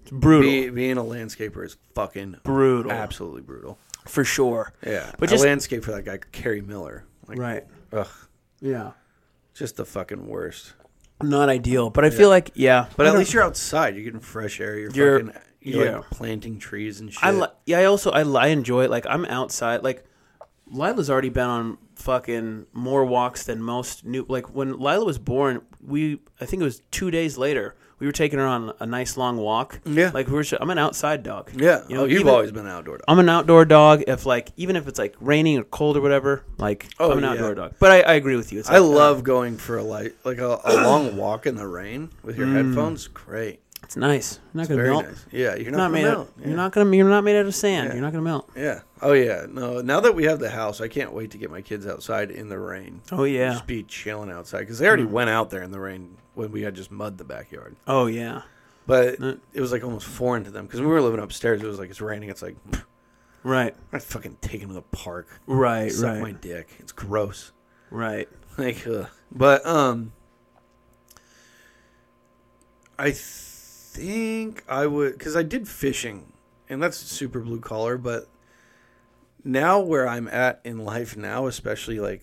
It's 0.01 0.11
brutal, 0.11 0.49
Be, 0.51 0.69
being 0.69 0.97
a 0.97 1.03
landscaper 1.03 1.65
is 1.65 1.77
fucking 1.95 2.37
brutal, 2.43 2.91
absolutely 2.91 3.41
brutal. 3.41 3.77
for 4.05 4.23
sure. 4.23 4.73
Yeah, 4.85 5.07
But 5.11 5.21
but 5.21 5.29
just- 5.29 5.43
landscape 5.43 5.83
for 5.83 5.91
that 5.91 6.03
guy 6.05 6.19
Kerry 6.31 6.61
Miller. 6.61 7.05
Like, 7.27 7.37
Right. 7.39 7.63
Ugh, 7.93 8.07
Yeah. 8.59 8.91
just 9.53 9.77
the 9.77 9.85
fucking 9.85 10.27
worst. 10.27 10.73
Not 11.23 11.49
ideal, 11.49 11.89
but 11.91 12.03
I 12.03 12.09
feel 12.09 12.29
like 12.29 12.51
yeah. 12.55 12.87
But 12.97 13.05
at 13.07 13.15
least 13.15 13.31
you're 13.33 13.43
outside. 13.43 13.95
You're 13.95 14.03
getting 14.03 14.19
fresh 14.19 14.59
air. 14.59 14.77
You're, 14.77 14.91
You're- 14.91 15.23
fucking. 15.25 15.41
You're 15.63 15.85
yeah. 15.85 15.95
like 15.97 16.09
planting 16.09 16.57
trees 16.57 16.99
and 16.99 17.13
shit. 17.13 17.23
I 17.23 17.29
li- 17.31 17.47
yeah. 17.67 17.77
I 17.79 17.85
also 17.85 18.09
I, 18.09 18.23
li- 18.23 18.39
I 18.39 18.47
enjoy 18.47 18.83
it. 18.85 18.89
Like 18.89 19.05
I'm 19.07 19.25
outside. 19.25 19.83
Like 19.83 20.03
Lila's 20.71 21.09
already 21.09 21.29
been 21.29 21.47
on 21.47 21.77
fucking 21.95 22.65
more 22.73 23.05
walks 23.05 23.43
than 23.43 23.61
most 23.61 24.05
new. 24.05 24.25
Like 24.27 24.53
when 24.55 24.79
Lila 24.79 25.05
was 25.05 25.17
born, 25.19 25.61
we 25.85 26.19
I 26.39 26.45
think 26.45 26.61
it 26.61 26.65
was 26.65 26.81
two 26.91 27.11
days 27.11 27.37
later. 27.37 27.75
We 27.99 28.07
were 28.07 28.11
taking 28.13 28.39
her 28.39 28.47
on 28.47 28.73
a 28.79 28.85
nice 28.87 29.15
long 29.15 29.37
walk. 29.37 29.79
Yeah. 29.85 30.09
Like 30.11 30.25
we 30.25 30.33
were. 30.33 30.43
I'm 30.59 30.71
an 30.71 30.79
outside 30.79 31.21
dog. 31.21 31.51
yeah. 31.55 31.83
You 31.87 31.93
know, 31.95 32.01
oh, 32.01 32.05
you've 32.05 32.21
even- 32.21 32.33
always 32.33 32.51
been 32.51 32.65
an 32.65 32.71
outdoor 32.71 32.97
dog. 32.97 33.05
I'm 33.07 33.19
an 33.19 33.29
outdoor 33.29 33.63
dog. 33.63 34.03
If 34.07 34.25
like 34.25 34.49
even 34.57 34.75
if 34.75 34.87
it's 34.87 34.97
like 34.97 35.15
raining 35.19 35.59
or 35.59 35.63
cold 35.65 35.97
or 35.97 36.01
whatever, 36.01 36.43
like 36.57 36.87
Oh, 36.99 37.11
I'm 37.11 37.19
an 37.19 37.23
yeah. 37.25 37.31
outdoor 37.31 37.53
dog. 37.53 37.75
But 37.77 37.91
I, 37.91 38.01
I 38.01 38.13
agree 38.13 38.35
with 38.35 38.51
you. 38.51 38.59
It's 38.59 38.69
I 38.69 38.79
like, 38.79 38.81
uh, 38.81 38.95
love 38.95 39.23
going 39.23 39.57
for 39.57 39.77
a 39.77 39.83
light, 39.83 40.13
like 40.23 40.39
a, 40.39 40.59
a 40.63 40.75
long 40.83 41.15
walk 41.15 41.45
in 41.45 41.53
the 41.55 41.67
rain 41.67 42.09
with 42.23 42.39
your 42.39 42.47
headphones. 42.47 43.07
Great, 43.07 43.60
it's 43.91 43.97
nice. 43.97 44.39
You're 44.53 44.61
not 44.61 44.67
gonna 44.69 44.75
very 44.81 44.89
melt. 44.89 45.05
nice. 45.07 45.25
Yeah, 45.33 45.55
you're 45.55 45.71
not, 45.71 45.77
not 45.77 45.83
gonna 45.87 45.89
made. 45.91 46.03
melt. 46.03 46.19
Out, 46.29 46.33
Yeah. 46.39 46.47
You're 46.47 46.55
not 46.55 46.71
gonna. 46.71 46.95
You're 46.95 47.09
not 47.09 47.23
made 47.25 47.35
out 47.37 47.45
of 47.45 47.53
sand. 47.55 47.87
Yeah. 47.89 47.93
You're 47.95 48.01
not 48.01 48.13
gonna 48.13 48.23
melt. 48.23 48.49
Yeah. 48.55 48.79
Oh 49.01 49.11
yeah. 49.11 49.47
No. 49.49 49.81
Now 49.81 49.99
that 49.99 50.15
we 50.15 50.23
have 50.23 50.39
the 50.39 50.49
house, 50.49 50.79
I 50.79 50.87
can't 50.87 51.11
wait 51.11 51.31
to 51.31 51.37
get 51.37 51.51
my 51.51 51.61
kids 51.61 51.85
outside 51.85 52.31
in 52.31 52.47
the 52.47 52.57
rain. 52.57 53.01
Oh 53.11 53.25
yeah. 53.25 53.51
Just 53.51 53.67
be 53.67 53.83
chilling 53.83 54.31
outside 54.31 54.59
because 54.61 54.79
they 54.79 54.87
already 54.87 55.03
went 55.03 55.29
out 55.29 55.49
there 55.49 55.61
in 55.61 55.71
the 55.71 55.79
rain 55.81 56.15
when 56.35 56.53
we 56.53 56.61
had 56.61 56.73
just 56.73 56.89
mud 56.89 57.17
the 57.17 57.25
backyard. 57.25 57.75
Oh 57.85 58.05
yeah. 58.05 58.43
But 58.87 59.19
Mm. 59.19 59.39
it 59.51 59.59
was 59.59 59.73
like 59.73 59.83
almost 59.83 60.07
foreign 60.07 60.45
to 60.45 60.51
them 60.51 60.67
because 60.67 60.79
we 60.79 60.87
were 60.87 61.01
living 61.01 61.19
upstairs, 61.19 61.61
it 61.61 61.67
was 61.67 61.77
like 61.77 61.89
it's 61.89 61.99
raining. 61.99 62.29
It's 62.29 62.41
like 62.41 62.55
Right. 63.43 63.73
I'm 63.73 63.87
not 63.91 64.03
fucking 64.03 64.37
taking 64.39 64.69
them 64.69 64.69
to 64.69 64.73
the 64.75 64.97
park. 64.97 65.27
Right. 65.47 65.91
Suck 65.91 66.11
right. 66.13 66.21
my 66.21 66.31
dick. 66.31 66.69
It's 66.79 66.93
gross. 66.93 67.51
Right. 67.89 68.29
Like, 68.57 68.85
ugh. 68.87 69.07
but 69.33 69.65
um, 69.65 70.13
I 72.97 73.11
think 73.91 74.63
I 74.67 74.87
would 74.87 75.13
because 75.17 75.35
I 75.35 75.43
did 75.43 75.67
fishing, 75.67 76.31
and 76.69 76.81
that's 76.81 76.97
super 76.97 77.39
blue 77.41 77.59
collar. 77.59 77.97
But 77.97 78.27
now 79.43 79.79
where 79.79 80.07
I'm 80.07 80.27
at 80.27 80.61
in 80.63 80.79
life 80.79 81.17
now, 81.17 81.47
especially 81.47 81.99
like 81.99 82.21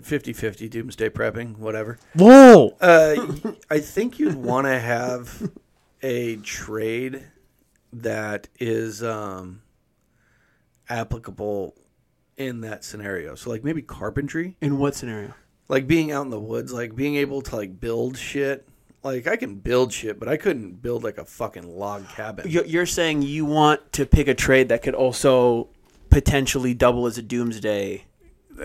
50-50 0.00 0.70
doomsday 0.70 1.08
prepping, 1.10 1.58
whatever. 1.58 1.98
Whoa. 2.14 2.76
Uh, 2.80 3.36
I 3.70 3.80
think 3.80 4.18
you'd 4.18 4.36
want 4.36 4.66
to 4.66 4.78
have 4.78 5.50
a 6.02 6.36
trade 6.36 7.26
that 7.92 8.48
is 8.58 9.02
um, 9.02 9.62
applicable 10.88 11.74
in 12.36 12.60
that 12.62 12.84
scenario. 12.84 13.34
So, 13.34 13.50
like 13.50 13.64
maybe 13.64 13.82
carpentry 13.82 14.56
In 14.60 14.78
what 14.78 14.94
scenario? 14.94 15.34
like 15.68 15.86
being 15.86 16.12
out 16.12 16.22
in 16.22 16.30
the 16.30 16.40
woods, 16.40 16.72
like 16.72 16.94
being 16.94 17.16
able 17.16 17.40
to 17.42 17.56
like 17.56 17.80
build 17.80 18.16
shit. 18.18 18.68
Like 19.02 19.26
I 19.26 19.36
can 19.36 19.56
build 19.56 19.92
shit, 19.92 20.18
but 20.20 20.28
I 20.28 20.36
couldn't 20.36 20.80
build 20.80 21.02
like 21.02 21.18
a 21.18 21.24
fucking 21.24 21.76
log 21.78 22.08
cabin. 22.10 22.48
You're 22.48 22.64
you're 22.64 22.86
saying 22.86 23.22
you 23.22 23.44
want 23.44 23.92
to 23.94 24.06
pick 24.06 24.28
a 24.28 24.34
trade 24.34 24.68
that 24.68 24.82
could 24.82 24.94
also 24.94 25.68
potentially 26.10 26.74
double 26.74 27.06
as 27.06 27.18
a 27.18 27.22
doomsday. 27.22 28.04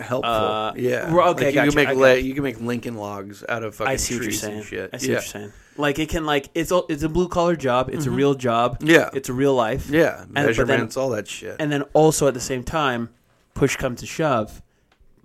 Helpful, 0.01 0.29
Uh, 0.29 0.73
yeah. 0.75 1.11
well, 1.13 1.29
okay, 1.29 1.45
like 1.45 1.55
you 1.55 1.61
gotcha, 1.61 1.71
can 1.71 1.75
make 1.75 1.97
la- 1.97 2.11
you 2.11 2.33
can 2.33 2.43
make 2.43 2.59
Lincoln 2.59 2.95
logs 2.97 3.43
out 3.47 3.63
of 3.63 3.73
fucking 3.73 3.93
I 3.93 3.95
see 3.95 4.15
what 4.15 4.23
you're 4.23 4.23
trees 4.31 4.41
saying. 4.41 4.57
and 4.57 4.65
shit. 4.65 4.89
I 4.93 4.97
see 4.97 5.07
yeah. 5.07 5.15
what 5.15 5.23
you're 5.23 5.41
saying. 5.41 5.53
Like 5.77 5.97
it 5.99 6.09
can 6.09 6.25
like 6.25 6.49
it's 6.53 6.71
a, 6.71 6.81
it's 6.89 7.03
a 7.03 7.09
blue 7.09 7.29
collar 7.29 7.55
job. 7.55 7.89
It's 7.91 8.05
a 8.05 8.11
real 8.11 8.33
job. 8.35 8.77
Yeah. 8.81 9.09
It's 9.13 9.29
a 9.29 9.33
real 9.33 9.55
life. 9.55 9.89
Yeah, 9.89 10.25
but 10.27 10.33
then- 10.35 10.45
measurements, 10.45 10.97
all 10.97 11.09
that 11.11 11.27
shit. 11.27 11.55
And 11.59 11.71
then 11.71 11.83
also 11.93 12.27
at 12.27 12.33
the 12.33 12.39
same 12.41 12.63
time, 12.63 13.09
push 13.53 13.75
comes 13.77 14.01
to 14.01 14.05
shove, 14.05 14.61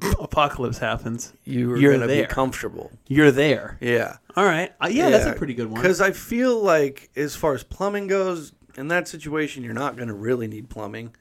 apocalypse 0.20 0.78
happens. 0.78 1.32
you 1.44 1.72
are 1.72 1.76
you're 1.76 1.92
gonna 1.92 2.06
there. 2.06 2.22
be 2.26 2.28
comfortable. 2.28 2.90
You're 3.08 3.30
there. 3.30 3.78
Yeah, 3.80 4.16
All 4.36 4.44
right. 4.44 4.72
Uh, 4.82 4.88
yeah, 4.90 5.10
that's 5.10 5.26
a 5.26 5.32
pretty 5.32 5.54
good 5.54 5.70
one. 5.70 5.80
Because 5.80 6.00
I 6.00 6.12
feel 6.12 6.60
like 6.62 7.10
as 7.16 7.34
far 7.36 7.54
as 7.54 7.62
plumbing 7.62 8.06
goes, 8.06 8.52
in 8.76 8.88
that 8.88 9.08
situation, 9.08 9.62
you're 9.64 9.74
not 9.74 9.96
gonna 9.96 10.14
really 10.14 10.46
need 10.46 10.68
plumbing. 10.70 11.14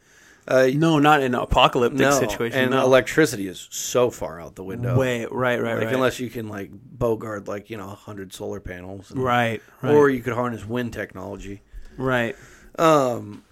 Uh, 0.48 0.68
No, 0.74 0.98
not 0.98 1.20
in 1.22 1.36
an 1.36 1.40
apocalyptic 1.42 2.00
no, 2.00 2.12
situation. 2.12 2.60
and 2.60 2.72
no. 2.72 2.82
electricity 2.84 3.48
is 3.48 3.68
so 3.70 4.10
far 4.10 4.42
out 4.42 4.56
the 4.56 4.64
window. 4.64 4.98
Way 4.98 5.26
right, 5.26 5.62
right, 5.62 5.76
like 5.76 5.86
right. 5.86 5.94
unless 5.94 6.20
you 6.20 6.30
can 6.30 6.48
like 6.48 6.72
bogart 6.74 7.48
like 7.48 7.70
you 7.70 7.78
know 7.78 7.88
hundred 7.90 8.34
solar 8.34 8.60
panels, 8.60 9.12
and- 9.12 9.24
right, 9.24 9.62
right, 9.82 9.94
or 9.94 10.10
you 10.10 10.22
could 10.22 10.34
harness 10.34 10.66
wind 10.66 10.94
technology. 10.94 11.62
right. 11.98 12.36
Um, 12.80 13.44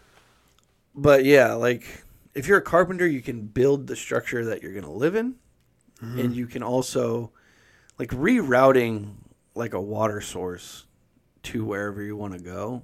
but 0.96 1.26
yeah, 1.26 1.54
like 1.54 2.04
if 2.40 2.48
you're 2.48 2.58
a 2.58 2.62
carpenter, 2.62 3.06
you 3.06 3.22
can 3.22 3.42
build 3.42 3.88
the 3.88 3.96
structure 3.96 4.46
that 4.46 4.64
you're 4.64 4.74
gonna 4.74 4.92
live 4.92 5.16
in, 5.16 5.36
Mm-hmm. 6.02 6.20
and 6.20 6.34
you 6.36 6.48
can 6.48 6.64
also 6.64 7.32
like 8.00 8.10
rerouting 8.12 9.16
like 9.54 9.74
a 9.74 9.82
water 9.82 10.22
source 10.22 10.86
to 11.44 11.66
wherever 11.66 12.02
you 12.02 12.16
want 12.16 12.32
to 12.34 12.40
go. 12.40 12.84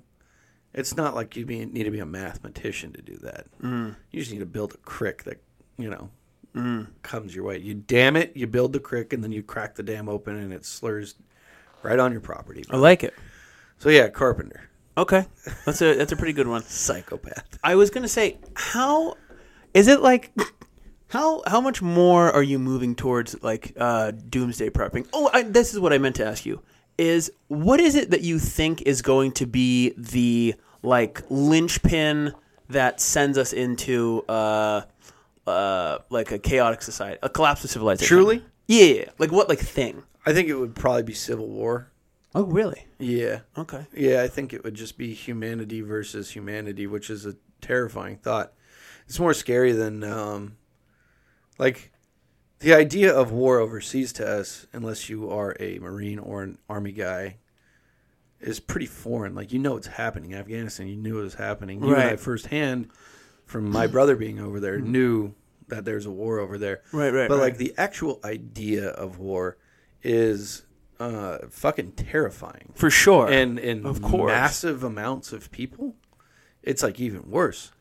It's 0.74 0.98
not 0.98 1.16
like 1.16 1.38
you 1.38 1.46
need 1.46 1.84
to 1.84 1.92
be 1.92 2.00
a 2.00 2.06
mathematician 2.06 2.92
to 2.92 3.02
do 3.02 3.16
that. 3.24 3.46
Mm. 3.62 3.96
You 4.12 4.20
just 4.20 4.34
need 4.34 4.40
to 4.40 4.46
build 4.46 4.74
a 4.74 4.78
creek 4.80 5.24
that 5.24 5.42
you 5.78 5.90
know 5.90 6.10
Mm. 6.54 6.88
comes 7.04 7.34
your 7.36 7.46
way. 7.46 7.58
You 7.60 7.74
dam 7.74 8.16
it, 8.18 8.32
you 8.36 8.48
build 8.48 8.74
the 8.74 8.80
creek, 8.82 9.14
and 9.14 9.24
then 9.24 9.32
you 9.32 9.42
crack 9.44 9.76
the 9.76 9.84
dam 9.84 10.08
open, 10.10 10.36
and 10.38 10.52
it 10.54 10.66
slurs 10.66 11.16
right 11.84 12.00
on 12.00 12.12
your 12.12 12.22
property. 12.22 12.64
I 12.70 12.76
like 12.78 13.04
it. 13.04 13.14
So 13.80 13.88
yeah, 13.90 14.10
carpenter, 14.10 14.70
Okay, 14.98 15.26
that's 15.66 15.82
a 15.82 15.96
that's 15.96 16.12
a 16.12 16.16
pretty 16.18 16.34
good 16.34 16.48
one. 16.48 16.64
psychopath. 16.68 17.58
I 17.64 17.76
was 17.76 17.90
gonna 17.90 18.08
say, 18.10 18.40
how 18.56 19.16
is 19.76 19.88
it 19.88 20.02
like? 20.02 20.32
How 21.10 21.44
how 21.46 21.62
much 21.62 21.84
more 21.84 22.32
are 22.32 22.42
you 22.42 22.58
moving 22.58 22.96
towards 22.96 23.42
like 23.44 23.74
uh, 23.78 24.12
doomsday 24.12 24.72
prepping? 24.72 25.08
Oh, 25.14 25.30
I, 25.32 25.44
this 25.44 25.72
is 25.74 25.80
what 25.80 25.94
I 25.94 26.00
meant 26.00 26.16
to 26.16 26.26
ask 26.26 26.48
you: 26.48 26.62
is 26.98 27.32
what 27.48 27.80
is 27.80 27.96
it 27.96 28.10
that 28.10 28.22
you 28.22 28.40
think 28.40 28.82
is 28.82 29.04
going 29.04 29.32
to 29.34 29.46
be 29.46 29.94
the 29.98 30.56
like 30.82 31.22
linchpin 31.30 32.34
that 32.70 33.00
sends 33.00 33.38
us 33.38 33.54
into 33.54 34.26
uh, 34.28 34.82
uh, 35.46 36.00
like 36.10 36.32
a 36.32 36.40
chaotic 36.40 36.82
society, 36.82 37.20
a 37.22 37.30
collapse 37.30 37.64
of 37.64 37.70
civilization? 37.70 38.08
Truly? 38.08 38.44
yeah. 38.68 39.06
Like 39.20 39.32
what 39.32 39.48
like 39.48 39.60
thing? 39.60 40.04
I 40.26 40.34
think 40.34 40.50
it 40.50 40.56
would 40.56 40.76
probably 40.76 41.04
be 41.04 41.14
civil 41.14 41.48
war. 41.48 41.92
Oh, 42.34 42.44
really? 42.44 42.88
Yeah. 43.00 43.42
Okay. 43.58 43.86
Yeah, 43.94 44.24
I 44.24 44.28
think 44.28 44.52
it 44.54 44.64
would 44.64 44.74
just 44.74 44.98
be 44.98 45.14
humanity 45.14 45.82
versus 45.82 46.32
humanity, 46.32 46.88
which 46.88 47.10
is 47.10 47.26
a 47.26 47.36
terrifying 47.62 48.18
thought. 48.18 48.54
It's 49.08 49.20
more 49.20 49.34
scary 49.34 49.72
than 49.72 50.04
um 50.04 50.58
like 51.58 51.92
the 52.60 52.74
idea 52.74 53.14
of 53.14 53.32
war 53.32 53.60
overseas 53.60 54.12
to 54.14 54.28
us, 54.28 54.66
unless 54.74 55.10
you 55.10 55.30
are 55.30 55.56
a 55.60 55.78
Marine 55.80 56.20
or 56.20 56.42
an 56.44 56.58
Army 56.70 56.92
guy, 56.92 57.38
is 58.40 58.60
pretty 58.60 58.86
foreign. 58.88 59.36
Like 59.36 59.52
you 59.54 59.60
know 59.60 59.78
it's 59.78 59.88
happening. 59.88 60.32
in 60.32 60.38
Afghanistan, 60.40 60.88
you 60.88 60.96
knew 60.96 61.20
it 61.20 61.24
was 61.24 61.36
happening. 61.36 61.84
You 61.84 61.94
and 61.94 62.04
I 62.04 62.16
firsthand 62.16 62.90
from 63.46 63.70
my 63.70 63.88
brother 63.88 64.16
being 64.16 64.40
over 64.40 64.60
there 64.60 64.80
knew 64.80 65.34
that 65.68 65.86
there's 65.86 66.06
a 66.06 66.12
war 66.12 66.40
over 66.40 66.58
there. 66.58 66.82
Right, 66.92 67.12
right, 67.14 67.28
But 67.30 67.36
right. 67.36 67.44
like 67.44 67.58
the 67.58 67.74
actual 67.78 68.20
idea 68.24 68.88
of 68.90 69.20
war 69.20 69.58
is 70.02 70.64
uh 71.00 71.40
fucking 71.50 71.92
terrifying 71.92 72.72
For 72.76 72.90
sure. 72.90 73.28
and 73.30 73.60
in 73.60 73.86
Of 73.86 74.02
course. 74.02 74.30
massive 74.32 74.84
amounts 74.84 75.34
of 75.34 75.52
people, 75.52 75.96
it's 76.64 76.82
like 76.82 77.00
even 77.00 77.30
worse. 77.30 77.72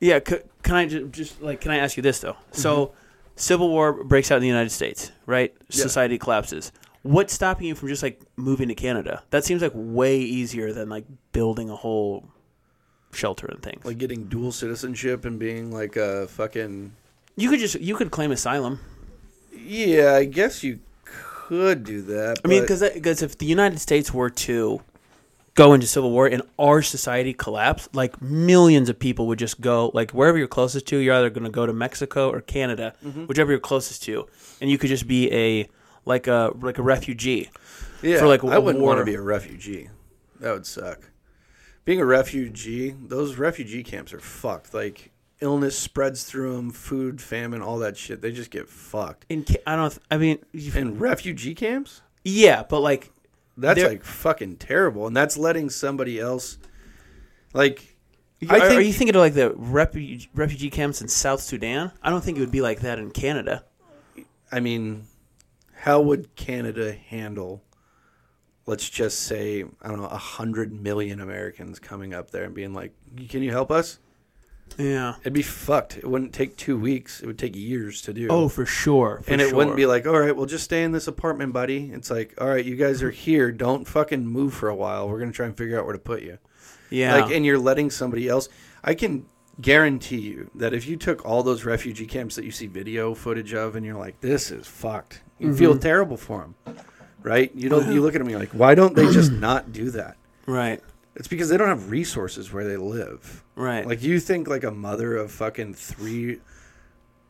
Yeah, 0.00 0.20
c- 0.26 0.38
can 0.62 0.74
I 0.76 0.86
just, 0.86 1.12
just 1.12 1.42
like 1.42 1.60
can 1.60 1.70
I 1.70 1.76
ask 1.78 1.96
you 1.96 2.02
this 2.02 2.20
though? 2.20 2.32
Mm-hmm. 2.32 2.60
So, 2.60 2.92
civil 3.36 3.68
war 3.68 4.04
breaks 4.04 4.30
out 4.30 4.36
in 4.36 4.42
the 4.42 4.48
United 4.48 4.70
States, 4.70 5.10
right? 5.26 5.54
Society 5.70 6.18
collapses. 6.18 6.72
What's 7.02 7.32
stopping 7.32 7.66
you 7.66 7.74
from 7.74 7.88
just 7.88 8.02
like 8.02 8.20
moving 8.36 8.68
to 8.68 8.74
Canada? 8.74 9.22
That 9.30 9.44
seems 9.44 9.62
like 9.62 9.72
way 9.74 10.18
easier 10.18 10.72
than 10.72 10.88
like 10.88 11.04
building 11.32 11.70
a 11.70 11.76
whole 11.76 12.24
shelter 13.12 13.46
and 13.46 13.62
things. 13.62 13.84
Like 13.84 13.98
getting 13.98 14.24
dual 14.24 14.52
citizenship 14.52 15.24
and 15.24 15.38
being 15.38 15.72
like 15.72 15.96
a 15.96 16.26
fucking 16.28 16.92
you 17.36 17.48
could 17.50 17.60
just 17.60 17.80
you 17.80 17.94
could 17.96 18.10
claim 18.10 18.30
asylum. 18.32 18.80
yeah. 19.52 20.14
I 20.14 20.24
guess 20.24 20.62
you 20.62 20.80
could 21.04 21.84
do 21.84 22.02
that. 22.02 22.40
I 22.44 22.48
mean, 22.48 22.60
but- 22.60 22.68
because 22.68 22.82
because 22.94 23.22
if 23.22 23.38
the 23.38 23.46
United 23.46 23.78
States 23.80 24.12
were 24.12 24.30
to 24.30 24.82
go 25.58 25.72
into 25.74 25.86
civil 25.86 26.10
war 26.12 26.26
and 26.26 26.42
our 26.58 26.80
society 26.82 27.32
collapsed, 27.34 27.94
like 27.94 28.22
millions 28.22 28.88
of 28.88 28.96
people 28.98 29.26
would 29.26 29.38
just 29.40 29.60
go 29.60 29.90
like 29.92 30.12
wherever 30.12 30.38
you're 30.38 30.46
closest 30.48 30.86
to. 30.86 30.98
You're 30.98 31.16
either 31.16 31.30
going 31.30 31.44
to 31.44 31.50
go 31.50 31.66
to 31.66 31.72
Mexico 31.72 32.30
or 32.30 32.40
Canada, 32.40 32.94
Mm-hmm. 33.04 33.26
whichever 33.26 33.50
you're 33.50 33.60
closest 33.60 34.02
to, 34.04 34.26
and 34.60 34.70
you 34.70 34.78
could 34.78 34.88
just 34.88 35.06
be 35.08 35.22
a 35.32 35.68
like 36.04 36.26
a 36.26 36.52
like 36.60 36.78
a 36.78 36.82
refugee. 36.82 37.50
yeah, 38.02 38.18
for, 38.20 38.26
like, 38.28 38.42
I 38.44 38.58
wouldn't 38.58 38.84
want 38.84 38.98
to 39.00 39.04
be 39.04 39.14
a 39.14 39.20
refugee. 39.20 39.90
That 40.40 40.52
would 40.52 40.66
suck. 40.66 41.10
Being 41.84 42.00
a 42.00 42.04
refugee, 42.06 42.94
those 43.14 43.36
refugee 43.36 43.82
camps 43.82 44.12
are 44.12 44.20
fucked. 44.20 44.72
Like 44.74 45.10
illness 45.40 45.76
spreads 45.78 46.24
through 46.24 46.54
them, 46.56 46.70
food, 46.70 47.20
famine, 47.20 47.62
all 47.62 47.78
that 47.78 47.96
shit. 47.96 48.20
They 48.22 48.30
just 48.32 48.50
get 48.50 48.68
fucked. 48.68 49.26
In 49.28 49.44
I 49.66 49.74
don't. 49.76 49.98
I 50.10 50.16
mean, 50.18 50.38
in 50.52 50.98
refugee 50.98 51.54
camps, 51.54 52.02
yeah, 52.24 52.62
but 52.68 52.80
like 52.80 53.10
that's 53.58 53.82
like 53.82 54.04
fucking 54.04 54.56
terrible. 54.56 55.06
And 55.06 55.16
that's 55.16 55.36
letting 55.36 55.70
somebody 55.70 56.18
else 56.20 56.58
Like, 57.52 57.96
Are, 58.48 58.56
I 58.56 58.60
think 58.60 58.78
are 58.80 58.82
you 58.82 58.92
thinking 58.92 59.16
of 59.16 59.20
like 59.20 59.34
the 59.34 59.52
refugee, 59.54 60.28
refugee 60.34 60.70
camps 60.70 61.00
in 61.02 61.08
South 61.08 61.40
Sudan? 61.40 61.92
I 62.02 62.10
don't 62.10 62.22
think 62.22 62.36
it 62.38 62.40
would 62.40 62.52
be 62.52 62.60
like 62.60 62.80
that 62.80 62.98
in 62.98 63.10
Canada. 63.10 63.64
I 64.52 64.60
mean, 64.60 65.06
how 65.74 66.00
would 66.00 66.34
Canada 66.36 66.92
handle, 66.92 67.62
let's 68.66 68.88
just 68.88 69.20
say, 69.20 69.64
I 69.82 69.88
don't 69.88 69.98
know, 69.98 70.06
a 70.06 70.16
hundred 70.16 70.72
million 70.72 71.20
Americans 71.20 71.78
coming 71.78 72.14
up 72.14 72.30
there 72.30 72.44
and 72.44 72.54
being 72.54 72.74
like, 72.74 72.94
"Can 73.28 73.42
you 73.42 73.50
help 73.50 73.70
us?" 73.70 73.98
Yeah. 74.76 75.14
It'd 75.20 75.32
be 75.32 75.42
fucked. 75.42 75.96
It 75.96 76.04
wouldn't 76.06 76.32
take 76.32 76.56
two 76.56 76.76
weeks. 76.78 77.20
It 77.20 77.26
would 77.26 77.38
take 77.38 77.56
years 77.56 78.02
to 78.02 78.12
do. 78.12 78.28
Oh, 78.30 78.48
for 78.48 78.66
sure. 78.66 79.20
for 79.24 79.32
and 79.32 79.40
it 79.40 79.54
wouldn't 79.54 79.76
be 79.76 79.86
like, 79.86 80.06
all 80.06 80.18
right, 80.18 80.36
well, 80.36 80.46
just 80.46 80.64
stay 80.64 80.82
in 80.82 80.92
this 80.92 81.08
apartment, 81.08 81.52
buddy. 81.52 81.90
It's 81.92 82.10
like, 82.10 82.34
all 82.40 82.48
right, 82.48 82.64
you 82.64 82.76
guys 82.76 83.02
are 83.02 83.10
here. 83.10 83.50
Don't 83.52 83.86
fucking 83.86 84.26
move 84.26 84.52
for 84.54 84.68
a 84.68 84.74
while. 84.74 85.08
We're 85.08 85.18
gonna 85.20 85.32
try 85.32 85.46
and 85.46 85.56
figure 85.56 85.78
out 85.78 85.84
where 85.86 85.94
to 85.94 85.98
put 85.98 86.22
you. 86.22 86.38
Yeah. 86.90 87.16
Like, 87.16 87.32
and 87.34 87.44
you're 87.44 87.58
letting 87.58 87.90
somebody 87.90 88.28
else. 88.28 88.48
I 88.82 88.94
can 88.94 89.26
guarantee 89.60 90.20
you 90.20 90.50
that 90.54 90.72
if 90.72 90.86
you 90.86 90.96
took 90.96 91.24
all 91.26 91.42
those 91.42 91.64
refugee 91.64 92.06
camps 92.06 92.36
that 92.36 92.44
you 92.44 92.50
see 92.50 92.66
video 92.66 93.12
footage 93.14 93.52
of, 93.54 93.74
and 93.76 93.84
you're 93.84 93.98
like, 93.98 94.20
this 94.20 94.50
is 94.50 94.66
fucked, 94.66 95.22
you 95.38 95.54
feel 95.54 95.72
Mm-hmm. 95.72 95.80
terrible 95.80 96.16
for 96.16 96.40
them, 96.64 96.76
right? 97.22 97.50
You 97.54 97.68
don't. 97.68 97.92
You 97.92 98.00
look 98.02 98.14
at 98.14 98.18
them, 98.18 98.28
you're 98.30 98.38
like, 98.38 98.52
why 98.52 98.74
don't 98.74 98.94
they 98.94 99.10
just 99.12 99.32
not 99.48 99.72
do 99.72 99.90
that? 99.90 100.16
right. 100.46 100.80
It's 101.18 101.28
because 101.28 101.48
they 101.48 101.56
don't 101.56 101.68
have 101.68 101.90
resources 101.90 102.52
where 102.52 102.64
they 102.64 102.76
live. 102.76 103.44
Right. 103.56 103.84
Like 103.86 104.02
you 104.02 104.20
think 104.20 104.48
like 104.48 104.62
a 104.64 104.70
mother 104.70 105.16
of 105.16 105.32
fucking 105.32 105.74
three 105.74 106.38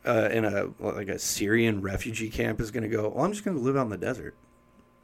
uh, 0.07 0.29
in 0.31 0.45
a 0.45 0.69
like 0.79 1.09
a 1.09 1.19
Syrian 1.19 1.81
refugee 1.81 2.29
camp 2.29 2.61
is 2.61 2.71
going 2.71 2.83
to 2.83 2.89
go. 2.89 3.09
Well, 3.09 3.25
I'm 3.25 3.33
just 3.33 3.45
going 3.45 3.57
to 3.57 3.63
live 3.63 3.77
out 3.77 3.85
in 3.85 3.89
the 3.89 3.97
desert. 3.97 4.35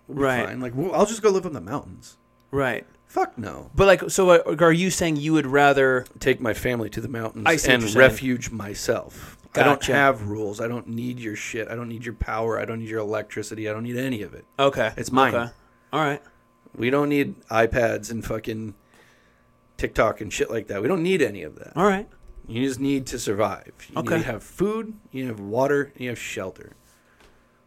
We'll 0.07 0.19
Right. 0.19 0.47
Fine. 0.47 0.61
Like 0.61 0.75
well, 0.77 0.95
I'll 0.95 1.07
just 1.07 1.23
go 1.23 1.31
live 1.31 1.47
in 1.47 1.55
the 1.55 1.61
mountains. 1.61 2.17
right. 2.51 2.87
Fuck 3.07 3.39
no. 3.39 3.71
But 3.77 3.87
like, 3.87 4.11
so 4.11 4.43
are 4.59 4.73
you 4.73 4.91
saying 4.91 5.17
you 5.17 5.35
would 5.35 5.47
rather? 5.47 6.05
Take 6.19 6.41
my 6.41 6.53
family 6.53 6.91
to 6.91 7.01
the 7.01 7.07
mountains 7.07 7.45
I 7.47 7.55
see 7.55 7.71
what 7.71 7.85
and 7.85 7.95
refuge 7.95 8.51
myself. 8.51 9.39
I 9.55 9.63
don't 9.63 9.79
Gotcha. 9.79 9.95
have 9.95 10.27
rules. 10.27 10.61
I 10.61 10.67
don't 10.67 10.89
need 10.89 11.21
your 11.21 11.37
shit. 11.37 11.69
I 11.69 11.77
don't 11.77 11.89
need 11.89 12.05
your 12.05 12.15
power. 12.15 12.59
I 12.59 12.65
don't 12.65 12.81
need 12.81 12.89
your 12.89 12.99
electricity. 12.99 13.69
I 13.69 13.73
don't 13.73 13.85
need 13.85 13.97
any 13.97 14.23
of 14.23 14.35
it. 14.35 14.45
Okay. 14.59 14.93
It's 14.97 15.13
mine. 15.13 15.33
Okay. 15.33 15.53
All 15.93 16.01
right. 16.01 16.21
We 16.77 16.91
don't 16.91 17.09
need 17.09 17.41
iPads 17.49 18.11
and 18.11 18.25
fucking 18.25 18.75
TikTok 19.77 20.21
and 20.21 20.33
shit 20.33 20.51
like 20.51 20.67
that. 20.69 20.83
We 20.83 20.89
don't 20.89 21.03
need 21.03 21.23
any 21.23 21.43
of 21.43 21.57
that. 21.57 21.73
All 21.77 21.85
right. 21.87 22.09
You 22.47 22.67
just 22.67 22.81
need 22.81 23.07
to 23.07 23.19
survive. 23.19 23.73
You 23.91 23.99
Okay. 24.01 24.17
need 24.17 24.25
to 24.25 24.33
have 24.33 24.43
food, 24.43 24.95
you 25.11 25.27
have 25.29 25.41
water, 25.41 25.93
and 25.95 26.01
you 26.01 26.09
have 26.11 26.19
shelter. 26.19 26.73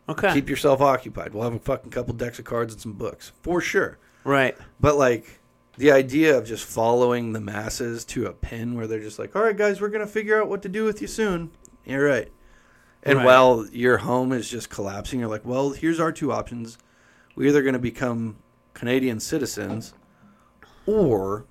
Okay. 0.09 0.33
Keep 0.33 0.49
yourself 0.49 0.79
occupied. 0.81 1.33
We'll 1.33 1.43
have 1.43 1.53
a 1.55 1.59
fucking 1.59 1.91
couple 1.91 2.13
decks 2.13 2.39
of 2.39 2.45
cards 2.45 2.73
and 2.73 2.81
some 2.81 2.93
books. 2.93 3.31
For 3.41 3.59
sure. 3.61 3.97
right. 4.23 4.57
But 4.79 4.97
like 4.97 5.39
the 5.77 5.91
idea 5.91 6.37
of 6.37 6.45
just 6.45 6.65
following 6.65 7.33
the 7.33 7.39
masses 7.39 8.03
to 8.05 8.25
a 8.25 8.33
pin 8.33 8.75
where 8.75 8.87
they're 8.87 8.99
just 8.99 9.19
like, 9.19 9.35
All 9.35 9.41
right 9.43 9.55
guys, 9.55 9.79
we're 9.81 9.89
gonna 9.89 10.07
figure 10.07 10.41
out 10.41 10.49
what 10.49 10.61
to 10.63 10.69
do 10.69 10.83
with 10.83 11.01
you 11.01 11.07
soon. 11.07 11.51
You're 11.85 12.05
right. 12.05 12.29
And 13.03 13.17
Right. 13.19 13.25
while 13.25 13.65
your 13.71 13.97
home 13.99 14.31
is 14.33 14.49
just 14.49 14.69
collapsing, 14.69 15.19
you're 15.21 15.29
like, 15.29 15.45
Well, 15.45 15.71
here's 15.71 15.99
our 15.99 16.11
two 16.11 16.31
options. 16.31 16.77
We're 17.35 17.47
either 17.49 17.61
gonna 17.63 17.79
become 17.79 18.37
Canadian 18.77 19.19
citizens 19.19 19.93
or 20.85 21.45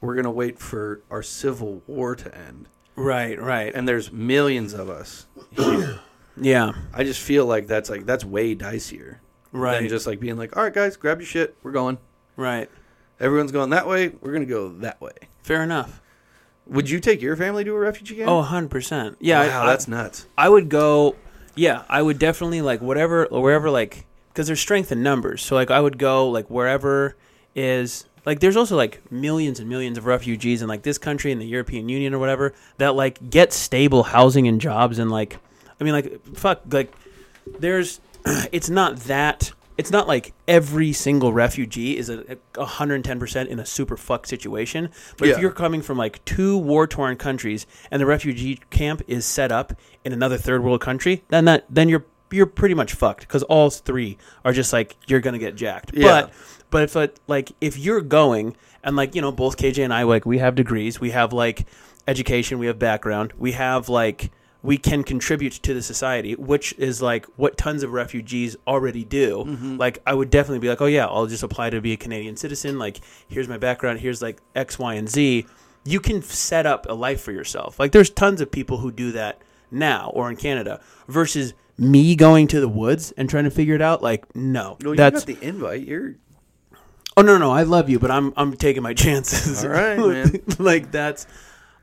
we're 0.00 0.16
gonna 0.16 0.30
wait 0.32 0.58
for 0.58 1.00
our 1.10 1.22
civil 1.22 1.80
war 1.86 2.16
to 2.16 2.36
end. 2.36 2.68
Right. 2.96 3.40
Right. 3.40 3.72
and 3.74 3.88
there's 3.88 4.10
millions 4.12 4.74
of 4.74 4.90
us 4.90 5.26
here. 5.52 6.00
yeah. 6.40 6.72
I 6.92 7.04
just 7.04 7.20
feel 7.20 7.46
like 7.46 7.68
that's 7.68 7.88
like 7.88 8.04
that's 8.04 8.24
way 8.24 8.54
dicier 8.56 9.18
Right. 9.52 9.78
than 9.80 9.88
just 9.88 10.06
like 10.06 10.18
being 10.18 10.36
like, 10.36 10.56
all 10.56 10.64
right, 10.64 10.72
guys, 10.74 10.96
grab 10.96 11.20
your 11.20 11.26
shit, 11.26 11.54
we're 11.62 11.72
going. 11.72 11.98
right. 12.36 12.68
Everyone's 13.20 13.52
going 13.52 13.70
that 13.70 13.86
way. 13.86 14.08
We're 14.20 14.32
gonna 14.32 14.46
go 14.46 14.70
that 14.80 15.00
way. 15.00 15.12
Fair 15.44 15.62
enough. 15.62 16.00
Would 16.66 16.90
you 16.90 16.98
take 16.98 17.22
your 17.22 17.36
family 17.36 17.62
to 17.62 17.72
a 17.74 17.78
refugee 17.78 18.16
camp? 18.16 18.28
Oh, 18.28 18.36
100 18.38 18.68
percent. 18.70 19.16
Yeah. 19.20 19.46
wow, 19.46 19.62
I, 19.62 19.66
that's 19.66 19.86
nuts. 19.86 20.26
I 20.36 20.48
would 20.48 20.68
go. 20.68 21.14
Yeah, 21.54 21.84
I 21.88 22.02
would 22.02 22.18
definitely 22.18 22.60
like 22.62 22.80
whatever, 22.80 23.28
wherever, 23.30 23.70
like, 23.70 24.06
because 24.32 24.46
there's 24.46 24.60
strength 24.60 24.90
in 24.90 25.02
numbers. 25.02 25.42
So 25.42 25.54
like, 25.54 25.70
I 25.70 25.80
would 25.80 25.98
go 25.98 26.28
like 26.28 26.48
wherever 26.48 27.16
is 27.54 28.06
like. 28.24 28.40
There's 28.40 28.56
also 28.56 28.76
like 28.76 29.00
millions 29.12 29.60
and 29.60 29.68
millions 29.68 29.98
of 29.98 30.06
refugees 30.06 30.62
in 30.62 30.68
like 30.68 30.82
this 30.82 30.98
country 30.98 31.32
and 31.32 31.40
the 31.40 31.46
European 31.46 31.88
Union 31.88 32.14
or 32.14 32.18
whatever 32.18 32.54
that 32.78 32.94
like 32.94 33.30
get 33.30 33.52
stable 33.52 34.02
housing 34.04 34.48
and 34.48 34.60
jobs 34.60 34.98
and 34.98 35.10
like, 35.10 35.38
I 35.80 35.84
mean 35.84 35.92
like 35.92 36.24
fuck 36.36 36.62
like, 36.70 36.92
there's, 37.58 38.00
it's 38.52 38.70
not 38.70 38.96
that. 39.00 39.52
It's 39.78 39.90
not 39.90 40.06
like 40.06 40.34
every 40.46 40.92
single 40.92 41.32
refugee 41.32 41.96
is 41.96 42.10
a, 42.10 42.20
a 42.56 42.66
110% 42.66 43.46
in 43.48 43.58
a 43.58 43.64
super 43.66 43.96
fucked 43.96 44.28
situation. 44.28 44.90
But 45.16 45.28
Yeah. 45.28 45.34
if 45.34 45.40
you're 45.40 45.50
coming 45.50 45.80
from 45.82 45.96
like 45.96 46.22
two 46.26 46.58
war 46.58 46.86
torn 46.86 47.16
countries 47.16 47.66
and 47.90 48.00
the 48.00 48.06
refugee 48.06 48.60
camp 48.70 49.02
is 49.08 49.24
set 49.24 49.50
up 49.50 49.72
in 50.04 50.12
another 50.12 50.36
third 50.36 50.62
world 50.62 50.82
country, 50.82 51.24
then 51.30 51.46
that 51.46 51.64
then 51.70 51.88
you're 51.88 52.04
you're 52.32 52.46
pretty 52.46 52.74
much 52.74 52.94
fucked 52.94 53.20
because 53.20 53.42
all 53.44 53.70
three 53.70 54.18
are 54.44 54.52
just 54.52 54.72
like 54.72 54.96
you're 55.06 55.20
gonna 55.20 55.38
get 55.38 55.54
jacked. 55.54 55.92
Yeah. 55.94 56.22
But 56.22 56.32
but 56.70 56.82
if 56.84 56.96
it, 56.96 57.20
like 57.26 57.52
if 57.60 57.78
you're 57.78 58.00
going 58.00 58.56
and 58.82 58.96
like 58.96 59.14
you 59.14 59.22
know 59.22 59.32
both 59.32 59.56
KC 59.56 59.84
and 59.84 59.92
I 59.92 60.02
like 60.02 60.26
we 60.26 60.38
have 60.38 60.54
degrees, 60.54 61.00
we 61.00 61.10
have 61.10 61.32
like 61.32 61.66
education, 62.08 62.58
we 62.58 62.66
have 62.66 62.78
background, 62.78 63.32
we 63.38 63.52
have 63.52 63.88
like 63.88 64.30
we 64.62 64.78
can 64.78 65.02
contribute 65.02 65.52
to 65.54 65.74
the 65.74 65.82
society, 65.82 66.34
which 66.34 66.72
is 66.78 67.02
like 67.02 67.26
what 67.36 67.56
tons 67.56 67.82
of 67.82 67.92
refugees 67.92 68.56
already 68.66 69.04
do. 69.04 69.44
Mm-hmm. 69.46 69.76
Like 69.76 69.98
I 70.06 70.14
would 70.14 70.30
definitely 70.30 70.60
be 70.60 70.68
like, 70.68 70.80
oh 70.80 70.86
yeah, 70.86 71.06
I'll 71.06 71.26
just 71.26 71.42
apply 71.42 71.70
to 71.70 71.80
be 71.80 71.92
a 71.92 71.96
Canadian 71.96 72.36
citizen. 72.36 72.78
Like 72.78 73.00
here's 73.28 73.48
my 73.48 73.58
background, 73.58 74.00
here's 74.00 74.22
like 74.22 74.40
X, 74.54 74.78
Y, 74.78 74.94
and 74.94 75.08
Z. 75.08 75.46
You 75.84 75.98
can 75.98 76.22
set 76.22 76.64
up 76.64 76.86
a 76.88 76.94
life 76.94 77.20
for 77.20 77.32
yourself. 77.32 77.80
Like 77.80 77.90
there's 77.90 78.10
tons 78.10 78.40
of 78.40 78.50
people 78.52 78.78
who 78.78 78.92
do 78.92 79.10
that 79.12 79.42
now 79.70 80.10
or 80.14 80.30
in 80.30 80.36
Canada 80.36 80.80
versus 81.08 81.54
me 81.82 82.14
going 82.16 82.46
to 82.48 82.60
the 82.60 82.68
woods 82.68 83.12
and 83.12 83.28
trying 83.28 83.44
to 83.44 83.50
figure 83.50 83.74
it 83.74 83.82
out. 83.82 84.02
Like 84.02 84.34
no, 84.36 84.76
Well, 84.82 84.92
you 84.92 84.96
that's 84.96 85.24
got 85.24 85.38
the 85.40 85.46
invite. 85.46 85.82
You're 85.86 86.14
Oh 87.16 87.22
no, 87.22 87.36
no, 87.36 87.50
I 87.50 87.64
love 87.64 87.90
you, 87.90 87.98
but 87.98 88.10
I'm 88.10 88.32
I'm 88.36 88.54
taking 88.56 88.82
my 88.82 88.94
chances. 89.04 89.64
All 89.64 89.70
right, 89.70 89.98
man. 89.98 90.42
like 90.58 90.90
that's, 90.90 91.26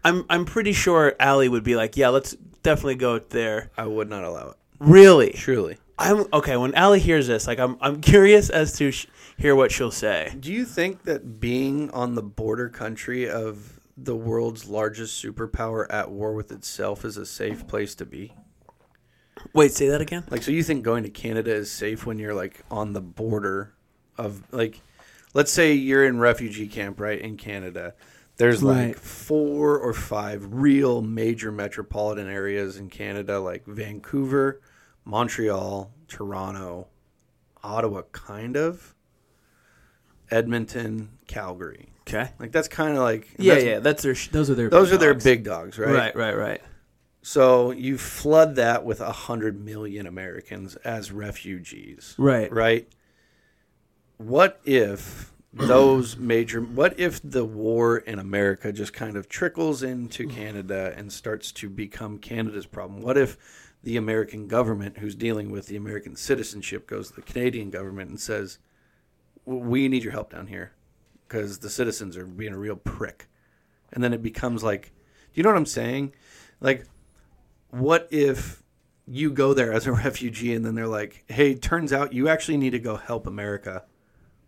I'm 0.03 0.25
I'm 0.29 0.45
pretty 0.45 0.73
sure 0.73 1.15
Allie 1.19 1.49
would 1.49 1.63
be 1.63 1.75
like, 1.75 1.97
yeah, 1.97 2.09
let's 2.09 2.35
definitely 2.63 2.95
go 2.95 3.19
there. 3.19 3.69
I 3.77 3.85
would 3.85 4.09
not 4.09 4.23
allow 4.23 4.49
it. 4.49 4.57
Really, 4.79 5.31
Truly. 5.31 5.77
I'm 5.99 6.25
okay. 6.31 6.55
When 6.55 6.73
Allie 6.75 6.99
hears 7.01 7.27
this, 7.27 7.45
like 7.45 7.59
I'm 7.59 7.77
I'm 7.81 7.99
curious 8.01 8.49
as 8.49 8.73
to 8.77 8.91
sh- 8.91 9.05
hear 9.37 9.53
what 9.55 9.71
she'll 9.71 9.91
say. 9.91 10.33
Do 10.39 10.51
you 10.51 10.63
think 10.65 11.03
that 11.03 11.39
being 11.41 11.91
on 11.91 12.15
the 12.15 12.23
border 12.23 12.69
country 12.69 13.29
of 13.29 13.79
the 13.97 14.15
world's 14.15 14.65
largest 14.67 15.21
superpower 15.23 15.85
at 15.89 16.09
war 16.09 16.33
with 16.33 16.53
itself 16.53 17.03
is 17.03 17.17
a 17.17 17.25
safe 17.25 17.67
place 17.67 17.95
to 17.95 18.05
be? 18.05 18.33
Wait, 19.53 19.71
say 19.71 19.87
that 19.89 20.01
again. 20.01 20.23
Like, 20.29 20.43
so 20.43 20.51
you 20.51 20.63
think 20.63 20.83
going 20.83 21.03
to 21.03 21.09
Canada 21.09 21.51
is 21.53 21.71
safe 21.71 22.05
when 22.05 22.19
you're 22.19 22.33
like 22.35 22.61
on 22.69 22.93
the 22.93 23.01
border 23.01 23.73
of 24.17 24.43
like, 24.53 24.81
let's 25.33 25.51
say 25.51 25.73
you're 25.73 26.05
in 26.05 26.19
refugee 26.19 26.67
camp 26.67 26.99
right 26.99 27.19
in 27.19 27.37
Canada. 27.37 27.93
There's 28.37 28.63
like 28.63 28.77
Right. 28.87 28.95
four 28.99 29.77
or 29.77 29.93
five 29.93 30.45
real 30.53 31.01
major 31.01 31.51
metropolitan 31.51 32.29
areas 32.29 32.77
in 32.77 32.89
Canada, 32.89 33.39
like 33.39 33.65
Vancouver, 33.65 34.61
Montreal, 35.03 35.91
Toronto, 36.07 36.87
Ottawa, 37.63 38.03
kind 38.13 38.55
of, 38.55 38.95
Edmonton, 40.31 41.09
Calgary. 41.27 41.89
Okay. 42.07 42.31
Like 42.39 42.51
that's 42.51 42.67
kind 42.67 42.95
of 42.95 43.03
like 43.03 43.27
Yeah, 43.37 43.53
that's- 43.55 43.67
yeah. 43.67 43.79
That's 43.79 44.03
their. 44.03 44.15
Sh- 44.15 44.29
those 44.29 44.49
are 44.49 44.55
their. 44.55 44.69
Those 44.69 44.89
big 44.89 44.95
are 44.95 44.97
their 44.99 45.13
dogs. 45.13 45.23
big 45.23 45.43
dogs, 45.43 45.77
right? 45.79 45.93
Right, 45.93 46.15
right, 46.15 46.37
right. 46.37 46.61
So 47.21 47.71
you 47.71 47.97
flood 47.97 48.55
that 48.55 48.85
with 48.85 49.01
a 49.01 49.11
hundred 49.11 49.63
million 49.63 50.07
Americans 50.07 50.75
as 50.77 51.11
refugees, 51.11 52.15
Right. 52.17 52.51
right? 52.51 52.87
What 54.17 54.59
if 54.63 55.33
those 55.53 56.17
major? 56.17 56.61
What 56.61 56.99
if 56.99 57.19
the 57.23 57.45
war 57.45 57.97
in 57.97 58.19
America 58.19 58.71
just 58.71 58.93
kind 58.93 59.17
of 59.17 59.27
trickles 59.27 59.83
into 59.83 60.27
Canada 60.27 60.93
and 60.95 61.11
starts 61.11 61.51
to 61.53 61.69
become 61.69 62.19
Canada's 62.19 62.65
problem? 62.65 63.01
What 63.01 63.17
if 63.17 63.37
the 63.83 63.97
American 63.97 64.47
government, 64.47 64.97
who's 64.97 65.15
dealing 65.15 65.51
with 65.51 65.67
the 65.67 65.75
American 65.77 66.15
citizenship, 66.15 66.85
goes 66.87 67.09
to 67.09 67.15
the 67.15 67.21
Canadian 67.21 67.69
government 67.69 68.09
and 68.09 68.19
says, 68.19 68.59
"We 69.45 69.87
need 69.87 70.03
your 70.03 70.11
help 70.13 70.31
down 70.31 70.47
here 70.47 70.71
because 71.27 71.59
the 71.59 71.69
citizens 71.69 72.15
are 72.17 72.25
being 72.25 72.53
a 72.53 72.57
real 72.57 72.75
prick," 72.75 73.27
and 73.91 74.03
then 74.03 74.13
it 74.13 74.21
becomes 74.21 74.63
like, 74.63 74.91
do 75.33 75.39
you 75.39 75.43
know 75.43 75.49
what 75.49 75.57
I'm 75.57 75.65
saying? 75.65 76.13
Like, 76.59 76.85
what 77.71 78.07
if 78.11 78.63
you 79.07 79.31
go 79.31 79.53
there 79.53 79.73
as 79.73 79.87
a 79.87 79.91
refugee 80.05 80.53
and 80.53 80.65
then 80.65 80.75
they're 80.75 80.87
like, 80.87 81.23
"Hey, 81.27 81.55
turns 81.55 81.91
out 81.93 82.13
you 82.13 82.27
actually 82.29 82.57
need 82.57 82.71
to 82.71 82.79
go 82.79 82.95
help 82.95 83.27
America 83.27 83.83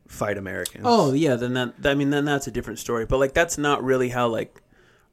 fight 0.08 0.38
Americans." 0.38 0.84
Oh 0.86 1.14
yeah, 1.14 1.36
then 1.36 1.54
that. 1.54 1.74
I 1.86 1.94
mean, 1.96 2.10
then 2.10 2.26
that's 2.26 2.48
a 2.48 2.52
different 2.52 2.80
story. 2.80 3.06
But 3.06 3.18
like, 3.20 3.34
that's 3.34 3.58
not 3.58 3.84
really 3.84 4.10
how 4.10 4.28
like 4.28 4.62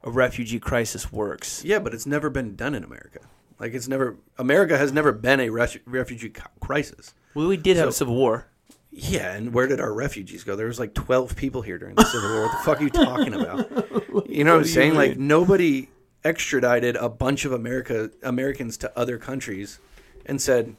a 0.03 0.11
refugee 0.11 0.59
crisis 0.59 1.11
works. 1.11 1.63
yeah, 1.65 1.79
but 1.79 1.93
it's 1.93 2.05
never 2.05 2.29
been 2.29 2.55
done 2.55 2.73
in 2.75 2.83
America. 2.83 3.19
Like 3.59 3.73
it's 3.73 3.87
never 3.87 4.17
America 4.37 4.77
has 4.77 4.93
never 4.93 5.11
been 5.11 5.39
a 5.39 5.49
refugee 5.49 6.31
crisis. 6.61 7.13
Well, 7.33 7.47
we 7.47 7.57
did 7.57 7.77
have 7.77 7.89
a 7.89 7.91
civil 7.91 8.15
war. 8.15 8.47
Yeah, 8.91 9.33
and 9.33 9.53
where 9.53 9.67
did 9.67 9.79
our 9.79 9.93
refugees 9.93 10.43
go? 10.43 10.55
There 10.55 10.65
was 10.67 10.79
like 10.79 10.93
twelve 10.93 11.35
people 11.35 11.61
here 11.61 11.77
during 11.77 11.95
the 11.95 12.05
Civil 12.05 12.29
War. 12.31 12.41
What 12.43 12.51
the 12.53 12.63
fuck 12.63 12.79
are 12.79 12.83
you 12.83 12.89
talking 12.89 13.33
about? 13.33 13.69
You 14.27 14.43
know 14.43 14.53
what 14.53 14.57
I'm 14.59 14.63
do 14.63 14.69
you 14.69 14.73
saying? 14.73 14.95
Like 14.95 15.17
nobody 15.17 15.89
extradited 16.23 16.95
a 16.95 17.09
bunch 17.09 17.45
of 17.45 17.51
America 17.51 18.11
Americans 18.23 18.77
to 18.77 18.97
other 18.97 19.17
countries 19.17 19.79
and 20.25 20.41
said, 20.41 20.75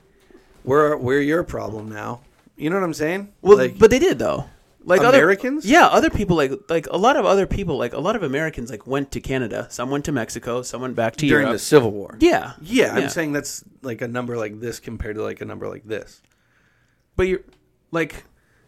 "We're 0.64 0.96
we're 0.96 1.20
your 1.20 1.42
problem 1.42 1.88
now." 1.88 2.20
You 2.56 2.68
know 2.70 2.76
what 2.76 2.84
I'm 2.84 2.94
saying? 2.94 3.32
Well, 3.40 3.56
like, 3.56 3.78
but 3.78 3.90
they 3.90 3.98
did 3.98 4.18
though. 4.18 4.46
Like 4.82 5.02
Americans? 5.02 5.64
other, 5.64 5.72
yeah, 5.72 5.86
other 5.86 6.08
people 6.08 6.36
like 6.36 6.52
like 6.70 6.86
a 6.86 6.96
lot 6.96 7.16
of 7.16 7.26
other 7.26 7.46
people 7.46 7.76
like 7.76 7.92
a 7.92 7.98
lot 7.98 8.16
of 8.16 8.22
Americans 8.22 8.70
like 8.70 8.86
went 8.86 9.10
to 9.12 9.20
Canada. 9.20 9.66
Some 9.70 9.90
went 9.90 10.06
to 10.06 10.12
Mexico. 10.12 10.62
Some 10.62 10.80
went 10.80 10.96
back 10.96 11.16
to 11.16 11.26
during 11.26 11.42
Europe. 11.42 11.54
the 11.54 11.58
Civil 11.58 11.90
War. 11.90 12.16
yeah, 12.18 12.54
Yeah, 12.62 12.94
I'm 12.94 13.08
saying 13.10 13.32
that's 13.32 13.62
like 13.82 14.00
a 14.00 14.08
number 14.08 14.38
like 14.38 14.58
this 14.60 14.80
compared 14.80 15.16
to 15.16 15.22
like 15.22 15.42
a 15.42 15.44
number 15.44 15.68
like 15.68 15.84
this. 15.84 16.22
but 17.16 17.28
you're 17.28 17.42
like 17.90 18.24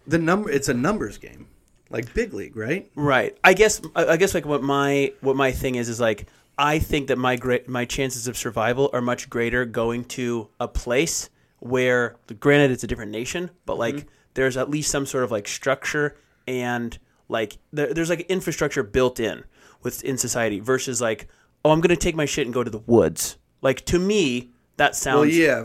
The 0.07 0.19
number 0.19 0.51
it's 0.51 0.69
a 0.69 0.74
numbers 0.74 1.16
game. 1.16 1.49
Like 1.89 2.12
big 2.15 2.32
league, 2.32 2.57
right? 2.57 2.90
Right. 2.94 3.36
I 3.44 3.53
guess. 3.53 3.82
I 3.94 4.16
guess 4.16 4.35
like 4.35 4.47
what 4.47 4.62
my 4.62 5.12
what 5.20 5.36
my 5.36 5.53
thing 5.53 5.74
is 5.77 5.89
is 5.89 6.01
like 6.01 6.27
I 6.64 6.78
think 6.78 7.09
that 7.09 7.18
my 7.18 7.34
great 7.36 7.68
my 7.68 7.84
chances 7.84 8.28
of 8.28 8.36
survival 8.36 8.89
are 8.93 9.01
much 9.01 9.28
greater 9.28 9.64
going 9.64 10.05
to 10.16 10.48
a 10.60 10.68
place 10.68 11.28
where, 11.59 12.16
granted, 12.40 12.70
it's 12.70 12.84
a 12.84 12.86
different 12.86 13.10
nation, 13.10 13.51
but 13.66 13.78
like 13.78 13.94
Mm-hmm. 13.97 14.09
there's 14.34 14.56
at 14.56 14.70
least 14.70 14.90
some 14.90 15.05
sort 15.06 15.24
of 15.24 15.30
like 15.32 15.48
structure 15.48 16.16
and 16.47 16.98
like 17.28 17.59
there, 17.72 17.93
there's 17.93 18.09
like 18.10 18.20
infrastructure 18.30 18.82
built 18.82 19.18
in 19.20 19.44
within 19.82 20.16
society 20.18 20.60
versus 20.60 21.01
like 21.01 21.26
oh 21.64 21.70
I'm 21.72 21.80
gonna 21.80 21.97
take 21.97 22.14
my 22.16 22.24
shit 22.26 22.47
and 22.47 22.55
go 22.55 22.62
to 22.64 22.70
the 22.70 22.78
woods. 22.86 23.36
Like 23.60 23.84
to 23.86 23.98
me 23.98 24.51
that 24.76 24.94
sounds 24.97 25.18
Well, 25.20 25.28
yeah, 25.30 25.64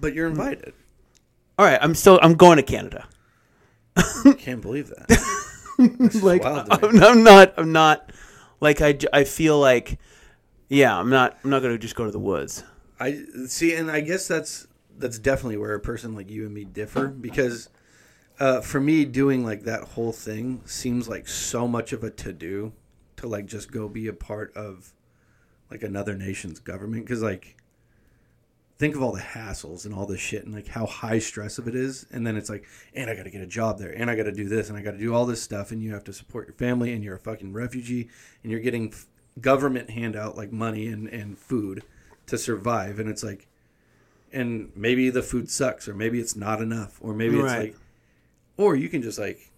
but 0.00 0.14
you're 0.14 0.28
invited. 0.28 0.72
all 1.58 1.66
right. 1.66 1.78
I'm 1.82 1.94
still 1.94 2.18
I'm 2.22 2.34
going 2.34 2.56
to 2.56 2.62
Canada. 2.62 3.06
I 3.96 4.34
can't 4.38 4.60
believe 4.62 4.88
that. 4.90 5.42
Like 6.22 6.42
wild. 6.44 6.68
I'm, 6.70 7.02
I'm 7.02 7.22
not 7.22 7.52
I'm 7.58 7.70
not 7.72 8.10
like 8.60 8.80
I 8.80 8.96
I 9.12 9.24
feel 9.24 9.58
like 9.60 9.98
yeah 10.68 10.98
I'm 10.98 11.10
not 11.10 11.38
I'm 11.42 11.50
not 11.50 11.62
gonna 11.62 11.78
just 11.78 11.96
go 11.96 12.04
to 12.04 12.10
the 12.10 12.18
woods. 12.18 12.64
I 12.98 13.24
see, 13.46 13.74
and 13.74 13.90
I 13.90 14.00
guess 14.00 14.26
that's 14.26 14.66
that's 14.98 15.18
definitely 15.18 15.58
where 15.58 15.74
a 15.74 15.80
person 15.80 16.14
like 16.14 16.30
you 16.30 16.46
and 16.46 16.54
me 16.54 16.64
differ 16.64 17.08
because 17.08 17.68
uh, 18.38 18.60
for 18.60 18.80
me, 18.80 19.04
doing 19.04 19.44
like 19.44 19.62
that 19.62 19.82
whole 19.82 20.12
thing 20.12 20.62
seems 20.64 21.08
like 21.08 21.28
so 21.28 21.66
much 21.66 21.92
of 21.92 22.04
a 22.04 22.10
to 22.10 22.32
do 22.32 22.72
to 23.16 23.26
like 23.26 23.46
just 23.46 23.72
go 23.72 23.88
be 23.88 24.08
a 24.08 24.12
part 24.12 24.54
of 24.54 24.92
like 25.70 25.82
another 25.82 26.14
nation's 26.14 26.60
government 26.60 27.04
because 27.04 27.22
like 27.22 27.56
think 28.78 28.94
of 28.94 29.02
all 29.02 29.12
the 29.12 29.20
hassles 29.20 29.86
and 29.86 29.94
all 29.94 30.06
this 30.06 30.20
shit 30.20 30.44
and 30.44 30.54
like 30.54 30.68
how 30.68 30.84
high 30.84 31.18
stress 31.18 31.58
of 31.58 31.66
it 31.66 31.74
is 31.74 32.06
and 32.12 32.26
then 32.26 32.36
it's 32.36 32.50
like 32.50 32.66
and 32.94 33.10
i 33.10 33.14
gotta 33.14 33.30
get 33.30 33.40
a 33.40 33.46
job 33.46 33.78
there 33.78 33.90
and 33.90 34.10
i 34.10 34.14
gotta 34.14 34.30
do 34.30 34.48
this 34.48 34.68
and 34.68 34.76
i 34.76 34.82
gotta 34.82 34.98
do 34.98 35.14
all 35.14 35.24
this 35.24 35.42
stuff 35.42 35.72
and 35.72 35.82
you 35.82 35.92
have 35.92 36.04
to 36.04 36.12
support 36.12 36.46
your 36.46 36.54
family 36.54 36.92
and 36.92 37.02
you're 37.02 37.16
a 37.16 37.18
fucking 37.18 37.52
refugee 37.52 38.08
and 38.42 38.52
you're 38.52 38.60
getting 38.60 38.92
government 39.40 39.90
handout 39.90 40.36
like 40.36 40.52
money 40.52 40.86
and, 40.86 41.08
and 41.08 41.38
food 41.38 41.82
to 42.26 42.38
survive 42.38 42.98
and 42.98 43.08
it's 43.08 43.22
like 43.22 43.46
and 44.32 44.70
maybe 44.74 45.10
the 45.10 45.22
food 45.22 45.50
sucks 45.50 45.86
or 45.88 45.94
maybe 45.94 46.18
it's 46.18 46.34
not 46.36 46.60
enough 46.60 46.98
or 47.00 47.14
maybe 47.14 47.36
it's 47.36 47.44
Right. 47.44 47.58
like 47.72 47.76
or 48.56 48.74
you 48.76 48.88
can 48.88 49.02
just 49.02 49.18
like 49.18 49.52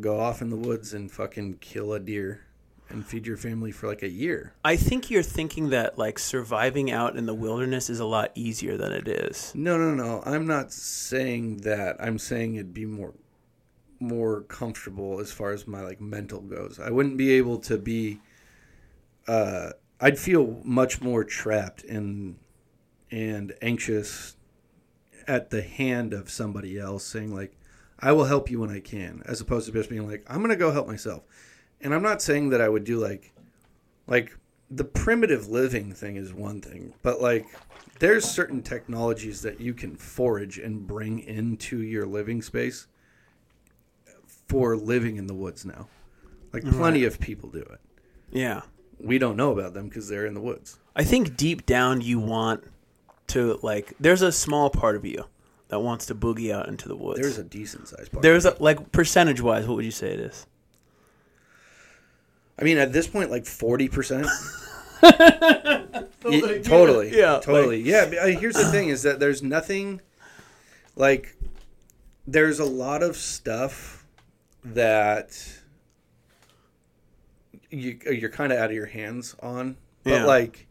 go 0.00 0.18
off 0.20 0.40
in 0.42 0.50
the 0.50 0.56
woods 0.56 0.92
and 0.94 1.10
fucking 1.10 1.58
kill 1.60 1.92
a 1.92 2.00
deer 2.00 2.42
and 2.88 3.06
feed 3.06 3.24
your 3.26 3.36
family 3.36 3.70
for 3.70 3.86
like 3.86 4.02
a 4.02 4.08
year 4.08 4.52
I 4.64 4.76
think 4.76 5.10
you're 5.10 5.22
thinking 5.22 5.70
that 5.70 5.96
like 5.96 6.18
surviving 6.18 6.90
out 6.90 7.16
in 7.16 7.26
the 7.26 7.34
wilderness 7.34 7.88
is 7.88 8.00
a 8.00 8.04
lot 8.04 8.32
easier 8.34 8.76
than 8.76 8.90
it 8.92 9.06
is 9.06 9.52
No, 9.54 9.78
no, 9.78 9.94
no. 9.94 10.22
I'm 10.26 10.46
not 10.46 10.72
saying 10.72 11.58
that. 11.58 11.96
I'm 12.00 12.18
saying 12.18 12.56
it'd 12.56 12.74
be 12.74 12.84
more 12.86 13.14
more 14.00 14.40
comfortable 14.42 15.20
as 15.20 15.30
far 15.30 15.52
as 15.52 15.68
my 15.68 15.82
like 15.82 16.00
mental 16.00 16.40
goes. 16.40 16.80
I 16.80 16.90
wouldn't 16.90 17.16
be 17.16 17.30
able 17.32 17.58
to 17.60 17.76
be 17.78 18.18
uh 19.26 19.70
I'd 20.00 20.18
feel 20.18 20.60
much 20.64 21.00
more 21.00 21.24
trapped 21.24 21.84
and 21.84 22.36
and 23.10 23.52
anxious 23.60 24.36
at 25.26 25.50
the 25.50 25.62
hand 25.62 26.12
of 26.12 26.30
somebody 26.30 26.78
else 26.78 27.04
saying 27.04 27.34
like 27.34 27.56
I 27.98 28.12
will 28.12 28.24
help 28.24 28.50
you 28.50 28.60
when 28.60 28.70
I 28.70 28.80
can 28.80 29.22
as 29.26 29.40
opposed 29.40 29.66
to 29.66 29.72
just 29.72 29.90
being 29.90 30.08
like 30.08 30.24
I'm 30.26 30.38
going 30.38 30.50
to 30.50 30.56
go 30.56 30.72
help 30.72 30.86
myself. 30.86 31.22
And 31.82 31.94
I'm 31.94 32.02
not 32.02 32.22
saying 32.22 32.50
that 32.50 32.60
I 32.60 32.68
would 32.68 32.84
do 32.84 32.98
like 32.98 33.32
like 34.06 34.36
the 34.70 34.84
primitive 34.84 35.48
living 35.48 35.92
thing 35.92 36.16
is 36.16 36.32
one 36.32 36.60
thing, 36.60 36.94
but 37.02 37.20
like 37.20 37.46
there's 37.98 38.24
certain 38.24 38.62
technologies 38.62 39.42
that 39.42 39.60
you 39.60 39.74
can 39.74 39.96
forage 39.96 40.58
and 40.58 40.86
bring 40.86 41.18
into 41.20 41.82
your 41.82 42.06
living 42.06 42.40
space 42.40 42.86
for 44.48 44.76
living 44.76 45.16
in 45.16 45.26
the 45.26 45.34
woods 45.34 45.64
now. 45.66 45.88
Like 46.52 46.64
plenty 46.64 47.04
of 47.04 47.20
people 47.20 47.50
do 47.50 47.60
it. 47.60 47.80
yeah 48.32 48.62
We 49.02 49.18
don't 49.18 49.36
know 49.36 49.52
about 49.52 49.74
them 49.74 49.88
because 49.88 50.08
they're 50.08 50.26
in 50.26 50.34
the 50.34 50.40
woods. 50.40 50.78
I 50.94 51.04
think 51.04 51.36
deep 51.36 51.66
down 51.66 52.00
you 52.00 52.18
want 52.20 52.64
to 53.28 53.58
like 53.62 53.94
there's 54.00 54.22
a 54.22 54.32
small 54.32 54.70
part 54.70 54.96
of 54.96 55.04
you 55.04 55.24
that 55.68 55.78
wants 55.80 56.06
to 56.06 56.14
boogie 56.14 56.52
out 56.52 56.66
into 56.68 56.88
the 56.88 56.96
woods 56.96 57.20
There's 57.20 57.38
a 57.38 57.44
decent 57.44 57.86
sized 57.86 58.10
part. 58.10 58.22
there's 58.22 58.44
a 58.44 58.56
like 58.58 58.90
percentage 58.90 59.40
wise 59.40 59.68
what 59.68 59.76
would 59.76 59.84
you 59.84 59.92
say 59.92 60.08
it 60.12 60.18
is 60.20 60.46
I 62.58 62.62
mean, 62.64 62.76
at 62.76 62.92
this 62.92 63.06
point, 63.06 63.30
like 63.30 63.46
forty 63.46 63.88
percent. 63.88 64.26
totally. 66.22 67.16
yeah, 67.16 67.40
Totally. 67.42 67.80
yeah. 67.80 68.06
but, 68.06 68.18
uh, 68.18 68.26
Here's 68.26 68.56
the 68.56 68.66
thing: 68.70 68.88
is 68.90 69.02
that 69.04 69.18
there's 69.20 69.42
nothing 69.42 70.00
like 70.96 71.36
there's 72.26 72.58
a 72.58 72.64
lot 72.66 73.02
of 73.02 73.16
stuff 73.16 74.04
that 74.64 75.59
you 77.70 77.98
you're 78.10 78.30
kind 78.30 78.52
of 78.52 78.58
out 78.58 78.70
of 78.70 78.76
your 78.76 78.86
hands 78.86 79.34
on, 79.42 79.76
but 80.04 80.10
Yeah. 80.12 80.24
like. 80.26 80.66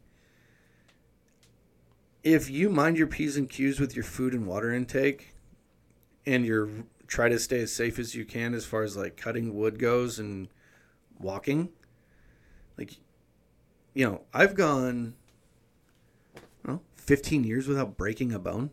If 2.23 2.49
you 2.49 2.69
mind 2.69 2.97
your 2.97 3.07
p's 3.07 3.38
and 3.38 3.49
q's 3.49 3.80
with 3.80 3.95
your 3.95 4.03
food 4.03 4.34
and 4.34 4.45
water 4.45 4.73
intake, 4.73 5.35
and 6.26 6.45
you're 6.45 6.69
try 7.07 7.30
to 7.30 7.39
stay 7.39 7.61
as 7.61 7.71
safe 7.73 7.97
as 7.97 8.13
you 8.13 8.23
can 8.26 8.53
as 8.53 8.65
far 8.65 8.84
as 8.84 8.95
like 8.97 9.15
cutting 9.17 9.55
wood 9.55 9.80
goes 9.80 10.19
and 10.19 10.49
walking, 11.17 11.69
like 12.77 12.97
you 13.93 14.05
know, 14.05 14.21
I've 14.34 14.53
gone 14.53 15.15
well, 16.65 16.84
15 16.97 17.43
years 17.45 17.67
without 17.67 17.97
breaking 17.97 18.34
a 18.34 18.39
bone. 18.39 18.69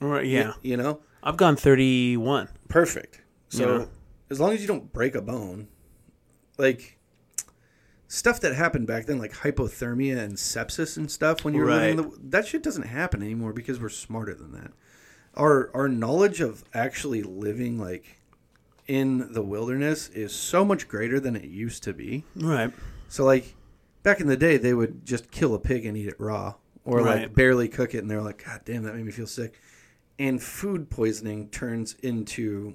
right 0.00 0.26
yeah 0.26 0.54
You 0.60 0.76
know? 0.76 1.00
I've 1.22 1.36
gone 1.38 1.56
31 1.56 2.48
Perfect. 2.68 3.22
So 3.48 3.78
Yeah. 3.78 3.86
as 4.30 4.40
long 4.40 4.52
as 4.52 4.60
you 4.60 4.66
don't 4.66 4.92
break 4.92 5.14
a 5.14 5.22
bone, 5.22 5.68
like 6.58 6.98
stuff 8.14 8.40
that 8.40 8.54
happened 8.54 8.86
back 8.86 9.06
then, 9.06 9.18
like 9.18 9.32
hypothermia 9.32 10.18
and 10.18 10.34
sepsis 10.34 10.96
and 10.96 11.10
stuff, 11.10 11.44
when 11.44 11.52
you're 11.54 11.66
living 11.70 11.98
in 11.98 12.10
the, 12.10 12.18
that 12.30 12.46
shit 12.46 12.62
doesn't 12.62 12.86
happen 12.86 13.22
anymore 13.22 13.52
because 13.52 13.80
we're 13.80 13.88
smarter 13.88 14.34
than 14.34 14.52
that. 14.52 14.72
Our 15.34 15.70
our 15.74 15.88
knowledge 15.88 16.40
of 16.40 16.64
actually 16.72 17.22
living 17.22 17.78
like 17.78 18.20
in 18.86 19.32
the 19.32 19.42
wilderness 19.42 20.08
is 20.10 20.34
so 20.34 20.64
much 20.64 20.86
greater 20.86 21.18
than 21.18 21.34
it 21.34 21.44
used 21.44 21.82
to 21.84 21.92
be. 21.92 22.24
right 22.36 22.72
So 23.08 23.24
like 23.24 23.54
back 24.02 24.20
in 24.20 24.28
the 24.28 24.36
day, 24.36 24.58
they 24.58 24.74
would 24.74 25.04
just 25.04 25.30
kill 25.30 25.54
a 25.54 25.58
pig 25.58 25.84
and 25.84 25.96
eat 25.96 26.06
it 26.08 26.20
raw, 26.20 26.54
or 26.84 27.02
like 27.02 27.34
barely 27.34 27.68
cook 27.68 27.94
it, 27.94 27.98
and 27.98 28.10
they're 28.10 28.22
like, 28.22 28.44
"God 28.44 28.60
damn, 28.64 28.84
that 28.84 28.94
made 28.94 29.04
me 29.04 29.12
feel 29.12 29.26
sick." 29.26 29.60
And 30.18 30.40
food 30.40 30.88
poisoning 30.90 31.48
turns 31.48 31.94
into 32.02 32.74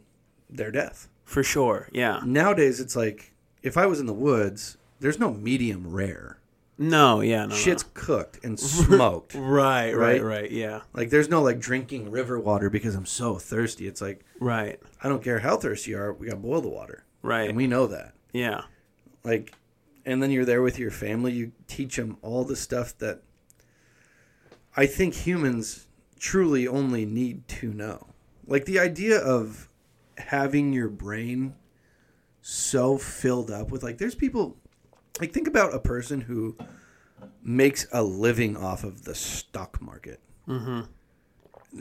their 0.50 0.72
death. 0.72 1.08
for 1.24 1.44
sure 1.44 1.88
yeah 1.94 2.20
Nowadays, 2.26 2.82
it's 2.82 2.96
like 2.96 3.34
if 3.62 3.78
I 3.78 3.86
was 3.86 4.00
in 4.00 4.08
the 4.08 4.14
woods, 4.14 4.78
there's 5.00 5.20
no 5.20 5.34
medium 5.34 5.88
rare. 5.90 6.40
no 6.78 7.22
yeah 7.22 7.44
no, 7.44 7.50
no. 7.50 7.56
Shit's 7.56 7.84
cooked 7.94 8.44
and 8.44 8.60
smoked. 8.78 9.34
right 9.36 9.92
right 9.96 10.22
right? 10.22 10.24
right 10.24 10.52
yeah 10.52 10.82
like 10.94 11.10
there's 11.10 11.30
no 11.30 11.42
like 11.42 11.60
drinking 11.60 12.10
river 12.12 12.40
water 12.40 12.70
because 12.70 12.96
I'm 12.96 13.06
so 13.06 13.38
thirsty. 13.38 13.88
It's 13.88 14.02
like 14.02 14.26
right 14.40 14.80
I 15.04 15.10
don't 15.10 15.24
care 15.24 15.40
how 15.40 15.58
thirsty 15.58 15.92
you 15.92 15.98
are, 16.00 16.14
we 16.14 16.28
gotta 16.28 16.38
boil 16.40 16.62
the 16.62 16.70
water, 16.70 17.04
right 17.22 17.48
and 17.50 17.58
we 17.58 17.68
know 17.68 17.88
that. 17.88 18.14
yeah 18.34 18.62
like 19.24 19.54
and 20.06 20.24
then 20.24 20.32
you're 20.32 20.46
there 20.46 20.62
with 20.62 20.80
your 20.80 20.92
family 20.92 21.34
you 21.34 21.52
teach 21.68 21.96
them 21.98 22.18
all 22.22 22.44
the 22.46 22.56
stuff 22.56 22.98
that 23.00 23.22
i 24.78 24.86
think 24.86 25.14
humans 25.14 25.88
truly 26.18 26.68
only 26.68 27.06
need 27.06 27.46
to 27.48 27.74
know 27.74 28.08
like 28.48 28.66
the 28.66 28.80
idea 28.80 29.18
of 29.20 29.70
having 30.18 30.72
your 30.74 30.88
brain 30.90 31.54
so 32.42 32.98
filled 32.98 33.52
up 33.52 33.70
with 33.72 33.84
like 33.84 33.98
there's 33.98 34.16
people 34.16 34.58
like 35.20 35.34
think 35.34 35.48
about 35.48 35.74
a 35.74 35.80
person 35.80 36.22
who 36.22 36.56
makes 37.44 37.88
a 37.92 38.04
living 38.04 38.56
off 38.58 38.84
of 38.84 39.04
the 39.04 39.16
stock 39.16 39.82
market 39.82 40.20
mm-hmm. 40.48 40.82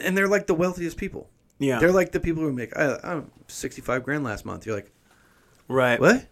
and 0.01 0.17
they're 0.17 0.29
like 0.29 0.47
the 0.47 0.55
wealthiest 0.55 0.97
people 0.97 1.29
yeah 1.59 1.79
they're 1.79 1.93
like 1.93 2.13
the 2.13 2.21
people 2.21 2.43
who 2.43 2.53
make 2.53 2.77
I, 2.77 2.99
I'm 3.03 3.31
65 3.49 4.03
grand 4.05 4.25
last 4.25 4.45
month 4.45 4.67
you're 4.67 4.75
like 4.77 4.91
right 5.69 6.01
what? 6.01 6.27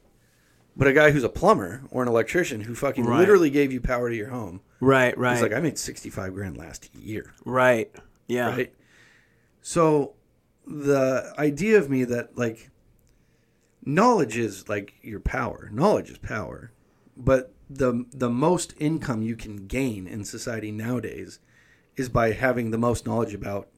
But 0.79 0.89
a 0.89 0.93
guy 0.93 1.11
who's 1.11 1.25
a 1.25 1.31
plumber 1.31 1.85
or 1.91 2.03
an 2.03 2.09
electrician 2.09 2.61
who 2.61 2.75
fucking 2.75 3.05
Right. 3.07 3.19
literally 3.19 3.49
gave 3.49 3.73
you 3.73 3.81
power 3.81 4.11
to 4.11 4.15
your 4.17 4.29
home. 4.29 4.61
right 4.79 5.17
right 5.17 5.33
He's 5.33 5.43
like, 5.43 5.55
I 5.55 5.61
made 5.61 5.79
65 5.79 6.35
grand 6.35 6.59
last 6.59 6.95
year. 6.95 7.33
right 7.45 7.91
yeah 8.29 8.49
Right. 8.51 8.75
So 9.63 10.13
the 10.67 11.33
idea 11.39 11.79
of 11.79 11.89
me 11.89 12.05
that 12.05 12.37
like 12.37 12.71
knowledge 13.85 14.37
is 14.37 14.69
like 14.69 14.95
your 15.03 15.21
power. 15.21 15.71
Knowledge 15.73 16.11
is 16.11 16.19
power. 16.19 16.73
But 17.17 17.53
the 17.69 18.05
the 18.13 18.31
most 18.31 18.75
income 18.79 19.23
you 19.23 19.37
can 19.37 19.67
gain 19.67 20.07
in 20.07 20.25
society 20.25 20.71
nowadays 20.71 21.39
is 21.97 22.09
by 22.09 22.33
having 22.33 22.71
the 22.71 22.79
most 22.79 23.07
knowledge 23.07 23.35
about 23.35 23.69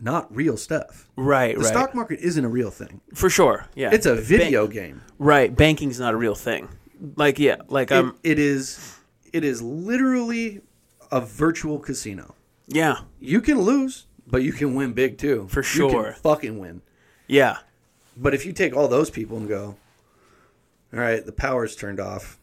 not 0.00 0.34
real 0.34 0.56
stuff. 0.56 1.08
Right, 1.16 1.26
right. 1.26 1.54
The 1.56 1.60
right. 1.62 1.68
stock 1.68 1.94
market 1.94 2.20
isn't 2.20 2.44
a 2.44 2.48
real 2.48 2.70
thing. 2.70 3.00
For 3.14 3.28
sure. 3.30 3.66
Yeah. 3.74 3.90
It's 3.92 4.06
a 4.06 4.14
video 4.14 4.66
game. 4.66 5.02
right. 5.18 5.54
Banking's 5.54 6.00
not 6.00 6.14
a 6.14 6.16
real 6.16 6.34
thing. 6.34 6.68
Like 7.16 7.38
yeah, 7.38 7.56
like 7.68 7.90
It- 7.90 7.96
um 7.96 8.16
it 8.24 8.38
is 8.38 8.96
it 9.32 9.44
is 9.44 9.62
literally 9.62 10.60
a 11.12 11.20
virtual 11.20 11.78
casino. 11.78 12.34
yeah. 12.66 13.00
You 13.20 13.40
can 13.40 13.60
lose, 13.60 14.06
but 14.26 14.42
you 14.42 14.52
can 14.52 14.74
win 14.74 14.92
big 14.92 15.18
too. 15.18 15.46
For 15.50 15.60
You 15.60 15.62
can 15.88 15.90
sure. 15.90 16.12
fucking 16.22 16.58
win. 16.58 16.82
Yeah. 17.26 17.58
But 18.16 18.34
if 18.34 18.44
you 18.44 18.52
take 18.52 18.74
all 18.76 18.88
those 18.88 19.08
people 19.10 19.36
and 19.36 19.48
go, 19.48 19.76
all 20.92 20.98
right, 20.98 21.24
the 21.24 21.32
power's 21.32 21.76
turned 21.76 22.00
off. 22.00 22.38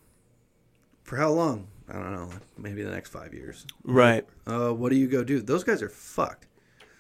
For 1.07 1.15
how 1.15 1.31
long? 1.31 1.67
I 1.89 1.93
don't 1.93 2.11
know. 2.11 2.29
Maybe 2.57 2.83
the 2.83 2.91
next 2.91 3.09
five 3.09 3.33
years. 3.33 3.65
Right. 3.83 4.25
Uh, 4.45 4.71
what 4.71 4.89
do 4.91 4.97
you 4.97 5.07
go 5.07 5.23
do? 5.23 5.41
Those 5.41 5.63
guys 5.63 5.81
are 5.81 5.87
fucked. 5.89 6.47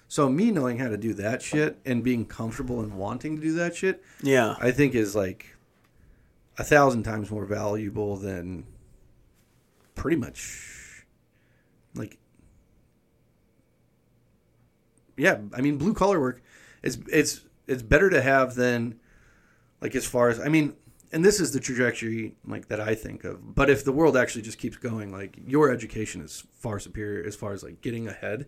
So 0.07 0.29
me 0.29 0.49
knowing 0.49 0.79
how 0.79 0.87
to 0.87 0.95
do 0.97 1.13
that 1.15 1.41
shit 1.41 1.77
and 1.85 2.01
being 2.01 2.25
comfortable 2.25 2.79
and 2.79 2.93
wanting 2.93 3.35
to 3.35 3.41
do 3.41 3.53
that 3.55 3.75
shit, 3.75 4.01
Yeah. 4.23 4.55
I 4.61 4.71
think 4.71 4.95
is 4.95 5.13
like 5.13 5.57
a 6.57 6.63
thousand 6.63 7.03
times 7.03 7.29
more 7.29 7.45
valuable 7.45 8.15
than 8.15 8.65
pretty 9.95 10.15
much 10.17 11.05
like 11.95 12.17
yeah 15.17 15.39
i 15.55 15.61
mean 15.61 15.77
blue 15.77 15.93
collar 15.93 16.19
work 16.19 16.41
it's 16.83 16.99
it's 17.11 17.41
it's 17.65 17.81
better 17.81 18.07
to 18.09 18.21
have 18.21 18.53
than 18.53 18.99
like 19.81 19.95
as 19.95 20.05
far 20.05 20.29
as 20.29 20.39
i 20.39 20.47
mean 20.47 20.75
and 21.11 21.23
this 21.23 21.39
is 21.39 21.51
the 21.51 21.59
trajectory 21.59 22.35
like 22.45 22.67
that 22.67 22.79
i 22.79 22.93
think 22.95 23.23
of 23.23 23.55
but 23.55 23.69
if 23.69 23.83
the 23.83 23.91
world 23.91 24.15
actually 24.17 24.41
just 24.41 24.57
keeps 24.57 24.77
going 24.77 25.11
like 25.11 25.37
your 25.45 25.71
education 25.71 26.21
is 26.21 26.43
far 26.53 26.79
superior 26.79 27.25
as 27.25 27.35
far 27.35 27.53
as 27.53 27.63
like 27.63 27.81
getting 27.81 28.07
ahead 28.07 28.47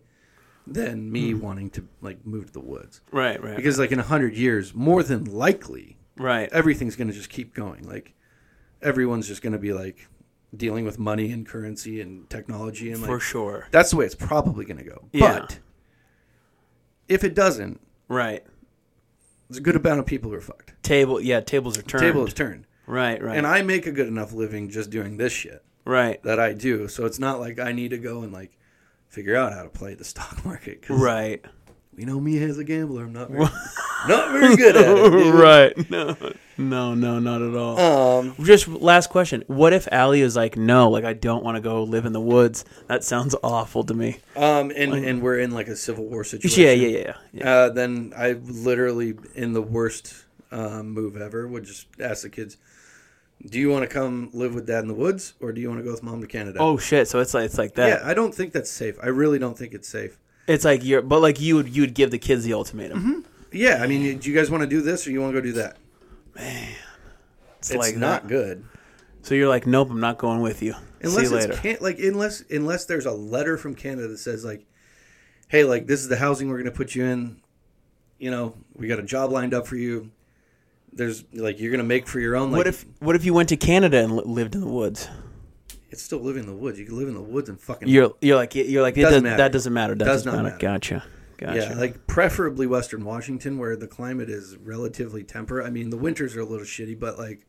than 0.67 1.11
me 1.11 1.31
hmm. 1.31 1.39
wanting 1.39 1.69
to 1.69 1.87
like 2.01 2.25
move 2.25 2.47
to 2.47 2.53
the 2.53 2.59
woods 2.59 3.01
Right, 3.11 3.41
right. 3.41 3.55
because 3.55 3.79
like 3.79 3.91
in 3.91 3.99
a 3.99 4.03
hundred 4.03 4.35
years 4.35 4.73
more 4.75 5.01
than 5.03 5.23
likely 5.25 5.97
right. 6.19 6.49
everything's 6.51 6.95
going 6.95 7.07
to 7.07 7.13
just 7.13 7.29
keep 7.29 7.55
going. 7.55 7.83
Like 7.87 8.13
everyone's 8.81 9.27
just 9.27 9.41
going 9.41 9.53
to 9.53 9.59
be 9.59 9.73
like 9.73 10.07
dealing 10.55 10.85
with 10.85 10.99
money 10.99 11.31
and 11.31 11.47
currency 11.47 12.01
and 12.01 12.29
technology 12.29 12.91
and 12.91 13.01
like 13.01 13.09
For 13.09 13.19
sure. 13.19 13.67
that's 13.71 13.91
the 13.91 13.97
way 13.97 14.05
it's 14.05 14.15
probably 14.15 14.65
going 14.65 14.77
to 14.77 14.83
go. 14.83 15.05
Yeah. 15.11 15.39
But 15.39 15.59
if 17.07 17.23
it 17.23 17.33
doesn't, 17.33 17.79
Right. 18.07 18.43
There's 19.49 19.57
a 19.57 19.61
good 19.61 19.75
amount 19.75 19.99
of 19.99 20.05
people 20.05 20.29
who 20.31 20.37
are 20.37 20.41
fucked. 20.41 20.73
Table 20.83 21.19
yeah, 21.19 21.39
tables 21.41 21.77
are 21.77 21.81
turned. 21.81 22.03
Table 22.03 22.25
is 22.25 22.33
turned. 22.33 22.65
Right, 22.85 23.21
right. 23.21 23.37
And 23.37 23.45
I 23.45 23.61
make 23.61 23.85
a 23.85 23.91
good 23.91 24.07
enough 24.07 24.31
living 24.33 24.69
just 24.69 24.89
doing 24.89 25.17
this 25.17 25.31
shit 25.33 25.63
right. 25.85 26.21
that 26.23 26.39
I 26.39 26.53
do. 26.53 26.87
So 26.87 27.05
it's 27.05 27.19
not 27.19 27.39
like 27.39 27.59
I 27.59 27.71
need 27.71 27.89
to 27.89 27.97
go 27.97 28.21
and 28.21 28.31
like 28.33 28.57
figure 29.07 29.35
out 29.35 29.53
how 29.53 29.63
to 29.63 29.69
play 29.69 29.93
the 29.93 30.03
stock 30.05 30.43
market. 30.45 30.81
'cause 30.81 30.99
Right. 30.99 31.43
We 31.95 32.05
know 32.05 32.19
me 32.19 32.41
as 32.41 32.57
a 32.57 32.63
gambler. 32.63 33.03
I'm 33.03 33.13
not 33.13 33.29
very, 33.29 33.43
not 34.07 34.31
very 34.31 34.55
good 34.55 34.75
at 34.75 34.97
it. 34.97 35.11
dude. 35.11 35.33
right. 35.35 35.89
No. 35.89 36.15
No, 36.57 36.93
no, 36.93 37.19
not 37.19 37.41
at 37.41 37.55
all. 37.55 37.79
Um, 38.19 38.35
Just 38.43 38.67
last 38.67 39.09
question. 39.09 39.45
What 39.47 39.71
if 39.71 39.87
Allie 39.93 40.19
is 40.19 40.35
like, 40.35 40.57
no, 40.57 40.89
like 40.89 41.05
I 41.05 41.13
don't 41.13 41.41
want 41.41 41.55
to 41.55 41.61
go 41.61 41.83
live 41.83 42.05
in 42.05 42.11
the 42.11 42.19
woods? 42.19 42.65
That 42.87 43.05
sounds 43.05 43.33
awful 43.43 43.85
to 43.85 43.93
me. 43.93 44.17
um, 44.35 44.69
and, 44.75 44.93
and 44.93 45.21
we're 45.21 45.39
in 45.39 45.51
like 45.51 45.69
a 45.69 45.75
civil 45.77 46.05
war 46.05 46.25
situation. 46.25 46.61
Yeah, 46.61 46.71
yeah, 46.71 46.97
yeah, 46.97 47.13
yeah. 47.31 47.49
uh, 47.49 47.69
then 47.69 48.11
I 48.15 48.33
literally, 48.33 49.15
in 49.35 49.53
the 49.53 49.61
worst 49.61 50.25
um, 50.51 50.89
move 50.91 51.15
ever, 51.15 51.47
would 51.47 51.63
just 51.63 51.87
ask 51.97 52.23
the 52.23 52.29
kids, 52.29 52.57
"Do 53.45 53.57
you 53.57 53.69
want 53.69 53.83
to 53.83 53.87
come 53.87 54.29
live 54.33 54.53
with 54.53 54.67
dad 54.67 54.79
in 54.79 54.89
the 54.89 54.93
woods, 54.95 55.35
or 55.39 55.53
do 55.53 55.61
you 55.61 55.69
want 55.69 55.79
to 55.79 55.85
go 55.85 55.91
with 55.91 56.03
mom 56.03 56.19
to 56.19 56.27
Canada?" 56.27 56.59
Oh 56.59 56.77
shit! 56.77 57.07
So 57.07 57.19
it's 57.19 57.33
like 57.33 57.45
it's 57.45 57.57
like 57.57 57.75
that. 57.75 57.87
yeah, 57.87 58.01
I 58.09 58.13
don't 58.13 58.35
think 58.35 58.51
that's 58.51 58.69
safe. 58.69 58.97
I 59.01 59.07
really 59.07 59.39
don't 59.39 59.57
think 59.57 59.73
it's 59.73 59.87
safe. 59.87 60.17
It's 60.45 60.65
like 60.65 60.83
you're, 60.83 61.01
but 61.01 61.21
like 61.21 61.39
you 61.39 61.55
would 61.55 61.73
you 61.73 61.83
would 61.83 61.93
give 61.93 62.11
the 62.11 62.19
kids 62.19 62.43
the 62.43 62.53
ultimatum. 62.53 63.23
Yeah, 63.51 63.79
I 63.81 63.87
mean, 63.87 64.17
do 64.19 64.29
you 64.29 64.35
guys 64.35 64.49
want 64.51 64.61
to 64.63 64.69
do 64.69 64.81
this, 64.81 65.07
or 65.07 65.11
you 65.11 65.21
want 65.21 65.33
to 65.33 65.41
go 65.41 65.45
do 65.45 65.53
that? 65.53 65.77
It's, 66.35 67.71
It's 67.71 67.75
like 67.75 67.95
not 67.95 68.23
that. 68.23 68.27
good 68.29 68.65
So 69.23 69.35
you're 69.35 69.49
like, 69.49 69.67
nope, 69.67 69.89
I'm 69.91 69.99
not 69.99 70.17
going 70.17 70.41
with 70.41 70.61
you. 70.61 70.75
unless 71.01 71.27
See 71.27 71.33
you 71.33 71.39
later. 71.39 71.53
can 71.53 71.77
like 71.81 71.99
unless 71.99 72.43
unless 72.49 72.85
there's 72.85 73.05
a 73.05 73.11
letter 73.11 73.57
from 73.57 73.75
Canada 73.75 74.07
that 74.07 74.17
says 74.17 74.45
like, 74.45 74.65
"Hey, 75.49 75.63
like 75.63 75.87
this 75.87 75.99
is 75.99 76.07
the 76.07 76.15
housing 76.17 76.47
we're 76.49 76.55
going 76.57 76.71
to 76.71 76.77
put 76.77 76.95
you 76.95 77.03
in. 77.05 77.41
You 78.17 78.31
know, 78.31 78.55
we 78.75 78.87
got 78.87 78.99
a 78.99 79.03
job 79.03 79.31
lined 79.31 79.53
up 79.53 79.67
for 79.67 79.75
you. 79.75 80.11
There's 80.93 81.23
like 81.33 81.59
you're 81.59 81.71
going 81.71 81.79
to 81.79 81.83
make 81.85 82.07
for 82.07 82.19
your 82.19 82.35
own. 82.35 82.51
Like, 82.51 82.57
what 82.59 82.67
if 82.67 82.85
what 82.99 83.15
if 83.15 83.25
you 83.25 83.33
went 83.33 83.49
to 83.49 83.57
Canada 83.57 83.97
and 83.97 84.11
lived 84.15 84.55
in 84.55 84.61
the 84.61 84.67
woods? 84.67 85.07
it's 85.91 86.03
still 86.03 86.19
living 86.19 86.43
in 86.43 86.49
the 86.49 86.55
woods? 86.55 86.77
You 86.79 86.85
can 86.85 86.97
live 86.97 87.07
in 87.07 87.15
the 87.15 87.21
woods 87.21 87.49
and 87.49 87.59
fucking 87.59 87.87
You're 87.87 88.13
you're 88.21 88.35
like 88.37 88.53
you're 88.55 88.83
like 88.83 88.95
it 88.97 89.01
Doesn't 89.01 89.23
does, 89.23 89.37
that 89.37 89.51
doesn't 89.51 89.73
matter. 89.73 89.95
That 89.95 90.05
Does 90.05 90.23
doesn't 90.23 90.31
not 90.31 90.43
matter. 90.43 90.55
matter. 90.55 90.67
Gotcha. 90.79 91.03
Gotcha. 91.39 91.55
Yeah, 91.57 91.73
like 91.75 92.05
preferably 92.05 92.67
Western 92.67 93.05
Washington, 93.05 93.57
where 93.57 93.75
the 93.77 93.87
climate 93.87 94.29
is 94.29 94.57
relatively 94.57 95.23
temperate. 95.23 95.65
I 95.65 95.69
mean, 95.69 95.89
the 95.89 95.97
winters 95.97 96.35
are 96.35 96.41
a 96.41 96.45
little 96.45 96.65
shitty, 96.65 96.99
but 96.99 97.17
like 97.17 97.45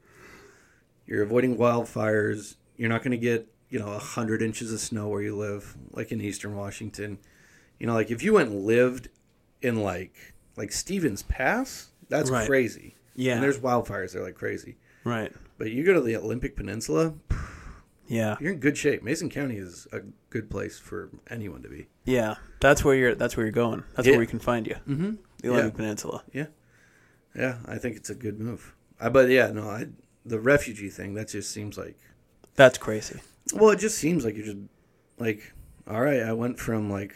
you're 1.07 1.23
avoiding 1.23 1.57
wildfires. 1.57 2.55
You're 2.77 2.89
not 2.89 3.03
going 3.03 3.11
to 3.13 3.19
get 3.19 3.49
you 3.69 3.79
know 3.79 3.89
a 3.89 3.99
hundred 3.99 4.43
inches 4.43 4.73
of 4.73 4.81
snow 4.81 5.09
where 5.09 5.23
you 5.23 5.37
live, 5.37 5.77
like 5.93 6.13
in 6.13 6.21
Eastern 6.21 6.57
Washington. 6.57 7.19
You 7.79 7.87
know, 7.87 7.95
like 7.95 8.11
if 8.11 8.23
you 8.23 8.35
went 8.35 8.51
and 8.51 8.65
lived 8.65 9.09
in 9.61 9.83
like 9.83 10.35
like 10.57 10.71
Stevens 10.73 11.23
Pass, 11.25 11.91
that's 12.09 12.31
Right. 12.31 12.47
crazy. 12.47 12.95
Yeah. 13.17 13.35
and 13.35 13.43
there's 13.43 13.59
wildfires 13.59 14.13
there 14.13 14.23
like 14.23 14.37
crazy. 14.37 14.77
right. 15.05 15.33
But 15.59 15.73
you 15.73 15.85
go 15.85 15.93
to 15.95 16.01
the 16.01 16.17
Olympic 16.17 16.57
Peninsula, 16.57 17.15
Yeah. 18.07 18.37
you're 18.41 18.53
in 18.53 18.61
good 18.61 18.79
shape. 18.79 19.03
Mason 19.03 19.29
County 19.29 19.57
is 19.57 19.87
a 19.93 20.01
good 20.31 20.49
place 20.49 20.79
for 20.79 21.11
anyone 21.29 21.63
to 21.63 21.69
be. 21.69 21.89
Yeah. 22.05 22.37
That's 22.61 22.85
where 22.85 22.95
you're. 22.95 23.15
That's 23.15 23.37
where 23.37 23.47
you're 23.47 23.53
going. 23.53 23.85
That's 23.97 24.07
Yeah. 24.07 24.13
where 24.13 24.21
we 24.21 24.27
can 24.27 24.39
find 24.39 24.67
you. 24.67 24.75
Mm-hmm. 24.89 25.11
The 25.43 25.49
Olympic 25.49 25.73
Yeah. 25.73 25.77
Peninsula. 25.77 26.23
Yeah, 26.33 26.47
yeah, 27.35 27.59
I 27.67 27.79
think 27.79 27.97
it's 27.97 28.11
a 28.11 28.15
good 28.15 28.39
move. 28.39 28.75
I, 29.01 29.09
but 29.09 29.31
yeah, 29.31 29.51
no, 29.51 29.63
I, 29.71 29.87
the 30.27 30.39
refugee 30.39 30.91
thing 30.91 31.15
that 31.15 31.29
just 31.29 31.51
seems 31.51 31.79
like 31.79 31.97
That's 32.57 32.77
crazy. 32.77 33.21
well, 33.55 33.71
it 33.71 33.79
just 33.79 33.97
seems 33.97 34.25
like 34.27 34.37
you're 34.37 34.45
just 34.45 34.59
like 35.19 35.55
all 35.87 36.03
right. 36.03 36.21
I 36.21 36.35
went 36.35 36.59
from 36.59 36.91
like 36.91 37.15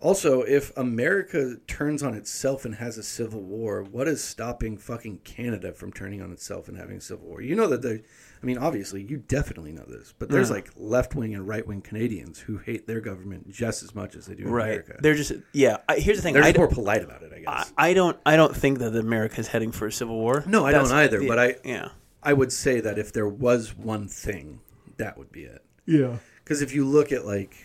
also 0.00 0.42
if 0.42 0.76
America 0.76 1.56
turns 1.66 2.02
on 2.02 2.14
itself 2.14 2.64
and 2.64 2.74
has 2.76 2.98
a 2.98 3.02
civil 3.02 3.40
war, 3.42 3.82
what 3.82 4.06
is 4.08 4.22
stopping 4.22 4.76
fucking 4.78 5.18
Canada 5.24 5.72
from 5.72 5.92
turning 5.92 6.22
on 6.22 6.32
itself 6.32 6.68
and 6.68 6.76
having 6.76 6.98
a 6.98 7.00
civil 7.00 7.26
war? 7.28 7.40
You 7.40 7.54
know 7.56 7.66
that 7.68 7.82
they. 7.82 8.02
I 8.40 8.46
mean, 8.46 8.58
obviously, 8.58 9.02
you 9.02 9.16
definitely 9.16 9.72
know 9.72 9.84
this, 9.88 10.14
but 10.16 10.28
there's 10.28 10.48
Yeah. 10.48 10.54
like 10.56 10.70
left 10.76 11.16
wing 11.16 11.34
and 11.34 11.48
right 11.48 11.66
wing 11.66 11.80
Canadians 11.80 12.38
who 12.38 12.58
hate 12.58 12.86
their 12.86 13.00
government 13.00 13.50
just 13.50 13.82
as 13.82 13.96
much 13.96 14.14
as 14.14 14.26
they 14.26 14.36
do 14.36 14.44
Right. 14.44 14.66
America. 14.68 14.96
They're 15.00 15.14
just 15.16 15.32
yeah. 15.52 15.78
I, 15.88 15.96
here's 15.96 16.18
the 16.18 16.22
thing. 16.22 16.34
They're 16.34 16.44
I 16.44 16.52
more 16.56 16.68
polite 16.68 17.02
about 17.02 17.22
it, 17.22 17.32
I 17.32 17.36
I, 17.36 17.40
guess. 17.58 17.72
I 17.76 17.94
don't. 17.94 18.16
I 18.24 18.36
don't 18.36 18.54
think 18.56 18.78
that 18.78 18.94
America's 18.94 19.48
heading 19.48 19.72
for 19.72 19.88
a 19.88 19.92
civil 19.92 20.16
war. 20.16 20.44
No, 20.46 20.64
I 20.64 20.70
don't 20.72 20.90
either, 20.92 21.26
but 21.26 21.38
I- 21.38 21.56
yeah. 21.64 21.88
I 22.22 22.32
would 22.32 22.52
say 22.52 22.80
that 22.80 22.98
if 22.98 23.12
there 23.12 23.28
was 23.28 23.76
one 23.76 24.06
thing, 24.08 24.60
that 24.98 25.16
would 25.18 25.30
be 25.32 25.44
it. 25.44 25.64
Yeah. 25.86 26.16
Because 26.44 26.62
if 26.62 26.74
you 26.74 26.84
look 26.84 27.12
at 27.12 27.24
like, 27.26 27.56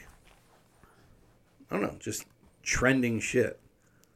I 1.73 1.79
don't 1.79 1.81
know, 1.91 1.97
just 1.99 2.25
trending 2.61 3.19
shit. 3.19 3.59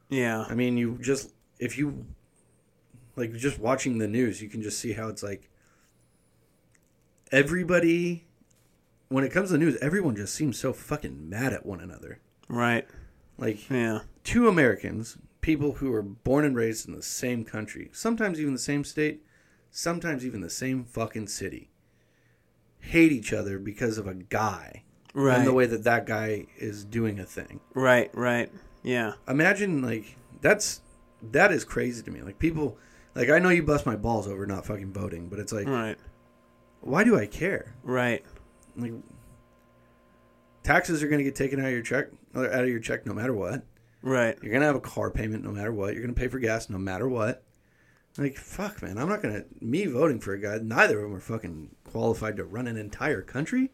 Yeah. 0.09 0.45
I 0.47 0.53
mean, 0.53 0.77
you 0.77 0.99
just 1.01 1.33
if 1.59 1.75
you 1.77 2.05
like 3.15 3.33
just 3.33 3.57
watching 3.57 3.97
the 3.97 4.07
news, 4.07 4.43
you 4.43 4.47
can 4.47 4.61
just 4.61 4.79
see 4.79 4.93
how 4.93 5.07
it's 5.07 5.23
like 5.23 5.49
everybody. 7.31 8.25
When 9.09 9.23
it 9.23 9.31
comes 9.31 9.49
to 9.49 9.53
the 9.53 9.59
news, 9.59 9.77
everyone 9.81 10.15
just 10.15 10.35
seems 10.35 10.59
so 10.59 10.71
fucking 10.71 11.29
mad 11.29 11.51
at 11.53 11.65
one 11.65 11.79
another. 11.79 12.19
Right. 12.47 12.85
Like 13.37 13.69
Yeah. 13.69 14.01
two 14.23 14.47
Americans, 14.47 15.17
people 15.41 15.73
who 15.73 15.89
were 15.91 16.01
born 16.03 16.45
and 16.45 16.55
raised 16.55 16.87
in 16.87 16.93
the 16.93 17.01
same 17.01 17.43
country, 17.43 17.89
sometimes 17.93 18.39
even 18.39 18.53
the 18.53 18.59
same 18.59 18.83
state, 18.83 19.23
sometimes 19.71 20.25
even 20.25 20.41
the 20.41 20.49
same 20.49 20.83
fucking 20.83 21.27
city, 21.27 21.71
hate 22.79 23.11
each 23.11 23.31
other 23.33 23.57
because 23.57 23.97
of 23.97 24.07
a 24.07 24.13
guy 24.13 24.83
Right. 25.13 25.37
and 25.39 25.47
the 25.47 25.53
way 25.53 25.65
that 25.65 25.83
that 25.83 26.05
guy 26.05 26.45
is 26.57 26.83
doing 26.83 27.19
a 27.19 27.25
thing. 27.25 27.59
Right. 27.73 28.09
Right. 28.13 28.51
Yeah. 28.83 29.13
Imagine 29.27 29.81
like 29.81 30.15
that's 30.41 30.81
that 31.31 31.51
is 31.51 31.63
crazy 31.65 32.03
to 32.03 32.11
me. 32.11 32.21
Like 32.21 32.37
people, 32.39 32.77
like 33.15 33.29
I 33.29 33.39
know 33.39 33.49
you 33.49 33.63
bust 33.63 33.85
my 33.85 33.95
balls 33.95 34.27
over 34.27 34.45
not 34.45 34.65
fucking 34.65 34.93
voting, 34.93 35.27
but 35.29 35.39
it's 35.39 35.51
like, 35.51 35.67
Right. 35.67 35.97
why 36.81 37.03
do 37.03 37.17
I 37.17 37.25
care? 37.25 37.73
Right. 37.83 38.23
Like 38.75 38.93
taxes 40.63 41.01
are 41.01 41.07
going 41.07 41.19
to 41.19 41.23
get 41.23 41.35
taken 41.35 41.59
out 41.59 41.67
of 41.67 41.71
your 41.71 41.81
check, 41.81 42.07
uh, 42.35 42.41
out 42.41 42.63
of 42.63 42.69
your 42.69 42.79
check, 42.79 43.05
no 43.05 43.13
matter 43.13 43.33
what. 43.33 43.63
Right. 44.03 44.37
You're 44.41 44.53
gonna 44.53 44.65
have 44.65 44.75
a 44.75 44.79
car 44.79 45.09
payment 45.09 45.43
no 45.43 45.51
matter 45.51 45.71
what. 45.73 45.93
You're 45.93 46.03
gonna 46.03 46.13
pay 46.13 46.27
for 46.27 46.37
gas 46.39 46.69
no 46.69 46.77
matter 46.77 47.09
what. 47.09 47.43
Like 48.17 48.37
fuck, 48.37 48.81
man. 48.83 48.97
I'm 48.99 49.09
not 49.09 49.21
gonna 49.23 49.43
me 49.59 49.85
voting 49.87 50.19
for 50.19 50.33
a 50.33 50.39
guy. 50.39 50.59
Neither 50.61 50.97
of 50.99 51.03
them 51.03 51.15
are 51.15 51.19
fucking 51.19 51.71
qualified 51.83 52.37
to 52.37 52.45
run 52.45 52.67
an 52.67 52.77
entire 52.77 53.21
country. 53.23 53.71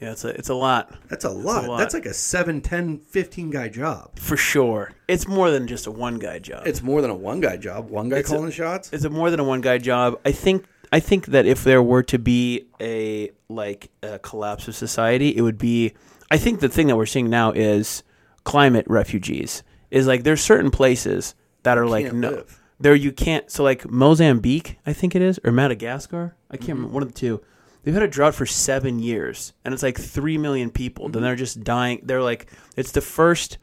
Yeah, 0.00 0.12
it's 0.12 0.24
a 0.24 0.28
it's 0.28 0.48
a 0.48 0.54
lot 0.54 0.94
That's 1.08 1.24
a 1.24 1.30
lot. 1.30 1.66
lot. 1.68 1.78
That's 1.78 1.92
like 1.94 2.06
a 2.06 2.14
7, 2.14 2.60
10, 2.60 2.98
15 2.98 3.50
guy 3.50 3.68
job. 3.68 4.16
for 4.18 4.36
sure. 4.36 4.92
It's 5.08 5.26
more 5.26 5.50
than 5.50 5.66
just 5.66 5.86
a 5.86 5.90
one 5.90 6.18
guy 6.18 6.38
job. 6.38 6.66
It's 6.66 6.82
more 6.82 7.02
than 7.02 7.10
a 7.10 7.16
one 7.16 7.40
guy 7.40 7.56
job. 7.56 7.90
One 7.90 8.08
guy 8.08 8.18
It's 8.18 8.28
a- 8.30 8.32
calling 8.32 8.46
the 8.46 8.52
shots. 8.52 8.90
it's 8.92 9.04
a 9.04 9.10
more 9.10 9.30
than 9.30 9.40
a 9.40 9.44
one 9.44 9.60
guy 9.60 9.78
job. 9.78 10.18
I 10.24 10.32
think 10.32 10.66
I 10.92 11.00
think 11.00 11.26
that 11.26 11.46
if 11.46 11.64
there 11.64 11.82
were 11.82 12.02
to 12.04 12.18
be 12.18 12.66
a 12.80 13.30
like 13.48 13.90
a 14.02 14.18
collapse 14.20 14.68
of 14.68 14.74
society, 14.76 15.36
it 15.36 15.42
would 15.42 15.58
be. 15.58 15.94
I 16.30 16.36
think 16.38 16.60
the 16.60 16.68
thing 16.68 16.86
that 16.88 16.96
we're 16.96 17.06
seeing 17.06 17.28
now 17.30 17.52
is 17.52 18.02
climate 18.44 18.84
refugees. 18.88 19.62
Is 19.90 20.06
like 20.06 20.22
there's 20.22 20.40
certain 20.42 20.70
places 20.70 21.34
that 21.64 21.76
are 21.78 21.86
like 21.86 22.04
can't 22.06 22.16
no, 22.18 22.30
live. 22.30 22.60
there 22.78 22.94
you 22.94 23.10
can't. 23.10 23.50
So 23.50 23.64
like 23.64 23.88
Mozambique, 23.90 24.78
I 24.86 24.92
think 24.92 25.14
it 25.16 25.22
is, 25.22 25.40
or 25.44 25.50
Madagascar. 25.52 26.36
I 26.50 26.56
can't 26.56 26.62
Mm-hmm. 26.64 26.72
remember 26.76 26.94
one 26.94 27.02
of 27.02 27.08
the 27.12 27.18
two. 27.18 27.40
They've 27.82 27.94
had 27.94 28.02
a 28.02 28.08
drought 28.08 28.34
for 28.34 28.46
seven 28.46 28.98
years, 28.98 29.52
and 29.64 29.72
it's 29.72 29.82
like 29.82 29.98
three 29.98 30.38
million 30.38 30.70
people. 30.70 31.06
Mm-hmm. 31.06 31.12
Then 31.12 31.22
they're 31.22 31.36
just 31.36 31.64
dying. 31.64 32.00
They're 32.02 32.22
like 32.22 32.50
it's 32.76 32.92
the 32.92 33.00
first 33.00 33.58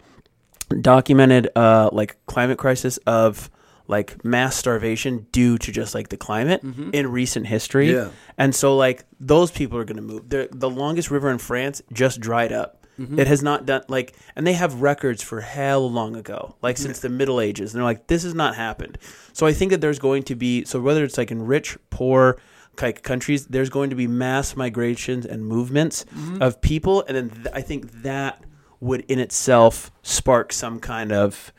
documented 0.82 1.50
uh 1.56 1.90
like 1.92 2.18
climate 2.26 2.58
crisis 2.58 2.98
of 3.06 3.52
like 3.88 4.24
mass 4.26 4.56
starvation 4.56 5.28
due 5.32 5.58
to 5.60 5.72
just 5.72 5.94
like 5.94 6.10
the 6.10 6.18
climate 6.18 6.64
in 6.94 7.12
recent 7.12 7.48
history. 7.48 7.90
Mm-hmm. 7.90 8.08
Yeah. 8.08 8.16
And 8.38 8.56
so 8.56 8.76
like 8.76 9.06
those 9.20 9.52
people 9.52 9.78
are 9.78 9.86
going 9.86 9.98
to 9.98 10.02
move. 10.02 10.30
The 10.30 10.50
the 10.52 10.70
longest 10.70 11.12
river 11.12 11.30
in 11.30 11.38
France 11.38 11.82
just 11.94 12.20
dried 12.20 12.52
up. 12.52 12.86
Mm-hmm. 13.00 13.20
It 13.20 13.28
has 13.28 13.44
not 13.44 13.66
done 13.66 13.84
like 13.90 14.16
and 14.36 14.48
they 14.48 14.54
have 14.54 14.82
records 14.82 15.22
for 15.22 15.42
hell 15.42 15.90
long 15.90 16.16
ago, 16.16 16.56
like 16.62 16.78
since 16.78 17.00
the 17.00 17.10
Middle 17.10 17.42
Ages. 17.42 17.74
And 17.74 17.80
they're 17.80 17.86
like 17.86 18.08
this 18.08 18.24
has 18.24 18.34
not 18.34 18.56
happened. 18.56 18.98
So 19.34 19.46
I 19.46 19.54
think 19.54 19.72
that 19.72 19.82
there's 19.82 20.00
going 20.00 20.24
to 20.24 20.36
be 20.36 20.66
so 20.66 20.80
whether 20.82 21.04
it's 21.04 21.18
like 21.18 21.32
in 21.32 21.46
rich, 21.46 21.78
poor 21.90 22.40
like 22.82 23.04
countries, 23.04 23.48
there's 23.48 23.70
going 23.70 23.90
to 23.90 23.96
be 23.96 24.08
mass 24.08 24.56
migrations 24.56 25.26
and 25.26 25.46
movements 25.46 26.06
Mm-hmm. 26.16 26.42
of 26.42 26.62
people 26.62 27.04
and 27.08 27.16
then 27.18 27.30
th- 27.30 27.48
I 27.54 27.62
think 27.62 27.92
that 28.04 28.44
would 28.80 29.02
in 29.08 29.20
itself 29.20 29.92
spark 30.04 30.52
some 30.54 30.80
kind 30.80 31.12
of 31.12 31.52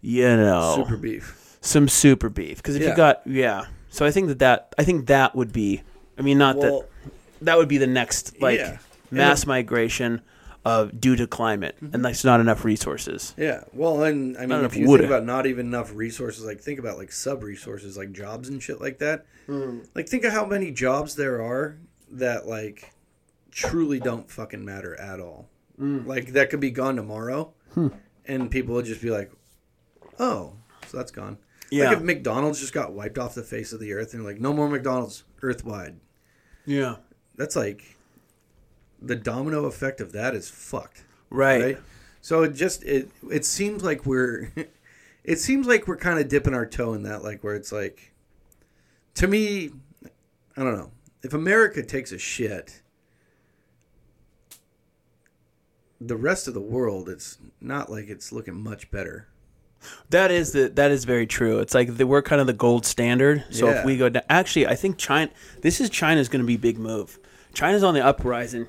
you 0.00 0.24
know 0.36 0.74
Super 0.84 0.96
beef. 0.96 1.58
some 1.60 1.86
super 1.88 2.28
beef 2.28 2.56
because 2.58 2.74
if 2.76 2.82
Yeah. 2.82 2.90
you 2.90 2.96
got 2.96 3.22
yeah 3.26 3.66
so 3.90 4.04
i 4.06 4.10
think 4.10 4.28
that 4.28 4.38
that 4.40 4.74
i 4.78 4.82
think 4.84 5.06
that 5.06 5.36
would 5.36 5.52
be 5.52 5.82
i 6.18 6.22
mean 6.22 6.38
not 6.38 6.56
Well- 6.56 6.80
that 7.04 7.12
that 7.42 7.58
would 7.58 7.68
be 7.68 7.78
the 7.78 7.86
next 7.86 8.40
like 8.40 8.58
Yeah. 8.58 8.78
mass 9.10 9.46
migration 9.46 10.22
of 10.64 11.00
due 11.00 11.16
to 11.16 11.26
climate 11.26 11.74
Mm-hmm. 11.76 11.94
and 11.94 12.04
that's 12.04 12.24
not 12.24 12.38
enough 12.40 12.64
resources 12.64 13.34
Yeah. 13.36 13.64
Well, 13.72 14.04
and 14.04 14.36
I 14.36 14.42
mean, 14.42 14.60
enough 14.60 14.72
if 14.72 14.78
you 14.78 14.86
wood. 14.88 15.00
think 15.00 15.10
about 15.10 15.24
not 15.24 15.46
even 15.46 15.66
enough 15.66 15.92
resources, 15.94 16.44
like 16.44 16.60
think 16.60 16.78
about 16.78 16.98
like 16.98 17.10
sub 17.12 17.42
resources, 17.42 17.96
like 17.96 18.12
jobs 18.12 18.48
and 18.48 18.62
shit 18.62 18.80
like 18.80 18.98
that. 18.98 19.26
Mm. 19.48 19.88
Like 19.94 20.08
think 20.08 20.24
of 20.24 20.32
how 20.32 20.46
many 20.46 20.70
jobs 20.70 21.16
there 21.16 21.42
are 21.42 21.78
that 22.12 22.46
like 22.46 22.92
truly 23.50 23.98
don't 23.98 24.30
fucking 24.30 24.64
matter 24.64 24.94
at 25.00 25.18
all. 25.20 25.48
Mm. 25.80 26.06
Like 26.06 26.28
that 26.34 26.50
could 26.50 26.60
be 26.60 26.70
gone 26.70 26.94
tomorrow, 26.96 27.52
hmm. 27.74 27.88
and 28.26 28.50
people 28.50 28.74
would 28.74 28.84
just 28.84 29.02
be 29.02 29.10
like, 29.10 29.32
"Oh, 30.20 30.52
so 30.86 30.96
that's 30.96 31.10
gone." 31.10 31.38
Yeah. 31.70 31.88
Like 31.88 31.96
if 31.98 32.02
McDonald's 32.04 32.60
just 32.60 32.72
got 32.74 32.92
wiped 32.92 33.18
off 33.18 33.34
the 33.34 33.42
face 33.42 33.72
of 33.72 33.80
the 33.80 33.92
earth, 33.94 34.14
and 34.14 34.24
like 34.24 34.38
no 34.40 34.52
more 34.52 34.68
McDonald's 34.68 35.24
earth 35.42 35.64
wide. 35.64 35.98
yeah 36.66 36.96
That's 37.36 37.56
like 37.56 37.96
the 39.04 39.16
domino 39.16 39.64
effect 39.66 40.00
of 40.00 40.12
that 40.12 40.34
is 40.34 40.48
fucked 40.48 41.04
right, 41.30 41.62
right? 41.62 41.78
So 42.20 42.42
it 42.44 42.54
just 42.54 42.84
it 42.84 43.10
it 43.30 43.44
seems 43.44 43.82
like 43.82 44.06
we're 44.06 44.52
it 45.24 45.38
seems 45.40 45.66
like 45.66 45.86
we're 45.88 45.96
kind 45.96 46.18
of 46.20 46.28
dipping 46.28 46.54
our 46.54 46.66
toe 46.66 46.94
in 46.94 47.02
that 47.04 47.22
like 47.24 47.42
where 47.42 47.54
it's 47.54 47.72
like 47.72 48.12
to 49.14 49.26
me 49.26 49.70
I 50.56 50.62
don't 50.62 50.76
know. 50.76 50.90
If 51.22 51.32
America 51.34 51.82
takes 51.82 52.12
a 52.12 52.18
shit 52.18 52.82
the 56.00 56.16
rest 56.16 56.48
of 56.48 56.54
the 56.54 56.60
world 56.60 57.08
it's 57.08 57.38
not 57.60 57.90
like 57.90 58.08
it's 58.08 58.32
looking 58.32 58.60
much 58.62 58.90
better. 58.90 59.28
that 60.10 60.30
is 60.32 60.52
the 60.52 60.68
that 60.68 60.90
is 60.90 61.04
very 61.04 61.26
true 61.26 61.58
it's 61.60 61.74
like 61.74 61.96
the, 61.96 62.06
we're 62.06 62.22
kind 62.22 62.40
of 62.40 62.46
the 62.46 62.52
gold 62.52 62.84
standard 62.84 63.44
so 63.50 63.68
Yeah. 63.68 63.78
if 63.80 63.84
we 63.84 63.96
go 63.96 64.08
down 64.08 64.22
actually 64.28 64.66
i 64.66 64.74
think 64.74 64.96
china 64.98 65.30
this 65.60 65.80
is 65.80 65.90
china's 65.90 66.28
going 66.28 66.42
to 66.42 66.46
be 66.46 66.56
big 66.56 66.78
move 66.78 67.18
china's 67.54 67.82
on 67.84 67.94
the 67.94 68.04
uprising 68.04 68.66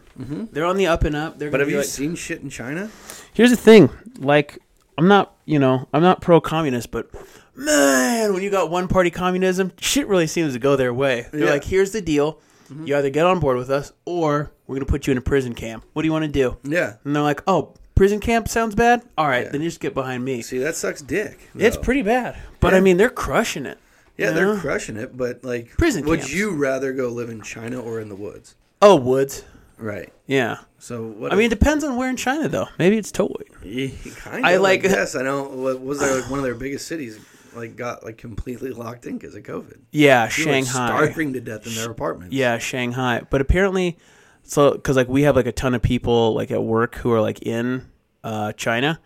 they're 0.51 0.65
on 0.65 0.77
the 0.77 0.88
up 0.88 1.03
and 1.03 1.15
up 1.15 1.39
they're 1.39 1.47
Mm-hmm. 1.47 1.51
But 1.51 1.60
have 1.61 1.69
you 1.69 1.77
like, 1.77 1.85
seen 1.85 2.15
shit 2.15 2.41
in 2.41 2.49
China? 2.49 2.89
Here's 3.34 3.49
the 3.51 3.57
thing, 3.57 3.89
like 4.19 4.60
I'm 4.97 5.07
not, 5.07 5.34
you 5.45 5.57
know, 5.60 5.88
I'm 5.93 6.01
not 6.03 6.22
pro 6.22 6.39
communist, 6.39 6.91
but 6.91 7.10
man, 7.55 8.34
when 8.34 8.43
you 8.43 8.49
got 8.51 8.69
one 8.69 8.88
party 8.88 9.10
communism, 9.10 9.72
shit 9.80 10.07
really 10.07 10.27
seems 10.27 10.53
to 10.53 10.60
go 10.60 10.76
their 10.76 10.93
way. 10.93 11.27
They're 11.31 11.45
Yeah. 11.45 11.51
like, 11.51 11.64
here's 11.64 11.91
the 11.91 12.01
deal. 12.01 12.39
You 12.85 12.95
either 12.97 13.10
get 13.10 13.26
on 13.26 13.39
board 13.39 13.57
with 13.57 13.69
us 13.69 13.91
or 14.05 14.51
we're 14.68 14.76
going 14.76 14.85
to 14.85 14.91
put 14.91 15.05
you 15.05 15.11
in 15.11 15.18
a 15.18 15.22
prison 15.22 15.53
camp. 15.53 15.84
What 15.93 16.01
do 16.01 16.07
you 16.07 16.11
want 16.11 16.26
to 16.26 16.31
do? 16.31 16.57
Yeah. 16.64 16.93
And 17.03 17.15
they're 17.15 17.22
like, 17.22 17.41
"Oh, 17.45 17.73
prison 17.93 18.19
camp 18.19 18.47
sounds 18.47 18.73
bad? 18.73 19.03
All 19.18 19.27
right, 19.27 19.45
Yeah. 19.45 19.51
then 19.51 19.61
you 19.61 19.68
just 19.68 19.80
get 19.81 19.93
behind 19.93 20.23
me." 20.26 20.41
See, 20.41 20.57
that 20.60 20.76
sucks 20.76 21.01
dick. 21.01 21.38
It's 21.55 21.77
pretty 21.77 22.01
bad. 22.01 22.35
But 22.60 22.72
Yeah. 22.73 22.77
I 22.77 22.81
mean, 22.81 22.97
they're 22.97 23.10
crushing 23.10 23.65
it. 23.68 23.77
Yeah, 24.18 24.31
they're 24.31 24.55
know? 24.55 24.60
crushing 24.60 24.95
it, 24.97 25.15
but 25.18 25.43
like 25.43 25.69
Prison 25.77 26.05
would 26.05 26.19
camps. 26.19 26.34
you 26.34 26.51
rather 26.51 26.93
go 26.93 27.10
live 27.10 27.30
in 27.30 27.41
China 27.41 27.80
or 27.80 27.99
in 27.99 28.10
the 28.10 28.15
woods? 28.15 28.55
Oh, 28.84 28.95
woods. 28.97 29.43
Right. 29.77 30.11
Yeah. 30.27 30.57
So 30.77 31.03
what 31.07 31.31
I 31.31 31.35
mean, 31.35 31.45
it 31.45 31.49
depends 31.57 31.84
on 31.84 31.95
where 31.95 32.10
in 32.10 32.18
China 32.18 32.47
though. 32.49 32.68
Maybe 32.77 32.97
it's 32.97 33.11
totally. 33.11 33.45
Yeah, 33.64 33.89
kind 34.18 34.45
I 34.45 34.57
like- 34.57 34.84
Yes, 34.84 35.15
I 35.15 35.22
know. 35.22 35.43
What 35.43 35.81
was 35.81 35.99
there 35.99 36.19
like 36.19 36.30
one 36.30 36.39
of 36.39 36.43
their 36.45 36.55
biggest 36.55 36.88
cities? 36.88 37.19
Like 37.55 37.76
got 37.76 38.03
like 38.03 38.18
completely 38.18 38.72
locked 38.72 39.05
in 39.05 39.18
because 39.18 39.35
of 39.35 39.43
COVID. 39.43 39.80
Yeah, 39.91 40.27
People 40.27 40.51
Shanghai. 40.51 40.69
starving 40.88 41.34
to 41.34 41.39
death 41.39 41.68
in 41.68 41.76
their 41.76 41.89
apartments. 41.91 42.34
Yeah, 42.35 42.57
Shanghai. 42.57 43.22
But 43.30 43.41
apparently, 43.41 43.97
so 44.43 44.72
because 44.72 44.95
like 44.97 45.07
we 45.07 45.22
have 45.22 45.35
like 45.35 45.45
a 45.45 45.51
ton 45.51 45.73
of 45.76 45.81
people 45.81 46.34
like 46.34 46.49
at 46.51 46.64
work 46.64 46.95
who 46.95 47.11
are 47.11 47.22
like 47.22 47.41
in 47.43 47.88
uh, 48.23 48.53
China, 48.53 48.99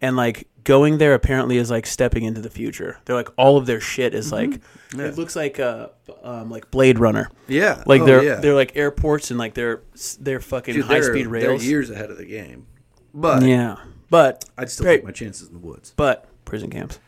and 0.00 0.16
like 0.16 0.48
going 0.64 0.98
there 0.98 1.14
apparently 1.14 1.56
is 1.56 1.70
like 1.70 1.86
stepping 1.86 2.24
into 2.24 2.40
the 2.40 2.50
future. 2.50 2.98
They're 3.04 3.16
like 3.16 3.28
all 3.36 3.56
of 3.56 3.66
their 3.66 3.80
shit 3.80 4.14
is 4.14 4.30
like 4.32 4.50
Mm-hmm. 4.50 5.00
Yeah. 5.00 5.06
it 5.06 5.16
looks 5.16 5.34
like 5.34 5.58
uh 5.58 5.88
um 6.22 6.50
like 6.50 6.70
Blade 6.70 6.98
Runner. 6.98 7.30
yeah. 7.48 7.82
Like 7.86 8.02
Oh, 8.02 8.06
they're 8.06 8.22
yeah. 8.22 8.34
they're 8.36 8.54
like 8.54 8.76
airports 8.76 9.30
and 9.30 9.38
like 9.38 9.54
they're 9.54 9.82
they're 10.20 10.40
fucking 10.40 10.74
Dude, 10.74 10.84
high 10.84 10.94
they're- 11.00 11.02
speed 11.12 11.24
They're 11.24 11.30
rails. 11.30 11.64
years 11.64 11.88
ahead 11.90 12.10
of 12.10 12.18
the 12.18 12.26
game. 12.26 12.66
But 13.14 13.42
Yeah, 13.42 13.76
but 14.10 14.44
I'd 14.58 14.70
still 14.70 14.86
take 14.86 15.04
my 15.04 15.10
chances 15.10 15.48
in 15.48 15.54
the 15.54 15.60
woods. 15.60 15.94
but 15.96 16.26
prison 16.44 16.70
camps. 16.70 16.98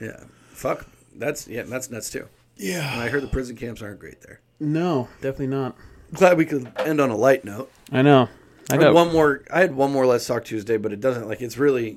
Yeah. 0.00 0.24
Fuck. 0.50 0.86
That's 1.14 1.46
yeah. 1.48 1.62
That's 1.62 1.90
nuts 1.90 2.10
too. 2.10 2.28
Yeah. 2.56 2.92
And 2.92 3.02
I 3.02 3.08
heard 3.08 3.22
the 3.22 3.28
prison 3.28 3.56
camps 3.56 3.82
aren't 3.82 4.00
great 4.00 4.20
there. 4.22 4.40
No, 4.60 5.08
definitely 5.20 5.46
not. 5.48 5.76
Glad 6.14 6.36
we 6.38 6.44
could 6.46 6.70
end 6.78 7.00
on 7.00 7.10
a 7.10 7.16
light 7.16 7.44
note. 7.44 7.70
I 7.92 8.02
know. 8.02 8.28
I 8.70 8.74
I 8.74 8.76
got 8.78 8.86
had 8.86 8.94
one 8.94 9.12
more. 9.12 9.44
I 9.52 9.60
had 9.60 9.74
one 9.74 9.92
more. 9.92 10.04
Let's 10.06 10.26
talk 10.26 10.44
Tuesday, 10.44 10.76
but 10.76 10.92
it 10.92 11.00
doesn't 11.00 11.28
like 11.28 11.40
it's 11.40 11.56
really. 11.58 11.96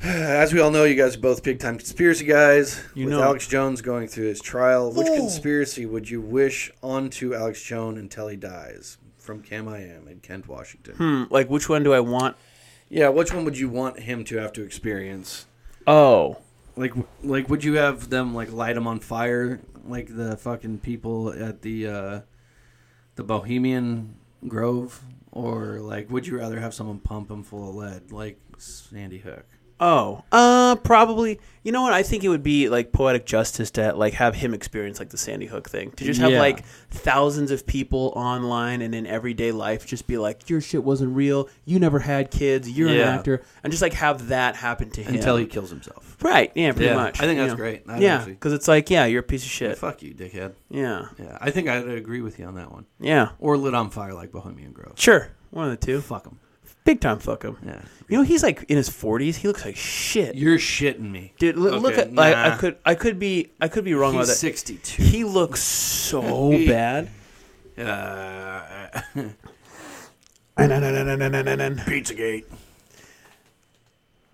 As 0.02 0.54
we 0.54 0.60
all 0.60 0.70
know, 0.70 0.84
you 0.84 0.94
guys 0.94 1.16
are 1.16 1.20
both 1.20 1.42
big 1.42 1.58
time 1.58 1.76
conspiracy 1.76 2.24
guys. 2.24 2.82
You 2.94 3.04
with 3.04 3.14
know. 3.14 3.22
Alex 3.22 3.46
Jones 3.46 3.82
going 3.82 4.08
through 4.08 4.28
his 4.28 4.40
trial, 4.40 4.90
which 4.92 5.08
conspiracy 5.08 5.84
would 5.84 6.08
you 6.08 6.22
wish 6.22 6.72
onto 6.82 7.34
Alex 7.34 7.62
Jones 7.62 7.98
until 7.98 8.28
he 8.28 8.36
dies? 8.36 8.96
From 9.18 9.42
Cam 9.42 9.68
I 9.68 9.80
am 9.80 10.08
in 10.08 10.20
Kent, 10.20 10.48
Washington. 10.48 10.94
Hmm, 10.94 11.24
like 11.28 11.50
which 11.50 11.68
one 11.68 11.82
do 11.82 11.92
I 11.92 12.00
want? 12.00 12.36
Yeah, 12.88 13.10
which 13.10 13.34
one 13.34 13.44
would 13.44 13.58
you 13.58 13.68
want 13.68 14.00
him 14.00 14.24
to 14.24 14.38
have 14.38 14.54
to 14.54 14.62
experience? 14.62 15.44
Oh, 15.86 16.38
Like, 16.76 16.94
like, 17.22 17.48
would 17.50 17.62
you 17.62 17.74
have 17.74 18.08
them 18.08 18.34
like 18.34 18.50
light 18.50 18.76
him 18.78 18.86
on 18.86 19.00
fire, 19.00 19.60
like 19.86 20.08
the 20.16 20.38
fucking 20.38 20.78
people 20.78 21.30
at 21.30 21.60
the 21.60 21.86
uh, 21.86 22.20
the 23.16 23.22
Bohemian 23.22 24.14
Grove, 24.48 25.02
or 25.30 25.78
like, 25.80 26.08
would 26.10 26.26
you 26.26 26.38
rather 26.38 26.58
have 26.58 26.72
someone 26.72 27.00
pump 27.00 27.30
him 27.30 27.42
full 27.42 27.68
of 27.68 27.74
lead, 27.74 28.10
like 28.12 28.40
Sandy 28.56 29.18
Hook? 29.18 29.44
Oh, 29.82 30.22
uh, 30.30 30.76
probably. 30.76 31.40
You 31.62 31.72
know 31.72 31.82
what? 31.82 31.92
I 31.92 32.02
think 32.02 32.22
it 32.24 32.28
would 32.28 32.42
be 32.42 32.68
like 32.70 32.92
poetic 32.92 33.26
justice 33.26 33.70
to 33.72 33.92
like 33.94 34.14
have 34.14 34.34
him 34.34 34.54
experience 34.54 34.98
like 34.98 35.10
the 35.10 35.18
Sandy 35.18 35.46
Hook 35.46 35.68
thing. 35.68 35.90
To 35.92 36.04
just 36.04 36.20
have 36.20 36.30
Yeah. 36.32 36.38
like 36.40 36.64
thousands 36.90 37.50
of 37.50 37.66
people 37.66 38.12
online 38.16 38.80
and 38.82 38.94
in 38.94 39.06
everyday 39.06 39.52
life 39.52 39.86
just 39.86 40.06
be 40.06 40.16
like, 40.18 40.48
"Your 40.48 40.60
shit 40.62 40.84
wasn't 40.84 41.14
real. 41.16 41.48
You 41.66 41.78
never 41.78 41.98
had 41.98 42.30
kids. 42.30 42.68
You're 42.70 42.88
Yeah. 42.90 43.12
an 43.12 43.18
actor," 43.18 43.42
and 43.62 43.70
just 43.70 43.82
like 43.82 43.92
have 43.94 44.28
that 44.28 44.56
happen 44.56 44.90
to 44.90 45.02
him 45.02 45.14
Until 45.14 45.36
he 45.36 45.44
kills 45.46 45.68
himself. 45.70 46.16
Right? 46.22 46.50
Yeah, 46.54 46.72
pretty 46.72 46.86
Yeah, 46.86 46.94
much. 46.96 47.18
I 47.20 47.24
think 47.24 47.36
you 47.36 47.42
that's 47.42 47.52
know. 47.52 47.56
great. 47.56 47.82
I'd 47.88 48.00
yeah, 48.02 48.16
actually- 48.16 48.32
because 48.34 48.52
it's 48.54 48.68
like, 48.68 48.88
yeah, 48.90 49.04
you're 49.06 49.20
a 49.20 49.22
piece 49.22 49.44
of 49.44 49.50
shit. 49.50 49.76
Fuck 49.78 50.02
you, 50.02 50.14
dickhead. 50.14 50.52
Yeah, 50.70 51.06
Yeah, 51.18 51.36
I 51.40 51.50
think 51.50 51.68
I'd 51.68 51.88
agree 51.88 52.20
with 52.22 52.38
you 52.38 52.46
on 52.46 52.54
that 52.56 52.70
one. 52.72 52.86
yeah. 53.00 53.30
Or 53.38 53.56
lit 53.58 53.74
on 53.74 53.90
fire 53.90 54.14
like 54.14 54.30
Bohemian 54.32 54.72
Grove. 54.72 54.92
Sure, 54.96 55.28
one 55.50 55.66
of 55.66 55.70
the 55.78 55.84
two. 55.86 56.00
Fuck 56.00 56.26
him. 56.26 56.38
Big 56.84 57.00
time, 57.00 57.18
fuck 57.18 57.42
him. 57.44 57.56
Yeah, 57.64 57.82
You 58.08 58.16
know, 58.18 58.22
he's 58.24 58.42
like 58.42 58.64
in 58.68 58.76
his 58.78 58.88
40s. 58.88 59.36
He 59.36 59.46
looks 59.48 59.64
like 59.64 59.76
shit. 59.76 60.34
you're 60.34 60.56
shitting 60.58 61.10
me. 61.10 61.34
Dude, 61.38 61.56
look, 61.56 61.80
look 61.82 61.92
Okay, 61.92 62.02
at 62.02 62.14
like 62.14 62.34
I 62.34 62.48
nah. 62.48 62.56
could 62.56 62.78
I 62.84 62.94
could 62.94 63.18
be 63.18 63.50
I 63.60 63.68
could 63.68 63.84
be 63.84 63.94
wrong 63.94 64.14
about 64.14 64.20
He's 64.22 64.28
that. 64.28 64.34
sixty-two. 64.36 65.02
He 65.02 65.24
looks 65.24 65.62
so 65.62 66.50
bad. 66.66 67.08
Uh, 67.78 68.62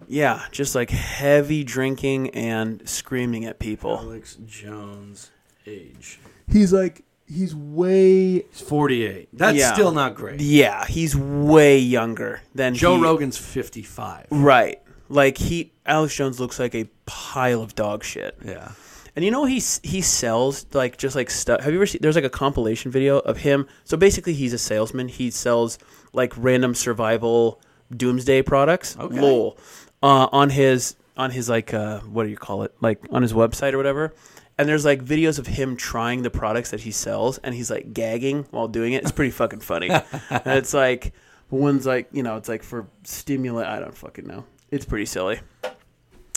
Yeah, 0.09 0.45
just 0.53 0.75
like 0.75 0.91
heavy 0.91 1.65
drinking 1.65 2.31
and 2.31 2.87
screaming 2.89 3.45
at 3.45 3.59
people. 3.59 3.99
Alex 3.99 4.37
Jones 4.47 5.31
age. 5.67 6.21
He's 6.51 6.73
like 6.73 7.03
he's 7.29 7.55
way 7.55 8.43
He's 8.51 8.61
48. 8.61 9.29
That's 9.33 9.59
Yeah. 9.59 9.73
still 9.73 9.93
not 9.93 10.15
great. 10.15 10.41
yeah, 10.41 10.85
he's 10.87 11.17
way 11.17 11.79
younger 11.79 12.41
than 12.55 12.75
Joe 12.75 12.97
he- 12.97 13.03
Rogan's 13.03 13.37
55. 13.39 14.27
Right. 14.31 14.81
Like 15.09 15.39
he 15.39 15.73
Alex 15.85 16.15
Jones 16.17 16.41
looks 16.41 16.59
like 16.59 16.75
a 16.75 16.89
pile 17.07 17.63
of 17.63 17.75
dog 17.75 18.03
shit. 18.05 18.37
Yeah. 18.45 18.71
And 19.15 19.25
you 19.25 19.31
know 19.31 19.45
he 19.45 19.59
s- 19.59 19.81
he 19.83 20.01
sells 20.03 20.67
like 20.75 20.99
just 20.99 21.15
like 21.17 21.31
stuff. 21.31 21.61
Have 21.63 21.73
you 21.73 21.79
ever 21.79 21.87
seen? 21.87 22.01
There's 22.03 22.17
like 22.17 22.25
a 22.25 22.29
compilation 22.31 22.91
video 22.91 23.19
of 23.21 23.39
him. 23.39 23.67
So 23.85 23.97
basically, 23.97 24.35
he's 24.35 24.53
a 24.53 24.59
salesman. 24.59 25.09
He 25.09 25.31
sells 25.31 25.79
like 26.13 26.33
random 26.37 26.75
survival 26.75 27.61
doomsday 27.97 28.43
products. 28.43 28.97
Okay. 28.99 29.21
Lol. 29.21 29.57
Uh, 30.03 30.29
on 30.33 30.51
his 30.51 30.97
on 31.17 31.31
his 31.31 31.49
like 31.49 31.73
uh, 31.73 32.01
what 32.01 32.25
do 32.25 32.29
you 32.29 32.37
call 32.37 32.63
it? 32.65 32.75
Like 32.81 33.01
on 33.11 33.23
his 33.23 33.33
website 33.33 33.73
or 33.73 33.77
whatever. 33.79 34.13
And 34.59 34.69
there's 34.69 34.85
like 34.85 35.05
videos 35.05 35.39
of 35.39 35.47
him 35.47 35.77
trying 35.77 36.23
the 36.23 36.31
products 36.31 36.71
that 36.71 36.81
he 36.81 36.91
sells, 36.91 37.39
and 37.39 37.55
he's 37.55 37.71
like 37.71 37.93
gagging 37.93 38.47
while 38.51 38.69
doing 38.69 38.95
it. 38.95 39.03
It's 39.03 39.13
pretty 39.13 39.31
fucking 39.31 39.61
funny. 39.61 39.91
and 39.91 40.03
it's 40.47 40.73
like 40.73 41.13
one's 41.51 41.87
like 41.87 42.09
you 42.13 42.23
know 42.23 42.37
it's 42.37 42.49
like 42.49 42.63
for 42.63 42.87
stimulant. 43.05 43.69
I 43.69 43.81
don't 43.81 43.97
fucking 43.97 44.27
know. 44.27 44.45
It's 44.71 44.85
pretty 44.85 45.07
silly. 45.07 45.41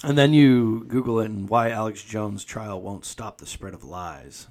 And 0.03 0.17
then 0.17 0.33
you 0.33 0.85
Google 0.87 1.19
it 1.19 1.25
and 1.25 1.49
why 1.49 1.71
Alex 1.71 2.03
Jones' 2.03 2.45
trial 2.45 2.81
won't 2.81 3.03
stop 3.03 3.37
the 3.39 3.45
spread 3.45 3.73
of 3.73 3.83
lies. 3.83 4.47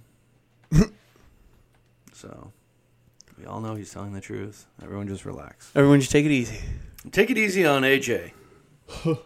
so, 2.12 2.52
we 3.38 3.46
all 3.46 3.60
know 3.60 3.74
he's 3.74 3.90
telling 3.90 4.12
the 4.12 4.20
truth. 4.20 4.66
Everyone 4.82 5.08
just 5.08 5.24
relax. 5.24 5.72
Everyone, 5.74 6.00
just 6.00 6.12
take 6.12 6.26
it 6.26 6.32
easy. 6.32 6.58
Take 7.12 7.30
it 7.30 7.38
easy 7.38 7.64
on 7.64 7.82
AJ. 7.82 8.32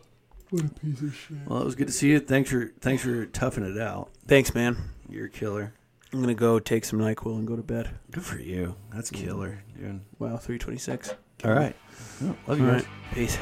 What 0.53 0.65
a 0.65 0.69
piece 0.69 1.01
of 1.01 1.15
shit. 1.15 1.39
Well, 1.47 1.62
it 1.62 1.65
was 1.65 1.74
good 1.74 1.87
to 1.87 1.93
see 1.95 2.11
you. 2.11 2.20
Thanks 2.20 2.51
for 2.51 2.66
thanks 2.83 3.03
for 3.03 3.24
toughing 3.24 3.65
it 3.65 3.81
out. 3.81 4.11
Thanks, 4.27 4.55
man. 4.55 4.77
You're 5.09 5.24
a 5.24 5.31
killer. 5.31 5.73
I'm 6.12 6.20
gonna 6.20 6.35
go 6.35 6.59
take 6.59 6.85
some 6.85 6.99
Nyquil 6.99 7.39
and 7.39 7.47
go 7.47 7.57
to 7.57 7.62
bed. 7.62 7.89
Good 8.11 8.23
for 8.23 8.39
you. 8.39 8.77
That's 8.93 9.09
killer, 9.09 9.62
dude. 9.79 10.03
Wow, 10.19 10.37
three 10.37 10.59
twenty 10.59 10.79
six. 10.79 11.15
All 11.43 11.53
right. 11.55 11.74
Oh, 12.23 12.37
love 12.47 12.61
you 12.61 12.66
guys. 12.66 12.83
Right. 12.83 13.15
Peace. 13.15 13.39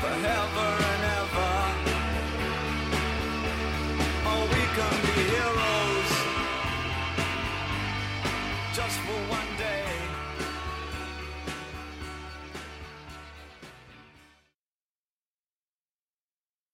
forever. 0.00 0.95